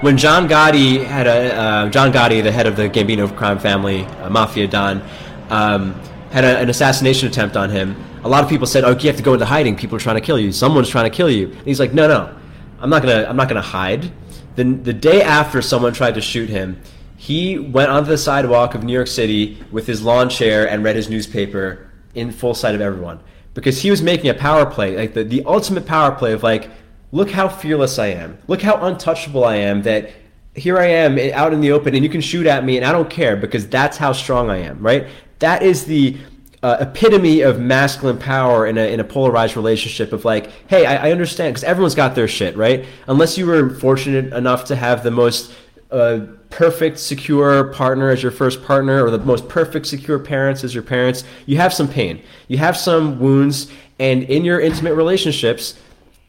when 0.00 0.16
John 0.16 0.48
Gotti 0.48 1.04
had 1.04 1.26
a 1.26 1.54
uh, 1.54 1.88
John 1.90 2.12
Gotti, 2.12 2.42
the 2.42 2.52
head 2.52 2.66
of 2.66 2.76
the 2.76 2.88
Gambino 2.88 3.34
crime 3.36 3.58
family, 3.58 4.04
uh, 4.04 4.30
mafia 4.30 4.66
don, 4.66 5.02
um, 5.50 5.94
had 6.30 6.44
a, 6.44 6.58
an 6.58 6.68
assassination 6.68 7.28
attempt 7.28 7.56
on 7.56 7.70
him. 7.70 7.96
A 8.24 8.28
lot 8.28 8.42
of 8.42 8.50
people 8.50 8.66
said, 8.66 8.84
"Oh, 8.84 8.90
you 8.90 9.06
have 9.08 9.16
to 9.16 9.22
go 9.22 9.32
into 9.34 9.46
hiding. 9.46 9.76
People 9.76 9.96
are 9.96 10.00
trying 10.00 10.16
to 10.16 10.20
kill 10.20 10.38
you. 10.38 10.52
Someone's 10.52 10.88
trying 10.88 11.10
to 11.10 11.16
kill 11.16 11.30
you." 11.30 11.48
And 11.48 11.64
he's 11.64 11.80
like, 11.80 11.94
"No, 11.94 12.06
no, 12.08 12.34
I'm 12.80 12.90
not 12.90 13.02
gonna. 13.02 13.26
I'm 13.28 13.36
not 13.36 13.48
gonna 13.48 13.62
hide." 13.62 14.10
Then 14.54 14.82
the 14.82 14.92
day 14.92 15.22
after 15.22 15.62
someone 15.62 15.92
tried 15.92 16.14
to 16.14 16.20
shoot 16.20 16.48
him, 16.48 16.80
he 17.16 17.58
went 17.58 17.90
onto 17.90 18.08
the 18.08 18.18
sidewalk 18.18 18.74
of 18.74 18.84
New 18.84 18.92
York 18.92 19.08
City 19.08 19.62
with 19.70 19.86
his 19.86 20.02
lawn 20.02 20.28
chair 20.28 20.68
and 20.68 20.82
read 20.82 20.96
his 20.96 21.08
newspaper 21.08 21.90
in 22.14 22.32
full 22.32 22.54
sight 22.54 22.74
of 22.74 22.80
everyone 22.80 23.20
because 23.54 23.80
he 23.80 23.90
was 23.90 24.02
making 24.02 24.28
a 24.28 24.34
power 24.34 24.66
play, 24.66 24.96
like 24.96 25.14
the, 25.14 25.24
the 25.24 25.42
ultimate 25.44 25.86
power 25.86 26.12
play 26.12 26.32
of 26.32 26.42
like 26.42 26.70
look 27.16 27.30
how 27.30 27.48
fearless 27.48 27.98
I 27.98 28.08
am. 28.08 28.36
Look 28.46 28.60
how 28.60 28.76
untouchable 28.76 29.44
I 29.44 29.56
am 29.56 29.82
that 29.82 30.10
here 30.54 30.78
I 30.78 30.86
am 30.86 31.18
out 31.32 31.54
in 31.54 31.62
the 31.62 31.72
open 31.72 31.94
and 31.94 32.04
you 32.04 32.10
can 32.10 32.20
shoot 32.20 32.46
at 32.46 32.62
me 32.62 32.76
and 32.76 32.84
I 32.84 32.92
don't 32.92 33.08
care 33.08 33.36
because 33.36 33.66
that's 33.66 33.96
how 33.96 34.12
strong 34.12 34.50
I 34.50 34.58
am, 34.58 34.80
right? 34.80 35.06
That 35.38 35.62
is 35.62 35.86
the 35.86 36.18
uh, 36.62 36.76
epitome 36.80 37.40
of 37.40 37.58
masculine 37.58 38.18
power 38.18 38.66
in 38.66 38.76
a, 38.76 38.92
in 38.92 39.00
a 39.00 39.04
polarized 39.04 39.56
relationship 39.56 40.12
of 40.12 40.26
like, 40.26 40.50
hey, 40.68 40.84
I, 40.84 41.08
I 41.08 41.10
understand 41.10 41.54
because 41.54 41.64
everyone's 41.64 41.94
got 41.94 42.14
their 42.14 42.28
shit, 42.28 42.54
right? 42.54 42.84
Unless 43.08 43.38
you 43.38 43.46
were 43.46 43.70
fortunate 43.70 44.34
enough 44.34 44.66
to 44.66 44.76
have 44.76 45.02
the 45.02 45.10
most 45.10 45.54
uh, 45.90 46.20
perfect, 46.50 46.98
secure 46.98 47.72
partner 47.72 48.10
as 48.10 48.22
your 48.22 48.32
first 48.32 48.62
partner 48.62 49.02
or 49.02 49.10
the 49.10 49.18
most 49.18 49.48
perfect, 49.48 49.86
secure 49.86 50.18
parents 50.18 50.64
as 50.64 50.74
your 50.74 50.82
parents, 50.82 51.24
you 51.46 51.56
have 51.56 51.72
some 51.72 51.88
pain. 51.88 52.22
You 52.48 52.58
have 52.58 52.76
some 52.76 53.18
wounds. 53.18 53.72
And 53.98 54.24
in 54.24 54.44
your 54.44 54.60
intimate 54.60 54.94
relationships, 54.94 55.78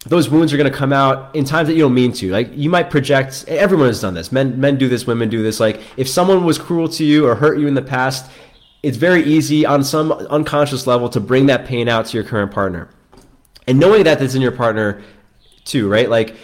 those 0.08 0.30
wounds 0.30 0.54
are 0.54 0.58
going 0.58 0.72
to 0.72 0.78
come 0.78 0.94
out 0.94 1.36
in 1.36 1.44
times 1.44 1.68
that 1.68 1.74
you 1.76 1.82
don't 1.82 1.94
mean 1.94 2.14
to. 2.14 2.32
Like 2.32 2.50
you 2.54 2.70
might 2.70 2.90
project. 2.90 3.46
Everyone 3.48 3.88
has 3.88 4.02
done 4.02 4.14
this. 4.14 4.32
Men 4.32 4.60
men 4.60 4.78
do 4.78 4.88
this. 4.88 5.06
Women 5.06 5.30
do 5.30 5.44
this. 5.44 5.60
Like 5.60 5.82
if 5.98 6.08
someone 6.08 6.46
was 6.46 6.58
cruel 6.58 6.88
to 6.90 7.04
you 7.04 7.28
or 7.28 7.36
hurt 7.36 7.60
you 7.60 7.68
in 7.68 7.74
the 7.74 7.82
past, 7.82 8.30
it's 8.84 8.98
very 8.98 9.24
easy 9.24 9.66
on 9.66 9.84
some 9.84 10.12
unconscious 10.12 10.88
level 10.88 11.10
to 11.10 11.20
bring 11.20 11.48
that 11.48 11.66
pain 11.66 11.90
out 11.90 12.06
to 12.08 12.18
your 12.18 12.24
current 12.24 12.52
partner. 12.52 12.90
And 13.68 13.80
knowing 13.80 14.04
that 14.06 14.20
that's 14.20 14.36
in 14.36 14.42
your 14.42 14.54
partner 14.54 15.02
too, 15.66 15.90
right? 15.90 16.10
Like 16.10 16.36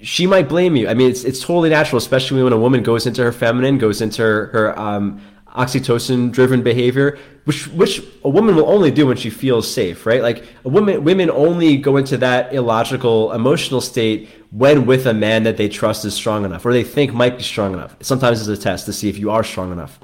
she 0.00 0.26
might 0.26 0.48
blame 0.48 0.76
you. 0.76 0.88
I 0.88 0.94
mean, 0.94 1.10
it's 1.10 1.24
it's 1.24 1.40
totally 1.40 1.70
natural, 1.70 1.98
especially 1.98 2.42
when 2.42 2.52
a 2.52 2.58
woman 2.58 2.82
goes 2.82 3.06
into 3.06 3.22
her 3.22 3.32
feminine, 3.32 3.78
goes 3.78 4.00
into 4.00 4.22
her, 4.22 4.46
her 4.46 4.78
um, 4.78 5.20
oxytocin 5.54 6.30
driven 6.30 6.62
behavior 6.62 7.18
which 7.48 7.66
which 7.68 8.02
a 8.24 8.28
woman 8.28 8.54
will 8.54 8.68
only 8.68 8.90
do 8.90 9.06
when 9.06 9.16
she 9.16 9.30
feels 9.30 9.72
safe 9.72 10.04
right? 10.04 10.20
Like 10.20 10.44
a 10.66 10.68
woman 10.68 11.02
women 11.02 11.30
only 11.30 11.78
go 11.78 11.96
into 11.96 12.18
that 12.18 12.52
illogical 12.52 13.32
emotional 13.32 13.80
state 13.80 14.28
when 14.50 14.84
with 14.84 15.06
a 15.06 15.14
man 15.14 15.44
that 15.44 15.56
they 15.56 15.68
trust 15.68 16.04
is 16.04 16.12
strong 16.12 16.44
enough 16.44 16.66
or 16.66 16.74
they 16.74 16.84
think 16.84 17.14
might 17.14 17.38
be 17.38 17.42
strong 17.42 17.72
enough. 17.72 17.96
Sometimes 18.00 18.46
it's 18.46 18.60
a 18.60 18.62
test 18.62 18.84
to 18.84 18.92
see 18.92 19.08
if 19.08 19.18
you 19.18 19.30
are 19.30 19.42
strong 19.42 19.72
enough. 19.72 19.98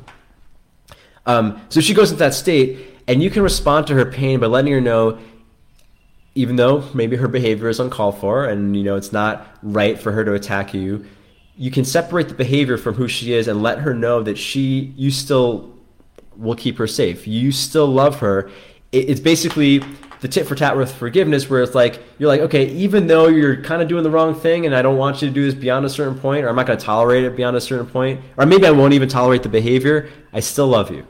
Um, 1.26 1.60
so 1.68 1.82
she 1.82 1.92
goes 1.92 2.10
into 2.10 2.20
that 2.20 2.32
state 2.32 2.78
and 3.06 3.22
you 3.22 3.28
can 3.28 3.42
respond 3.42 3.86
to 3.88 3.94
her 3.94 4.06
pain 4.06 4.40
by 4.40 4.46
letting 4.46 4.72
her 4.72 4.80
know 4.80 5.18
even 6.34 6.56
though 6.56 6.88
maybe 6.94 7.16
her 7.16 7.28
behavior 7.28 7.68
is 7.68 7.78
uncalled 7.78 8.18
for 8.18 8.46
and 8.46 8.74
you 8.74 8.82
know 8.82 8.96
it's 8.96 9.12
not 9.12 9.46
right 9.62 9.98
for 9.98 10.12
her 10.12 10.24
to 10.24 10.32
attack 10.32 10.72
you 10.72 11.04
you 11.56 11.70
can 11.70 11.84
separate 11.84 12.28
the 12.28 12.34
behavior 12.34 12.76
from 12.76 12.94
who 12.94 13.08
she 13.08 13.32
is 13.32 13.48
and 13.48 13.62
let 13.62 13.78
her 13.78 13.94
know 13.94 14.22
that 14.22 14.36
she 14.36 14.92
you 14.96 15.10
still 15.10 15.72
will 16.36 16.56
keep 16.56 16.78
her 16.78 16.86
safe. 16.86 17.26
You 17.26 17.52
still 17.52 17.86
love 17.86 18.20
her. 18.20 18.50
It's 18.90 19.20
basically 19.20 19.82
the 20.20 20.28
tit 20.28 20.46
for 20.46 20.54
tat 20.54 20.76
with 20.76 20.90
forgiveness, 20.92 21.50
where 21.50 21.62
it's 21.62 21.74
like 21.74 22.02
you're 22.18 22.28
like, 22.28 22.40
okay, 22.40 22.66
even 22.68 23.06
though 23.06 23.28
you're 23.28 23.62
kind 23.62 23.82
of 23.82 23.88
doing 23.88 24.02
the 24.02 24.10
wrong 24.10 24.34
thing, 24.34 24.66
and 24.66 24.74
I 24.74 24.82
don't 24.82 24.96
want 24.96 25.20
you 25.20 25.28
to 25.28 25.34
do 25.34 25.44
this 25.44 25.54
beyond 25.54 25.84
a 25.84 25.90
certain 25.90 26.18
point, 26.18 26.44
or 26.44 26.48
I'm 26.48 26.56
not 26.56 26.66
going 26.66 26.78
to 26.78 26.84
tolerate 26.84 27.24
it 27.24 27.36
beyond 27.36 27.56
a 27.56 27.60
certain 27.60 27.86
point, 27.86 28.20
or 28.36 28.46
maybe 28.46 28.66
I 28.66 28.70
won't 28.70 28.94
even 28.94 29.08
tolerate 29.08 29.42
the 29.42 29.48
behavior. 29.48 30.08
I 30.32 30.40
still 30.40 30.66
love 30.66 30.90
you. 30.90 31.06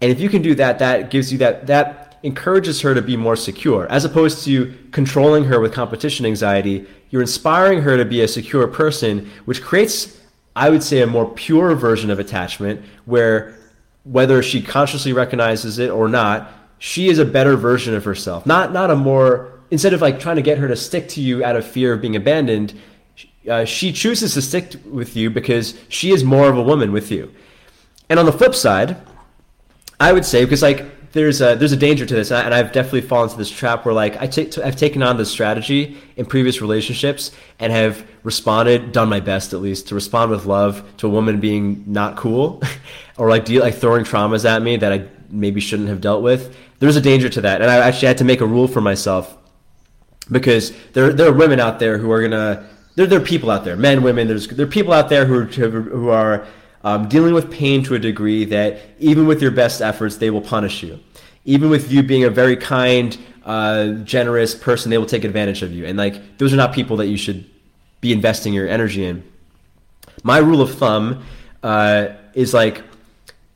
And 0.00 0.10
if 0.10 0.20
you 0.20 0.28
can 0.28 0.42
do 0.42 0.54
that, 0.54 0.78
that 0.78 1.10
gives 1.10 1.30
you 1.32 1.38
that 1.38 1.66
that 1.66 2.18
encourages 2.22 2.80
her 2.80 2.94
to 2.94 3.02
be 3.02 3.16
more 3.16 3.36
secure, 3.36 3.86
as 3.90 4.04
opposed 4.04 4.44
to 4.44 4.76
controlling 4.92 5.44
her 5.44 5.60
with 5.60 5.72
competition 5.72 6.26
anxiety 6.26 6.86
you're 7.10 7.22
inspiring 7.22 7.82
her 7.82 7.96
to 7.96 8.04
be 8.04 8.20
a 8.20 8.28
secure 8.28 8.66
person, 8.66 9.30
which 9.44 9.62
creates, 9.62 10.20
I 10.54 10.70
would 10.70 10.82
say, 10.82 11.00
a 11.00 11.06
more 11.06 11.28
pure 11.30 11.74
version 11.74 12.10
of 12.10 12.18
attachment 12.18 12.82
where 13.06 13.56
whether 14.04 14.42
she 14.42 14.62
consciously 14.62 15.12
recognizes 15.12 15.78
it 15.78 15.90
or 15.90 16.08
not, 16.08 16.52
she 16.78 17.08
is 17.08 17.18
a 17.18 17.24
better 17.24 17.56
version 17.56 17.94
of 17.94 18.04
herself. 18.04 18.46
Not 18.46 18.72
not 18.72 18.90
a 18.90 18.96
more 18.96 19.60
instead 19.70 19.92
of 19.92 20.00
like 20.00 20.18
trying 20.20 20.36
to 20.36 20.42
get 20.42 20.58
her 20.58 20.68
to 20.68 20.76
stick 20.76 21.08
to 21.10 21.20
you 21.20 21.44
out 21.44 21.56
of 21.56 21.66
fear 21.66 21.92
of 21.92 22.00
being 22.00 22.16
abandoned, 22.16 22.74
uh, 23.48 23.64
she 23.64 23.92
chooses 23.92 24.34
to 24.34 24.42
stick 24.42 24.74
with 24.86 25.16
you 25.16 25.30
because 25.30 25.78
she 25.88 26.12
is 26.12 26.24
more 26.24 26.48
of 26.48 26.56
a 26.56 26.62
woman 26.62 26.92
with 26.92 27.10
you. 27.10 27.32
And 28.08 28.18
on 28.18 28.26
the 28.26 28.32
flip 28.32 28.54
side, 28.54 28.96
I 30.00 30.12
would 30.12 30.24
say 30.24 30.44
because 30.44 30.62
like 30.62 30.86
there's 31.18 31.40
a 31.40 31.56
there's 31.56 31.72
a 31.72 31.76
danger 31.76 32.06
to 32.06 32.14
this, 32.14 32.30
and 32.30 32.54
I've 32.54 32.70
definitely 32.70 33.00
fallen 33.00 33.28
into 33.28 33.38
this 33.38 33.50
trap 33.50 33.84
where 33.84 33.92
like 33.92 34.16
I 34.22 34.28
take 34.28 34.56
I've 34.58 34.76
taken 34.76 35.02
on 35.02 35.16
this 35.16 35.28
strategy 35.30 35.98
in 36.16 36.26
previous 36.26 36.60
relationships 36.60 37.32
and 37.58 37.72
have 37.72 38.06
responded, 38.22 38.92
done 38.92 39.08
my 39.08 39.18
best 39.18 39.52
at 39.52 39.60
least 39.60 39.88
to 39.88 39.96
respond 39.96 40.30
with 40.30 40.46
love 40.46 40.84
to 40.98 41.08
a 41.08 41.10
woman 41.10 41.40
being 41.40 41.82
not 41.88 42.16
cool, 42.16 42.62
or 43.18 43.28
like 43.28 43.44
deal 43.44 43.62
like 43.62 43.74
throwing 43.74 44.04
traumas 44.04 44.44
at 44.44 44.62
me 44.62 44.76
that 44.76 44.92
I 44.92 45.08
maybe 45.28 45.60
shouldn't 45.60 45.88
have 45.88 46.00
dealt 46.00 46.22
with. 46.22 46.56
There's 46.78 46.94
a 46.94 47.00
danger 47.00 47.28
to 47.28 47.40
that, 47.40 47.62
and 47.62 47.70
I 47.70 47.78
actually 47.78 48.08
had 48.08 48.18
to 48.18 48.24
make 48.24 48.40
a 48.40 48.46
rule 48.46 48.68
for 48.68 48.80
myself 48.80 49.36
because 50.30 50.72
there 50.92 51.12
there 51.12 51.28
are 51.28 51.32
women 51.32 51.58
out 51.58 51.80
there 51.80 51.98
who 51.98 52.12
are 52.12 52.22
gonna 52.22 52.64
there 52.94 53.06
there 53.06 53.20
are 53.20 53.24
people 53.24 53.50
out 53.50 53.64
there, 53.64 53.76
men, 53.76 54.02
women. 54.04 54.28
There's 54.28 54.46
there 54.46 54.66
are 54.66 54.70
people 54.70 54.92
out 54.92 55.08
there 55.08 55.26
who 55.26 55.40
are, 55.40 55.46
who 55.46 56.08
are 56.10 56.46
um, 56.84 57.08
dealing 57.08 57.34
with 57.34 57.50
pain 57.50 57.82
to 57.84 57.94
a 57.94 57.98
degree 57.98 58.44
that 58.46 58.80
even 58.98 59.26
with 59.26 59.42
your 59.42 59.50
best 59.50 59.80
efforts, 59.80 60.16
they 60.16 60.30
will 60.30 60.40
punish 60.40 60.82
you. 60.82 61.00
Even 61.48 61.70
with 61.70 61.90
you 61.90 62.02
being 62.02 62.24
a 62.24 62.30
very 62.30 62.56
kind, 62.56 63.16
uh, 63.44 63.92
generous 64.04 64.54
person, 64.54 64.90
they 64.90 64.98
will 64.98 65.06
take 65.06 65.24
advantage 65.24 65.62
of 65.62 65.72
you. 65.72 65.86
And 65.86 65.96
like 65.96 66.38
those 66.38 66.52
are 66.52 66.56
not 66.56 66.74
people 66.74 66.98
that 66.98 67.06
you 67.06 67.16
should 67.16 67.48
be 68.00 68.12
investing 68.12 68.52
your 68.52 68.68
energy 68.68 69.04
in. 69.04 69.24
My 70.22 70.38
rule 70.38 70.60
of 70.60 70.74
thumb 70.74 71.24
uh, 71.62 72.08
is 72.34 72.52
like 72.52 72.82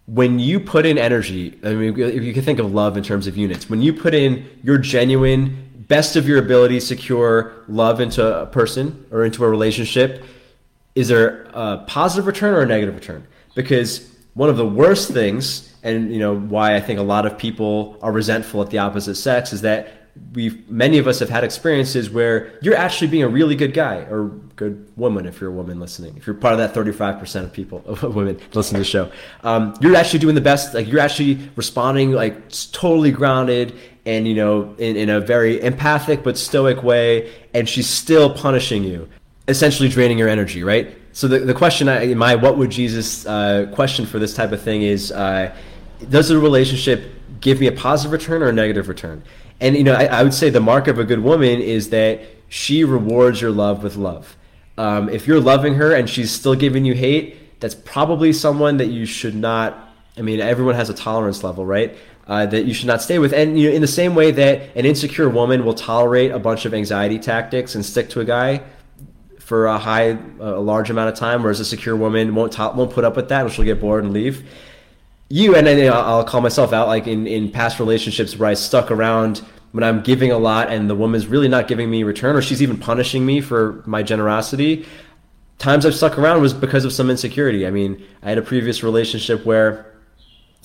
when 0.07 0.39
you 0.39 0.59
put 0.59 0.87
in 0.87 0.97
energy. 0.97 1.59
I 1.63 1.75
mean, 1.75 1.99
if 1.99 2.23
you 2.23 2.33
can 2.33 2.43
think 2.43 2.59
of 2.59 2.73
love 2.73 2.97
in 2.97 3.05
terms 3.05 3.27
of 3.27 3.37
units, 3.37 3.69
when 3.69 3.83
you 3.83 3.93
put 3.93 4.15
in 4.15 4.49
your 4.63 4.79
genuine, 4.79 5.85
best 5.89 6.17
of 6.17 6.27
your 6.27 6.39
ability, 6.39 6.81
secure 6.81 7.53
love 7.69 8.01
into 8.01 8.41
a 8.41 8.47
person 8.47 9.05
or 9.11 9.25
into 9.25 9.45
a 9.45 9.49
relationship 9.49 10.25
is 10.95 11.09
there 11.09 11.45
a 11.55 11.85
positive 11.87 12.27
return 12.27 12.55
or 12.55 12.61
a 12.61 12.67
negative 12.67 12.95
return? 12.95 13.27
Because 13.55 14.12
one 14.35 14.49
of 14.49 14.57
the 14.57 14.67
worst 14.67 15.11
things, 15.11 15.73
and 15.83 16.13
you 16.13 16.19
know 16.19 16.37
why 16.37 16.77
I 16.77 16.81
think 16.81 16.99
a 16.99 17.03
lot 17.03 17.27
of 17.27 17.37
people 17.37 17.99
are 18.03 18.13
resentful 18.13 18.63
at 18.63 18.71
the 18.71 18.79
opposite 18.79 19.17
sex, 19.17 19.53
is 19.53 19.63
that 19.63 20.03
we've 20.35 20.69
many 20.71 20.99
of 20.99 21.07
us 21.07 21.19
have 21.19 21.31
had 21.31 21.43
experiences 21.45 22.11
where 22.11 22.59
you're 22.61 22.77
actually 22.77 23.09
being 23.09 23.23
a 23.23 23.29
really 23.29 23.55
good 23.55 23.73
guy 23.73 23.97
or 24.11 24.29
good 24.57 24.91
woman 24.97 25.27
if 25.27 25.41
you're 25.41 25.51
a 25.51 25.55
woman 25.55 25.81
listening. 25.81 26.17
If 26.17 26.27
you're 26.27 26.35
part 26.35 26.53
of 26.53 26.59
that 26.59 26.75
35% 26.75 27.45
of 27.45 27.53
people 27.53 27.83
of 27.87 28.15
women 28.15 28.39
listening 28.53 28.83
to 28.83 28.85
the 28.85 28.85
show, 28.85 29.11
um, 29.43 29.75
you're 29.81 29.97
actually 29.97 30.19
doing 30.21 30.35
the 30.35 30.41
best. 30.41 30.75
Like 30.75 30.87
you're 30.87 31.01
actually 31.01 31.51
responding 31.57 32.13
like 32.13 32.51
totally 32.73 33.11
grounded 33.11 33.79
and 34.05 34.27
you 34.27 34.35
know 34.35 34.75
in, 34.79 34.97
in 34.97 35.11
a 35.11 35.21
very 35.21 35.63
empathic 35.63 36.23
but 36.23 36.39
stoic 36.39 36.83
way, 36.83 37.33
and 37.55 37.69
she's 37.69 37.89
still 37.89 38.33
punishing 38.35 38.85
you 38.85 39.09
essentially 39.49 39.89
draining 39.89 40.19
your 40.19 40.29
energy, 40.29 40.63
right? 40.63 40.97
So 41.13 41.29
the, 41.29 41.41
the 41.41 41.55
question, 41.55 41.89
I, 41.89 42.15
my 42.15 42.35
what 42.35 42.57
would 42.57 42.71
Jesus 42.71 43.27
uh, 43.27 43.71
question 43.73 44.07
for 44.07 44.19
this 44.19 44.35
type 44.35 44.53
of 44.53 44.63
thing 44.63 44.83
is, 44.83 45.13
uh, 45.13 45.55
does 46.09 46.29
the 46.29 46.39
relationship 46.39 47.13
give 47.41 47.61
me 47.61 47.67
a 47.67 47.73
positive 47.73 48.13
return 48.13 48.43
or 48.43 48.49
a 48.49 48.53
negative 48.53 48.89
return? 48.89 49.23
And 49.61 49.77
you 49.77 49.85
know, 49.85 49.95
I, 49.95 50.07
I, 50.07 50.23
would 50.23 50.35
say 50.35 50.51
the 50.51 50.61
mark 50.61 50.89
of 50.89 50.99
a 50.99 51.05
good 51.05 51.21
woman 51.21 51.61
is 51.61 51.91
that 51.91 52.23
she 52.49 52.83
rewards 52.83 53.41
your 53.41 53.51
love 53.51 53.83
with 53.83 53.97
love. 53.97 54.37
Um, 54.79 55.09
if 55.09 55.27
you're 55.27 55.41
loving 55.41 55.75
her 55.75 55.95
and 55.95 56.09
she's 56.09 56.33
still 56.33 56.55
giving 56.55 56.85
you 56.85 56.95
hate, 56.95 57.61
that's 57.61 57.75
probably 57.75 58.33
someone 58.33 58.79
that 58.79 58.89
you 58.89 59.07
should 59.07 59.35
not 59.35 59.93
I 60.17 60.21
mean, 60.21 60.41
everyone 60.41 60.75
has 60.75 60.91
a 60.91 60.95
tolerance 60.95 61.43
level, 61.43 61.65
right? 61.65 61.97
Uh, 62.27 62.47
that 62.47 62.67
you 62.67 62.75
should 62.75 62.87
not 62.87 63.01
stay 63.01 63.19
with. 63.19 63.33
And 63.33 63.59
you 63.59 63.71
know, 63.71 63.75
in 63.75 63.81
the 63.81 63.89
same 63.89 64.15
way 64.15 64.31
that 64.31 64.77
an 64.77 64.85
insecure 64.85 65.29
woman 65.29 65.65
will 65.65 65.75
tolerate 65.75 66.31
a 66.31 66.39
bunch 66.39 66.65
of 66.65 66.75
anxiety 66.75 67.19
tactics 67.19 67.75
and 67.75 67.85
stick 67.85 68.11
to 68.11 68.21
a 68.21 68.25
guy 68.25 68.63
for 69.53 69.67
a 69.67 69.77
high, 69.77 70.17
a 70.41 70.59
large 70.59 70.89
amount 70.89 71.11
of 71.11 71.15
time, 71.15 71.43
whereas 71.43 71.61
a 71.61 71.65
secure 71.67 71.95
woman 71.95 72.35
won't 72.35 72.53
to- 72.53 72.73
won't 72.75 72.91
put 72.91 73.05
up 73.05 73.17
with 73.17 73.29
that, 73.29 73.43
and 73.45 73.53
she'll 73.53 73.67
get 73.67 73.83
bored 73.83 74.03
and 74.03 74.11
leave. 74.11 74.45
You 75.29 75.55
and 75.55 75.67
then 75.67 75.93
I'll 75.93 76.25
call 76.25 76.41
myself 76.41 76.73
out, 76.73 76.89
like 76.89 77.07
in 77.07 77.27
in 77.27 77.51
past 77.51 77.79
relationships 77.79 78.35
where 78.39 78.49
I 78.49 78.55
stuck 78.55 78.91
around 78.91 79.43
when 79.73 79.85
I'm 79.85 80.01
giving 80.01 80.33
a 80.33 80.39
lot 80.39 80.71
and 80.71 80.89
the 80.89 80.95
woman's 80.95 81.27
really 81.27 81.49
not 81.49 81.69
giving 81.69 81.91
me 81.91 82.03
return, 82.03 82.35
or 82.35 82.41
she's 82.41 82.63
even 82.63 82.79
punishing 82.79 83.27
me 83.27 83.43
for 83.43 83.83
my 83.85 84.03
generosity. 84.03 84.87
Times 85.59 85.85
I've 85.85 85.95
stuck 85.95 86.17
around 86.19 86.41
was 86.41 86.55
because 86.55 86.87
of 86.87 86.93
some 86.95 87.11
insecurity. 87.11 87.67
I 87.67 87.71
mean, 87.71 88.03
I 88.23 88.31
had 88.31 88.39
a 88.39 88.43
previous 88.43 88.83
relationship 88.83 89.45
where 89.45 89.85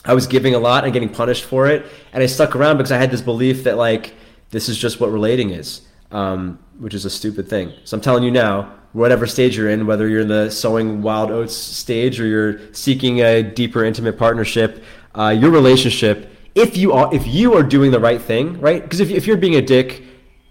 I 0.06 0.14
was 0.14 0.28
giving 0.28 0.56
a 0.56 0.60
lot 0.60 0.86
and 0.86 0.94
getting 0.94 1.10
punished 1.10 1.44
for 1.44 1.68
it, 1.68 1.86
and 2.14 2.24
I 2.24 2.28
stuck 2.28 2.56
around 2.56 2.78
because 2.78 2.94
I 2.94 2.98
had 2.98 3.12
this 3.12 3.22
belief 3.22 3.66
that 3.66 3.76
like 3.76 4.14
this 4.52 4.70
is 4.70 4.78
just 4.78 5.02
what 5.02 5.12
relating 5.12 5.50
is, 5.50 5.82
um, 6.12 6.58
which 6.80 6.94
is 6.94 7.04
a 7.04 7.10
stupid 7.10 7.50
thing. 7.50 7.74
So 7.84 7.98
I'm 7.98 8.02
telling 8.02 8.24
you 8.24 8.32
now, 8.32 8.77
whatever 8.94 9.28
stage 9.28 9.58
you're 9.58 9.70
in, 9.70 9.86
whether 9.86 10.08
you're 10.08 10.22
in 10.22 10.28
the 10.28 10.50
sowing 10.50 11.02
wild 11.02 11.32
oats 11.32 11.56
stage 11.56 12.20
or 12.20 12.26
you're 12.26 12.74
seeking 12.74 13.22
a 13.22 13.44
deeper, 13.44 13.84
intimate 13.84 14.18
partnership, 14.18 14.84
uh, 15.16 15.30
your 15.30 15.52
relationship 15.52 16.32
if 16.58 16.76
you 16.76 16.92
are 16.92 17.14
if 17.14 17.28
you 17.28 17.54
are 17.54 17.62
doing 17.62 17.92
the 17.92 18.00
right 18.00 18.20
thing, 18.20 18.60
right? 18.60 18.82
Because 18.82 19.00
if, 19.00 19.12
if 19.12 19.28
you're 19.28 19.38
being 19.38 19.56
a 19.56 19.62
dick 19.62 20.04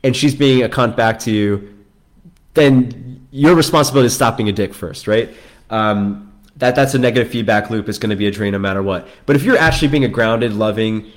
and 0.04 0.14
she's 0.14 0.36
being 0.36 0.62
a 0.62 0.68
cunt 0.68 0.94
back 0.94 1.18
to 1.20 1.32
you, 1.32 1.84
then 2.54 3.26
your 3.32 3.56
responsibility 3.56 4.06
is 4.06 4.14
stop 4.14 4.36
being 4.36 4.48
a 4.48 4.52
dick 4.52 4.72
first, 4.72 5.08
right? 5.08 5.34
Um, 5.68 6.32
that 6.58 6.76
that's 6.76 6.94
a 6.94 6.98
negative 6.98 7.30
feedback 7.30 7.70
loop. 7.70 7.88
It's 7.88 7.98
going 7.98 8.10
to 8.10 8.16
be 8.16 8.28
a 8.28 8.30
drain 8.30 8.52
no 8.52 8.58
matter 8.60 8.84
what. 8.84 9.08
But 9.26 9.34
if 9.34 9.42
you're 9.42 9.58
actually 9.58 9.88
being 9.88 10.04
a 10.04 10.08
grounded, 10.08 10.52
loving, 10.52 11.10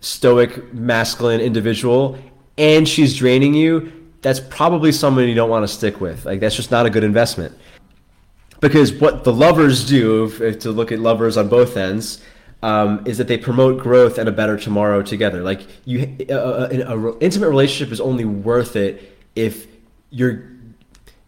stoic, 0.00 0.74
masculine 0.74 1.40
individual, 1.40 2.18
and 2.58 2.88
she's 2.88 3.16
draining 3.16 3.54
you, 3.54 3.99
that's 4.22 4.40
probably 4.40 4.92
someone 4.92 5.28
you 5.28 5.34
don't 5.34 5.50
want 5.50 5.64
to 5.64 5.68
stick 5.68 6.00
with. 6.00 6.24
Like 6.24 6.40
that's 6.40 6.56
just 6.56 6.70
not 6.70 6.86
a 6.86 6.90
good 6.90 7.04
investment. 7.04 7.56
Because 8.60 8.92
what 8.92 9.24
the 9.24 9.32
lovers 9.32 9.86
do, 9.86 10.24
if, 10.24 10.40
if 10.40 10.58
to 10.60 10.70
look 10.70 10.92
at 10.92 10.98
lovers 10.98 11.36
on 11.36 11.48
both 11.48 11.76
ends, 11.76 12.22
um, 12.62 13.02
is 13.06 13.16
that 13.18 13.26
they 13.26 13.38
promote 13.38 13.82
growth 13.82 14.18
and 14.18 14.28
a 14.28 14.32
better 14.32 14.58
tomorrow 14.58 15.02
together. 15.02 15.42
Like 15.42 15.66
you, 15.86 16.16
uh, 16.28 16.34
uh, 16.34 16.36
uh, 16.36 16.68
an 16.70 17.16
intimate 17.20 17.48
relationship 17.48 17.90
is 17.90 18.00
only 18.00 18.26
worth 18.26 18.76
it 18.76 19.18
if 19.34 19.66
your 20.10 20.44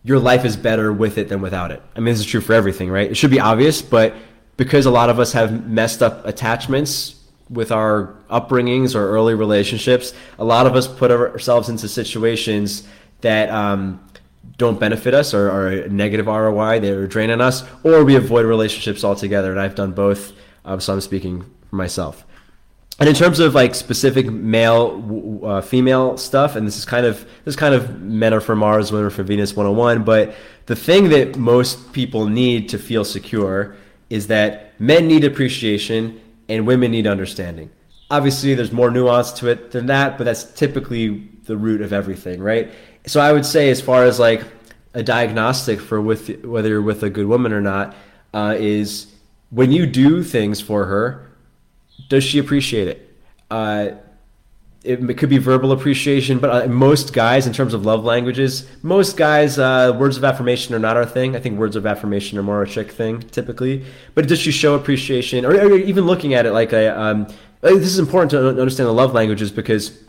your 0.05 0.19
life 0.19 0.45
is 0.45 0.57
better 0.57 0.93
with 0.93 1.17
it 1.17 1.29
than 1.29 1.41
without 1.41 1.71
it. 1.71 1.81
I 1.95 2.01
mean, 2.01 2.13
this 2.13 2.19
is 2.19 2.27
true 2.27 2.41
for 2.41 2.55
everything, 2.55 2.91
right? 2.91 3.09
It 3.11 3.17
should 3.17 3.31
be 3.31 3.39
obvious, 3.39 3.81
but 3.81 4.15
because 4.57 4.85
a 4.85 4.91
lot 4.91 5.09
of 5.11 5.21
us 5.21 5.33
have 5.33 5.67
messed 5.67 6.03
up 6.03 6.27
attachments 6.27 7.22
with 7.53 7.71
our 7.71 8.17
upbringings 8.31 8.95
or 8.95 9.09
early 9.11 9.35
relationships, 9.35 10.13
a 10.39 10.45
lot 10.45 10.67
of 10.67 10.75
us 10.75 10.87
put 10.87 11.11
ourselves 11.11 11.69
into 11.69 11.89
situations 11.89 12.87
that 13.21 13.51
um, 13.51 14.05
don't 14.57 14.81
benefit 14.81 15.15
us 15.15 15.35
or 15.35 15.51
are 15.51 15.69
a 15.69 15.89
negative 15.89 16.27
ROI, 16.27 16.81
they're 16.81 17.07
draining 17.07 17.41
us, 17.41 17.63
or 17.85 18.05
we 18.05 18.17
avoid 18.17 18.47
relationships 18.47 19.05
altogether. 19.05 19.51
And 19.51 19.61
I've 19.61 19.75
done 19.75 19.93
both 19.93 20.33
um, 20.65 20.81
so 20.81 20.93
I'm 20.93 21.01
speaking 21.01 21.45
for 21.69 21.77
myself. 21.77 22.25
And 23.01 23.09
in 23.09 23.15
terms 23.15 23.41
of 23.41 23.55
like 23.55 23.75
specific 23.75 24.27
male, 24.27 25.41
uh, 25.45 25.61
female 25.61 26.17
stuff, 26.19 26.57
and 26.57 26.67
this 26.67 26.77
is 26.77 26.85
kind 26.85 27.07
of 27.07 27.27
this 27.45 27.57
kind 27.57 27.75
of 27.75 28.01
men 28.01 28.33
are 28.33 28.41
for 28.41 28.55
Mars, 28.55 28.93
women 28.93 29.07
are 29.07 29.11
for 29.11 29.23
Venus 29.23 29.57
101. 29.57 30.05
But 30.05 30.35
the 30.67 30.77
thing 30.77 31.09
that 31.09 31.37
most 31.37 31.93
people 31.93 32.27
need 32.27 32.69
to 32.69 32.79
feel 32.79 33.05
secure 33.05 33.75
is 34.11 34.27
that 34.29 34.79
men 34.79 35.09
need 35.09 35.25
appreciation 35.25 36.21
and 36.49 36.67
women 36.67 36.91
need 36.91 37.07
understanding. 37.07 37.71
Obviously, 38.11 38.55
there's 38.55 38.73
more 38.73 38.91
nuance 38.91 39.33
to 39.33 39.49
it 39.49 39.71
than 39.71 39.87
that, 39.87 40.19
but 40.19 40.25
that's 40.25 40.45
typically 40.45 41.29
the 41.45 41.57
root 41.57 41.81
of 41.81 41.93
everything, 41.93 42.41
right? 42.41 42.71
So 43.07 43.21
I 43.21 43.33
would 43.33 43.47
say, 43.47 43.71
as 43.71 43.81
far 43.81 44.05
as 44.05 44.19
like 44.19 44.45
a 44.95 45.03
diagnostic 45.03 45.81
for 45.81 46.01
with 46.01 46.45
whether 46.45 46.69
you're 46.69 46.83
with 46.83 47.03
a 47.03 47.11
good 47.11 47.27
woman 47.27 47.53
or 47.53 47.61
not, 47.61 47.95
uh, 48.35 48.55
is 48.59 49.13
when 49.51 49.73
you 49.73 49.87
do 49.87 50.23
things 50.23 50.61
for 50.61 50.85
her, 50.87 51.31
does 52.09 52.25
she 52.25 52.39
appreciate 52.39 52.89
it? 52.89 53.17
Uh, 53.51 53.93
it 54.85 55.17
could 55.17 55.29
be 55.29 55.39
verbal 55.39 55.71
appreciation, 55.71 56.39
but 56.41 56.51
uh, 56.51 56.67
most 56.67 57.13
guys, 57.13 57.47
in 57.47 57.53
terms 57.53 57.73
of 57.73 57.87
love 57.87 58.05
languages, 58.05 58.69
most 58.83 59.17
guys, 59.17 59.59
uh, 59.59 59.97
words 59.97 60.17
of 60.17 60.25
affirmation 60.25 60.75
are 60.75 60.81
not 60.81 60.97
our 60.97 61.07
thing. 61.07 61.37
I 61.37 61.41
think 61.41 61.57
words 61.57 61.77
of 61.77 61.87
affirmation 61.87 62.37
are 62.37 62.43
more 62.43 62.63
a 62.63 62.69
chick 62.69 62.91
thing 62.91 63.21
typically. 63.21 63.85
But 64.15 64.27
does 64.27 64.41
she 64.41 64.51
show 64.51 64.75
appreciation, 64.75 65.45
or, 65.45 65.53
or 65.53 65.77
even 65.77 66.05
looking 66.05 66.35
at 66.35 66.47
it 66.47 66.53
like 66.53 66.73
a? 66.73 66.99
Um, 66.99 67.29
this 67.61 67.85
is 67.85 68.01
important 68.01 68.33
to 68.33 68.49
understand 68.49 68.89
the 68.89 68.93
love 68.93 69.15
languages 69.15 69.53
because 69.53 70.03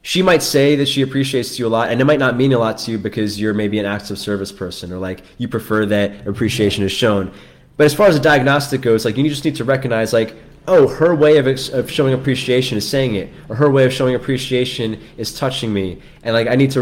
she 0.00 0.22
might 0.22 0.42
say 0.42 0.76
that 0.76 0.86
she 0.86 1.02
appreciates 1.02 1.58
you 1.58 1.66
a 1.66 1.68
lot, 1.68 1.90
and 1.90 2.00
it 2.00 2.04
might 2.04 2.18
not 2.18 2.34
mean 2.34 2.54
a 2.54 2.58
lot 2.58 2.78
to 2.78 2.92
you 2.92 2.98
because 2.98 3.38
you're 3.38 3.52
maybe 3.52 3.78
an 3.78 3.84
acts 3.84 4.10
of 4.10 4.18
service 4.18 4.52
person, 4.52 4.90
or 4.90 4.98
like 4.98 5.22
you 5.36 5.48
prefer 5.48 5.84
that 5.84 6.26
appreciation 6.26 6.82
is 6.82 6.92
shown. 6.92 7.30
But 7.76 7.84
as 7.84 7.94
far 7.94 8.06
as 8.06 8.14
the 8.14 8.22
diagnostic 8.22 8.80
goes, 8.80 9.04
like 9.04 9.18
you 9.18 9.28
just 9.28 9.44
need 9.44 9.56
to 9.56 9.64
recognize 9.64 10.14
like, 10.14 10.34
oh, 10.68 10.88
her 10.88 11.14
way 11.14 11.38
of, 11.38 11.46
ex- 11.46 11.68
of 11.68 11.90
showing 11.90 12.14
appreciation 12.14 12.78
is 12.78 12.88
saying 12.88 13.14
it, 13.14 13.30
or 13.48 13.56
her 13.56 13.70
way 13.70 13.84
of 13.84 13.92
showing 13.92 14.14
appreciation 14.14 15.00
is 15.16 15.36
touching 15.36 15.72
me, 15.72 16.00
and 16.22 16.34
like 16.34 16.48
I 16.48 16.54
need 16.54 16.70
to, 16.72 16.80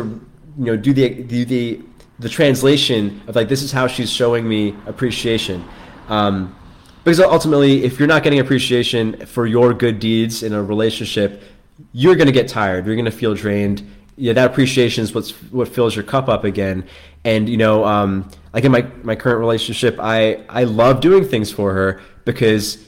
you 0.58 0.64
know, 0.64 0.76
do 0.76 0.92
the 0.92 1.22
do 1.22 1.44
the 1.44 1.80
the 2.18 2.28
translation 2.28 3.22
of 3.26 3.36
like 3.36 3.48
this 3.48 3.62
is 3.62 3.72
how 3.72 3.86
she's 3.86 4.10
showing 4.10 4.48
me 4.48 4.74
appreciation. 4.86 5.64
Um, 6.08 6.54
because 7.02 7.20
ultimately, 7.20 7.84
if 7.84 7.98
you're 7.98 8.08
not 8.08 8.22
getting 8.22 8.40
appreciation 8.40 9.26
for 9.26 9.46
your 9.46 9.74
good 9.74 9.98
deeds 9.98 10.42
in 10.42 10.54
a 10.54 10.62
relationship, 10.62 11.42
you're 11.92 12.16
going 12.16 12.26
to 12.26 12.32
get 12.32 12.48
tired. 12.48 12.86
You're 12.86 12.94
going 12.94 13.04
to 13.04 13.10
feel 13.10 13.34
drained. 13.34 13.86
Yeah, 14.16 14.32
that 14.32 14.50
appreciation 14.50 15.04
is 15.04 15.14
what's 15.14 15.32
what 15.52 15.68
fills 15.68 15.94
your 15.94 16.04
cup 16.04 16.28
up 16.28 16.44
again. 16.44 16.86
And 17.24 17.48
you 17.48 17.58
know, 17.58 17.84
um, 17.84 18.30
like 18.54 18.64
in 18.64 18.72
my 18.72 18.82
my 19.02 19.16
current 19.16 19.38
relationship, 19.38 19.98
I 20.00 20.44
I 20.48 20.64
love 20.64 21.00
doing 21.00 21.24
things 21.26 21.52
for 21.52 21.74
her 21.74 22.00
because 22.24 22.78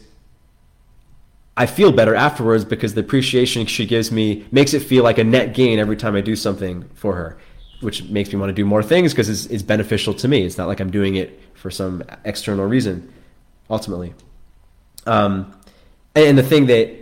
I 1.56 1.66
feel 1.66 1.90
better 1.90 2.14
afterwards 2.14 2.64
because 2.64 2.94
the 2.94 3.00
appreciation 3.00 3.66
she 3.66 3.86
gives 3.86 4.12
me 4.12 4.46
makes 4.50 4.74
it 4.74 4.80
feel 4.80 5.02
like 5.02 5.18
a 5.18 5.24
net 5.24 5.54
gain 5.54 5.78
every 5.78 5.96
time 5.96 6.14
I 6.14 6.20
do 6.20 6.36
something 6.36 6.88
for 6.94 7.14
her, 7.14 7.38
which 7.80 8.04
makes 8.04 8.32
me 8.32 8.38
want 8.38 8.50
to 8.50 8.54
do 8.54 8.66
more 8.66 8.82
things 8.82 9.12
because 9.12 9.28
it's, 9.30 9.46
it's 9.46 9.62
beneficial 9.62 10.12
to 10.14 10.28
me. 10.28 10.44
It's 10.44 10.58
not 10.58 10.68
like 10.68 10.80
I'm 10.80 10.90
doing 10.90 11.16
it 11.16 11.40
for 11.54 11.70
some 11.70 12.02
external 12.24 12.66
reason, 12.66 13.10
ultimately. 13.70 14.12
Um, 15.06 15.58
and 16.14 16.36
the 16.36 16.42
thing 16.42 16.66
that 16.66 16.94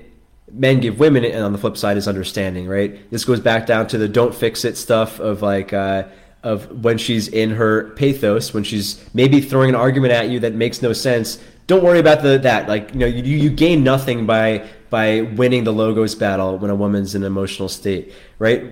men 0.53 0.79
give 0.79 1.01
women, 1.01 1.25
and 1.25 1.43
on 1.43 1.53
the 1.53 1.59
flip 1.59 1.77
side, 1.77 1.97
is 1.97 2.07
understanding, 2.07 2.69
right? 2.69 3.11
This 3.11 3.25
goes 3.25 3.41
back 3.41 3.67
down 3.67 3.89
to 3.89 3.99
the 3.99 4.09
don't 4.09 4.35
fix 4.35 4.65
it 4.65 4.77
stuff 4.77 5.19
of 5.19 5.43
like, 5.43 5.73
uh, 5.73 6.05
of 6.45 6.85
when 6.85 6.99
she's 6.99 7.27
in 7.27 7.51
her 7.51 7.91
pathos, 7.93 8.53
when 8.53 8.63
she's 8.63 9.05
maybe 9.15 9.41
throwing 9.41 9.71
an 9.71 9.75
argument 9.75 10.13
at 10.13 10.29
you 10.29 10.39
that 10.41 10.55
makes 10.55 10.83
no 10.83 10.93
sense. 10.93 11.39
Don't 11.67 11.83
worry 11.83 11.99
about 11.99 12.23
the 12.23 12.39
that. 12.39 12.69
Like 12.69 12.93
you 12.93 13.01
know, 13.01 13.07
you, 13.07 13.23
you 13.23 13.51
gain 13.51 13.83
nothing 13.83 14.27
by 14.27 14.69
by 14.91 15.23
winning 15.23 15.65
the 15.65 15.73
logos 15.73 16.15
battle 16.15 16.57
when 16.57 16.71
a 16.71 16.75
woman's 16.75 17.17
in 17.17 17.23
an 17.23 17.27
emotional 17.27 17.69
state, 17.69 18.13
right? 18.39 18.63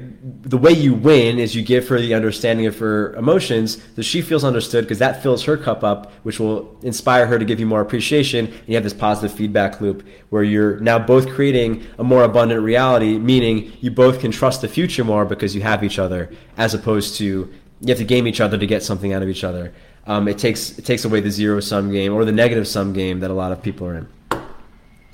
The 0.49 0.57
way 0.57 0.70
you 0.70 0.95
win 0.95 1.40
is 1.40 1.57
you 1.57 1.62
give 1.62 1.88
her 1.88 1.99
the 1.99 2.14
understanding 2.14 2.66
of 2.66 2.79
her 2.79 3.12
emotions 3.14 3.79
that 3.96 4.04
she 4.04 4.22
feels 4.22 4.45
understood 4.45 4.84
because 4.84 5.00
that 5.00 5.21
fills 5.21 5.42
her 5.42 5.57
cup 5.57 5.83
up, 5.83 6.12
which 6.22 6.38
will 6.38 6.79
inspire 6.83 7.26
her 7.26 7.41
to 7.41 7.45
give 7.45 7.58
you 7.58 7.66
more 7.66 7.80
appreciation. 7.80 8.46
And 8.46 8.68
you 8.68 8.75
have 8.76 8.84
this 8.84 8.95
positive 8.95 9.37
feedback 9.37 9.80
loop 9.80 10.07
where 10.30 10.45
you're 10.45 10.79
now 10.79 10.99
both 10.99 11.29
creating 11.29 11.84
a 11.99 12.04
more 12.04 12.22
abundant 12.22 12.62
reality, 12.62 13.18
meaning 13.18 13.72
you 13.80 13.91
both 13.91 14.21
can 14.21 14.30
trust 14.30 14.61
the 14.61 14.68
future 14.68 15.03
more 15.03 15.25
because 15.25 15.57
you 15.57 15.62
have 15.62 15.83
each 15.83 15.99
other, 15.99 16.30
as 16.57 16.72
opposed 16.72 17.16
to 17.16 17.53
you 17.80 17.88
have 17.88 17.99
to 17.99 18.04
game 18.04 18.29
each 18.29 18.41
other 18.41 18.57
to 18.57 18.66
get 18.66 18.84
something 18.84 19.12
out 19.12 19.22
of 19.22 19.29
each 19.29 19.42
other. 19.42 19.75
Um, 20.07 20.26
it 20.29 20.38
takes 20.38 20.79
it 20.79 20.84
takes 20.84 21.04
away 21.04 21.20
the 21.20 21.30
zero 21.30 21.61
sum 21.61 21.92
game 21.92 22.12
or 22.12 22.24
the 22.24 22.33
negative 22.33 22.66
sum 22.66 22.92
game 22.92 23.20
that 23.20 23.30
a 23.30 23.34
lot 23.34 23.53
of 23.53 23.62
people 23.62 23.87
are 23.87 23.96
in. 23.96 24.08
All 24.30 24.41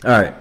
right. 0.05 0.35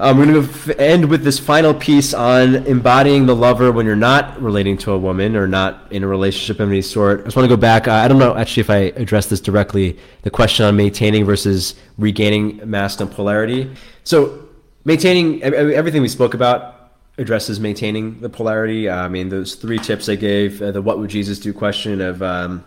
Um, 0.00 0.16
we're 0.16 0.26
going 0.26 0.46
to 0.46 0.80
end 0.80 1.10
with 1.10 1.24
this 1.24 1.40
final 1.40 1.74
piece 1.74 2.14
on 2.14 2.54
embodying 2.66 3.26
the 3.26 3.34
lover 3.34 3.72
when 3.72 3.84
you're 3.84 3.96
not 3.96 4.40
relating 4.40 4.78
to 4.78 4.92
a 4.92 4.98
woman 4.98 5.34
or 5.34 5.48
not 5.48 5.90
in 5.90 6.04
a 6.04 6.06
relationship 6.06 6.60
of 6.60 6.68
any 6.68 6.82
sort. 6.82 7.22
I 7.22 7.24
just 7.24 7.36
want 7.36 7.50
to 7.50 7.56
go 7.56 7.60
back. 7.60 7.88
Uh, 7.88 7.94
I 7.94 8.06
don't 8.06 8.20
know 8.20 8.36
actually 8.36 8.60
if 8.60 8.70
I 8.70 8.76
addressed 9.00 9.28
this 9.28 9.40
directly. 9.40 9.98
The 10.22 10.30
question 10.30 10.64
on 10.64 10.76
maintaining 10.76 11.24
versus 11.24 11.74
regaining 11.96 12.60
masculine 12.70 13.12
polarity. 13.12 13.74
So 14.04 14.48
maintaining 14.84 15.42
everything 15.42 16.00
we 16.00 16.08
spoke 16.08 16.34
about 16.34 16.92
addresses 17.18 17.58
maintaining 17.58 18.20
the 18.20 18.28
polarity. 18.28 18.88
Uh, 18.88 19.04
I 19.04 19.08
mean, 19.08 19.28
those 19.28 19.56
three 19.56 19.78
tips 19.78 20.08
I 20.08 20.14
gave, 20.14 20.62
uh, 20.62 20.70
the 20.70 20.80
"What 20.80 21.00
would 21.00 21.10
Jesus 21.10 21.40
do?" 21.40 21.52
question 21.52 22.00
of 22.00 22.22
um, 22.22 22.64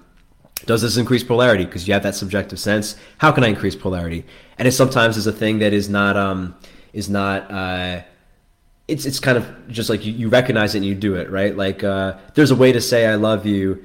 does 0.65 0.81
this 0.81 0.97
increase 0.97 1.23
polarity? 1.23 1.65
Because 1.65 1.87
you 1.87 1.93
have 1.93 2.03
that 2.03 2.15
subjective 2.15 2.59
sense. 2.59 2.95
How 3.17 3.31
can 3.31 3.43
I 3.43 3.47
increase 3.47 3.75
polarity? 3.75 4.25
And 4.57 4.67
it 4.67 4.71
sometimes 4.71 5.17
is 5.17 5.27
a 5.27 5.31
thing 5.31 5.59
that 5.59 5.73
is 5.73 5.89
not 5.89 6.17
um, 6.17 6.55
is 6.93 7.09
not. 7.09 7.49
Uh, 7.51 8.01
it's 8.87 9.05
it's 9.05 9.19
kind 9.19 9.37
of 9.37 9.67
just 9.69 9.89
like 9.89 10.05
you, 10.05 10.11
you 10.13 10.29
recognize 10.29 10.75
it 10.75 10.79
and 10.79 10.85
you 10.85 10.95
do 10.95 11.15
it 11.15 11.29
right. 11.29 11.55
Like 11.55 11.83
uh, 11.83 12.17
there's 12.33 12.51
a 12.51 12.55
way 12.55 12.71
to 12.71 12.81
say 12.81 13.07
I 13.07 13.15
love 13.15 13.45
you 13.45 13.83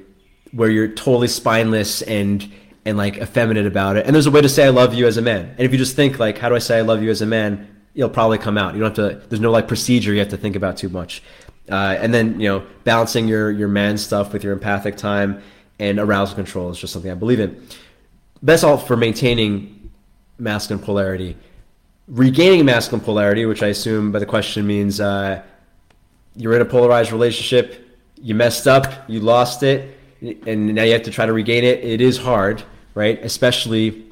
where 0.51 0.69
you're 0.69 0.87
totally 0.87 1.27
spineless 1.27 2.01
and 2.01 2.51
and 2.85 2.97
like 2.97 3.17
effeminate 3.17 3.65
about 3.65 3.97
it. 3.97 4.05
And 4.05 4.13
there's 4.15 4.27
a 4.27 4.31
way 4.31 4.41
to 4.41 4.49
say 4.49 4.65
I 4.65 4.69
love 4.69 4.93
you 4.93 5.07
as 5.07 5.17
a 5.17 5.21
man. 5.21 5.49
And 5.57 5.61
if 5.61 5.71
you 5.71 5.77
just 5.77 5.95
think 5.95 6.19
like, 6.19 6.37
how 6.37 6.49
do 6.49 6.55
I 6.55 6.59
say 6.59 6.77
I 6.77 6.81
love 6.81 7.03
you 7.03 7.09
as 7.09 7.21
a 7.21 7.25
man? 7.25 7.67
It'll 7.95 8.09
probably 8.09 8.37
come 8.37 8.57
out. 8.57 8.75
You 8.75 8.81
don't 8.81 8.95
have 8.95 9.21
to. 9.21 9.27
There's 9.27 9.41
no 9.41 9.51
like 9.51 9.67
procedure 9.67 10.13
you 10.13 10.19
have 10.19 10.29
to 10.29 10.37
think 10.37 10.55
about 10.55 10.77
too 10.77 10.89
much. 10.89 11.23
Uh, 11.69 11.97
and 11.99 12.13
then 12.13 12.39
you 12.39 12.47
know 12.47 12.65
balancing 12.83 13.27
your 13.27 13.51
your 13.51 13.67
man 13.67 13.97
stuff 13.97 14.31
with 14.31 14.43
your 14.43 14.53
empathic 14.53 14.95
time 14.95 15.41
and 15.79 15.99
arousal 15.99 16.35
control 16.35 16.69
is 16.71 16.79
just 16.79 16.93
something 16.93 17.11
I 17.11 17.15
believe 17.15 17.39
in. 17.39 17.67
That's 18.41 18.63
all 18.63 18.77
for 18.77 18.95
maintaining 18.97 19.91
masculine 20.37 20.83
polarity. 20.83 21.35
Regaining 22.07 22.65
masculine 22.65 23.03
polarity, 23.03 23.45
which 23.45 23.63
I 23.63 23.67
assume 23.67 24.11
by 24.11 24.19
the 24.19 24.25
question 24.25 24.65
means 24.65 24.99
uh, 24.99 25.41
you're 26.35 26.55
in 26.55 26.61
a 26.61 26.65
polarized 26.65 27.11
relationship, 27.11 27.99
you 28.21 28.35
messed 28.35 28.67
up, 28.67 29.09
you 29.09 29.19
lost 29.19 29.63
it, 29.63 29.97
and 30.21 30.73
now 30.73 30.83
you 30.83 30.93
have 30.93 31.03
to 31.03 31.11
try 31.11 31.25
to 31.25 31.33
regain 31.33 31.63
it. 31.63 31.83
It 31.83 32.01
is 32.01 32.17
hard, 32.17 32.63
right? 32.95 33.23
Especially 33.23 34.05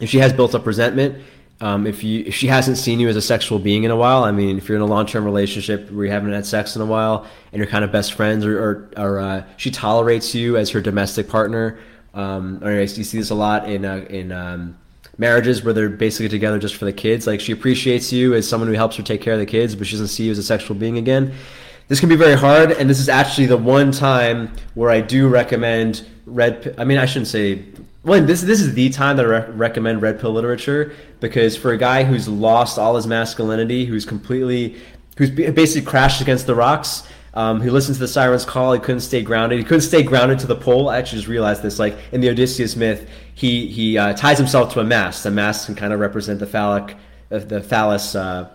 if 0.00 0.08
she 0.08 0.18
has 0.18 0.32
built 0.32 0.54
up 0.54 0.66
resentment. 0.66 1.22
Um, 1.62 1.86
if 1.86 2.02
you 2.02 2.24
if 2.26 2.34
she 2.34 2.46
hasn't 2.46 2.78
seen 2.78 3.00
you 3.00 3.08
as 3.08 3.16
a 3.16 3.22
sexual 3.22 3.58
being 3.58 3.84
in 3.84 3.90
a 3.90 3.96
while, 3.96 4.24
I 4.24 4.30
mean, 4.30 4.56
if 4.56 4.68
you're 4.68 4.76
in 4.76 4.82
a 4.82 4.86
long 4.86 5.04
term 5.04 5.24
relationship 5.24 5.90
where 5.90 6.06
you 6.06 6.10
haven't 6.10 6.32
had 6.32 6.46
sex 6.46 6.74
in 6.74 6.80
a 6.80 6.86
while 6.86 7.26
and 7.52 7.58
you're 7.58 7.66
kind 7.66 7.84
of 7.84 7.92
best 7.92 8.14
friends, 8.14 8.46
or 8.46 8.58
or, 8.58 8.90
or 8.96 9.18
uh, 9.18 9.44
she 9.58 9.70
tolerates 9.70 10.34
you 10.34 10.56
as 10.56 10.70
her 10.70 10.80
domestic 10.80 11.28
partner, 11.28 11.78
um, 12.14 12.64
or 12.64 12.80
you 12.80 12.86
see 12.86 13.18
this 13.18 13.30
a 13.30 13.34
lot 13.34 13.68
in 13.68 13.84
uh, 13.84 14.06
in 14.08 14.32
um, 14.32 14.78
marriages 15.18 15.62
where 15.62 15.74
they're 15.74 15.90
basically 15.90 16.30
together 16.30 16.58
just 16.58 16.76
for 16.76 16.86
the 16.86 16.92
kids. 16.94 17.26
Like 17.26 17.40
she 17.40 17.52
appreciates 17.52 18.10
you 18.10 18.34
as 18.34 18.48
someone 18.48 18.68
who 18.68 18.74
helps 18.74 18.96
her 18.96 19.02
take 19.02 19.20
care 19.20 19.34
of 19.34 19.38
the 19.38 19.46
kids, 19.46 19.74
but 19.76 19.86
she 19.86 19.92
doesn't 19.92 20.08
see 20.08 20.24
you 20.24 20.30
as 20.30 20.38
a 20.38 20.42
sexual 20.42 20.76
being 20.76 20.96
again. 20.96 21.34
This 21.88 22.00
can 22.00 22.08
be 22.08 22.16
very 22.16 22.36
hard, 22.36 22.70
and 22.72 22.88
this 22.88 23.00
is 23.00 23.08
actually 23.08 23.46
the 23.46 23.58
one 23.58 23.92
time 23.92 24.52
where 24.74 24.90
I 24.90 25.02
do 25.02 25.28
recommend 25.28 26.06
red. 26.24 26.74
I 26.78 26.84
mean, 26.84 26.98
I 26.98 27.04
shouldn't 27.04 27.26
say 27.26 27.64
well, 28.02 28.24
this 28.24 28.40
this 28.40 28.60
is 28.60 28.74
the 28.74 28.88
time 28.90 29.16
that 29.18 29.26
I 29.26 29.28
re- 29.28 29.50
recommend 29.50 30.00
red 30.00 30.20
pill 30.20 30.32
literature 30.32 30.92
because 31.20 31.56
for 31.56 31.72
a 31.72 31.76
guy 31.76 32.04
who's 32.04 32.28
lost 32.28 32.78
all 32.78 32.96
his 32.96 33.06
masculinity, 33.06 33.84
who's 33.84 34.06
completely, 34.06 34.80
who's 35.18 35.30
basically 35.30 35.86
crashed 35.86 36.22
against 36.22 36.46
the 36.46 36.54
rocks, 36.54 37.06
um, 37.34 37.60
who 37.60 37.70
listened 37.70 37.96
to 37.96 38.00
the 38.00 38.08
siren's 38.08 38.46
call, 38.46 38.72
he 38.72 38.80
couldn't 38.80 39.02
stay 39.02 39.22
grounded. 39.22 39.58
He 39.58 39.64
couldn't 39.64 39.82
stay 39.82 40.02
grounded 40.02 40.38
to 40.40 40.46
the 40.46 40.56
pole. 40.56 40.88
I 40.88 40.96
actually 40.98 41.18
just 41.18 41.28
realized 41.28 41.62
this. 41.62 41.78
Like 41.78 41.96
in 42.10 42.22
the 42.22 42.30
Odysseus 42.30 42.74
myth, 42.74 43.08
he 43.34 43.66
he 43.66 43.98
uh, 43.98 44.14
ties 44.14 44.38
himself 44.38 44.72
to 44.74 44.80
a 44.80 44.84
mast. 44.84 45.22
The 45.22 45.30
mast 45.30 45.66
can 45.66 45.74
kind 45.74 45.92
of 45.92 46.00
represent 46.00 46.40
the 46.40 46.46
phallic, 46.46 46.96
uh, 47.30 47.38
the 47.38 47.60
phallus 47.60 48.14
uh, 48.14 48.50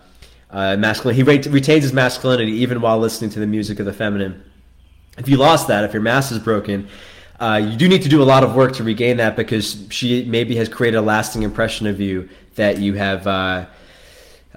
uh, 0.49 0.76
masculine. 0.77 1.15
He 1.15 1.23
re- 1.23 1.38
retains 1.38 1.84
his 1.84 1.93
masculinity 1.93 2.51
even 2.53 2.81
while 2.81 2.97
listening 2.97 3.30
to 3.31 3.39
the 3.39 3.47
music 3.47 3.80
of 3.80 3.85
the 3.85 3.93
feminine. 3.93 4.43
If 5.17 5.30
you 5.30 5.38
lost 5.38 5.67
that, 5.67 5.84
if 5.84 5.93
your 5.93 6.01
mast 6.01 6.31
is 6.31 6.39
broken, 6.39 6.89
uh, 7.40 7.62
you 7.64 7.76
do 7.76 7.90
need 7.90 8.02
to 8.03 8.10
do 8.10 8.22
a 8.22 8.26
lot 8.26 8.44
of 8.44 8.56
work 8.56 8.74
to 8.74 8.84
regain 8.84 9.18
that 9.18 9.36
because 9.36 9.86
she 9.90 10.24
maybe 10.26 10.56
has 10.56 10.70
created 10.70 10.98
a 10.98 11.02
lasting 11.02 11.44
impression 11.44 11.86
of 11.88 11.99
you 11.99 12.30
that 12.56 12.80
you 12.80 12.94
have 12.94 13.28
uh, 13.28 13.66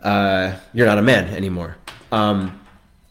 uh, 0.03 0.57
you're 0.73 0.87
not 0.87 0.99
a 0.99 1.03
man 1.03 1.29
anymore. 1.35 1.77
Um, 2.13 2.61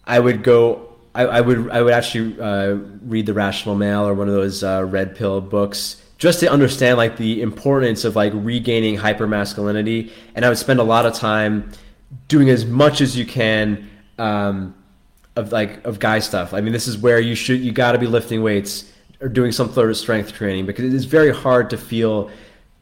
I 0.06 0.19
would 0.19 0.44
go. 0.44 0.95
I, 1.14 1.23
I, 1.23 1.41
would. 1.41 1.69
I 1.72 1.81
would 1.81 1.94
actually 1.94 2.39
uh, 2.39 2.76
read 3.02 3.26
the 3.26 3.34
Rational 3.34 3.76
Male 3.76 4.07
or 4.07 4.14
one 4.14 4.27
of 4.27 4.34
those 4.34 4.64
uh, 4.64 4.85
red 4.88 5.15
pill 5.15 5.41
books 5.41 6.02
just 6.18 6.39
to 6.39 6.48
understand 6.48 6.98
like 6.98 7.18
the 7.18 7.41
importance 7.41 8.06
of 8.06 8.15
like 8.15 8.31
regaining 8.35 8.95
hyper 8.95 9.27
masculinity. 9.27 10.11
And 10.35 10.45
I 10.45 10.49
would 10.49 10.57
spend 10.57 10.80
a 10.80 10.84
lot 10.84 11.06
of 11.06 11.14
time 11.14 11.72
doing 12.27 12.49
as 12.49 12.65
much 12.65 13.02
as 13.02 13.18
you 13.18 13.26
can 13.26 13.89
um, 14.18 14.76
of 15.35 15.52
like 15.52 15.84
of 15.85 15.99
guy 15.99 16.19
stuff. 16.19 16.53
I 16.53 16.61
mean, 16.61 16.72
this 16.72 16.88
is 16.88 16.98
where 16.98 17.19
you 17.19 17.35
should 17.35 17.60
you 17.60 17.72
got 17.72 17.91
to 17.91 17.98
be 17.98 18.07
lifting 18.07 18.41
weights 18.41 18.91
or 19.22 19.30
doing 19.30 19.52
some 19.52 19.72
sort 19.73 19.89
of 19.89 19.98
strength 19.98 20.34
training 20.34 20.65
because 20.65 20.85
it 20.85 20.94
is 20.94 21.06
very 21.06 21.34
hard 21.34 21.69
to 21.72 21.77
feel. 21.77 22.30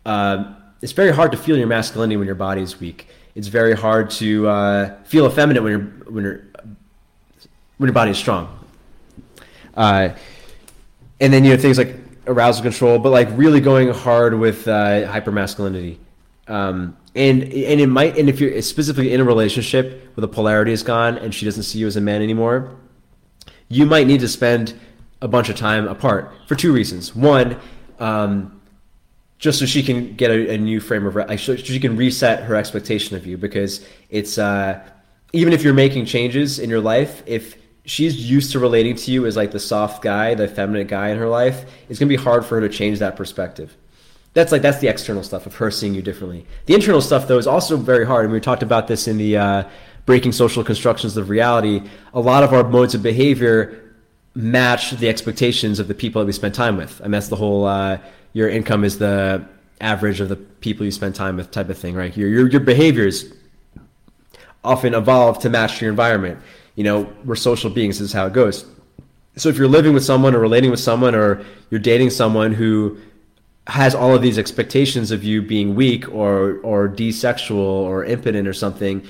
Uh, 0.06 0.54
it's 0.82 0.92
very 0.92 1.12
hard 1.12 1.32
to 1.32 1.38
feel 1.38 1.58
your 1.58 1.68
masculinity 1.68 2.18
when 2.18 2.26
your 2.26 2.36
body 2.36 2.62
is 2.62 2.80
weak. 2.80 3.08
It's 3.36 3.48
very 3.48 3.76
hard 3.76 4.10
to 4.12 4.48
uh, 4.48 5.04
feel 5.04 5.26
effeminate 5.28 5.64
when 5.64 5.72
you're 5.72 6.12
when 6.12 6.24
you're 6.24 6.42
when 7.78 7.88
your 7.88 7.94
body 7.94 8.12
is 8.12 8.18
strong. 8.18 8.60
Uh, 9.74 10.10
and 11.20 11.34
then 11.34 11.44
you 11.44 11.52
know 11.52 11.58
things 11.58 11.78
like 11.78 11.96
arousal 12.28 12.64
control, 12.64 13.00
but 13.00 13.10
like 13.10 13.28
really 13.32 13.60
going 13.60 13.90
hard 13.90 14.38
with 14.38 14.68
uh, 14.68 15.12
hypermasculinity. 15.12 15.98
Um, 16.48 16.96
and 17.16 17.44
and 17.44 17.82
it 17.82 17.88
might 17.88 18.18
and 18.18 18.30
if 18.30 18.40
you're 18.40 18.62
specifically 18.62 19.14
in 19.14 19.22
a 19.22 19.24
relationship 19.24 20.10
where 20.16 20.22
the 20.22 20.28
polarity 20.28 20.74
is 20.74 20.84
gone 20.84 21.18
and 21.18 21.34
she 21.34 21.46
doesn't 21.46 21.64
see 21.64 21.80
you 21.80 21.88
as 21.88 21.96
a 21.96 22.02
man 22.02 22.22
anymore, 22.22 22.76
you 23.70 23.86
might 23.86 24.08
need 24.08 24.20
to 24.20 24.28
spend 24.28 24.80
a 25.26 25.28
bunch 25.28 25.50
of 25.50 25.56
time 25.56 25.88
apart 25.88 26.32
for 26.48 26.54
two 26.54 26.72
reasons. 26.72 27.16
One, 27.16 27.58
um, 28.00 28.62
just 29.40 29.58
so 29.60 29.66
she 29.66 29.82
can 29.82 30.16
get 30.16 30.30
a, 30.30 30.54
a 30.54 30.58
new 30.58 30.80
frame 30.80 31.06
of 31.06 31.40
so 31.40 31.56
she 31.56 31.80
can 31.80 31.98
reset 31.98 32.44
her 32.44 32.56
expectation 32.56 33.18
of 33.18 33.26
you 33.26 33.36
because 33.36 33.86
it's 34.10 34.38
uh, 34.38 34.88
even 35.34 35.52
if 35.52 35.64
you're 35.64 35.74
making 35.74 36.06
changes 36.06 36.60
in 36.60 36.70
your 36.70 36.80
life, 36.80 37.24
if 37.26 37.58
she's 37.86 38.30
used 38.30 38.52
to 38.52 38.60
relating 38.60 38.96
to 38.96 39.12
you 39.12 39.26
as 39.26 39.36
like 39.36 39.52
the 39.52 39.60
soft 39.60 40.04
guy, 40.04 40.36
the 40.36 40.48
feminine 40.48 40.86
guy 40.86 41.10
in 41.10 41.18
her 41.18 41.28
life, 41.28 41.66
it's 41.90 42.00
gonna 42.00 42.10
be 42.10 42.16
hard 42.16 42.46
for 42.46 42.62
her 42.62 42.68
to 42.68 42.74
change 42.74 43.00
that 43.00 43.16
perspective. 43.16 43.76
That's 44.36 44.52
like 44.52 44.62
that's 44.62 44.80
the 44.80 44.90
external 44.90 45.24
stuff 45.24 45.48
of 45.48 45.56
her 45.56 45.72
seeing 45.72 45.96
you 45.96 46.04
differently. 46.04 46.46
The 46.68 46.76
internal 46.76 47.02
stuff 47.02 47.28
though 47.28 47.40
is 47.40 47.48
also 47.48 47.78
very 47.78 48.06
hard, 48.06 48.26
and 48.26 48.34
we 48.34 48.40
talked 48.40 48.64
about 48.64 48.88
this 48.88 49.08
in 49.08 49.18
the 49.18 49.38
uh, 49.38 49.64
breaking 50.06 50.34
social 50.34 50.64
constructions 50.64 51.18
of 51.18 51.30
reality. 51.30 51.82
A 52.14 52.20
lot 52.20 52.44
of 52.44 52.54
our 52.54 52.64
modes 52.64 52.94
of 52.94 53.02
behavior 53.02 53.85
match 54.36 54.92
the 54.92 55.08
expectations 55.08 55.80
of 55.80 55.88
the 55.88 55.96
people 55.96 56.22
that 56.22 56.26
we 56.26 56.34
spend 56.34 56.54
time 56.54 56.78
with. 56.78 57.00
And 57.00 57.14
that's 57.14 57.30
the 57.30 57.38
whole 57.38 57.66
uh, 57.66 57.98
your 58.34 58.50
income 58.50 58.84
is 58.84 59.00
the 59.00 59.46
average 59.80 60.20
of 60.20 60.30
the 60.30 60.36
people 60.36 60.86
you 60.86 60.92
spend 60.92 61.16
time 61.16 61.38
with 61.38 61.52
type 61.52 61.70
of 61.70 61.78
thing, 61.78 61.96
right? 61.96 62.16
Your, 62.16 62.30
your, 62.30 62.50
your 62.50 62.60
behaviors 62.60 63.34
often 64.64 64.94
evolve 64.94 65.40
to 65.40 65.50
match 65.50 65.82
your 65.82 65.90
environment. 65.90 66.40
You 66.76 66.84
know, 66.84 67.14
we're 67.24 67.36
social 67.36 67.70
beings, 67.70 68.00
this 68.00 68.10
is 68.10 68.14
how 68.14 68.26
it 68.26 68.34
goes. 68.34 68.66
So 69.38 69.50
if 69.50 69.58
you're 69.58 69.68
living 69.68 69.94
with 69.94 70.04
someone 70.04 70.36
or 70.36 70.40
relating 70.40 70.72
with 70.72 70.80
someone 70.80 71.16
or 71.16 71.46
you're 71.70 71.80
dating 71.80 72.10
someone 72.10 72.54
who 72.54 72.98
has 73.68 73.96
all 73.96 74.14
of 74.14 74.22
these 74.22 74.38
expectations 74.38 75.12
of 75.12 75.24
you 75.24 75.42
being 75.42 75.76
weak 75.76 76.08
or 76.14 76.60
or 76.62 76.88
desexual 76.88 77.58
or 77.58 78.06
impotent 78.06 78.48
or 78.48 78.54
something, 78.54 79.06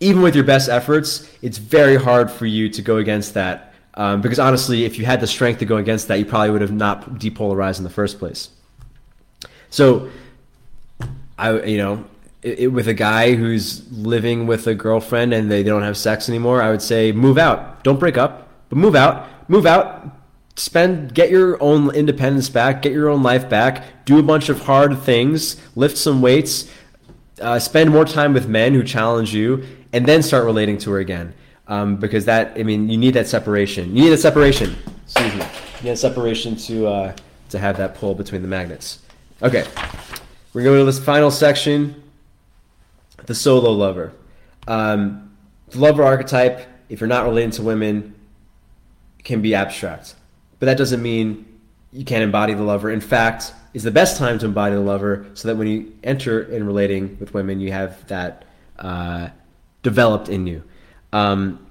even 0.00 0.22
with 0.22 0.34
your 0.34 0.44
best 0.44 0.68
efforts, 0.68 1.30
it's 1.42 1.58
very 1.58 1.96
hard 1.96 2.30
for 2.30 2.46
you 2.46 2.68
to 2.70 2.82
go 2.82 2.98
against 2.98 3.34
that 3.34 3.74
um, 3.96 4.20
because 4.20 4.38
honestly, 4.38 4.84
if 4.84 4.98
you 4.98 5.06
had 5.06 5.20
the 5.20 5.26
strength 5.26 5.58
to 5.60 5.64
go 5.64 5.78
against 5.78 6.08
that, 6.08 6.18
you 6.18 6.26
probably 6.26 6.50
would 6.50 6.60
have 6.60 6.72
not 6.72 7.14
depolarized 7.14 7.78
in 7.78 7.84
the 7.84 7.90
first 7.90 8.18
place. 8.18 8.50
So, 9.70 10.10
I 11.38 11.62
you 11.62 11.78
know, 11.78 12.04
it, 12.42 12.58
it, 12.60 12.66
with 12.68 12.88
a 12.88 12.94
guy 12.94 13.34
who's 13.34 13.90
living 13.90 14.46
with 14.46 14.66
a 14.66 14.74
girlfriend 14.74 15.32
and 15.32 15.50
they, 15.50 15.62
they 15.62 15.70
don't 15.70 15.82
have 15.82 15.96
sex 15.96 16.28
anymore, 16.28 16.62
I 16.62 16.70
would 16.70 16.82
say 16.82 17.10
move 17.12 17.38
out. 17.38 17.82
Don't 17.84 17.98
break 17.98 18.18
up, 18.18 18.48
but 18.68 18.76
move 18.76 18.94
out. 18.94 19.28
Move 19.48 19.64
out. 19.64 20.12
Spend 20.56 21.14
get 21.14 21.30
your 21.30 21.62
own 21.62 21.94
independence 21.94 22.50
back. 22.50 22.82
Get 22.82 22.92
your 22.92 23.08
own 23.08 23.22
life 23.22 23.48
back. 23.48 24.04
Do 24.04 24.18
a 24.18 24.22
bunch 24.22 24.48
of 24.48 24.62
hard 24.62 24.98
things. 24.98 25.56
Lift 25.74 25.96
some 25.96 26.20
weights. 26.20 26.70
Uh, 27.40 27.58
spend 27.58 27.90
more 27.90 28.04
time 28.04 28.32
with 28.32 28.48
men 28.48 28.72
who 28.72 28.82
challenge 28.82 29.34
you, 29.34 29.62
and 29.92 30.06
then 30.06 30.22
start 30.22 30.44
relating 30.46 30.78
to 30.78 30.90
her 30.90 30.98
again 30.98 31.34
um, 31.68 31.96
because 31.96 32.24
that 32.26 32.52
I 32.56 32.62
mean 32.62 32.88
you 32.88 32.98
need 32.98 33.14
that 33.14 33.26
separation. 33.26 33.94
You 33.94 34.04
need 34.04 34.12
a 34.12 34.18
separation. 34.18 34.76
Excuse 35.04 35.34
me. 35.34 35.44
You 35.78 35.84
need 35.84 35.90
a 35.90 35.96
separation 35.96 36.56
to 36.56 36.86
uh, 36.86 37.16
to 37.50 37.58
have 37.58 37.76
that 37.78 37.94
pull 37.94 38.14
between 38.14 38.42
the 38.42 38.48
magnets. 38.48 39.00
Okay, 39.42 39.66
we're 40.52 40.62
going 40.62 40.78
to 40.78 40.84
this 40.84 40.98
final 40.98 41.30
section. 41.30 42.02
The 43.26 43.34
solo 43.34 43.72
lover. 43.72 44.12
Um, 44.68 45.36
the 45.70 45.78
lover 45.78 46.04
archetype, 46.04 46.66
if 46.88 47.00
you're 47.00 47.08
not 47.08 47.24
relating 47.24 47.50
to 47.52 47.62
women, 47.62 48.14
can 49.24 49.42
be 49.42 49.54
abstract, 49.54 50.14
but 50.60 50.66
that 50.66 50.78
doesn't 50.78 51.02
mean 51.02 51.44
you 51.92 52.04
can't 52.04 52.22
embody 52.22 52.54
the 52.54 52.62
lover. 52.62 52.90
In 52.90 53.00
fact, 53.00 53.52
is 53.74 53.82
the 53.82 53.90
best 53.90 54.16
time 54.16 54.38
to 54.38 54.46
embody 54.46 54.74
the 54.74 54.80
lover, 54.80 55.26
so 55.34 55.48
that 55.48 55.56
when 55.56 55.66
you 55.66 55.92
enter 56.04 56.42
in 56.42 56.64
relating 56.64 57.16
with 57.18 57.34
women, 57.34 57.60
you 57.60 57.72
have 57.72 58.06
that 58.06 58.44
uh, 58.78 59.28
developed 59.82 60.28
in 60.28 60.46
you. 60.46 60.62
Um, 61.12 61.66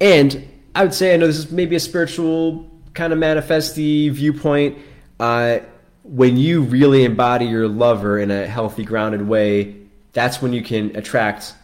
and 0.00 0.48
I 0.74 0.82
would 0.82 0.94
say, 0.94 1.14
I 1.14 1.16
know 1.16 1.26
this 1.26 1.38
is 1.38 1.50
maybe 1.50 1.76
a 1.76 1.80
spiritual 1.80 2.68
kind 2.94 3.12
of 3.12 3.18
manifesty 3.18 4.08
viewpoint. 4.08 4.78
Uh, 5.20 5.60
when 6.04 6.36
you 6.36 6.62
really 6.62 7.04
embody 7.04 7.46
your 7.46 7.68
lover 7.68 8.18
in 8.18 8.30
a 8.30 8.46
healthy, 8.46 8.84
grounded 8.84 9.26
way, 9.26 9.76
that's 10.12 10.42
when 10.42 10.52
you 10.52 10.62
can 10.62 10.94
attract 10.96 11.54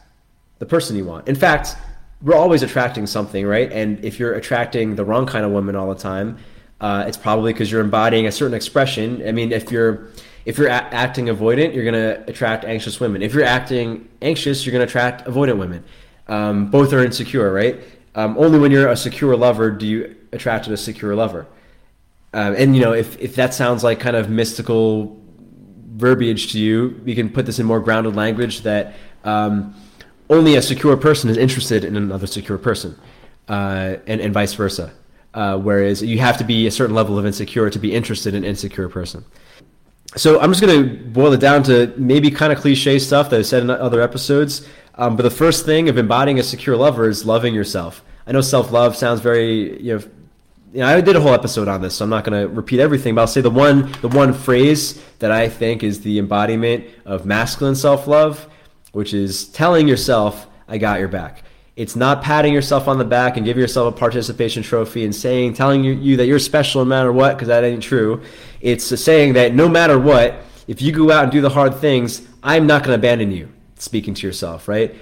the 0.58 0.66
person 0.66 0.96
you 0.96 1.04
want. 1.04 1.28
In 1.28 1.34
fact, 1.34 1.76
we're 2.22 2.36
always 2.36 2.62
attracting 2.62 3.06
something, 3.06 3.46
right? 3.46 3.70
And 3.72 4.04
if 4.04 4.18
you're 4.18 4.34
attracting 4.34 4.96
the 4.96 5.04
wrong 5.04 5.26
kind 5.26 5.44
of 5.44 5.52
woman 5.52 5.76
all 5.76 5.88
the 5.88 6.00
time, 6.00 6.38
uh, 6.80 7.04
it's 7.06 7.16
probably 7.16 7.52
because 7.52 7.70
you're 7.70 7.80
embodying 7.80 8.26
a 8.26 8.32
certain 8.32 8.54
expression. 8.54 9.26
I 9.26 9.32
mean, 9.32 9.52
if 9.52 9.70
you're 9.70 10.08
if 10.44 10.56
you're 10.56 10.68
a- 10.68 10.72
acting 10.72 11.26
avoidant, 11.26 11.74
you're 11.74 11.90
to 11.92 12.24
attract 12.28 12.64
anxious 12.64 13.00
women. 13.00 13.22
If 13.22 13.34
you're 13.34 13.44
acting 13.44 14.08
anxious, 14.22 14.64
you're 14.64 14.78
to 14.78 14.84
attract 14.84 15.26
avoidant 15.26 15.58
women. 15.58 15.84
Um, 16.28 16.70
both 16.70 16.92
are 16.92 17.04
insecure, 17.04 17.52
right? 17.52 17.80
Um, 18.14 18.36
only 18.38 18.58
when 18.58 18.70
you're 18.70 18.88
a 18.88 18.96
secure 18.96 19.36
lover 19.36 19.70
do 19.70 19.86
you 19.86 20.16
attract 20.32 20.66
a 20.66 20.76
secure 20.76 21.14
lover. 21.14 21.46
Um, 22.34 22.54
and 22.56 22.76
you 22.76 22.82
know, 22.82 22.92
if 22.92 23.18
if 23.18 23.34
that 23.36 23.54
sounds 23.54 23.82
like 23.82 24.00
kind 24.00 24.16
of 24.16 24.28
mystical 24.28 25.16
verbiage 25.96 26.52
to 26.52 26.58
you, 26.58 27.00
we 27.04 27.14
can 27.14 27.30
put 27.30 27.46
this 27.46 27.58
in 27.58 27.66
more 27.66 27.80
grounded 27.80 28.14
language 28.16 28.62
that 28.62 28.94
um, 29.24 29.74
only 30.28 30.56
a 30.56 30.62
secure 30.62 30.96
person 30.96 31.30
is 31.30 31.36
interested 31.36 31.84
in 31.84 31.96
another 31.96 32.26
secure 32.26 32.58
person, 32.58 32.98
uh, 33.48 33.96
and 34.06 34.20
and 34.20 34.34
vice 34.34 34.54
versa. 34.54 34.92
Uh, 35.34 35.56
whereas 35.56 36.02
you 36.02 36.18
have 36.18 36.36
to 36.38 36.44
be 36.44 36.66
a 36.66 36.70
certain 36.70 36.94
level 36.94 37.18
of 37.18 37.24
insecure 37.26 37.70
to 37.70 37.78
be 37.78 37.94
interested 37.94 38.34
in 38.34 38.44
an 38.44 38.48
insecure 38.48 38.88
person. 38.88 39.24
So 40.16 40.40
I'm 40.40 40.50
just 40.50 40.62
going 40.64 40.88
to 40.88 41.04
boil 41.04 41.32
it 41.34 41.40
down 41.40 41.62
to 41.64 41.92
maybe 41.98 42.30
kind 42.30 42.50
of 42.50 42.58
cliche 42.58 42.98
stuff 42.98 43.28
that 43.30 43.38
I 43.38 43.42
said 43.42 43.62
in 43.62 43.70
other 43.70 44.00
episodes. 44.00 44.66
Um, 44.98 45.14
but 45.14 45.22
the 45.22 45.30
first 45.30 45.64
thing 45.64 45.88
of 45.88 45.96
embodying 45.96 46.40
a 46.40 46.42
secure 46.42 46.76
lover 46.76 47.08
is 47.08 47.24
loving 47.24 47.54
yourself. 47.54 48.04
I 48.26 48.32
know 48.32 48.40
self 48.40 48.72
love 48.72 48.96
sounds 48.96 49.20
very 49.20 49.80
you 49.80 49.96
know 49.96 50.04
you 50.72 50.80
know, 50.80 50.86
I 50.86 51.00
did 51.00 51.16
a 51.16 51.20
whole 51.20 51.32
episode 51.32 51.66
on 51.66 51.80
this, 51.80 51.94
so 51.94 52.04
I'm 52.04 52.10
not 52.10 52.24
going 52.24 52.42
to 52.42 52.46
repeat 52.46 52.78
everything, 52.78 53.14
but 53.14 53.22
I'll 53.22 53.26
say 53.26 53.40
the 53.40 53.50
one 53.50 53.90
the 54.02 54.08
one 54.08 54.34
phrase 54.34 55.02
that 55.20 55.30
I 55.30 55.48
think 55.48 55.82
is 55.82 56.00
the 56.00 56.18
embodiment 56.18 56.84
of 57.06 57.24
masculine 57.24 57.74
self-love, 57.74 58.46
which 58.92 59.14
is 59.14 59.48
telling 59.48 59.88
yourself, 59.88 60.46
"I 60.66 60.76
got 60.76 60.98
your 60.98 61.08
back." 61.08 61.44
It's 61.76 61.94
not 61.94 62.22
patting 62.22 62.52
yourself 62.52 62.88
on 62.88 62.98
the 62.98 63.04
back 63.04 63.36
and 63.36 63.46
giving 63.46 63.60
yourself 63.60 63.94
a 63.94 63.96
participation 63.96 64.64
trophy 64.64 65.04
and 65.04 65.14
saying, 65.14 65.54
telling 65.54 65.84
you, 65.84 65.92
you 65.92 66.16
that 66.16 66.26
you're 66.26 66.40
special 66.40 66.84
no 66.84 66.88
matter 66.88 67.12
what, 67.12 67.36
because 67.36 67.46
that 67.46 67.62
ain't 67.62 67.84
true. 67.84 68.20
It's 68.60 68.84
saying 69.00 69.34
that 69.34 69.54
no 69.54 69.68
matter 69.68 69.96
what, 69.96 70.42
if 70.66 70.82
you 70.82 70.90
go 70.90 71.12
out 71.12 71.22
and 71.22 71.32
do 71.32 71.40
the 71.40 71.50
hard 71.50 71.76
things, 71.76 72.26
I'm 72.42 72.66
not 72.66 72.82
going 72.82 72.98
to 73.00 73.00
abandon 73.00 73.30
you. 73.30 73.48
Speaking 73.78 74.14
to 74.14 74.26
yourself, 74.26 74.68
right? 74.68 74.94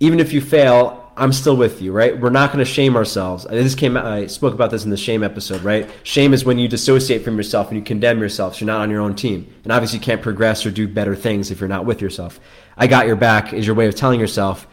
Even 0.00 0.20
if 0.20 0.32
you 0.32 0.40
fail, 0.40 1.12
I'm 1.16 1.32
still 1.32 1.56
with 1.56 1.82
you, 1.82 1.92
right? 1.92 2.18
We're 2.18 2.30
not 2.30 2.52
going 2.52 2.64
to 2.64 2.70
shame 2.70 2.96
ourselves. 2.96 3.44
This 3.44 3.74
came. 3.74 3.96
I 3.96 4.26
spoke 4.26 4.54
about 4.54 4.70
this 4.70 4.84
in 4.84 4.90
the 4.90 4.96
shame 4.96 5.22
episode, 5.22 5.62
right? 5.62 5.88
Shame 6.04 6.32
is 6.32 6.44
when 6.44 6.58
you 6.58 6.68
dissociate 6.68 7.22
from 7.22 7.36
yourself 7.36 7.68
and 7.68 7.76
you 7.76 7.84
condemn 7.84 8.20
yourself. 8.20 8.54
So 8.54 8.60
you're 8.60 8.72
not 8.72 8.80
on 8.80 8.90
your 8.90 9.00
own 9.00 9.14
team, 9.14 9.52
and 9.64 9.72
obviously 9.72 9.98
you 9.98 10.04
can't 10.04 10.22
progress 10.22 10.64
or 10.64 10.70
do 10.70 10.88
better 10.88 11.14
things 11.14 11.50
if 11.50 11.60
you're 11.60 11.68
not 11.68 11.84
with 11.84 12.00
yourself. 12.00 12.40
I 12.76 12.86
got 12.86 13.06
your 13.06 13.16
back 13.16 13.52
is 13.52 13.66
your 13.66 13.76
way 13.76 13.86
of 13.86 13.94
telling 13.94 14.18
yourself, 14.18 14.66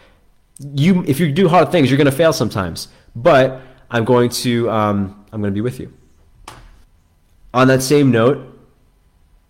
you. 0.60 1.04
If 1.06 1.20
you 1.20 1.32
do 1.32 1.50
hard 1.50 1.72
things, 1.72 1.90
you're 1.90 1.98
going 1.98 2.06
to 2.06 2.12
fail 2.12 2.34
sometimes, 2.34 2.88
but 3.16 3.62
I'm 3.92 4.06
going 4.06 4.30
to. 4.30 4.70
Um, 4.70 5.26
I'm 5.32 5.42
going 5.42 5.54
to 5.54 5.56
be 5.56 5.62
with 5.62 5.80
you. 5.80 5.94
On 7.54 7.68
that 7.68 7.82
same 7.82 8.12
note, 8.12 8.58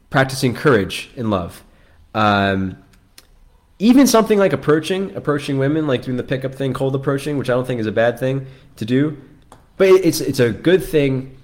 practicing 0.10 0.56
courage 0.56 1.12
in 1.16 1.30
love. 1.30 1.64
Um, 2.16 2.78
even 3.80 4.06
something 4.06 4.38
like 4.38 4.52
approaching 4.52 5.16
approaching 5.16 5.58
women, 5.58 5.88
like 5.88 6.04
doing 6.04 6.18
the 6.18 6.24
pickup 6.24 6.54
thing, 6.54 6.74
cold 6.74 6.94
approaching, 6.96 7.38
which 7.38 7.50
I 7.50 7.54
don't 7.54 7.66
think 7.66 7.80
is 7.80 7.88
a 7.88 7.92
bad 7.92 8.20
thing 8.20 8.46
to 8.76 8.86
do, 8.86 9.18
but 9.78 9.88
it's 9.88 10.20
it's 10.20 10.40
a 10.40 10.52
good 10.52 10.84
thing. 10.84 11.38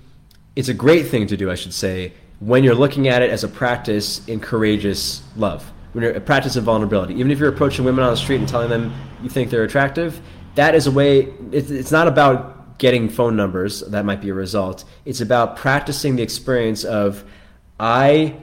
It's 0.56 0.70
a 0.70 0.74
great 0.74 1.08
thing 1.08 1.28
to 1.28 1.38
do, 1.38 1.52
I 1.52 1.56
should 1.56 1.74
say, 1.74 2.14
when 2.40 2.64
you're 2.64 2.76
looking 2.76 3.08
at 3.08 3.22
it 3.22 3.30
as 3.30 3.44
a 3.44 3.48
practice 3.48 4.26
in 4.28 4.40
courageous 4.40 5.22
love, 5.36 5.70
when 5.94 6.04
you're 6.04 6.14
a 6.14 6.22
practice 6.22 6.56
in 6.56 6.64
vulnerability. 6.64 7.14
Even 7.16 7.32
if 7.32 7.40
you're 7.40 7.50
approaching 7.50 7.84
women 7.84 8.04
on 8.04 8.12
the 8.12 8.18
street 8.18 8.38
and 8.38 8.48
telling 8.48 8.70
them 8.70 8.94
you 9.22 9.30
think 9.30 9.50
they're 9.50 9.64
attractive, 9.64 10.22
that 10.56 10.76
is 10.76 10.88
a 10.88 10.92
way. 10.92 11.34
It's, 11.52 11.70
it's 11.70 11.92
not 11.92 12.08
about 12.08 12.78
getting 12.78 13.08
phone 13.08 13.38
numbers. 13.38 13.82
That 13.82 14.04
might 14.06 14.22
be 14.22 14.30
a 14.30 14.34
result. 14.34 14.84
It's 15.06 15.22
about 15.22 15.56
practicing 15.56 16.18
the 16.18 16.24
experience 16.24 16.84
of 16.84 17.24
I 17.80 18.36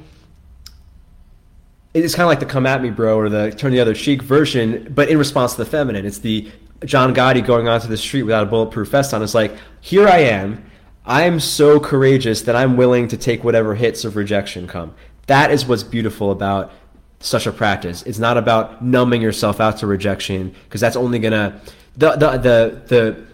it's 1.94 2.14
kind 2.14 2.24
of 2.24 2.28
like 2.28 2.40
the 2.40 2.47
"Come 2.47 2.66
at 2.66 2.82
Me, 2.82 2.90
Bro" 2.90 3.19
or 3.19 3.28
the 3.28 3.51
"Turn 3.51 3.73
the 3.73 3.81
Other 3.81 3.94
Cheek" 3.94 4.23
version, 4.23 4.93
but 4.94 5.09
in 5.09 5.19
response 5.19 5.52
to 5.52 5.59
the 5.64 5.70
feminine. 5.70 6.06
It's 6.06 6.19
the 6.19 6.51
John 6.85 7.14
Gotti 7.14 7.44
going 7.44 7.69
onto 7.69 7.89
the 7.89 7.97
street 7.97 8.23
without 8.24 8.43
a 8.43 8.47
bulletproof 8.47 8.89
vest 8.89 9.14
on. 9.14 9.23
It's 9.23 9.35
like, 9.35 9.52
here 9.81 10.09
I 10.09 10.19
am. 10.19 10.64
I 11.05 11.23
am 11.23 11.40
so 11.40 11.81
courageous 11.81 12.43
that 12.43 12.56
I'm 12.56 12.77
willing 12.77 13.09
to 13.09 13.16
take 13.16 13.44
whatever 13.44 13.74
hits 13.74 14.05
of 14.05 14.16
rejection 14.16 14.66
come. 14.66 14.94
That 15.27 15.51
is 15.51 15.66
what's 15.66 15.82
beautiful 15.82 16.31
about 16.31 16.73
such 17.20 17.47
a 17.47 17.52
practice. 17.52 18.02
It's 18.02 18.19
not 18.19 18.36
about 18.36 18.85
numbing 18.85 19.23
yourself 19.23 19.60
out 19.60 19.78
to 19.78 19.86
rejection 19.86 20.55
because 20.64 20.81
that's 20.81 20.97
only 20.97 21.19
gonna 21.19 21.60
the 21.97 22.12
the 22.12 22.39
the 22.39 22.82
the 22.86 23.27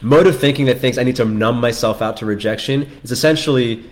mode 0.00 0.26
of 0.26 0.38
thinking 0.38 0.66
that 0.66 0.78
thinks 0.78 0.98
I 0.98 1.04
need 1.04 1.16
to 1.16 1.24
numb 1.24 1.60
myself 1.60 2.02
out 2.02 2.16
to 2.18 2.26
rejection 2.26 2.90
is 3.02 3.10
essentially 3.10 3.84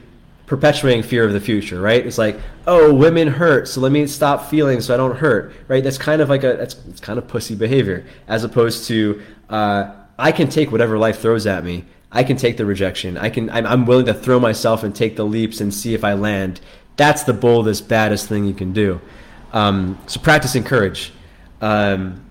perpetuating 0.53 1.03
fear 1.03 1.25
of 1.25 1.33
the 1.33 1.41
future, 1.41 1.81
right? 1.81 2.07
It's 2.07 2.19
like, 2.19 2.39
oh, 2.67 2.93
women 2.93 3.27
hurt, 3.27 3.67
so 3.67 3.81
let 3.81 3.91
me 3.91 4.07
stop 4.07 4.51
feeling 4.51 4.83
so 4.83 4.93
I 4.93 4.99
don't 4.99 5.17
hurt, 5.17 5.55
right? 5.67 5.83
That's 5.83 5.97
kind 5.97 6.21
of 6.21 6.29
like 6.29 6.45
a 6.45 6.59
that's 6.59 6.77
it's 6.91 7.01
kind 7.01 7.19
of 7.19 7.27
pussy 7.27 7.55
behavior, 7.55 8.05
as 8.29 8.45
opposed 8.45 8.87
to 8.89 9.23
uh, 9.49 9.95
I 10.19 10.31
can 10.31 10.51
take 10.51 10.71
whatever 10.71 10.99
life 10.99 11.21
throws 11.21 11.47
at 11.47 11.65
me. 11.65 11.87
I 12.11 12.23
can 12.23 12.37
take 12.37 12.59
the 12.59 12.67
rejection. 12.67 13.17
I 13.17 13.31
can. 13.31 13.49
I'm, 13.49 13.67
I'm 13.67 13.87
willing 13.87 14.05
to 14.05 14.13
throw 14.13 14.39
myself 14.39 14.83
and 14.83 14.95
take 14.95 15.17
the 15.17 15.25
leaps 15.25 15.63
and 15.63 15.73
see 15.73 15.95
if 15.95 16.05
I 16.05 16.13
land. 16.13 16.61
That's 16.97 17.23
the 17.23 17.33
boldest, 17.33 17.89
baddest 17.89 18.29
thing 18.29 18.45
you 18.45 18.53
can 18.53 18.75
do. 18.75 19.01
Um, 19.55 19.99
so 20.07 20.21
practicing 20.21 20.65
courage, 20.65 21.15
um, 21.63 22.23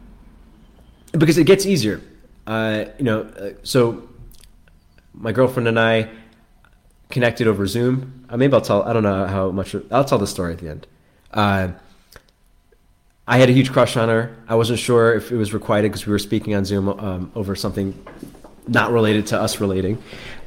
because 1.14 1.40
it 1.40 1.46
gets 1.46 1.66
easier. 1.66 2.02
Uh, 2.46 2.86
you 3.00 3.04
know, 3.04 3.22
uh, 3.22 3.54
so 3.64 4.08
my 5.12 5.32
girlfriend 5.32 5.68
and 5.68 5.80
I 5.80 6.08
connected 7.12 7.48
over 7.48 7.68
Zoom. 7.68 8.26
Uh, 8.30 8.38
maybe 8.38 8.54
I'll 8.54 8.62
tell. 8.62 8.84
I 8.84 8.94
don't 8.94 9.04
know 9.04 9.28
how 9.28 9.52
much. 9.52 9.76
I'll 9.92 10.06
tell 10.06 10.18
the 10.18 10.28
story 10.28 10.54
at 10.54 10.60
the 10.60 10.70
end. 10.70 10.88
Uh, 11.32 11.70
I 13.28 13.38
had 13.38 13.50
a 13.50 13.54
huge 13.54 13.72
crush 13.72 13.96
on 13.98 14.10
her. 14.10 14.36
I 14.48 14.56
wasn't 14.56 14.80
sure 14.80 15.14
if 15.14 15.32
it 15.32 15.38
was 15.38 15.54
requited 15.54 15.92
because 15.92 16.06
we 16.06 16.12
were 16.12 16.20
speaking 16.20 16.56
on 16.56 16.66
Zoom 16.66 16.90
um, 16.90 17.32
over 17.36 17.56
something 17.56 17.94
not 18.68 18.92
related 18.92 19.28
to 19.28 19.40
us 19.40 19.60
relating. 19.60 20.02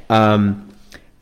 Um, 0.09 0.73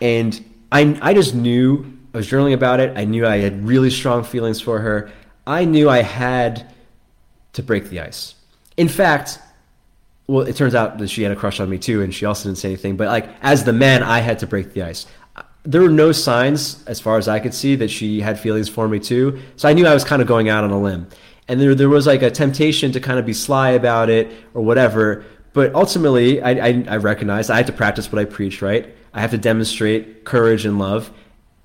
and 0.02 0.44
I, 0.72 0.98
I 1.02 1.14
just 1.14 1.36
knew 1.36 1.98
I 2.14 2.18
was 2.18 2.30
journaling 2.30 2.54
about 2.54 2.80
it. 2.80 2.98
I 2.98 3.06
knew 3.06 3.26
I 3.26 3.38
had 3.38 3.66
really 3.66 3.90
strong 3.90 4.24
feelings 4.24 4.60
for 4.60 4.80
her. 4.80 5.12
I 5.46 5.66
knew 5.66 5.90
I 5.90 6.02
had 6.02 6.68
to 7.54 7.64
break 7.64 7.90
the 7.90 8.02
ice. 8.02 8.36
In 8.78 8.88
fact, 8.88 9.40
well, 10.28 10.46
it 10.46 10.56
turns 10.56 10.74
out 10.74 10.98
that 10.98 11.10
she 11.10 11.24
had 11.24 11.32
a 11.32 11.36
crush 11.36 11.60
on 11.60 11.70
me 11.70 11.78
too, 11.78 12.02
and 12.02 12.14
she 12.14 12.26
also 12.26 12.50
didn't 12.50 12.58
say 12.58 12.70
anything. 12.70 12.98
But 12.98 13.08
like 13.08 13.30
as 13.42 13.64
the 13.64 13.74
man, 13.74 14.04
I 14.04 14.20
had 14.20 14.40
to 14.40 14.48
break 14.48 14.74
the 14.74 14.84
ice 14.84 15.06
there 15.64 15.82
were 15.82 15.90
no 15.90 16.12
signs, 16.12 16.84
as 16.86 17.00
far 17.00 17.18
as 17.18 17.28
I 17.28 17.40
could 17.40 17.54
see, 17.54 17.76
that 17.78 17.90
she 17.90 18.20
had 18.20 18.40
feelings 18.40 18.68
for 18.68 18.88
me 18.88 19.00
too. 19.00 19.40
So 19.56 19.70
I 19.70 19.74
knew 19.74 19.88
I 19.88 19.94
was 19.94 20.04
kind 20.04 20.22
of 20.22 20.28
going 20.28 20.50
out 20.50 20.64
on 20.64 20.72
a 20.72 20.80
limb. 20.80 21.08
And 21.48 21.60
there, 21.60 21.76
there 21.76 21.90
was 21.90 22.08
like 22.08 22.22
a 22.22 22.32
temptation 22.32 22.92
to 22.92 23.00
kind 23.00 23.20
of 23.20 23.26
be 23.26 23.34
sly 23.34 23.72
about 23.72 24.10
it 24.10 24.32
or 24.54 24.64
whatever. 24.64 25.26
But 25.54 25.74
ultimately, 25.74 26.42
I, 26.42 26.52
I, 26.52 26.86
I 26.88 26.98
recognized 26.98 27.50
I 27.50 27.58
had 27.58 27.68
to 27.68 27.74
practice 27.74 28.12
what 28.12 28.20
I 28.20 28.26
preach, 28.26 28.62
right? 28.62 28.94
I 29.14 29.22
have 29.22 29.32
to 29.32 29.38
demonstrate 29.38 30.26
courage 30.26 30.66
and 30.66 30.80
love 30.80 31.12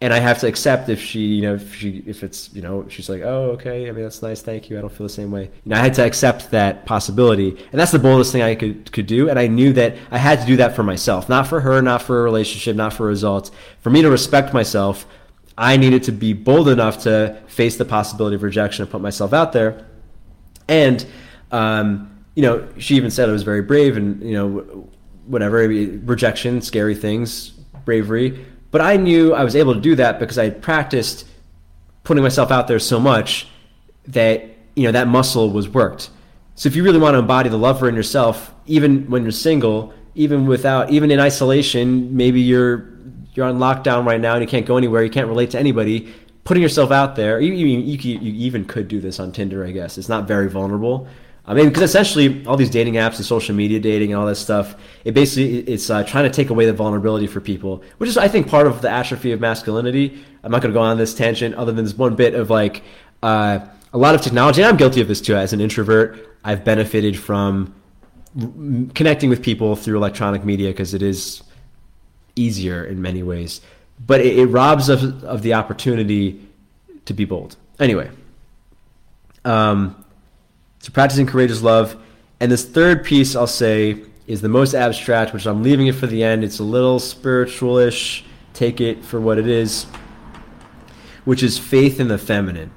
and 0.00 0.14
I 0.14 0.20
have 0.20 0.38
to 0.40 0.46
accept 0.46 0.88
if 0.88 1.00
she, 1.00 1.20
you 1.20 1.42
know, 1.42 1.54
if 1.56 1.74
she, 1.74 2.04
if 2.06 2.22
it's, 2.22 2.54
you 2.54 2.62
know, 2.62 2.86
she's 2.88 3.08
like, 3.08 3.22
oh, 3.22 3.50
okay, 3.52 3.88
I 3.88 3.92
mean, 3.92 4.04
that's 4.04 4.22
nice, 4.22 4.40
thank 4.40 4.70
you. 4.70 4.78
I 4.78 4.80
don't 4.80 4.92
feel 4.92 5.06
the 5.06 5.12
same 5.12 5.32
way. 5.32 5.44
You 5.64 5.70
know, 5.70 5.76
I 5.76 5.80
had 5.80 5.94
to 5.94 6.06
accept 6.06 6.52
that 6.52 6.86
possibility, 6.86 7.50
and 7.50 7.80
that's 7.80 7.90
the 7.90 7.98
boldest 7.98 8.30
thing 8.30 8.42
I 8.42 8.54
could 8.54 8.92
could 8.92 9.06
do. 9.06 9.28
And 9.28 9.38
I 9.38 9.48
knew 9.48 9.72
that 9.72 9.96
I 10.12 10.18
had 10.18 10.40
to 10.40 10.46
do 10.46 10.56
that 10.58 10.76
for 10.76 10.84
myself, 10.84 11.28
not 11.28 11.48
for 11.48 11.60
her, 11.60 11.82
not 11.82 12.02
for 12.02 12.20
a 12.20 12.22
relationship, 12.22 12.76
not 12.76 12.92
for 12.92 13.06
results. 13.06 13.50
For 13.80 13.90
me 13.90 14.02
to 14.02 14.10
respect 14.10 14.54
myself, 14.54 15.04
I 15.56 15.76
needed 15.76 16.04
to 16.04 16.12
be 16.12 16.32
bold 16.32 16.68
enough 16.68 17.02
to 17.02 17.42
face 17.48 17.76
the 17.76 17.84
possibility 17.84 18.36
of 18.36 18.44
rejection 18.44 18.82
and 18.82 18.90
put 18.90 19.00
myself 19.00 19.32
out 19.32 19.52
there. 19.52 19.84
And, 20.68 21.04
um, 21.50 22.24
you 22.36 22.42
know, 22.42 22.68
she 22.78 22.94
even 22.94 23.10
said 23.10 23.28
I 23.28 23.32
was 23.32 23.42
very 23.42 23.62
brave, 23.62 23.96
and 23.96 24.22
you 24.22 24.34
know, 24.34 24.88
whatever 25.26 25.56
rejection, 25.56 26.60
scary 26.62 26.94
things, 26.94 27.50
bravery 27.84 28.46
but 28.70 28.80
I 28.80 28.96
knew 28.96 29.34
I 29.34 29.44
was 29.44 29.56
able 29.56 29.74
to 29.74 29.80
do 29.80 29.94
that 29.96 30.18
because 30.18 30.38
I 30.38 30.44
had 30.44 30.62
practiced 30.62 31.26
putting 32.04 32.22
myself 32.22 32.50
out 32.50 32.68
there 32.68 32.78
so 32.78 32.98
much 32.98 33.48
that 34.08 34.44
you 34.74 34.84
know 34.84 34.92
that 34.92 35.08
muscle 35.08 35.50
was 35.50 35.68
worked. 35.68 36.10
So 36.54 36.68
if 36.68 36.74
you 36.74 36.82
really 36.82 36.98
want 36.98 37.14
to 37.14 37.18
embody 37.18 37.48
the 37.48 37.58
lover 37.58 37.88
in 37.88 37.94
yourself, 37.94 38.52
even 38.66 39.08
when 39.10 39.22
you're 39.22 39.30
single, 39.30 39.94
even 40.14 40.46
without, 40.46 40.90
even 40.90 41.10
in 41.10 41.20
isolation, 41.20 42.16
maybe 42.16 42.40
you're 42.40 42.88
you're 43.34 43.46
on 43.46 43.58
lockdown 43.58 44.04
right 44.04 44.20
now 44.20 44.34
and 44.34 44.42
you 44.42 44.48
can't 44.48 44.66
go 44.66 44.76
anywhere, 44.76 45.04
you 45.04 45.10
can't 45.10 45.28
relate 45.28 45.50
to 45.50 45.58
anybody. 45.58 46.12
Putting 46.42 46.62
yourself 46.62 46.90
out 46.90 47.14
there, 47.14 47.40
you, 47.40 47.52
you, 47.52 47.66
you, 47.66 48.18
you 48.18 48.46
even 48.46 48.64
could 48.64 48.88
do 48.88 49.00
this 49.00 49.20
on 49.20 49.30
Tinder, 49.32 49.64
I 49.64 49.70
guess. 49.70 49.98
It's 49.98 50.08
not 50.08 50.26
very 50.26 50.48
vulnerable, 50.48 51.06
I 51.48 51.54
mean, 51.54 51.68
because 51.68 51.82
essentially 51.82 52.44
all 52.44 52.58
these 52.58 52.68
dating 52.68 52.94
apps 52.94 53.16
and 53.16 53.24
social 53.24 53.54
media 53.54 53.80
dating 53.80 54.12
and 54.12 54.20
all 54.20 54.26
that 54.26 54.36
stuff, 54.36 54.76
it 55.06 55.12
basically 55.12 55.60
it's 55.60 55.88
uh, 55.88 56.04
trying 56.04 56.24
to 56.24 56.30
take 56.30 56.50
away 56.50 56.66
the 56.66 56.74
vulnerability 56.74 57.26
for 57.26 57.40
people, 57.40 57.82
which 57.96 58.10
is 58.10 58.18
I 58.18 58.28
think 58.28 58.48
part 58.48 58.66
of 58.66 58.82
the 58.82 58.90
atrophy 58.90 59.32
of 59.32 59.40
masculinity. 59.40 60.22
I'm 60.44 60.52
not 60.52 60.60
going 60.60 60.74
to 60.74 60.78
go 60.78 60.82
on 60.82 60.98
this 60.98 61.14
tangent 61.14 61.54
other 61.54 61.72
than 61.72 61.86
this 61.86 61.96
one 61.96 62.16
bit 62.16 62.34
of 62.34 62.50
like 62.50 62.82
uh, 63.22 63.60
a 63.94 63.98
lot 63.98 64.14
of 64.14 64.20
technology. 64.20 64.62
I'm 64.62 64.76
guilty 64.76 65.00
of 65.00 65.08
this 65.08 65.22
too. 65.22 65.36
As 65.36 65.54
an 65.54 65.62
introvert, 65.62 66.36
I've 66.44 66.64
benefited 66.64 67.18
from 67.18 67.74
connecting 68.94 69.30
with 69.30 69.42
people 69.42 69.74
through 69.74 69.96
electronic 69.96 70.44
media 70.44 70.68
because 70.68 70.92
it 70.92 71.00
is 71.00 71.42
easier 72.36 72.84
in 72.84 73.00
many 73.00 73.22
ways, 73.22 73.62
but 74.06 74.20
it, 74.20 74.38
it 74.38 74.46
robs 74.46 74.90
of, 74.90 75.24
of 75.24 75.40
the 75.40 75.54
opportunity 75.54 76.46
to 77.06 77.14
be 77.14 77.24
bold. 77.24 77.56
Anyway. 77.80 78.10
Um, 79.46 79.97
so 80.88 80.92
practicing 80.92 81.26
courageous 81.26 81.60
love. 81.60 82.02
And 82.40 82.50
this 82.50 82.64
third 82.64 83.04
piece 83.04 83.36
I'll 83.36 83.46
say 83.46 84.04
is 84.26 84.40
the 84.40 84.48
most 84.48 84.72
abstract, 84.72 85.34
which 85.34 85.46
I'm 85.46 85.62
leaving 85.62 85.86
it 85.86 85.94
for 85.94 86.06
the 86.06 86.24
end. 86.24 86.42
It's 86.42 86.60
a 86.60 86.64
little 86.64 86.98
spiritualish, 86.98 88.22
take 88.54 88.80
it 88.80 89.04
for 89.04 89.20
what 89.20 89.38
it 89.38 89.46
is, 89.46 89.84
which 91.26 91.42
is 91.42 91.58
faith 91.58 92.00
in 92.00 92.08
the 92.08 92.16
feminine. 92.16 92.70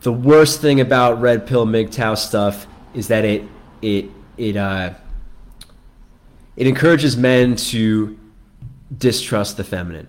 The 0.00 0.12
worst 0.12 0.60
thing 0.60 0.80
about 0.80 1.20
red 1.20 1.46
pill 1.46 1.64
MGTOW 1.64 2.18
stuff 2.18 2.66
is 2.92 3.06
that 3.06 3.24
it 3.24 3.44
it 3.82 4.06
it 4.36 4.56
uh, 4.56 4.94
it 6.56 6.66
encourages 6.66 7.16
men 7.16 7.54
to 7.54 8.18
distrust 8.98 9.58
the 9.58 9.64
feminine, 9.64 10.08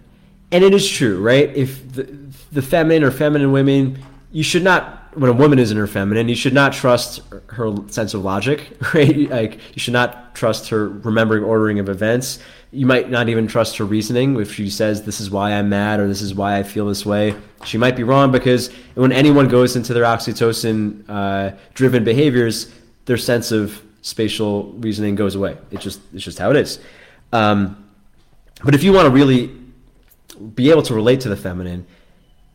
and 0.51 0.63
it 0.63 0.73
is 0.73 0.89
true, 0.89 1.21
right? 1.21 1.55
If 1.55 1.93
the, 1.93 2.03
the 2.51 2.63
feminine 2.63 3.03
or 3.03 3.11
feminine 3.11 3.51
women, 3.51 4.03
you 4.31 4.41
should 4.41 4.63
not 4.63 5.02
when 5.15 5.29
a 5.29 5.33
woman 5.33 5.59
is 5.59 5.71
in 5.71 5.77
her 5.77 5.87
feminine, 5.87 6.29
you 6.29 6.35
should 6.35 6.53
not 6.53 6.73
trust 6.73 7.21
her 7.47 7.75
sense 7.87 8.13
of 8.13 8.23
logic, 8.23 8.71
right? 8.93 9.29
Like 9.29 9.53
you 9.73 9.79
should 9.79 9.93
not 9.93 10.35
trust 10.35 10.69
her 10.69 10.89
remembering 10.89 11.43
ordering 11.43 11.79
of 11.79 11.89
events. 11.89 12.39
You 12.71 12.85
might 12.85 13.09
not 13.09 13.29
even 13.29 13.47
trust 13.47 13.77
her 13.77 13.85
reasoning 13.85 14.39
if 14.39 14.53
she 14.53 14.69
says 14.69 15.03
this 15.03 15.21
is 15.21 15.29
why 15.29 15.53
I'm 15.53 15.69
mad 15.69 15.99
or 15.99 16.07
this 16.07 16.21
is 16.21 16.33
why 16.33 16.57
I 16.57 16.63
feel 16.63 16.87
this 16.87 17.05
way. 17.05 17.35
She 17.65 17.77
might 17.77 17.95
be 17.95 18.03
wrong 18.03 18.31
because 18.31 18.71
when 18.95 19.11
anyone 19.11 19.47
goes 19.47 19.75
into 19.75 19.93
their 19.93 20.03
oxytocin 20.03 21.03
uh, 21.07 21.55
driven 21.73 22.03
behaviors, 22.03 22.73
their 23.05 23.17
sense 23.17 23.51
of 23.51 23.81
spatial 24.01 24.71
reasoning 24.73 25.15
goes 25.15 25.35
away. 25.35 25.57
It's 25.71 25.83
just 25.83 26.01
it's 26.13 26.23
just 26.23 26.39
how 26.39 26.49
it 26.49 26.57
is. 26.57 26.79
Um, 27.31 27.87
but 28.63 28.75
if 28.75 28.83
you 28.83 28.93
want 28.93 29.05
to 29.05 29.11
really 29.11 29.51
be 30.55 30.71
able 30.71 30.83
to 30.83 30.93
relate 30.93 31.21
to 31.21 31.29
the 31.29 31.37
feminine 31.37 31.85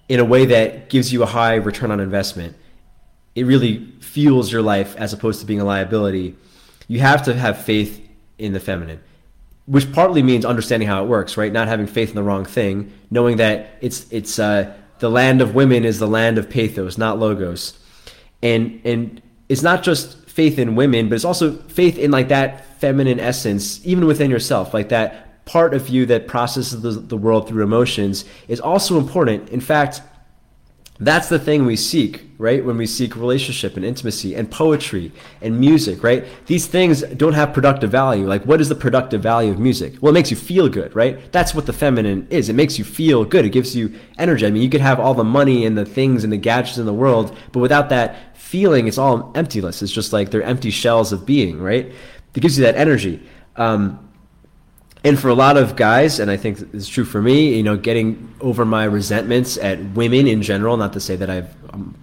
in 0.08 0.20
a 0.20 0.24
way 0.24 0.46
that 0.46 0.88
gives 0.88 1.12
you 1.12 1.22
a 1.22 1.26
high 1.26 1.56
return 1.56 1.90
on 1.90 2.00
investment, 2.00 2.56
it 3.34 3.44
really 3.44 3.92
fuels 4.00 4.50
your 4.50 4.62
life 4.62 4.96
as 4.96 5.12
opposed 5.12 5.40
to 5.40 5.46
being 5.46 5.60
a 5.60 5.64
liability. 5.64 6.34
You 6.88 7.00
have 7.00 7.24
to 7.24 7.34
have 7.34 7.62
faith 7.64 8.06
in 8.38 8.52
the 8.52 8.60
feminine, 8.60 9.00
which 9.66 9.92
partly 9.92 10.22
means 10.22 10.44
understanding 10.44 10.88
how 10.88 11.04
it 11.04 11.08
works, 11.08 11.36
right? 11.36 11.52
Not 11.52 11.68
having 11.68 11.86
faith 11.86 12.08
in 12.08 12.14
the 12.14 12.22
wrong 12.22 12.44
thing, 12.44 12.92
knowing 13.10 13.36
that 13.36 13.78
it's 13.80 14.10
it's 14.10 14.38
uh, 14.38 14.74
the 14.98 15.10
land 15.10 15.40
of 15.40 15.54
women 15.54 15.84
is 15.84 15.98
the 15.98 16.08
land 16.08 16.38
of 16.38 16.48
pathos, 16.48 16.96
not 16.96 17.18
logos, 17.18 17.78
and 18.42 18.80
and 18.84 19.20
it's 19.48 19.62
not 19.62 19.82
just 19.82 20.28
faith 20.28 20.58
in 20.58 20.74
women, 20.74 21.08
but 21.08 21.16
it's 21.16 21.24
also 21.24 21.56
faith 21.68 21.98
in 21.98 22.10
like 22.10 22.28
that 22.28 22.80
feminine 22.80 23.20
essence, 23.20 23.84
even 23.84 24.06
within 24.06 24.30
yourself, 24.30 24.72
like 24.72 24.88
that 24.88 25.27
part 25.48 25.72
of 25.72 25.88
you 25.88 26.04
that 26.04 26.28
processes 26.28 26.82
the, 26.82 26.90
the 26.90 27.16
world 27.16 27.48
through 27.48 27.64
emotions 27.64 28.26
is 28.48 28.60
also 28.60 28.98
important. 28.98 29.48
In 29.48 29.62
fact, 29.62 30.02
that's 31.00 31.30
the 31.30 31.38
thing 31.38 31.64
we 31.64 31.74
seek, 31.74 32.28
right? 32.36 32.62
When 32.62 32.76
we 32.76 32.84
seek 32.84 33.16
relationship 33.16 33.76
and 33.76 33.84
intimacy 33.84 34.34
and 34.34 34.50
poetry 34.50 35.10
and 35.40 35.58
music, 35.58 36.02
right? 36.02 36.26
These 36.46 36.66
things 36.66 37.00
don't 37.02 37.32
have 37.32 37.54
productive 37.54 37.90
value. 37.90 38.26
Like, 38.26 38.44
what 38.44 38.60
is 38.60 38.68
the 38.68 38.74
productive 38.74 39.22
value 39.22 39.50
of 39.50 39.58
music? 39.58 39.94
Well, 40.02 40.10
it 40.10 40.14
makes 40.14 40.30
you 40.30 40.36
feel 40.36 40.68
good, 40.68 40.94
right? 40.94 41.32
That's 41.32 41.54
what 41.54 41.64
the 41.64 41.72
feminine 41.72 42.26
is. 42.28 42.50
It 42.50 42.54
makes 42.54 42.78
you 42.78 42.84
feel 42.84 43.24
good. 43.24 43.46
It 43.46 43.50
gives 43.50 43.74
you 43.74 43.94
energy. 44.18 44.44
I 44.44 44.50
mean, 44.50 44.62
you 44.62 44.68
could 44.68 44.82
have 44.82 45.00
all 45.00 45.14
the 45.14 45.24
money 45.24 45.64
and 45.64 45.78
the 45.78 45.86
things 45.86 46.24
and 46.24 46.32
the 46.32 46.36
gadgets 46.36 46.76
in 46.76 46.84
the 46.84 46.92
world, 46.92 47.34
but 47.52 47.60
without 47.60 47.88
that 47.88 48.36
feeling, 48.36 48.86
it's 48.86 48.98
all 48.98 49.32
emptiness. 49.34 49.80
It's 49.80 49.92
just 49.92 50.12
like 50.12 50.30
they're 50.30 50.42
empty 50.42 50.70
shells 50.70 51.10
of 51.10 51.24
being, 51.24 51.58
right? 51.58 51.86
It 52.34 52.40
gives 52.40 52.58
you 52.58 52.64
that 52.64 52.76
energy. 52.76 53.26
Um, 53.56 54.07
and 55.04 55.18
for 55.18 55.28
a 55.28 55.34
lot 55.34 55.56
of 55.56 55.76
guys, 55.76 56.18
and 56.18 56.30
I 56.30 56.36
think 56.36 56.60
it's 56.72 56.88
true 56.88 57.04
for 57.04 57.22
me, 57.22 57.56
you 57.56 57.62
know, 57.62 57.76
getting 57.76 58.34
over 58.40 58.64
my 58.64 58.84
resentments 58.84 59.56
at 59.56 59.82
women 59.92 60.26
in 60.26 60.42
general, 60.42 60.76
not 60.76 60.92
to 60.94 61.00
say 61.00 61.16
that 61.16 61.30
I've, 61.30 61.54
I'm 61.72 61.94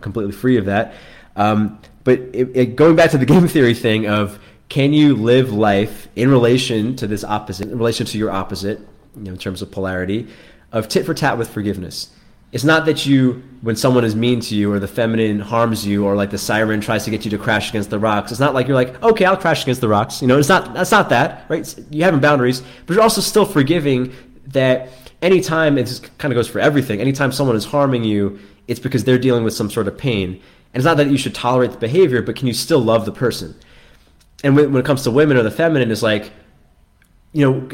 completely 0.00 0.32
free 0.32 0.56
of 0.56 0.64
that, 0.64 0.94
um, 1.36 1.78
but 2.04 2.18
it, 2.32 2.50
it, 2.54 2.76
going 2.76 2.96
back 2.96 3.10
to 3.12 3.18
the 3.18 3.26
game 3.26 3.46
theory 3.46 3.74
thing 3.74 4.06
of 4.06 4.40
can 4.68 4.92
you 4.92 5.14
live 5.14 5.52
life 5.52 6.08
in 6.16 6.30
relation 6.30 6.96
to 6.96 7.06
this 7.06 7.22
opposite, 7.22 7.68
in 7.68 7.78
relation 7.78 8.06
to 8.06 8.18
your 8.18 8.30
opposite, 8.30 8.80
you 9.14 9.22
know, 9.22 9.32
in 9.32 9.38
terms 9.38 9.62
of 9.62 9.70
polarity, 9.70 10.26
of 10.72 10.88
tit 10.88 11.06
for 11.06 11.14
tat 11.14 11.38
with 11.38 11.48
forgiveness. 11.48 12.10
It's 12.52 12.64
not 12.64 12.86
that 12.86 13.04
you, 13.04 13.42
when 13.60 13.76
someone 13.76 14.04
is 14.04 14.14
mean 14.14 14.40
to 14.40 14.54
you 14.54 14.72
or 14.72 14.78
the 14.78 14.88
feminine 14.88 15.40
harms 15.40 15.86
you 15.86 16.06
or 16.06 16.14
like 16.14 16.30
the 16.30 16.38
siren 16.38 16.80
tries 16.80 17.04
to 17.04 17.10
get 17.10 17.24
you 17.24 17.30
to 17.32 17.38
crash 17.38 17.70
against 17.70 17.90
the 17.90 17.98
rocks. 17.98 18.30
It's 18.30 18.40
not 18.40 18.54
like 18.54 18.68
you're 18.68 18.76
like, 18.76 19.02
okay, 19.02 19.24
I'll 19.24 19.36
crash 19.36 19.62
against 19.62 19.80
the 19.80 19.88
rocks. 19.88 20.22
You 20.22 20.28
know, 20.28 20.38
it's 20.38 20.48
not, 20.48 20.72
that's 20.72 20.92
not 20.92 21.08
that, 21.10 21.44
right? 21.48 21.74
You 21.90 22.04
have 22.04 22.18
boundaries, 22.20 22.62
but 22.86 22.94
you're 22.94 23.02
also 23.02 23.20
still 23.20 23.44
forgiving 23.44 24.12
that 24.48 24.90
anytime, 25.22 25.76
it 25.76 26.10
kind 26.18 26.32
of 26.32 26.36
goes 26.36 26.48
for 26.48 26.60
everything, 26.60 27.00
anytime 27.00 27.32
someone 27.32 27.56
is 27.56 27.64
harming 27.64 28.04
you, 28.04 28.38
it's 28.68 28.80
because 28.80 29.04
they're 29.04 29.18
dealing 29.18 29.42
with 29.42 29.54
some 29.54 29.68
sort 29.68 29.88
of 29.88 29.98
pain. 29.98 30.30
And 30.30 30.80
it's 30.80 30.84
not 30.84 30.96
that 30.98 31.10
you 31.10 31.18
should 31.18 31.34
tolerate 31.34 31.72
the 31.72 31.78
behavior, 31.78 32.22
but 32.22 32.36
can 32.36 32.46
you 32.46 32.52
still 32.52 32.80
love 32.80 33.06
the 33.06 33.12
person? 33.12 33.56
And 34.44 34.54
when, 34.54 34.72
when 34.72 34.80
it 34.80 34.86
comes 34.86 35.02
to 35.02 35.10
women 35.10 35.36
or 35.36 35.42
the 35.42 35.50
feminine, 35.50 35.90
is 35.90 36.02
like, 36.02 36.30
you 37.32 37.50
know, 37.50 37.68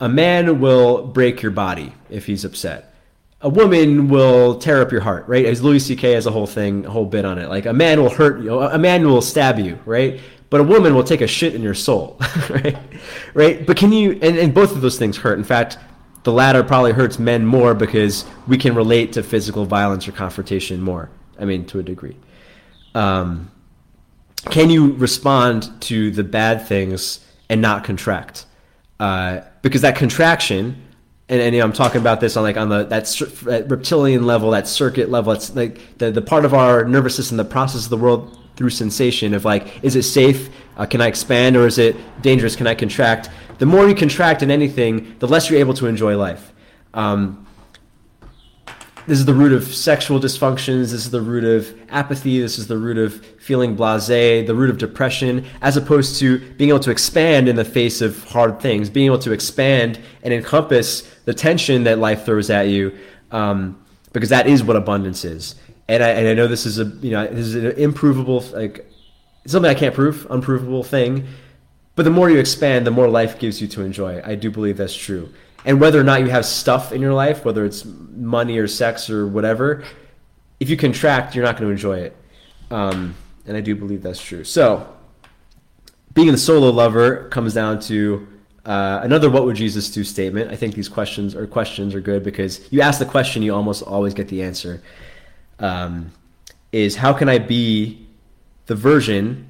a 0.00 0.08
man 0.08 0.60
will 0.60 1.06
break 1.06 1.40
your 1.40 1.52
body 1.52 1.94
if 2.10 2.26
he's 2.26 2.44
upset 2.44 2.87
a 3.40 3.48
woman 3.48 4.08
will 4.08 4.58
tear 4.58 4.82
up 4.82 4.90
your 4.90 5.00
heart, 5.00 5.28
right? 5.28 5.44
As 5.44 5.62
Louis 5.62 5.78
C.K. 5.78 6.12
has 6.12 6.26
a 6.26 6.30
whole 6.30 6.46
thing, 6.46 6.84
a 6.86 6.90
whole 6.90 7.06
bit 7.06 7.24
on 7.24 7.38
it. 7.38 7.48
Like 7.48 7.66
a 7.66 7.72
man 7.72 8.02
will 8.02 8.10
hurt 8.10 8.42
you, 8.42 8.58
a 8.58 8.78
man 8.78 9.06
will 9.06 9.22
stab 9.22 9.58
you, 9.58 9.78
right? 9.86 10.20
But 10.50 10.60
a 10.60 10.64
woman 10.64 10.94
will 10.94 11.04
take 11.04 11.20
a 11.20 11.26
shit 11.26 11.54
in 11.54 11.62
your 11.62 11.74
soul, 11.74 12.16
right? 12.50 12.76
Right? 13.34 13.66
But 13.66 13.76
can 13.76 13.92
you? 13.92 14.12
And, 14.22 14.38
and 14.38 14.52
both 14.52 14.72
of 14.72 14.80
those 14.80 14.98
things 14.98 15.16
hurt. 15.16 15.38
In 15.38 15.44
fact, 15.44 15.78
the 16.24 16.32
latter 16.32 16.64
probably 16.64 16.92
hurts 16.92 17.18
men 17.18 17.46
more 17.46 17.74
because 17.74 18.24
we 18.46 18.58
can 18.58 18.74
relate 18.74 19.12
to 19.12 19.22
physical 19.22 19.64
violence 19.64 20.08
or 20.08 20.12
confrontation 20.12 20.80
more. 20.80 21.10
I 21.38 21.44
mean, 21.44 21.64
to 21.66 21.78
a 21.78 21.82
degree. 21.82 22.16
Um, 22.94 23.52
can 24.50 24.70
you 24.70 24.94
respond 24.94 25.80
to 25.82 26.10
the 26.10 26.24
bad 26.24 26.66
things 26.66 27.24
and 27.48 27.62
not 27.62 27.84
contract? 27.84 28.46
Uh, 28.98 29.42
because 29.62 29.82
that 29.82 29.94
contraction 29.94 30.82
and, 31.28 31.40
and 31.40 31.54
you 31.54 31.60
know, 31.60 31.66
I'm 31.66 31.72
talking 31.72 32.00
about 32.00 32.20
this 32.20 32.36
on 32.36 32.42
like 32.42 32.56
on 32.56 32.68
the 32.68 32.84
that, 32.84 33.04
that 33.44 33.70
reptilian 33.70 34.26
level, 34.26 34.50
that 34.52 34.66
circuit 34.66 35.10
level. 35.10 35.32
It's 35.32 35.54
like 35.54 35.98
the 35.98 36.10
the 36.10 36.22
part 36.22 36.44
of 36.44 36.54
our 36.54 36.84
nervous 36.84 37.16
system 37.16 37.36
that 37.36 37.50
processes 37.50 37.88
the 37.88 37.96
world 37.96 38.38
through 38.56 38.70
sensation 38.70 39.34
of 39.34 39.44
like, 39.44 39.84
is 39.84 39.94
it 39.94 40.02
safe? 40.02 40.50
Uh, 40.76 40.84
can 40.86 41.00
I 41.00 41.06
expand 41.06 41.56
or 41.56 41.66
is 41.66 41.78
it 41.78 41.96
dangerous? 42.22 42.56
Can 42.56 42.66
I 42.66 42.74
contract? 42.74 43.30
The 43.58 43.66
more 43.66 43.88
you 43.88 43.94
contract 43.94 44.42
in 44.42 44.50
anything, 44.50 45.16
the 45.18 45.28
less 45.28 45.48
you're 45.50 45.60
able 45.60 45.74
to 45.74 45.86
enjoy 45.86 46.16
life. 46.16 46.52
Um, 46.94 47.46
this 49.08 49.18
is 49.18 49.24
the 49.24 49.32
root 49.32 49.52
of 49.52 49.64
sexual 49.64 50.20
dysfunctions. 50.20 50.90
This 50.90 50.92
is 50.92 51.10
the 51.10 51.22
root 51.22 51.42
of 51.42 51.74
apathy. 51.88 52.40
This 52.40 52.58
is 52.58 52.66
the 52.66 52.76
root 52.76 52.98
of 52.98 53.24
feeling 53.40 53.74
blasé, 53.74 54.46
the 54.46 54.54
root 54.54 54.68
of 54.68 54.76
depression, 54.76 55.46
as 55.62 55.78
opposed 55.78 56.18
to 56.20 56.38
being 56.56 56.68
able 56.68 56.80
to 56.80 56.90
expand 56.90 57.48
in 57.48 57.56
the 57.56 57.64
face 57.64 58.02
of 58.02 58.22
hard 58.24 58.60
things, 58.60 58.90
being 58.90 59.06
able 59.06 59.18
to 59.20 59.32
expand 59.32 59.98
and 60.22 60.34
encompass 60.34 61.10
the 61.28 61.34
tension 61.34 61.84
that 61.84 61.98
life 61.98 62.24
throws 62.24 62.48
at 62.48 62.68
you, 62.68 62.96
um, 63.30 63.78
because 64.12 64.30
that 64.30 64.46
is 64.46 64.64
what 64.64 64.76
abundance 64.76 65.24
is. 65.24 65.54
And 65.86 66.02
I, 66.02 66.08
and 66.08 66.26
I 66.26 66.32
know 66.32 66.46
this 66.48 66.64
is 66.64 66.78
a 66.78 66.84
you 66.84 67.10
know 67.10 67.26
this 67.26 67.46
is 67.46 67.54
an 67.54 67.72
improvable 67.72 68.40
like 68.52 68.90
something 69.46 69.70
I 69.70 69.74
can't 69.74 69.94
prove, 69.94 70.26
unprovable 70.30 70.82
thing. 70.82 71.26
But 71.96 72.04
the 72.04 72.10
more 72.10 72.30
you 72.30 72.38
expand, 72.38 72.86
the 72.86 72.92
more 72.92 73.08
life 73.08 73.38
gives 73.38 73.60
you 73.60 73.68
to 73.68 73.82
enjoy. 73.82 74.22
I 74.24 74.36
do 74.36 74.50
believe 74.50 74.76
that's 74.76 74.96
true 74.96 75.32
and 75.64 75.80
whether 75.80 76.00
or 76.00 76.04
not 76.04 76.20
you 76.20 76.28
have 76.28 76.46
stuff 76.46 76.92
in 76.92 77.00
your 77.00 77.12
life, 77.12 77.44
whether 77.44 77.64
it's 77.64 77.84
money 77.84 78.58
or 78.58 78.66
sex 78.66 79.10
or 79.10 79.26
whatever, 79.26 79.84
if 80.60 80.70
you 80.70 80.76
contract, 80.76 81.34
you're 81.34 81.44
not 81.44 81.56
going 81.56 81.68
to 81.68 81.72
enjoy 81.72 81.98
it. 81.98 82.16
Um, 82.70 83.14
and 83.46 83.56
I 83.56 83.60
do 83.60 83.74
believe 83.74 84.02
that's 84.02 84.22
true. 84.22 84.44
So, 84.44 84.94
being 86.14 86.30
a 86.30 86.38
solo 86.38 86.70
lover 86.70 87.28
comes 87.28 87.54
down 87.54 87.80
to 87.80 88.26
uh, 88.68 89.00
another 89.02 89.30
"What 89.30 89.46
would 89.46 89.56
Jesus 89.56 89.90
do?" 89.90 90.04
statement. 90.04 90.52
I 90.52 90.56
think 90.56 90.74
these 90.74 90.88
questions 90.88 91.34
or 91.34 91.46
questions 91.46 91.94
are 91.94 92.00
good 92.00 92.22
because 92.22 92.60
you 92.70 92.82
ask 92.82 92.98
the 92.98 93.06
question, 93.06 93.42
you 93.42 93.54
almost 93.54 93.82
always 93.82 94.12
get 94.12 94.28
the 94.28 94.42
answer. 94.42 94.82
Um, 95.58 96.12
is 96.70 96.94
how 96.94 97.14
can 97.14 97.30
I 97.30 97.38
be 97.38 98.06
the 98.66 98.74
version 98.74 99.48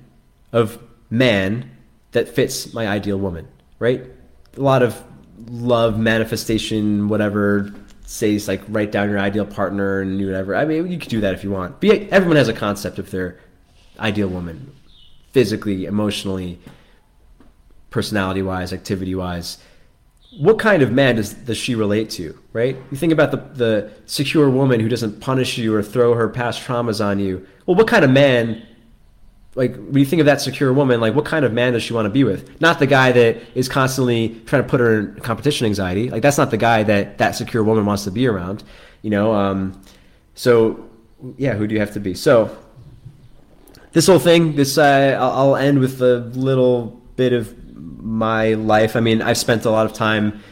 of 0.53 0.81
man 1.11 1.69
that 2.12 2.28
fits 2.28 2.73
my 2.73 2.86
ideal 2.86 3.19
woman? 3.19 3.49
Right? 3.81 4.05
A 4.57 4.61
lot 4.61 4.82
of 4.82 5.03
love 5.49 5.99
manifestation, 5.99 7.09
whatever 7.09 7.73
says 8.09 8.49
like 8.49 8.62
write 8.69 8.90
down 8.90 9.11
your 9.11 9.19
ideal 9.19 9.45
partner 9.45 10.01
and 10.01 10.24
whatever. 10.24 10.57
I 10.57 10.65
mean, 10.65 10.90
you 10.90 10.99
could 10.99 11.11
do 11.11 11.20
that 11.20 11.35
if 11.35 11.45
you 11.45 11.51
want. 11.51 11.81
But 11.81 12.09
everyone 12.11 12.36
has 12.36 12.49
a 12.49 12.55
concept 12.55 12.99
of 12.99 13.11
their 13.11 13.39
ideal 13.99 14.28
woman, 14.28 14.73
physically, 15.32 15.85
emotionally, 15.85 16.59
personality 17.90 18.43
wise, 18.43 18.73
activity 18.73 19.15
wise. 19.15 19.59
What 20.39 20.59
kind 20.59 20.82
of 20.82 20.93
man 20.93 21.16
does, 21.16 21.32
does 21.32 21.56
she 21.56 21.74
relate 21.74 22.10
to, 22.10 22.39
right? 22.52 22.77
You 22.90 22.97
think 22.97 23.12
about 23.12 23.31
the, 23.31 23.39
the 23.55 23.90
secure 24.06 24.51
woman 24.51 24.78
who 24.81 24.89
doesn't 24.89 25.20
punish 25.20 25.56
you 25.56 25.74
or 25.74 25.82
throw 25.82 26.15
her 26.15 26.28
past 26.28 26.62
traumas 26.62 27.05
on 27.05 27.19
you. 27.19 27.47
Well, 27.66 27.77
what 27.77 27.89
kind 27.89 28.05
of 28.05 28.10
man 28.10 28.62
like 29.59 29.74
when 29.74 29.98
you 29.98 30.05
think 30.05 30.20
of 30.20 30.27
that 30.27 30.40
secure 30.40 30.73
woman, 30.73 31.01
like 31.01 31.16
what 31.16 31.24
kind 31.24 31.44
of 31.44 31.52
man 31.52 31.73
does 31.73 31.82
she 31.82 31.93
want 31.93 32.06
to 32.06 32.10
be 32.10 32.23
with? 32.23 32.60
Not 32.60 32.78
the 32.78 32.86
guy 32.86 33.10
that 33.10 33.39
is 33.56 33.69
constantly 33.69 34.40
trying 34.47 34.62
to 34.62 34.69
put 34.69 34.78
her 34.78 35.01
in 35.01 35.20
competition 35.20 35.66
anxiety. 35.66 36.10
Like 36.10 36.23
that's 36.23 36.39
not 36.39 36.52
the 36.52 36.56
guy 36.56 36.85
that 36.85 37.19
that 37.19 37.32
secure 37.35 37.65
woman 37.65 37.85
wants 37.85 38.05
to 38.05 38.12
be 38.12 38.28
around. 38.28 38.62
You 39.02 39.10
know. 39.10 39.35
Um, 39.35 39.82
so 40.35 40.89
yeah, 41.36 41.55
who 41.55 41.66
do 41.66 41.74
you 41.74 41.81
have 41.81 41.93
to 41.94 42.01
be? 42.01 42.15
So 42.15 42.56
this 43.93 44.06
whole 44.06 44.20
thing, 44.20 44.55
this 44.55 44.78
uh, 44.78 45.19
I'll 45.20 45.56
end 45.56 45.81
with 45.81 46.01
a 46.02 46.19
little 46.19 47.01
bit 47.16 47.32
of 47.32 47.58
my 48.09 48.55
life. 48.55 48.97
I 48.97 49.01
mean, 49.01 49.21
I've 49.21 49.37
spent 49.37 49.67
a 49.67 49.71
lot 49.71 49.85
of 49.85 49.93
time 49.93 50.43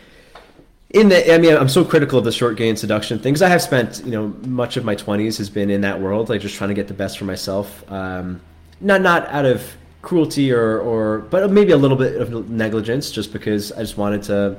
in 0.91 1.09
the 1.09 1.35
i 1.35 1.37
mean 1.37 1.57
i'm 1.57 1.69
so 1.69 1.85
critical 1.85 2.17
of 2.17 2.25
the 2.25 2.33
short 2.33 2.57
game 2.57 2.77
seduction 2.77 3.19
things. 3.19 3.43
I 3.43 3.49
have 3.49 3.61
spent 3.61 4.03
you 4.05 4.13
know 4.13 4.29
much 4.47 4.77
of 4.77 4.85
my 4.85 4.95
20s 4.95 5.37
has 5.39 5.51
been 5.51 5.69
in 5.69 5.81
that 5.81 6.01
world 6.01 6.29
like 6.29 6.41
just 6.41 6.55
trying 6.55 6.69
to 6.69 6.75
get 6.75 6.87
the 6.87 6.95
best 6.95 7.19
for 7.19 7.25
myself. 7.25 7.91
Um, 7.91 8.41
not 8.81 9.03
not 9.03 9.27
out 9.29 9.47
of 9.47 9.77
cruelty 10.03 10.53
or 10.53 10.79
or 10.79 11.19
but 11.19 11.51
maybe 11.51 11.73
a 11.73 11.77
little 11.77 11.97
bit 11.97 12.21
of 12.21 12.49
negligence 12.49 13.11
just 13.11 13.33
because 13.33 13.73
i 13.73 13.81
just 13.81 13.99
wanted 13.99 14.23
to 14.23 14.57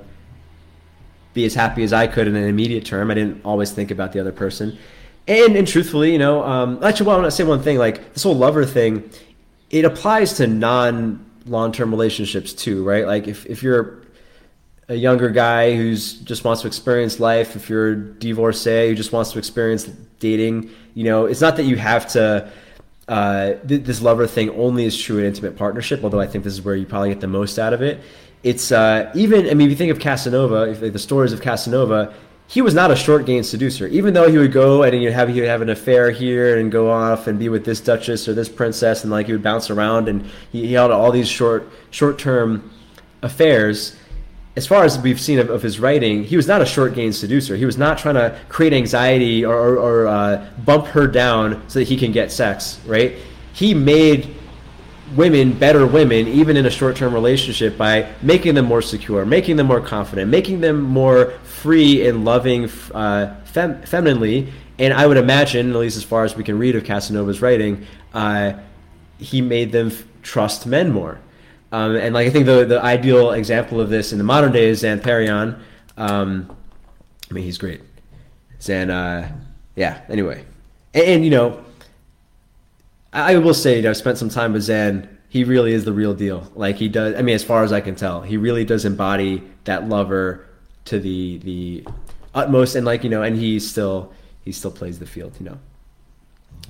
be 1.33 1.45
as 1.45 1.53
happy 1.53 1.83
as 1.83 1.93
i 1.93 2.05
could 2.05 2.27
in 2.27 2.35
an 2.35 2.43
immediate 2.43 2.83
term. 2.83 3.09
I 3.09 3.13
didn't 3.13 3.45
always 3.45 3.71
think 3.71 3.89
about 3.91 4.11
the 4.11 4.19
other 4.19 4.33
person. 4.33 4.77
And 5.29 5.55
and 5.55 5.67
truthfully 5.67 6.11
you 6.11 6.19
know 6.19 6.43
um, 6.43 6.83
actually 6.83 7.07
well 7.07 7.15
i 7.15 7.19
want 7.19 7.31
to 7.31 7.35
say 7.35 7.45
one 7.45 7.61
thing 7.61 7.77
like 7.77 8.13
this 8.13 8.23
whole 8.23 8.35
lover 8.35 8.65
thing 8.65 9.09
it 9.69 9.85
applies 9.85 10.33
to 10.33 10.47
non 10.47 11.25
long-term 11.47 11.91
relationships 11.91 12.53
too 12.53 12.83
right 12.83 13.05
like 13.05 13.27
if, 13.27 13.45
if 13.45 13.63
you're 13.63 14.01
a 14.89 14.95
younger 14.95 15.29
guy 15.29 15.75
who's 15.75 16.13
just 16.13 16.43
wants 16.43 16.61
to 16.61 16.67
experience 16.67 17.19
life, 17.19 17.55
if 17.55 17.69
you're 17.69 17.91
a 17.91 17.95
divorcee 17.95 18.89
who 18.89 18.95
just 18.95 19.11
wants 19.11 19.31
to 19.33 19.39
experience 19.39 19.85
dating, 20.19 20.69
you 20.93 21.03
know, 21.03 21.25
it's 21.25 21.41
not 21.41 21.57
that 21.57 21.63
you 21.63 21.75
have 21.77 22.07
to. 22.07 22.51
Uh, 23.07 23.53
th- 23.65 23.83
this 23.83 24.01
lover 24.01 24.27
thing 24.27 24.49
only 24.49 24.83
is 24.83 24.97
true 24.97 25.17
in 25.17 25.23
intimate 25.23 25.55
partnership, 25.55 26.03
although 26.03 26.19
I 26.19 26.27
think 26.27 26.43
this 26.43 26.51
is 26.51 26.61
where 26.61 26.75
you 26.75 26.85
probably 26.85 27.07
get 27.07 27.21
the 27.21 27.27
most 27.27 27.57
out 27.57 27.71
of 27.71 27.81
it. 27.81 28.01
It's 28.43 28.69
uh, 28.69 29.09
even, 29.15 29.49
I 29.49 29.53
mean, 29.53 29.67
if 29.67 29.71
you 29.71 29.77
think 29.77 29.91
of 29.91 29.99
Casanova, 29.99 30.71
if, 30.71 30.81
like, 30.81 30.91
the 30.91 30.99
stories 30.99 31.31
of 31.31 31.41
Casanova, 31.41 32.13
he 32.47 32.61
was 32.61 32.73
not 32.73 32.91
a 32.91 32.95
short 32.95 33.25
game 33.25 33.43
seducer. 33.43 33.87
Even 33.87 34.13
though 34.13 34.29
he 34.31 34.37
would 34.37 34.53
go 34.53 34.83
and 34.83 34.95
he'd 34.95 35.11
have 35.11 35.29
he 35.29 35.41
would 35.41 35.49
have 35.49 35.61
an 35.61 35.69
affair 35.69 36.11
here 36.11 36.57
and 36.57 36.71
go 36.71 36.89
off 36.89 37.27
and 37.27 37.37
be 37.37 37.49
with 37.49 37.65
this 37.65 37.81
duchess 37.81 38.27
or 38.27 38.33
this 38.33 38.49
princess, 38.49 39.03
and 39.03 39.11
like 39.11 39.25
he 39.25 39.33
would 39.33 39.43
bounce 39.43 39.69
around 39.69 40.07
and 40.07 40.25
he, 40.51 40.67
he 40.67 40.73
held 40.73 40.91
all 40.91 41.11
these 41.11 41.27
short 41.27 41.69
short 41.91 42.17
term 42.17 42.71
affairs 43.21 43.97
as 44.57 44.65
far 44.65 44.83
as 44.83 44.97
we've 44.97 45.21
seen 45.21 45.37
of, 45.37 45.51
of, 45.51 45.61
his 45.61 45.79
writing, 45.79 46.23
he 46.23 46.35
was 46.35 46.47
not 46.47 46.63
a 46.63 46.65
short 46.65 46.95
game 46.95 47.13
seducer. 47.13 47.55
He 47.55 47.65
was 47.65 47.77
not 47.77 47.99
trying 47.99 48.15
to 48.15 48.35
create 48.49 48.73
anxiety 48.73 49.45
or, 49.45 49.53
or, 49.53 49.77
or 49.77 50.07
uh, 50.07 50.47
bump 50.65 50.87
her 50.87 51.05
down 51.05 51.61
so 51.69 51.77
that 51.77 51.87
he 51.87 51.95
can 51.95 52.11
get 52.11 52.31
sex, 52.31 52.79
right? 52.87 53.17
He 53.53 53.75
made 53.75 54.33
women 55.15 55.53
better 55.53 55.85
women, 55.85 56.27
even 56.27 56.57
in 56.57 56.65
a 56.65 56.71
short 56.71 56.95
term 56.95 57.13
relationship, 57.13 57.77
by 57.77 58.11
making 58.23 58.55
them 58.55 58.65
more 58.65 58.81
secure, 58.81 59.25
making 59.25 59.57
them 59.57 59.67
more 59.67 59.79
confident, 59.79 60.31
making 60.31 60.59
them 60.59 60.81
more 60.81 61.33
free 61.61 62.07
and 62.07 62.23
loving 62.25 62.69
uh, 62.93 63.35
fem- 63.45 63.81
femininely. 63.83 64.51
And 64.79 64.93
I 64.93 65.07
would 65.07 65.17
imagine, 65.17 65.71
at 65.71 65.75
least 65.75 65.97
as 65.97 66.03
far 66.03 66.23
as 66.23 66.35
we 66.35 66.43
can 66.43 66.59
read 66.59 66.75
of 66.75 66.83
Casanova's 66.83 67.41
writing, 67.41 67.85
uh, 68.13 68.53
he 69.17 69.41
made 69.41 69.71
them 69.71 69.87
f- 69.87 70.03
trust 70.21 70.67
men 70.67 70.91
more. 70.91 71.19
Um, 71.71 71.95
and 71.95 72.13
like 72.13 72.27
I 72.27 72.29
think 72.29 72.45
the 72.45 72.63
the 72.63 72.81
ideal 72.81 73.31
example 73.31 73.81
of 73.81 73.89
this 73.89 74.11
in 74.11 74.17
the 74.17 74.23
modern 74.23 74.51
day 74.51 74.69
is 74.69 74.79
Zan 74.79 74.99
Perrion. 74.99 75.59
Um, 75.97 76.55
I 77.29 77.33
mean, 77.33 77.43
he's 77.43 77.57
great. 77.57 77.81
Zan, 78.61 78.89
uh, 78.89 79.29
yeah. 79.75 80.01
Anyway, 80.07 80.45
and, 80.93 81.03
and, 81.03 81.25
you 81.25 81.31
know, 81.31 81.63
I, 83.11 83.33
I 83.33 83.37
will 83.37 83.53
say, 83.53 83.77
you 83.77 83.81
know, 83.81 83.89
I've 83.89 83.97
spent 83.97 84.17
some 84.17 84.29
time 84.29 84.53
with 84.53 84.63
Zan. 84.63 85.09
He 85.29 85.43
really 85.43 85.73
is 85.73 85.83
the 85.83 85.91
real 85.91 86.13
deal. 86.13 86.49
Like 86.55 86.77
he 86.77 86.87
does. 86.87 87.15
I 87.15 87.21
mean, 87.21 87.35
as 87.35 87.43
far 87.43 87.63
as 87.63 87.73
I 87.73 87.81
can 87.81 87.95
tell, 87.95 88.21
he 88.21 88.37
really 88.37 88.63
does 88.63 88.85
embody 88.85 89.43
that 89.65 89.89
lover 89.89 90.46
to 90.87 90.99
the 90.99 91.37
the 91.39 91.87
utmost. 92.33 92.75
And 92.75 92.85
like 92.85 93.03
you 93.03 93.09
know, 93.09 93.23
and 93.23 93.37
he 93.37 93.59
still 93.59 94.11
he 94.43 94.51
still 94.51 94.71
plays 94.71 94.99
the 94.99 95.07
field. 95.07 95.33
You 95.39 95.47
know. 95.47 95.59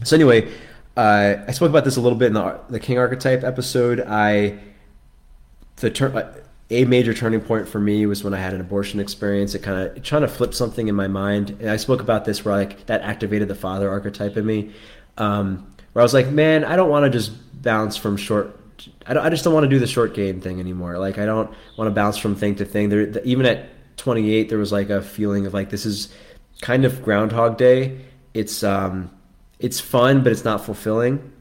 So 0.03 0.15
anyway, 0.15 0.51
uh, 0.95 1.35
I 1.47 1.51
spoke 1.51 1.69
about 1.69 1.85
this 1.85 1.97
a 1.97 2.01
little 2.01 2.17
bit 2.17 2.27
in 2.27 2.33
the 2.33 2.59
the 2.69 2.79
King 2.79 2.97
archetype 2.97 3.43
episode. 3.43 4.01
I 4.01 4.59
the 5.77 5.89
ter- 5.89 6.43
a 6.69 6.85
major 6.85 7.13
turning 7.13 7.39
point 7.39 7.67
for 7.67 7.79
me 7.79 8.05
was 8.05 8.23
when 8.23 8.33
I 8.33 8.39
had 8.39 8.53
an 8.53 8.61
abortion 8.61 8.99
experience. 8.99 9.55
It 9.55 9.59
kind 9.59 9.87
of 9.87 10.03
trying 10.03 10.23
to 10.23 10.27
flip 10.27 10.53
something 10.53 10.87
in 10.87 10.95
my 10.95 11.07
mind. 11.07 11.51
And 11.61 11.69
I 11.69 11.77
spoke 11.77 12.01
about 12.01 12.25
this 12.25 12.43
where 12.43 12.55
like 12.55 12.85
that 12.87 13.01
activated 13.01 13.47
the 13.47 13.55
father 13.55 13.89
archetype 13.89 14.35
in 14.35 14.45
me, 14.45 14.71
um, 15.17 15.73
where 15.93 16.01
I 16.01 16.03
was 16.03 16.13
like, 16.13 16.29
man, 16.29 16.65
I 16.65 16.75
don't 16.75 16.89
want 16.89 17.05
to 17.05 17.09
just 17.09 17.31
bounce 17.61 17.95
from 17.95 18.17
short. 18.17 18.59
I, 19.05 19.17
I 19.17 19.29
just 19.29 19.43
don't 19.43 19.53
want 19.53 19.63
to 19.63 19.69
do 19.69 19.79
the 19.79 19.87
short 19.87 20.13
game 20.13 20.41
thing 20.41 20.59
anymore. 20.59 20.97
Like 20.97 21.17
I 21.17 21.25
don't 21.25 21.49
want 21.77 21.87
to 21.87 21.91
bounce 21.91 22.17
from 22.17 22.35
thing 22.35 22.55
to 22.55 22.65
thing. 22.65 22.89
There, 22.89 23.19
even 23.23 23.45
at 23.45 23.69
28, 23.97 24.49
there 24.49 24.57
was 24.57 24.71
like 24.71 24.89
a 24.89 25.01
feeling 25.01 25.45
of 25.45 25.53
like 25.53 25.69
this 25.69 25.85
is 25.85 26.09
kind 26.61 26.85
of 26.85 27.03
Groundhog 27.03 27.57
Day. 27.57 27.99
It's 28.33 28.63
um, 28.63 29.11
it's 29.59 29.79
fun, 29.79 30.23
but 30.23 30.31
it's 30.31 30.45
not 30.45 30.63
fulfilling. 30.63 31.33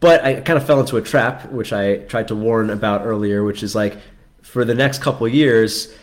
But 0.00 0.24
I 0.24 0.40
kind 0.40 0.56
of 0.56 0.66
fell 0.66 0.80
into 0.80 0.96
a 0.96 1.02
trap, 1.02 1.50
which 1.50 1.72
I 1.72 1.98
tried 1.98 2.28
to 2.28 2.34
warn 2.34 2.70
about 2.70 3.04
earlier, 3.04 3.44
which 3.44 3.62
is 3.62 3.74
like 3.74 3.96
for 4.42 4.64
the 4.64 4.74
next 4.74 5.00
couple 5.00 5.26
years, 5.26 5.94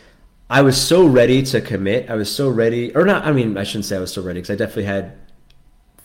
I 0.49 0.61
was 0.61 0.79
so 0.79 1.05
ready 1.05 1.43
to 1.43 1.61
commit. 1.61 2.09
I 2.09 2.15
was 2.15 2.33
so 2.33 2.49
ready, 2.49 2.93
or 2.95 3.05
not. 3.05 3.25
I 3.25 3.31
mean, 3.31 3.57
I 3.57 3.63
shouldn't 3.63 3.85
say 3.85 3.95
I 3.95 3.99
was 3.99 4.11
so 4.11 4.21
ready 4.21 4.41
because 4.41 4.49
I 4.49 4.55
definitely 4.55 4.85
had 4.85 5.13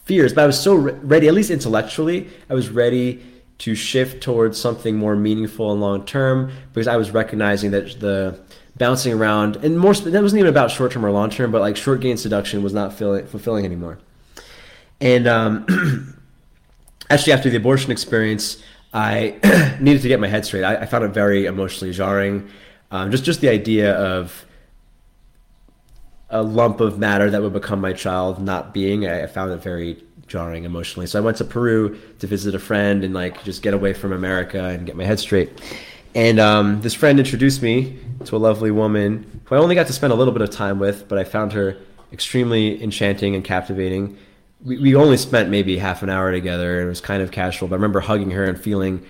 fears, 0.04 0.32
but 0.32 0.44
I 0.44 0.46
was 0.46 0.60
so 0.60 0.74
re- 0.74 0.92
ready, 0.92 1.26
at 1.26 1.34
least 1.34 1.50
intellectually, 1.50 2.28
I 2.48 2.54
was 2.54 2.68
ready 2.68 3.24
to 3.58 3.74
shift 3.74 4.22
towards 4.22 4.60
something 4.60 4.96
more 4.96 5.16
meaningful 5.16 5.72
and 5.72 5.80
long 5.80 6.04
term 6.04 6.52
because 6.72 6.86
I 6.86 6.96
was 6.96 7.10
recognizing 7.10 7.70
that 7.72 7.98
the 7.98 8.38
bouncing 8.76 9.12
around 9.12 9.56
and 9.56 9.78
more 9.78 9.94
that 9.94 10.22
wasn't 10.22 10.38
even 10.38 10.50
about 10.50 10.70
short 10.70 10.92
term 10.92 11.04
or 11.04 11.10
long 11.10 11.30
term, 11.30 11.50
but 11.50 11.60
like 11.60 11.76
short 11.76 12.00
game 12.00 12.16
seduction 12.16 12.62
was 12.62 12.74
not 12.74 12.92
fulfilling 12.92 13.64
anymore. 13.64 13.98
And 15.00 15.26
um, 15.26 16.16
actually 17.10 17.32
after 17.32 17.50
the 17.50 17.56
abortion 17.56 17.90
experience, 17.90 18.62
I 18.92 19.78
needed 19.80 20.02
to 20.02 20.08
get 20.08 20.20
my 20.20 20.28
head 20.28 20.44
straight. 20.44 20.64
I, 20.64 20.76
I 20.76 20.86
found 20.86 21.04
it 21.04 21.08
very 21.08 21.46
emotionally 21.46 21.92
jarring. 21.92 22.48
Um, 22.90 23.10
just 23.10 23.24
just 23.24 23.40
the 23.40 23.48
idea 23.48 23.94
of 23.94 24.44
a 26.30 26.42
lump 26.42 26.80
of 26.80 26.98
matter 26.98 27.30
that 27.30 27.40
would 27.40 27.52
become 27.52 27.80
my 27.80 27.92
child 27.92 28.42
not 28.42 28.74
being. 28.74 29.06
I, 29.06 29.24
I 29.24 29.26
found 29.26 29.52
it 29.52 29.62
very 29.62 30.02
jarring 30.26 30.64
emotionally. 30.64 31.06
So 31.06 31.18
I 31.18 31.22
went 31.22 31.36
to 31.38 31.44
Peru 31.44 31.98
to 32.18 32.26
visit 32.26 32.54
a 32.54 32.58
friend 32.58 33.04
and 33.04 33.14
like 33.14 33.42
just 33.44 33.62
get 33.62 33.74
away 33.74 33.92
from 33.92 34.12
America 34.12 34.64
and 34.64 34.86
get 34.86 34.96
my 34.96 35.04
head 35.04 35.20
straight. 35.20 35.60
And 36.16 36.40
um, 36.40 36.80
this 36.80 36.94
friend 36.94 37.20
introduced 37.20 37.62
me 37.62 37.98
to 38.24 38.34
a 38.34 38.38
lovely 38.38 38.72
woman 38.72 39.42
who 39.44 39.54
I 39.54 39.58
only 39.58 39.76
got 39.76 39.86
to 39.86 39.92
spend 39.92 40.12
a 40.12 40.16
little 40.16 40.32
bit 40.32 40.42
of 40.42 40.50
time 40.50 40.80
with, 40.80 41.06
but 41.06 41.18
I 41.18 41.24
found 41.24 41.52
her 41.52 41.76
extremely 42.12 42.82
enchanting 42.82 43.36
and 43.36 43.44
captivating 43.44 44.16
we, 44.64 44.78
we 44.78 44.94
only 44.94 45.16
spent 45.16 45.48
maybe 45.48 45.78
half 45.78 46.02
an 46.02 46.10
hour 46.10 46.32
together. 46.32 46.80
And 46.80 46.86
it 46.86 46.88
was 46.88 47.00
kind 47.00 47.22
of 47.22 47.30
casual, 47.30 47.68
but 47.68 47.74
I 47.74 47.78
remember 47.78 48.00
hugging 48.00 48.30
her 48.32 48.44
and 48.44 48.60
feeling 48.60 49.04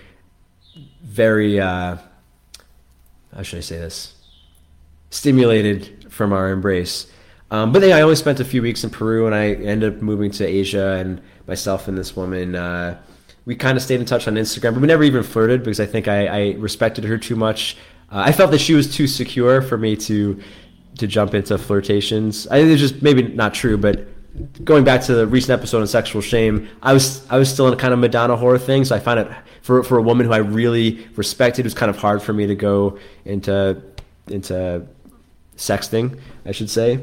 very, 1.03 1.61
uh, 1.61 1.97
how 3.35 3.43
should 3.43 3.59
I 3.59 3.63
say 3.63 3.79
this? 3.79 4.15
Stimulated 5.11 6.13
from 6.13 6.33
our 6.33 6.51
embrace. 6.51 7.07
Um, 7.51 7.73
but 7.73 7.81
then 7.81 7.93
I 7.93 8.01
only 8.01 8.17
spent 8.17 8.41
a 8.41 8.45
few 8.45 8.61
weeks 8.61 8.83
in 8.83 8.91
Peru, 8.91 9.27
and 9.27 9.35
I 9.35 9.53
ended 9.53 9.95
up 9.95 10.03
moving 10.03 10.33
to 10.33 10.45
Asia. 10.45 10.97
And 10.99 11.23
myself 11.47 11.87
and 11.87 11.97
this 11.97 12.17
woman, 12.17 12.57
uh, 12.57 13.01
we 13.47 13.55
kind 13.55 13.79
of 13.79 13.83
stayed 13.83 14.01
in 14.01 14.07
touch 14.07 14.29
on 14.29 14.35
Instagram, 14.35 14.75
but 14.75 14.81
we 14.81 14.89
never 14.89 15.05
even 15.05 15.23
flirted 15.23 15.63
because 15.63 15.81
I 15.81 15.87
think 15.87 16.09
I, 16.09 16.27
I 16.27 16.55
respected 16.59 17.05
her 17.05 17.17
too 17.17 17.37
much. 17.37 17.79
Uh, 18.13 18.25
I 18.27 18.33
felt 18.33 18.51
that 18.51 18.59
she 18.59 18.75
was 18.75 18.95
too 18.95 19.07
secure 19.07 19.63
for 19.63 19.79
me 19.79 19.97
to 19.97 20.39
to 20.99 21.07
jump 21.07 21.35
into 21.35 21.57
flirtations. 21.59 22.47
I 22.49 22.61
think 22.61 22.71
it's 22.71 22.81
just 22.81 23.03
maybe 23.03 23.23
not 23.23 23.53
true, 23.55 23.77
but 23.77 24.07
going 24.65 24.83
back 24.83 25.03
to 25.03 25.15
the 25.15 25.27
recent 25.27 25.59
episode 25.59 25.81
on 25.81 25.87
sexual 25.87 26.21
shame, 26.21 26.69
I 26.83 26.93
was 26.93 27.27
I 27.31 27.39
was 27.39 27.51
still 27.51 27.69
in 27.69 27.75
a 27.75 27.77
kind 27.77 27.95
of 27.95 28.01
Madonna 28.01 28.37
whore 28.37 28.61
thing, 28.61 28.85
so 28.85 28.95
I 28.97 28.99
find 28.99 29.21
it 29.21 29.29
for 29.63 29.83
for 29.83 29.97
a 29.97 30.03
woman 30.03 30.27
who 30.27 30.33
I 30.33 30.39
really 30.39 31.07
respected, 31.17 31.61
it 31.61 31.67
was 31.67 31.75
kind 31.75 31.91
of 31.91 31.97
hard 31.97 32.23
for 32.23 32.33
me 32.33 32.47
to 32.47 32.55
go 32.55 32.99
into 33.25 33.81
into 34.27 34.87
sexting, 35.57 36.19
I 36.45 36.53
should 36.53 36.71
say, 36.71 37.01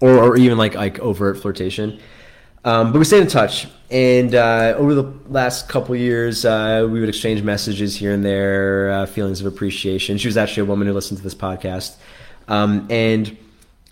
or 0.00 0.16
or 0.16 0.36
even 0.36 0.58
like 0.58 0.74
like 0.74 1.00
overt 1.00 1.38
flirtation. 1.38 1.98
Um, 2.64 2.92
but 2.92 2.98
we 2.98 3.04
stayed 3.04 3.20
in 3.20 3.28
touch, 3.28 3.68
and 3.90 4.34
uh, 4.34 4.74
over 4.78 4.94
the 4.94 5.12
last 5.28 5.68
couple 5.68 5.94
years, 5.94 6.46
uh, 6.46 6.88
we 6.90 6.98
would 6.98 7.10
exchange 7.10 7.42
messages 7.42 7.94
here 7.94 8.12
and 8.12 8.24
there, 8.24 8.90
uh, 8.90 9.06
feelings 9.06 9.40
of 9.42 9.46
appreciation. 9.46 10.16
She 10.16 10.28
was 10.28 10.38
actually 10.38 10.62
a 10.62 10.66
woman 10.66 10.86
who 10.86 10.94
listened 10.94 11.18
to 11.18 11.24
this 11.24 11.34
podcast, 11.34 11.96
um, 12.48 12.86
and 12.90 13.36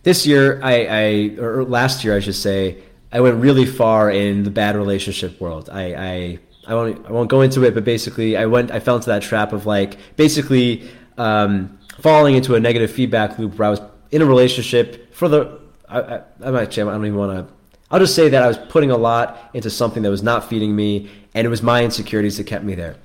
this 0.03 0.27
year, 0.27 0.61
I, 0.63 0.87
I 0.87 1.41
or 1.41 1.65
last 1.65 2.03
year, 2.03 2.17
I 2.17 2.21
should 2.21 2.35
say, 2.35 2.83
I 3.13 3.21
went 3.21 3.37
really 3.41 3.67
far 3.67 4.11
in 4.11 4.43
the 4.43 4.51
bad 4.51 4.75
relationship 4.75 5.41
world. 5.41 5.69
I, 5.71 5.83
I, 5.95 6.39
I 6.67 6.75
won't, 6.75 7.07
I 7.07 7.13
won't 7.13 7.29
go 7.29 7.43
into 7.43 7.63
it, 7.65 7.75
but 7.75 7.85
basically, 7.85 8.37
I 8.37 8.47
went, 8.47 8.71
I 8.71 8.81
fell 8.81 8.97
into 8.97 9.11
that 9.11 9.23
trap 9.23 9.53
of 9.53 9.67
like 9.67 9.99
basically 10.17 10.89
um, 11.19 11.79
falling 12.01 12.35
into 12.35 12.55
a 12.55 12.61
negative 12.61 12.91
feedback 12.91 13.39
loop 13.39 13.59
where 13.59 13.69
I 13.69 13.71
was 13.71 13.83
in 14.11 14.23
a 14.23 14.27
relationship 14.27 15.15
for 15.15 15.29
the. 15.29 15.61
I, 15.89 16.01
I, 16.01 16.23
I'm 16.41 16.57
actually, 16.57 16.85
I 16.85 16.87
don't 16.87 17.07
even 17.07 17.19
want 17.19 17.49
to. 17.49 17.55
I'll 17.93 18.01
just 18.01 18.15
say 18.15 18.31
that 18.31 18.43
I 18.43 18.49
was 18.49 18.57
putting 18.57 18.91
a 18.91 18.97
lot 18.97 19.51
into 19.53 19.69
something 19.69 20.03
that 20.03 20.11
was 20.11 20.23
not 20.23 20.49
feeding 20.49 20.75
me, 20.75 21.11
and 21.35 21.47
it 21.47 21.51
was 21.51 21.63
my 21.63 21.85
insecurities 21.85 22.39
that 22.39 22.45
kept 22.47 22.65
me 22.65 22.75
there. 22.75 22.97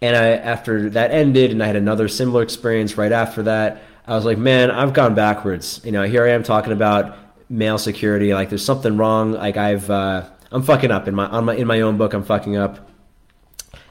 And 0.00 0.16
I, 0.16 0.30
after 0.30 0.88
that 0.90 1.10
ended, 1.10 1.50
and 1.50 1.62
I 1.62 1.66
had 1.66 1.76
another 1.76 2.08
similar 2.08 2.42
experience 2.42 2.96
right 2.96 3.12
after 3.12 3.42
that. 3.42 3.82
I 4.06 4.16
was 4.16 4.24
like, 4.24 4.38
man, 4.38 4.70
I've 4.70 4.94
gone 4.94 5.14
backwards. 5.14 5.82
You 5.84 5.92
know, 5.92 6.02
here 6.04 6.24
I 6.24 6.30
am 6.30 6.42
talking 6.42 6.72
about 6.72 7.16
male 7.50 7.76
security. 7.76 8.32
Like, 8.32 8.48
there's 8.48 8.64
something 8.64 8.96
wrong. 8.96 9.32
Like, 9.32 9.58
I've 9.58 9.88
uh, 9.90 10.28
I'm 10.50 10.62
fucking 10.62 10.90
up 10.90 11.06
in 11.06 11.14
my 11.14 11.26
on 11.26 11.44
my 11.44 11.54
in 11.54 11.66
my 11.66 11.82
own 11.82 11.98
book. 11.98 12.14
I'm 12.14 12.24
fucking 12.24 12.56
up. 12.56 12.90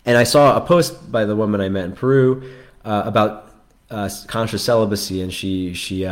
And 0.06 0.18
I 0.18 0.24
saw 0.24 0.58
a 0.58 0.62
post 0.62 1.12
by 1.12 1.26
the 1.26 1.36
woman 1.36 1.62
I 1.62 1.70
met 1.70 1.86
in 1.86 1.94
Peru 1.94 2.52
uh, 2.84 3.04
about 3.06 3.54
uh, 3.92 4.10
conscious 4.28 4.64
celibacy, 4.64 5.22
and 5.22 5.32
she 5.32 5.76
she 5.76 6.06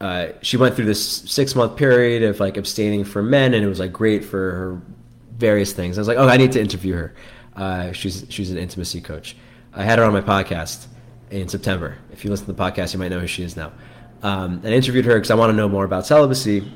uh, 0.00 0.28
she 0.42 0.56
went 0.56 0.76
through 0.76 0.84
this 0.84 1.04
six 1.04 1.54
month 1.54 1.76
period 1.76 2.22
of 2.22 2.40
like 2.40 2.56
abstaining 2.56 3.04
from 3.04 3.30
men, 3.30 3.54
and 3.54 3.64
it 3.64 3.68
was 3.68 3.80
like 3.80 3.92
great 3.92 4.24
for 4.24 4.52
her 4.52 4.82
various 5.36 5.72
things. 5.72 5.98
I 5.98 6.00
was 6.00 6.08
like, 6.08 6.18
oh, 6.18 6.28
I 6.28 6.36
need 6.36 6.52
to 6.52 6.60
interview 6.60 6.94
her. 6.94 7.14
Uh, 7.56 7.92
she's 7.92 8.24
she's 8.28 8.50
an 8.50 8.58
intimacy 8.58 9.00
coach. 9.00 9.36
I 9.74 9.82
had 9.84 9.98
her 9.98 10.04
on 10.04 10.12
my 10.12 10.20
podcast 10.20 10.86
in 11.30 11.48
September. 11.48 11.98
If 12.12 12.24
you 12.24 12.30
listen 12.30 12.46
to 12.46 12.52
the 12.52 12.62
podcast, 12.62 12.92
you 12.92 12.98
might 12.98 13.08
know 13.08 13.20
who 13.20 13.26
she 13.26 13.42
is 13.42 13.56
now. 13.56 13.72
Um, 14.22 14.60
and 14.64 14.68
I 14.68 14.72
interviewed 14.72 15.04
her 15.04 15.14
because 15.14 15.30
I 15.30 15.34
want 15.34 15.50
to 15.50 15.56
know 15.56 15.68
more 15.68 15.84
about 15.84 16.06
celibacy. 16.06 16.70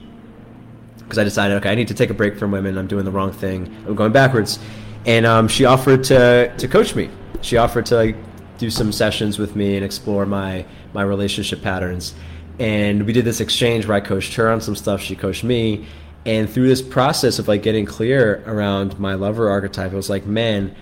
Because 0.98 1.18
I 1.18 1.24
decided, 1.24 1.56
okay, 1.58 1.70
I 1.70 1.74
need 1.74 1.88
to 1.88 1.94
take 1.94 2.10
a 2.10 2.14
break 2.14 2.38
from 2.38 2.50
women. 2.52 2.78
I'm 2.78 2.86
doing 2.86 3.04
the 3.04 3.10
wrong 3.10 3.32
thing. 3.32 3.66
I'm 3.86 3.94
going 3.94 4.12
backwards. 4.12 4.58
And 5.04 5.26
um, 5.26 5.48
she 5.48 5.64
offered 5.64 6.04
to 6.04 6.54
to 6.56 6.68
coach 6.68 6.94
me. 6.94 7.10
She 7.40 7.56
offered 7.56 7.86
to 7.86 7.96
like 7.96 8.16
do 8.58 8.70
some 8.70 8.92
sessions 8.92 9.38
with 9.38 9.56
me 9.56 9.76
and 9.76 9.84
explore 9.84 10.26
my 10.26 10.64
my 10.92 11.02
relationship 11.02 11.62
patterns. 11.62 12.14
And 12.58 13.06
we 13.06 13.12
did 13.12 13.24
this 13.24 13.40
exchange 13.40 13.86
where 13.86 13.96
I 13.96 14.00
coached 14.00 14.34
her 14.34 14.50
on 14.50 14.60
some 14.60 14.76
stuff, 14.76 15.00
she 15.00 15.16
coached 15.16 15.44
me. 15.44 15.86
And 16.24 16.48
through 16.48 16.68
this 16.68 16.82
process 16.82 17.38
of 17.38 17.48
like 17.48 17.62
getting 17.62 17.84
clear 17.84 18.42
around 18.46 18.98
my 18.98 19.14
lover 19.14 19.50
archetype, 19.50 19.92
it 19.92 19.96
was 19.96 20.08
like, 20.08 20.24
man, 20.24 20.74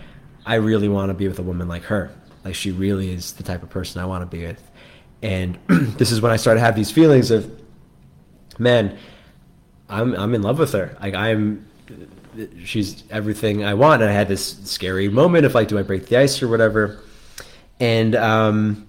I 0.45 0.57
really 0.57 0.89
want 0.89 1.11
to 1.11 1.15
be 1.15 1.29
with 1.29 1.39
a 1.39 1.43
woman 1.43 1.69
like 1.69 1.85
her. 1.85 2.11
Like 2.45 2.55
she 2.55 2.71
really 2.71 3.13
is 3.13 3.33
the 3.33 3.43
type 3.43 3.63
of 3.63 3.71
person 3.71 4.01
I 4.01 4.05
want 4.05 4.23
to 4.23 4.37
be 4.37 4.47
with. 4.47 4.71
And 5.23 5.59
this 5.69 6.13
is 6.13 6.21
when 6.21 6.33
I 6.33 6.37
started 6.37 6.61
to 6.61 6.67
have 6.67 6.77
these 6.77 6.91
feelings 6.91 7.31
of, 7.31 7.51
man, 8.59 8.99
I'm 9.89 10.15
I'm 10.15 10.35
in 10.35 10.43
love 10.43 10.59
with 10.59 10.73
her. 10.73 10.97
Like 11.01 11.15
I'm 11.15 11.67
she's 12.65 13.03
everything 13.11 13.65
I 13.65 13.75
want. 13.75 14.03
And 14.03 14.11
I 14.11 14.15
had 14.15 14.29
this 14.29 14.59
scary 14.65 15.09
moment 15.09 15.47
of 15.47 15.55
like, 15.55 15.69
do 15.69 15.79
I 15.79 15.83
break 15.83 16.07
the 16.07 16.19
ice 16.19 16.43
or 16.43 16.49
whatever? 16.49 17.03
And 17.79 18.15
um, 18.15 18.87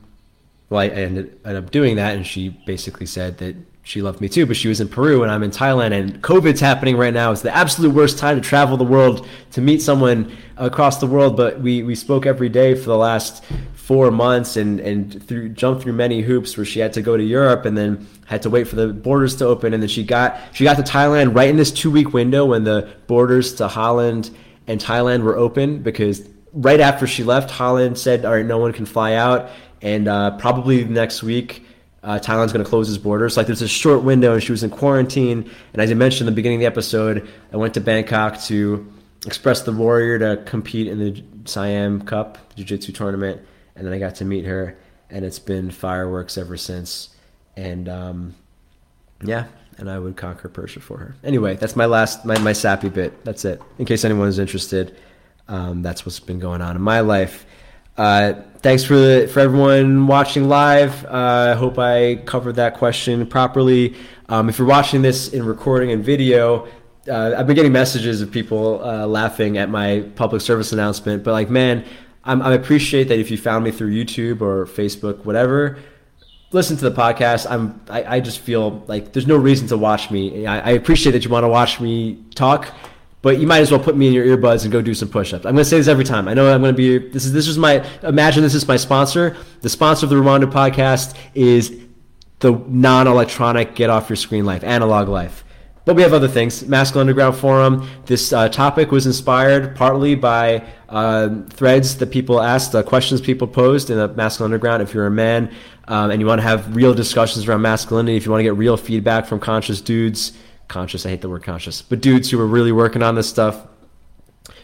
well, 0.72 0.80
I 0.80 0.88
ended, 0.88 1.38
ended 1.44 1.66
up 1.66 1.70
doing 1.70 1.98
that, 1.98 2.16
and 2.16 2.26
she 2.26 2.48
basically 2.66 3.06
said 3.06 3.40
that 3.40 3.58
she 3.84 4.02
loved 4.02 4.22
me 4.22 4.30
too, 4.30 4.46
but 4.46 4.56
she 4.56 4.70
was 4.70 4.80
in 4.80 4.88
Peru 4.88 5.22
and 5.22 5.30
I'm 5.30 5.44
in 5.44 5.52
Thailand, 5.52 5.92
and 5.92 6.24
COVID's 6.24 6.62
happening 6.62 6.96
right 6.96 7.14
now. 7.14 7.34
It's 7.34 7.42
the 7.42 7.54
absolute 7.54 7.94
worst 7.94 8.18
time 8.18 8.42
to 8.42 8.48
travel 8.48 8.78
the 8.78 8.86
world 8.86 9.28
to 9.52 9.60
meet 9.60 9.82
someone 9.82 10.32
across 10.56 11.00
the 11.00 11.08
world. 11.08 11.36
But 11.36 11.60
we 11.60 11.84
we 11.84 11.94
spoke 11.94 12.26
every 12.26 12.48
day 12.48 12.74
for 12.74 12.86
the 12.86 12.96
last 12.96 13.44
four 13.74 14.12
months, 14.12 14.56
and 14.56 14.80
and 14.80 15.22
through 15.28 15.50
jumped 15.50 15.84
through 15.84 15.94
many 15.94 16.22
hoops 16.22 16.56
where 16.56 16.66
she 16.66 16.80
had 16.80 16.94
to 16.94 17.02
go 17.02 17.18
to 17.18 17.24
Europe 17.24 17.66
and 17.66 17.78
then 17.78 18.08
had 18.28 18.42
to 18.44 18.50
wait 18.50 18.66
for 18.66 18.78
the 18.78 18.88
borders 18.94 19.36
to 19.38 19.46
open, 19.46 19.74
and 19.74 19.84
then 19.84 19.90
she 19.90 20.06
got 20.06 20.40
she 20.54 20.64
got 20.64 20.78
to 20.78 20.84
Thailand 20.84 21.36
right 21.36 21.50
in 21.50 21.58
this 21.58 21.72
two 21.72 21.92
week 21.92 22.14
window 22.14 22.46
when 22.46 22.64
the 22.64 22.88
borders 23.08 23.56
to 23.56 23.68
Holland 23.68 24.30
and 24.68 24.80
Thailand 24.80 25.24
were 25.24 25.36
open 25.36 25.80
because 25.80 26.26
right 26.54 26.80
after 26.80 27.08
she 27.08 27.26
left, 27.26 27.52
Holland 27.52 27.98
said, 27.98 28.24
"All 28.24 28.34
right, 28.34 28.46
no 28.46 28.60
one 28.60 28.72
can 28.72 28.86
fly 28.86 29.16
out," 29.16 29.50
and 29.82 30.08
uh, 30.08 30.38
probably 30.38 30.84
next 30.86 31.24
week. 31.24 31.66
Uh, 32.04 32.18
Thailand's 32.18 32.52
going 32.52 32.64
to 32.64 32.70
close 32.70 32.90
its 32.90 32.98
borders. 32.98 33.38
Like 33.38 33.46
there's 33.46 33.62
a 33.62 33.68
short 33.68 34.04
window, 34.04 34.34
and 34.34 34.42
she 34.42 34.52
was 34.52 34.64
in 34.64 34.72
quarantine. 34.72 35.50
And 35.74 35.82
as 35.82 35.92
I 35.92 35.94
mentioned 35.94 36.28
in 36.28 36.34
the 36.34 36.36
beginning 36.36 36.58
of 36.58 36.62
the 36.62 36.66
episode, 36.66 37.30
I 37.54 37.58
went 37.58 37.76
to 37.76 37.82
Bangkok 37.82 38.42
to 38.44 38.92
express 39.28 39.62
the 39.62 39.72
warrior 39.72 40.18
to 40.18 40.44
compete 40.44 40.88
in 40.88 40.98
the 40.98 41.24
Siam 41.46 42.02
Cup 42.02 42.40
Jiu-Jitsu 42.56 42.92
tournament, 42.92 43.42
and 43.76 43.86
then 43.86 43.94
I 43.94 44.00
got 44.00 44.16
to 44.16 44.26
meet 44.26 44.46
her, 44.46 44.78
and 45.12 45.24
it's 45.24 45.38
been 45.38 45.70
fireworks 45.70 46.40
ever 46.40 46.58
since. 46.58 47.10
And 47.56 47.88
um, 47.88 48.36
yeah, 49.24 49.46
and 49.78 49.88
I 49.88 50.00
would 50.00 50.18
conquer 50.18 50.50
Persia 50.50 50.80
for 50.80 50.98
her. 50.98 51.16
Anyway, 51.24 51.56
that's 51.56 51.76
my 51.76 51.86
last 51.86 52.26
my 52.26 52.40
my 52.40 52.54
sappy 52.54 52.90
bit. 52.90 53.24
That's 53.24 53.46
it. 53.46 53.62
In 53.78 53.86
case 53.86 54.04
anyone 54.04 54.28
is 54.28 54.40
interested 54.40 54.98
um, 55.52 55.82
that's 55.82 56.06
what's 56.06 56.20
been 56.20 56.40
going 56.40 56.62
on 56.62 56.78
in 56.78 56.82
my 56.82 57.02
life. 57.02 57.46
Uh, 57.98 58.34
thanks 58.60 58.84
for 58.84 58.96
the, 58.96 59.30
for 59.32 59.40
everyone 59.40 60.08
watching 60.08 60.48
live. 60.48 61.06
Uh, 61.06 61.54
I 61.54 61.58
hope 61.58 61.78
I 61.78 62.16
covered 62.26 62.56
that 62.56 62.76
question 62.76 63.26
properly. 63.28 63.96
Um, 64.30 64.50
if 64.50 64.58
you're 64.58 64.68
watching 64.68 65.02
this 65.02 65.30
in 65.34 65.46
recording 65.46 65.92
and 65.92 66.04
video, 66.04 66.68
uh, 67.08 67.36
I've 67.38 67.48
been 67.48 67.56
getting 67.56 67.72
messages 67.72 68.22
of 68.22 68.32
people 68.32 68.84
uh, 68.84 69.06
laughing 69.08 69.58
at 69.58 69.70
my 69.70 70.02
public 70.16 70.42
service 70.42 70.72
announcement. 70.72 71.24
But 71.24 71.32
like, 71.32 71.50
man, 71.50 71.86
I'm, 72.24 72.42
I 72.42 72.54
appreciate 72.54 73.06
that 73.06 73.20
if 73.20 73.32
you 73.32 73.38
found 73.38 73.64
me 73.64 73.72
through 73.72 73.92
YouTube 73.92 74.42
or 74.42 74.66
Facebook, 74.66 75.26
whatever. 75.26 75.80
Listen 76.54 76.76
to 76.78 76.90
the 76.90 76.96
podcast. 76.96 77.50
I'm. 77.50 77.82
I, 77.90 78.18
I 78.18 78.20
just 78.20 78.40
feel 78.40 78.84
like 78.88 79.14
there's 79.14 79.26
no 79.26 79.38
reason 79.38 79.68
to 79.70 79.78
watch 79.78 80.12
me. 80.12 80.46
I, 80.46 80.60
I 80.60 80.70
appreciate 80.72 81.14
that 81.14 81.24
you 81.24 81.32
want 81.32 81.46
to 81.46 81.48
watch 81.48 81.80
me 81.80 82.22
talk 82.36 82.74
but 83.22 83.40
you 83.40 83.48
might 83.48 83.60
as 83.60 83.72
well 83.72 83.80
put 83.80 83.96
me 83.96 84.08
in 84.08 84.14
your 84.14 84.26
earbuds 84.26 84.64
and 84.64 84.72
go 84.72 84.82
do 84.82 84.94
some 84.94 85.10
push-ups. 85.10 85.46
I'm 85.46 85.54
going 85.54 85.64
to 85.64 85.70
say 85.70 85.78
this 85.78 85.88
every 85.88 86.04
time. 86.04 86.28
I 86.28 86.34
know 86.34 86.52
I'm 86.54 86.62
going 86.62 86.74
to 86.74 86.78
be 86.78 87.10
this 87.10 87.26
is 87.26 87.34
this 87.34 87.48
is 87.48 87.58
my 87.58 87.86
imagine 88.04 88.44
this 88.44 88.56
is 88.56 88.68
my 88.68 88.78
sponsor. 88.78 89.38
The 89.62 89.70
sponsor 89.70 90.06
of 90.06 90.10
the 90.10 90.16
Ruwando 90.16 90.52
podcast 90.52 91.16
is 91.36 91.78
the 92.40 92.52
non-electronic 92.68 93.76
get 93.76 93.90
off 93.90 94.10
your 94.10 94.18
screen 94.18 94.46
life, 94.46 94.64
analog 94.64 95.08
life. 95.08 95.44
But 95.84 95.96
we 95.96 96.04
have 96.04 96.14
other 96.14 96.28
things. 96.28 96.68
Masculine 96.68 97.08
Underground 97.08 97.36
Forum. 97.36 97.90
This 98.06 98.32
uh, 98.34 98.50
topic 98.50 98.92
was 98.92 99.08
inspired 99.08 99.76
partly 99.76 100.14
by 100.14 100.64
uh, 100.90 101.42
threads 101.50 101.98
that 101.98 102.12
people 102.12 102.40
asked, 102.40 102.76
uh, 102.76 102.84
questions 102.84 103.20
people 103.20 103.48
posed 103.48 103.90
in 103.90 103.98
the 103.98 104.08
Masculine 104.10 104.54
Underground. 104.54 104.84
If 104.84 104.94
you're 104.94 105.08
a 105.08 105.12
man 105.12 105.52
um, 105.88 106.12
and 106.12 106.22
you 106.22 106.28
want 106.28 106.40
to 106.40 106.48
have 106.48 106.76
real 106.76 106.94
discussions 106.94 107.48
around 107.48 107.64
masculinity, 107.64 108.16
if 108.16 108.26
you 108.26 108.32
want 108.32 108.42
to 108.42 108.44
get 108.44 108.56
real 108.56 108.78
feedback 108.78 109.26
from 109.26 109.40
conscious 109.40 109.82
dudes, 109.82 110.34
conscious. 110.72 111.06
I 111.06 111.10
hate 111.10 111.22
the 111.22 111.30
word 111.30 111.44
conscious, 111.44 111.84
but 111.84 112.02
dudes 112.02 112.32
who 112.32 112.40
are 112.40 112.48
really 112.48 112.72
working 112.72 113.04
on 113.04 113.14
this 113.14 113.30
stuff. 113.30 113.68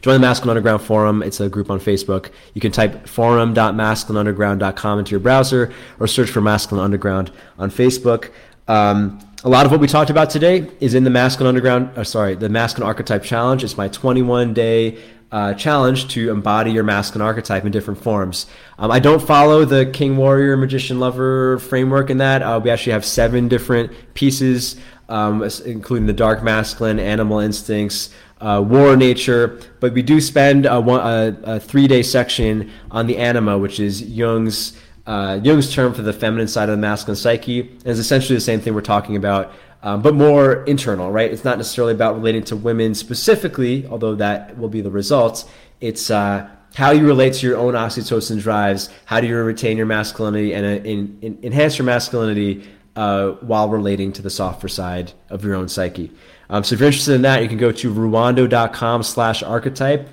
Join 0.01 0.13
the 0.15 0.19
Masculine 0.19 0.57
Underground 0.57 0.81
Forum. 0.81 1.21
It's 1.21 1.39
a 1.39 1.49
group 1.49 1.69
on 1.69 1.79
Facebook. 1.79 2.31
You 2.53 2.61
can 2.61 2.71
type 2.71 3.07
forum.masculineunderground.com 3.07 4.99
into 4.99 5.11
your 5.11 5.19
browser 5.19 5.71
or 5.99 6.07
search 6.07 6.29
for 6.29 6.41
Masculine 6.41 6.84
Underground 6.84 7.31
on 7.59 7.69
Facebook. 7.69 8.31
Um, 8.67 9.19
a 9.43 9.49
lot 9.49 9.65
of 9.65 9.71
what 9.71 9.79
we 9.79 9.88
talked 9.88 10.09
about 10.09 10.29
today 10.29 10.69
is 10.79 10.95
in 10.95 11.03
the 11.03 11.09
Masculine 11.09 11.49
Underground, 11.49 11.95
uh, 11.97 12.03
sorry, 12.03 12.35
the 12.35 12.49
Masculine 12.49 12.88
Archetype 12.88 13.23
Challenge. 13.23 13.63
It's 13.63 13.77
my 13.77 13.88
21 13.88 14.53
day 14.53 14.97
uh, 15.31 15.53
challenge 15.53 16.07
to 16.07 16.31
embody 16.31 16.71
your 16.71 16.84
masculine 16.84 17.25
archetype 17.25 17.65
in 17.65 17.71
different 17.71 18.01
forms. 18.01 18.45
Um, 18.79 18.91
I 18.91 18.99
don't 18.99 19.21
follow 19.21 19.65
the 19.65 19.85
King 19.88 20.15
Warrior 20.15 20.55
Magician 20.55 20.99
Lover 20.99 21.59
framework 21.59 22.09
in 22.09 22.17
that. 22.19 22.41
Uh, 22.41 22.61
we 22.63 22.69
actually 22.69 22.93
have 22.93 23.03
seven 23.05 23.47
different 23.47 23.91
pieces 24.13 24.77
um, 25.09 25.43
including 25.65 26.07
the 26.07 26.13
dark 26.13 26.43
masculine, 26.43 26.99
animal 26.99 27.39
instincts, 27.39 28.09
uh, 28.41 28.63
war 28.65 28.95
nature. 28.95 29.59
But 29.79 29.93
we 29.93 30.01
do 30.01 30.21
spend 30.21 30.65
a, 30.65 30.77
a, 30.77 31.38
a 31.43 31.59
three 31.59 31.88
day 31.88 32.03
section 32.03 32.71
on 32.91 33.07
the 33.07 33.17
anima, 33.17 33.57
which 33.57 33.79
is 33.79 34.01
Jung's 34.01 34.77
uh, 35.05 35.39
Jung's 35.41 35.73
term 35.73 35.93
for 35.93 36.01
the 36.01 36.11
feminine 36.11 36.49
side 36.49 36.69
of 36.69 36.75
the 36.75 36.81
masculine 36.81 37.15
psyche. 37.15 37.61
And 37.61 37.88
it's 37.88 37.99
essentially 37.99 38.35
the 38.35 38.41
same 38.41 38.59
thing 38.59 38.73
we're 38.73 38.81
talking 38.81 39.15
about. 39.15 39.53
Um, 39.81 40.01
but 40.01 40.15
more 40.15 40.63
internal, 40.65 41.11
right? 41.11 41.31
It's 41.31 41.45
not 41.45 41.57
necessarily 41.57 41.93
about 41.93 42.15
relating 42.15 42.43
to 42.45 42.55
women 42.55 42.93
specifically, 42.93 43.88
although 43.88 44.15
that 44.15 44.57
will 44.57 44.69
be 44.69 44.81
the 44.81 44.91
result. 44.91 45.49
It's 45.79 46.09
uh, 46.09 46.49
how 46.73 46.91
you 46.91 47.05
relate 47.05 47.34
to 47.35 47.47
your 47.47 47.57
own 47.57 47.73
oxytocin 47.73 48.41
drives. 48.41 48.89
How 49.05 49.21
do 49.21 49.27
you 49.27 49.38
retain 49.38 49.77
your 49.77 49.85
masculinity 49.85 50.53
and 50.53 50.65
uh, 50.65 50.84
in, 50.84 51.17
in, 51.21 51.39
enhance 51.41 51.77
your 51.77 51.85
masculinity 51.85 52.67
uh, 52.97 53.33
while 53.41 53.69
relating 53.69 54.11
to 54.11 54.23
the 54.23 54.29
softer 54.29 54.67
side 54.67 55.13
of 55.29 55.45
your 55.45 55.55
own 55.55 55.69
psyche. 55.69 56.11
Um, 56.49 56.63
so 56.63 56.73
if 56.73 56.79
you're 56.79 56.87
interested 56.87 57.13
in 57.13 57.21
that, 57.21 57.43
you 57.43 57.47
can 57.47 57.59
go 57.59 57.71
to 57.71 57.93
ruwando.com 57.93 59.03
slash 59.03 59.43
archetype. 59.43 60.09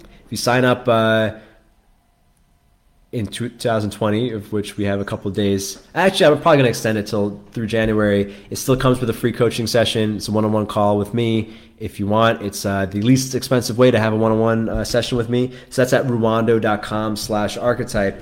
If 0.00 0.30
you 0.30 0.36
sign 0.36 0.64
up 0.66 0.86
uh, 0.88 1.38
in 3.12 3.26
2020, 3.26 4.32
of 4.32 4.52
which 4.52 4.76
we 4.76 4.84
have 4.84 5.00
a 5.00 5.06
couple 5.06 5.30
days. 5.30 5.82
Actually, 5.94 6.26
I'm 6.26 6.42
probably 6.42 6.58
going 6.58 6.64
to 6.64 6.70
extend 6.70 6.98
it 6.98 7.06
till 7.06 7.42
through 7.52 7.68
January. 7.68 8.34
It 8.50 8.56
still 8.56 8.76
comes 8.76 9.00
with 9.00 9.08
a 9.08 9.14
free 9.14 9.32
coaching 9.32 9.66
session. 9.66 10.16
It's 10.16 10.28
a 10.28 10.32
one-on-one 10.32 10.66
call 10.66 10.98
with 10.98 11.14
me. 11.14 11.56
If 11.78 11.98
you 11.98 12.06
want, 12.06 12.42
it's 12.42 12.66
uh, 12.66 12.84
the 12.86 13.00
least 13.00 13.34
expensive 13.34 13.78
way 13.78 13.90
to 13.90 13.98
have 13.98 14.12
a 14.12 14.16
one-on-one 14.16 14.68
uh, 14.68 14.84
session 14.84 15.16
with 15.16 15.30
me. 15.30 15.52
So 15.70 15.80
that's 15.80 15.94
at 15.94 16.04
ruwando.com 16.04 17.16
slash 17.16 17.56
archetype. 17.56 18.20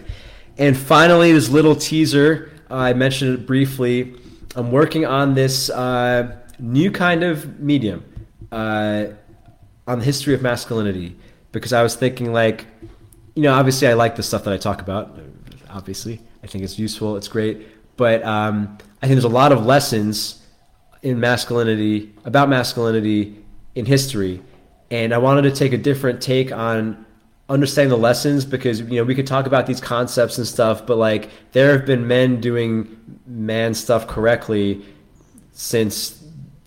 And 0.58 0.76
finally, 0.76 1.32
this 1.32 1.48
little 1.48 1.74
teaser 1.74 2.52
I 2.74 2.92
mentioned 2.92 3.34
it 3.34 3.46
briefly. 3.46 4.14
I'm 4.56 4.70
working 4.70 5.06
on 5.06 5.34
this 5.34 5.70
uh, 5.70 6.36
new 6.58 6.90
kind 6.90 7.22
of 7.22 7.60
medium 7.60 8.04
uh, 8.50 9.06
on 9.86 10.00
the 10.00 10.04
history 10.04 10.34
of 10.34 10.42
masculinity 10.42 11.16
because 11.52 11.72
I 11.72 11.82
was 11.82 11.94
thinking, 11.94 12.32
like, 12.32 12.66
you 13.34 13.42
know, 13.42 13.54
obviously 13.54 13.86
I 13.86 13.94
like 13.94 14.16
the 14.16 14.22
stuff 14.22 14.44
that 14.44 14.52
I 14.52 14.56
talk 14.56 14.80
about. 14.80 15.18
Obviously, 15.70 16.20
I 16.42 16.46
think 16.46 16.64
it's 16.64 16.78
useful, 16.78 17.16
it's 17.16 17.28
great, 17.28 17.66
but 17.96 18.24
um, 18.24 18.78
I 19.02 19.06
think 19.06 19.16
there's 19.16 19.24
a 19.24 19.28
lot 19.28 19.52
of 19.52 19.64
lessons 19.64 20.42
in 21.02 21.20
masculinity 21.20 22.12
about 22.24 22.48
masculinity 22.48 23.44
in 23.74 23.86
history, 23.86 24.42
and 24.90 25.12
I 25.12 25.18
wanted 25.18 25.42
to 25.42 25.50
take 25.50 25.72
a 25.72 25.78
different 25.78 26.20
take 26.22 26.52
on 26.52 27.03
understanding 27.48 27.90
the 27.90 27.96
lessons 27.96 28.44
because 28.44 28.80
you 28.80 28.96
know 28.98 29.04
we 29.04 29.14
could 29.14 29.26
talk 29.26 29.46
about 29.46 29.66
these 29.66 29.80
concepts 29.80 30.38
and 30.38 30.46
stuff 30.46 30.86
but 30.86 30.96
like 30.96 31.28
there 31.52 31.72
have 31.72 31.84
been 31.84 32.06
men 32.08 32.40
doing 32.40 32.98
man 33.26 33.74
stuff 33.74 34.06
correctly 34.06 34.82
since 35.52 36.24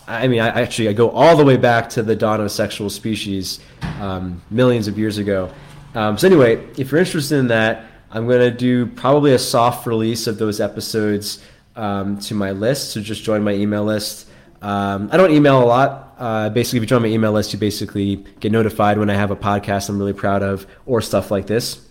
i 0.07 0.27
mean 0.27 0.39
i 0.39 0.47
actually 0.49 0.87
i 0.87 0.93
go 0.93 1.09
all 1.09 1.35
the 1.35 1.43
way 1.43 1.57
back 1.57 1.89
to 1.89 2.03
the 2.03 2.15
dawn 2.15 2.39
of 2.39 2.51
sexual 2.51 2.91
species 2.91 3.59
um, 3.99 4.39
millions 4.51 4.87
of 4.87 4.99
years 4.99 5.17
ago 5.17 5.51
um, 5.95 6.15
so 6.15 6.27
anyway 6.27 6.63
if 6.77 6.91
you're 6.91 6.99
interested 6.99 7.39
in 7.39 7.47
that 7.47 7.87
I'm 8.09 8.25
going 8.25 8.39
to 8.39 8.51
do 8.51 8.85
probably 8.85 9.33
a 9.33 9.39
soft 9.39 9.85
release 9.85 10.27
of 10.27 10.37
those 10.37 10.61
episodes 10.61 11.43
um, 11.75 12.17
to 12.19 12.35
my 12.35 12.51
list. 12.51 12.91
So 12.91 13.01
just 13.01 13.23
join 13.23 13.43
my 13.43 13.53
email 13.53 13.83
list. 13.83 14.27
Um, 14.61 15.09
I 15.11 15.17
don't 15.17 15.31
email 15.31 15.61
a 15.61 15.65
lot. 15.65 16.06
Uh, 16.17 16.49
basically, 16.49 16.77
if 16.77 16.83
you 16.83 16.87
join 16.87 17.01
my 17.03 17.07
email 17.07 17.31
list, 17.31 17.53
you 17.53 17.59
basically 17.59 18.17
get 18.39 18.51
notified 18.51 18.97
when 18.97 19.09
I 19.09 19.13
have 19.13 19.31
a 19.31 19.35
podcast 19.35 19.89
I'm 19.89 19.99
really 19.99 20.13
proud 20.13 20.41
of 20.41 20.65
or 20.85 21.01
stuff 21.01 21.29
like 21.29 21.47
this. 21.47 21.87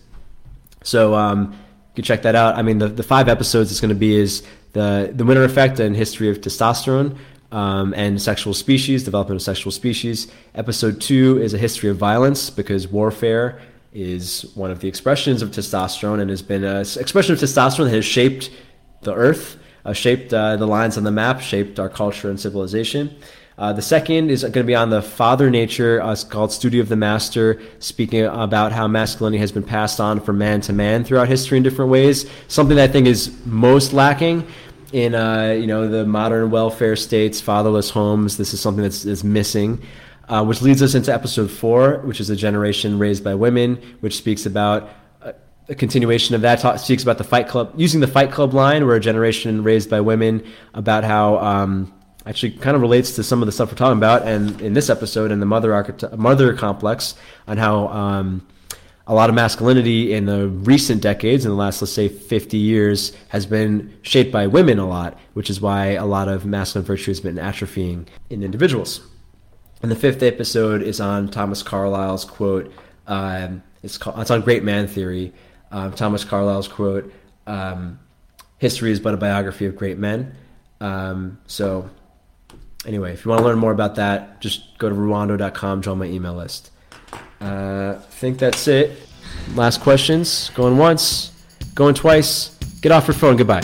So 0.83 1.15
um, 1.15 1.51
you 1.51 1.95
can 1.95 2.03
check 2.03 2.21
that 2.23 2.35
out. 2.35 2.55
I 2.55 2.61
mean, 2.61 2.77
the, 2.77 2.87
the 2.89 3.03
five 3.03 3.29
episodes 3.29 3.71
it's 3.71 3.79
going 3.79 3.89
to 3.89 3.95
be 3.95 4.15
is 4.15 4.43
the 4.73 5.11
the 5.13 5.25
winner 5.25 5.43
effect 5.43 5.79
and 5.79 5.95
history 5.95 6.29
of 6.29 6.41
testosterone 6.41 7.17
um, 7.51 7.93
and 7.93 8.21
sexual 8.21 8.53
species, 8.53 9.03
development 9.03 9.39
of 9.39 9.43
sexual 9.43 9.71
species. 9.71 10.27
Episode 10.55 10.99
two 10.99 11.41
is 11.41 11.53
a 11.53 11.57
history 11.57 11.89
of 11.89 11.97
violence 11.97 12.49
because 12.49 12.87
warfare 12.87 13.61
is 13.93 14.45
one 14.55 14.69
of 14.69 14.81
the 14.81 14.87
expressions 14.87 15.41
of 15.41 15.49
testosterone 15.51 16.19
and 16.19 16.29
has 16.29 16.41
been 16.41 16.63
an 16.63 16.81
expression 16.81 17.33
of 17.33 17.39
testosterone 17.39 17.85
that 17.85 17.95
has 17.95 18.05
shaped 18.05 18.51
the 19.01 19.13
earth, 19.13 19.57
uh, 19.85 19.93
shaped 19.93 20.33
uh, 20.33 20.57
the 20.57 20.67
lines 20.67 20.97
on 20.97 21.03
the 21.03 21.11
map, 21.11 21.39
shaped 21.39 21.79
our 21.79 21.89
culture 21.89 22.29
and 22.29 22.39
civilization. 22.39 23.15
Uh, 23.57 23.73
the 23.73 23.81
second 23.81 24.29
is 24.29 24.43
going 24.43 24.53
to 24.53 24.63
be 24.63 24.75
on 24.75 24.91
the 24.91 25.01
father 25.01 25.49
nature, 25.49 25.99
uh, 25.99 26.11
it's 26.11 26.23
called 26.23 26.51
Studio 26.51 26.79
of 26.79 26.89
the 26.89 26.95
Master, 26.95 27.59
speaking 27.79 28.23
about 28.23 28.71
how 28.71 28.87
masculinity 28.87 29.39
has 29.39 29.51
been 29.51 29.63
passed 29.63 29.99
on 29.99 30.19
from 30.19 30.37
man 30.37 30.61
to 30.61 30.73
man 30.73 31.03
throughout 31.03 31.27
history 31.27 31.57
in 31.57 31.63
different 31.63 31.89
ways. 31.89 32.29
Something 32.49 32.77
that 32.77 32.87
I 32.91 32.93
think 32.93 33.07
is 33.07 33.35
most 33.47 33.93
lacking 33.93 34.45
in 34.93 35.15
uh, 35.15 35.55
you 35.59 35.65
know 35.65 35.87
the 35.87 36.05
modern 36.05 36.51
welfare 36.51 36.95
states, 36.95 37.41
fatherless 37.41 37.89
homes. 37.89 38.37
This 38.37 38.53
is 38.53 38.61
something 38.61 38.83
that's, 38.83 39.01
that's 39.01 39.23
missing. 39.23 39.81
Uh, 40.29 40.43
which 40.43 40.61
leads 40.61 40.83
us 40.83 40.93
into 40.93 41.11
episode 41.11 41.49
four, 41.49 41.99
which 41.99 42.19
is 42.19 42.29
a 42.29 42.35
generation 42.35 42.99
raised 42.99 43.23
by 43.23 43.33
women, 43.33 43.81
which 44.01 44.17
speaks 44.17 44.45
about 44.45 44.89
a, 45.21 45.33
a 45.69 45.73
continuation 45.73 46.35
of 46.35 46.41
that. 46.41 46.59
Talk, 46.59 46.77
speaks 46.77 47.01
about 47.01 47.17
the 47.17 47.23
Fight 47.23 47.47
Club, 47.47 47.73
using 47.75 48.01
the 48.01 48.07
Fight 48.07 48.31
Club 48.31 48.53
line, 48.53 48.85
where 48.85 48.97
a 48.97 48.99
generation 48.99 49.63
raised 49.63 49.89
by 49.89 50.01
women, 50.01 50.45
about 50.75 51.03
how 51.05 51.37
um, 51.39 51.93
actually 52.29 52.51
kind 52.51 52.75
of 52.75 52.81
relates 52.81 53.15
to 53.15 53.23
some 53.23 53.41
of 53.41 53.45
the 53.45 53.51
stuff 53.51 53.71
we're 53.71 53.77
talking 53.77 53.97
about, 53.97 54.27
and 54.27 54.59
in 54.61 54.73
this 54.73 54.89
episode, 54.89 55.31
and 55.31 55.41
the 55.41 55.45
mother 55.45 55.71
archety- 55.71 56.17
mother 56.17 56.53
complex, 56.53 57.15
on 57.47 57.57
how 57.57 57.87
um, 57.87 58.45
a 59.07 59.13
lot 59.13 59.29
of 59.29 59.35
masculinity 59.35 60.13
in 60.13 60.25
the 60.25 60.49
recent 60.49 61.01
decades, 61.01 61.45
in 61.45 61.51
the 61.51 61.57
last, 61.57 61.81
let's 61.81 61.93
say, 61.93 62.09
50 62.09 62.57
years, 62.57 63.15
has 63.29 63.45
been 63.45 63.97
shaped 64.01 64.31
by 64.31 64.47
women 64.47 64.79
a 64.79 64.87
lot, 64.87 65.17
which 65.33 65.49
is 65.49 65.61
why 65.61 65.91
a 65.91 66.05
lot 66.05 66.27
of 66.27 66.45
masculine 66.45 66.85
virtue 66.85 67.11
has 67.11 67.21
been 67.21 67.35
atrophying 67.35 68.05
in 68.29 68.43
individuals. 68.43 69.01
And 69.81 69.89
the 69.89 69.95
fifth 69.95 70.23
episode 70.23 70.81
is 70.81 70.99
on 70.99 71.29
Thomas 71.29 71.63
Carlyle's 71.63 72.25
quote. 72.25 72.73
Um, 73.05 73.63
it's, 73.83 73.97
called, 73.97 74.19
it's 74.19 74.31
on 74.31 74.41
Great 74.41 74.63
Man 74.63 74.87
Theory. 74.87 75.33
Um, 75.71 75.93
Thomas 75.93 76.25
Carlyle's 76.25 76.67
quote, 76.67 77.13
um, 77.45 77.99
"History 78.57 78.91
is 78.91 78.99
but 78.99 79.13
a 79.13 79.17
biography 79.17 79.65
of 79.65 79.75
great 79.75 79.97
men." 79.97 80.35
Um, 80.81 81.37
so, 81.47 81.89
anyway, 82.87 83.13
if 83.13 83.25
you 83.25 83.29
want 83.29 83.41
to 83.41 83.45
learn 83.45 83.59
more 83.59 83.71
about 83.71 83.95
that, 83.95 84.41
just 84.41 84.77
go 84.79 84.89
to 84.89 84.95
ruwando.com, 84.95 85.81
join 85.81 85.99
my 85.99 86.05
email 86.05 86.33
list. 86.33 86.71
Uh, 87.39 87.95
I 87.97 88.01
think 88.11 88.39
that's 88.39 88.67
it. 88.67 88.97
Last 89.53 89.81
questions. 89.81 90.49
Going 90.55 90.77
once, 90.77 91.31
going 91.75 91.93
twice. 91.93 92.57
Get 92.81 92.91
off 92.91 93.07
your 93.07 93.15
phone. 93.15 93.35
Goodbye. 93.35 93.61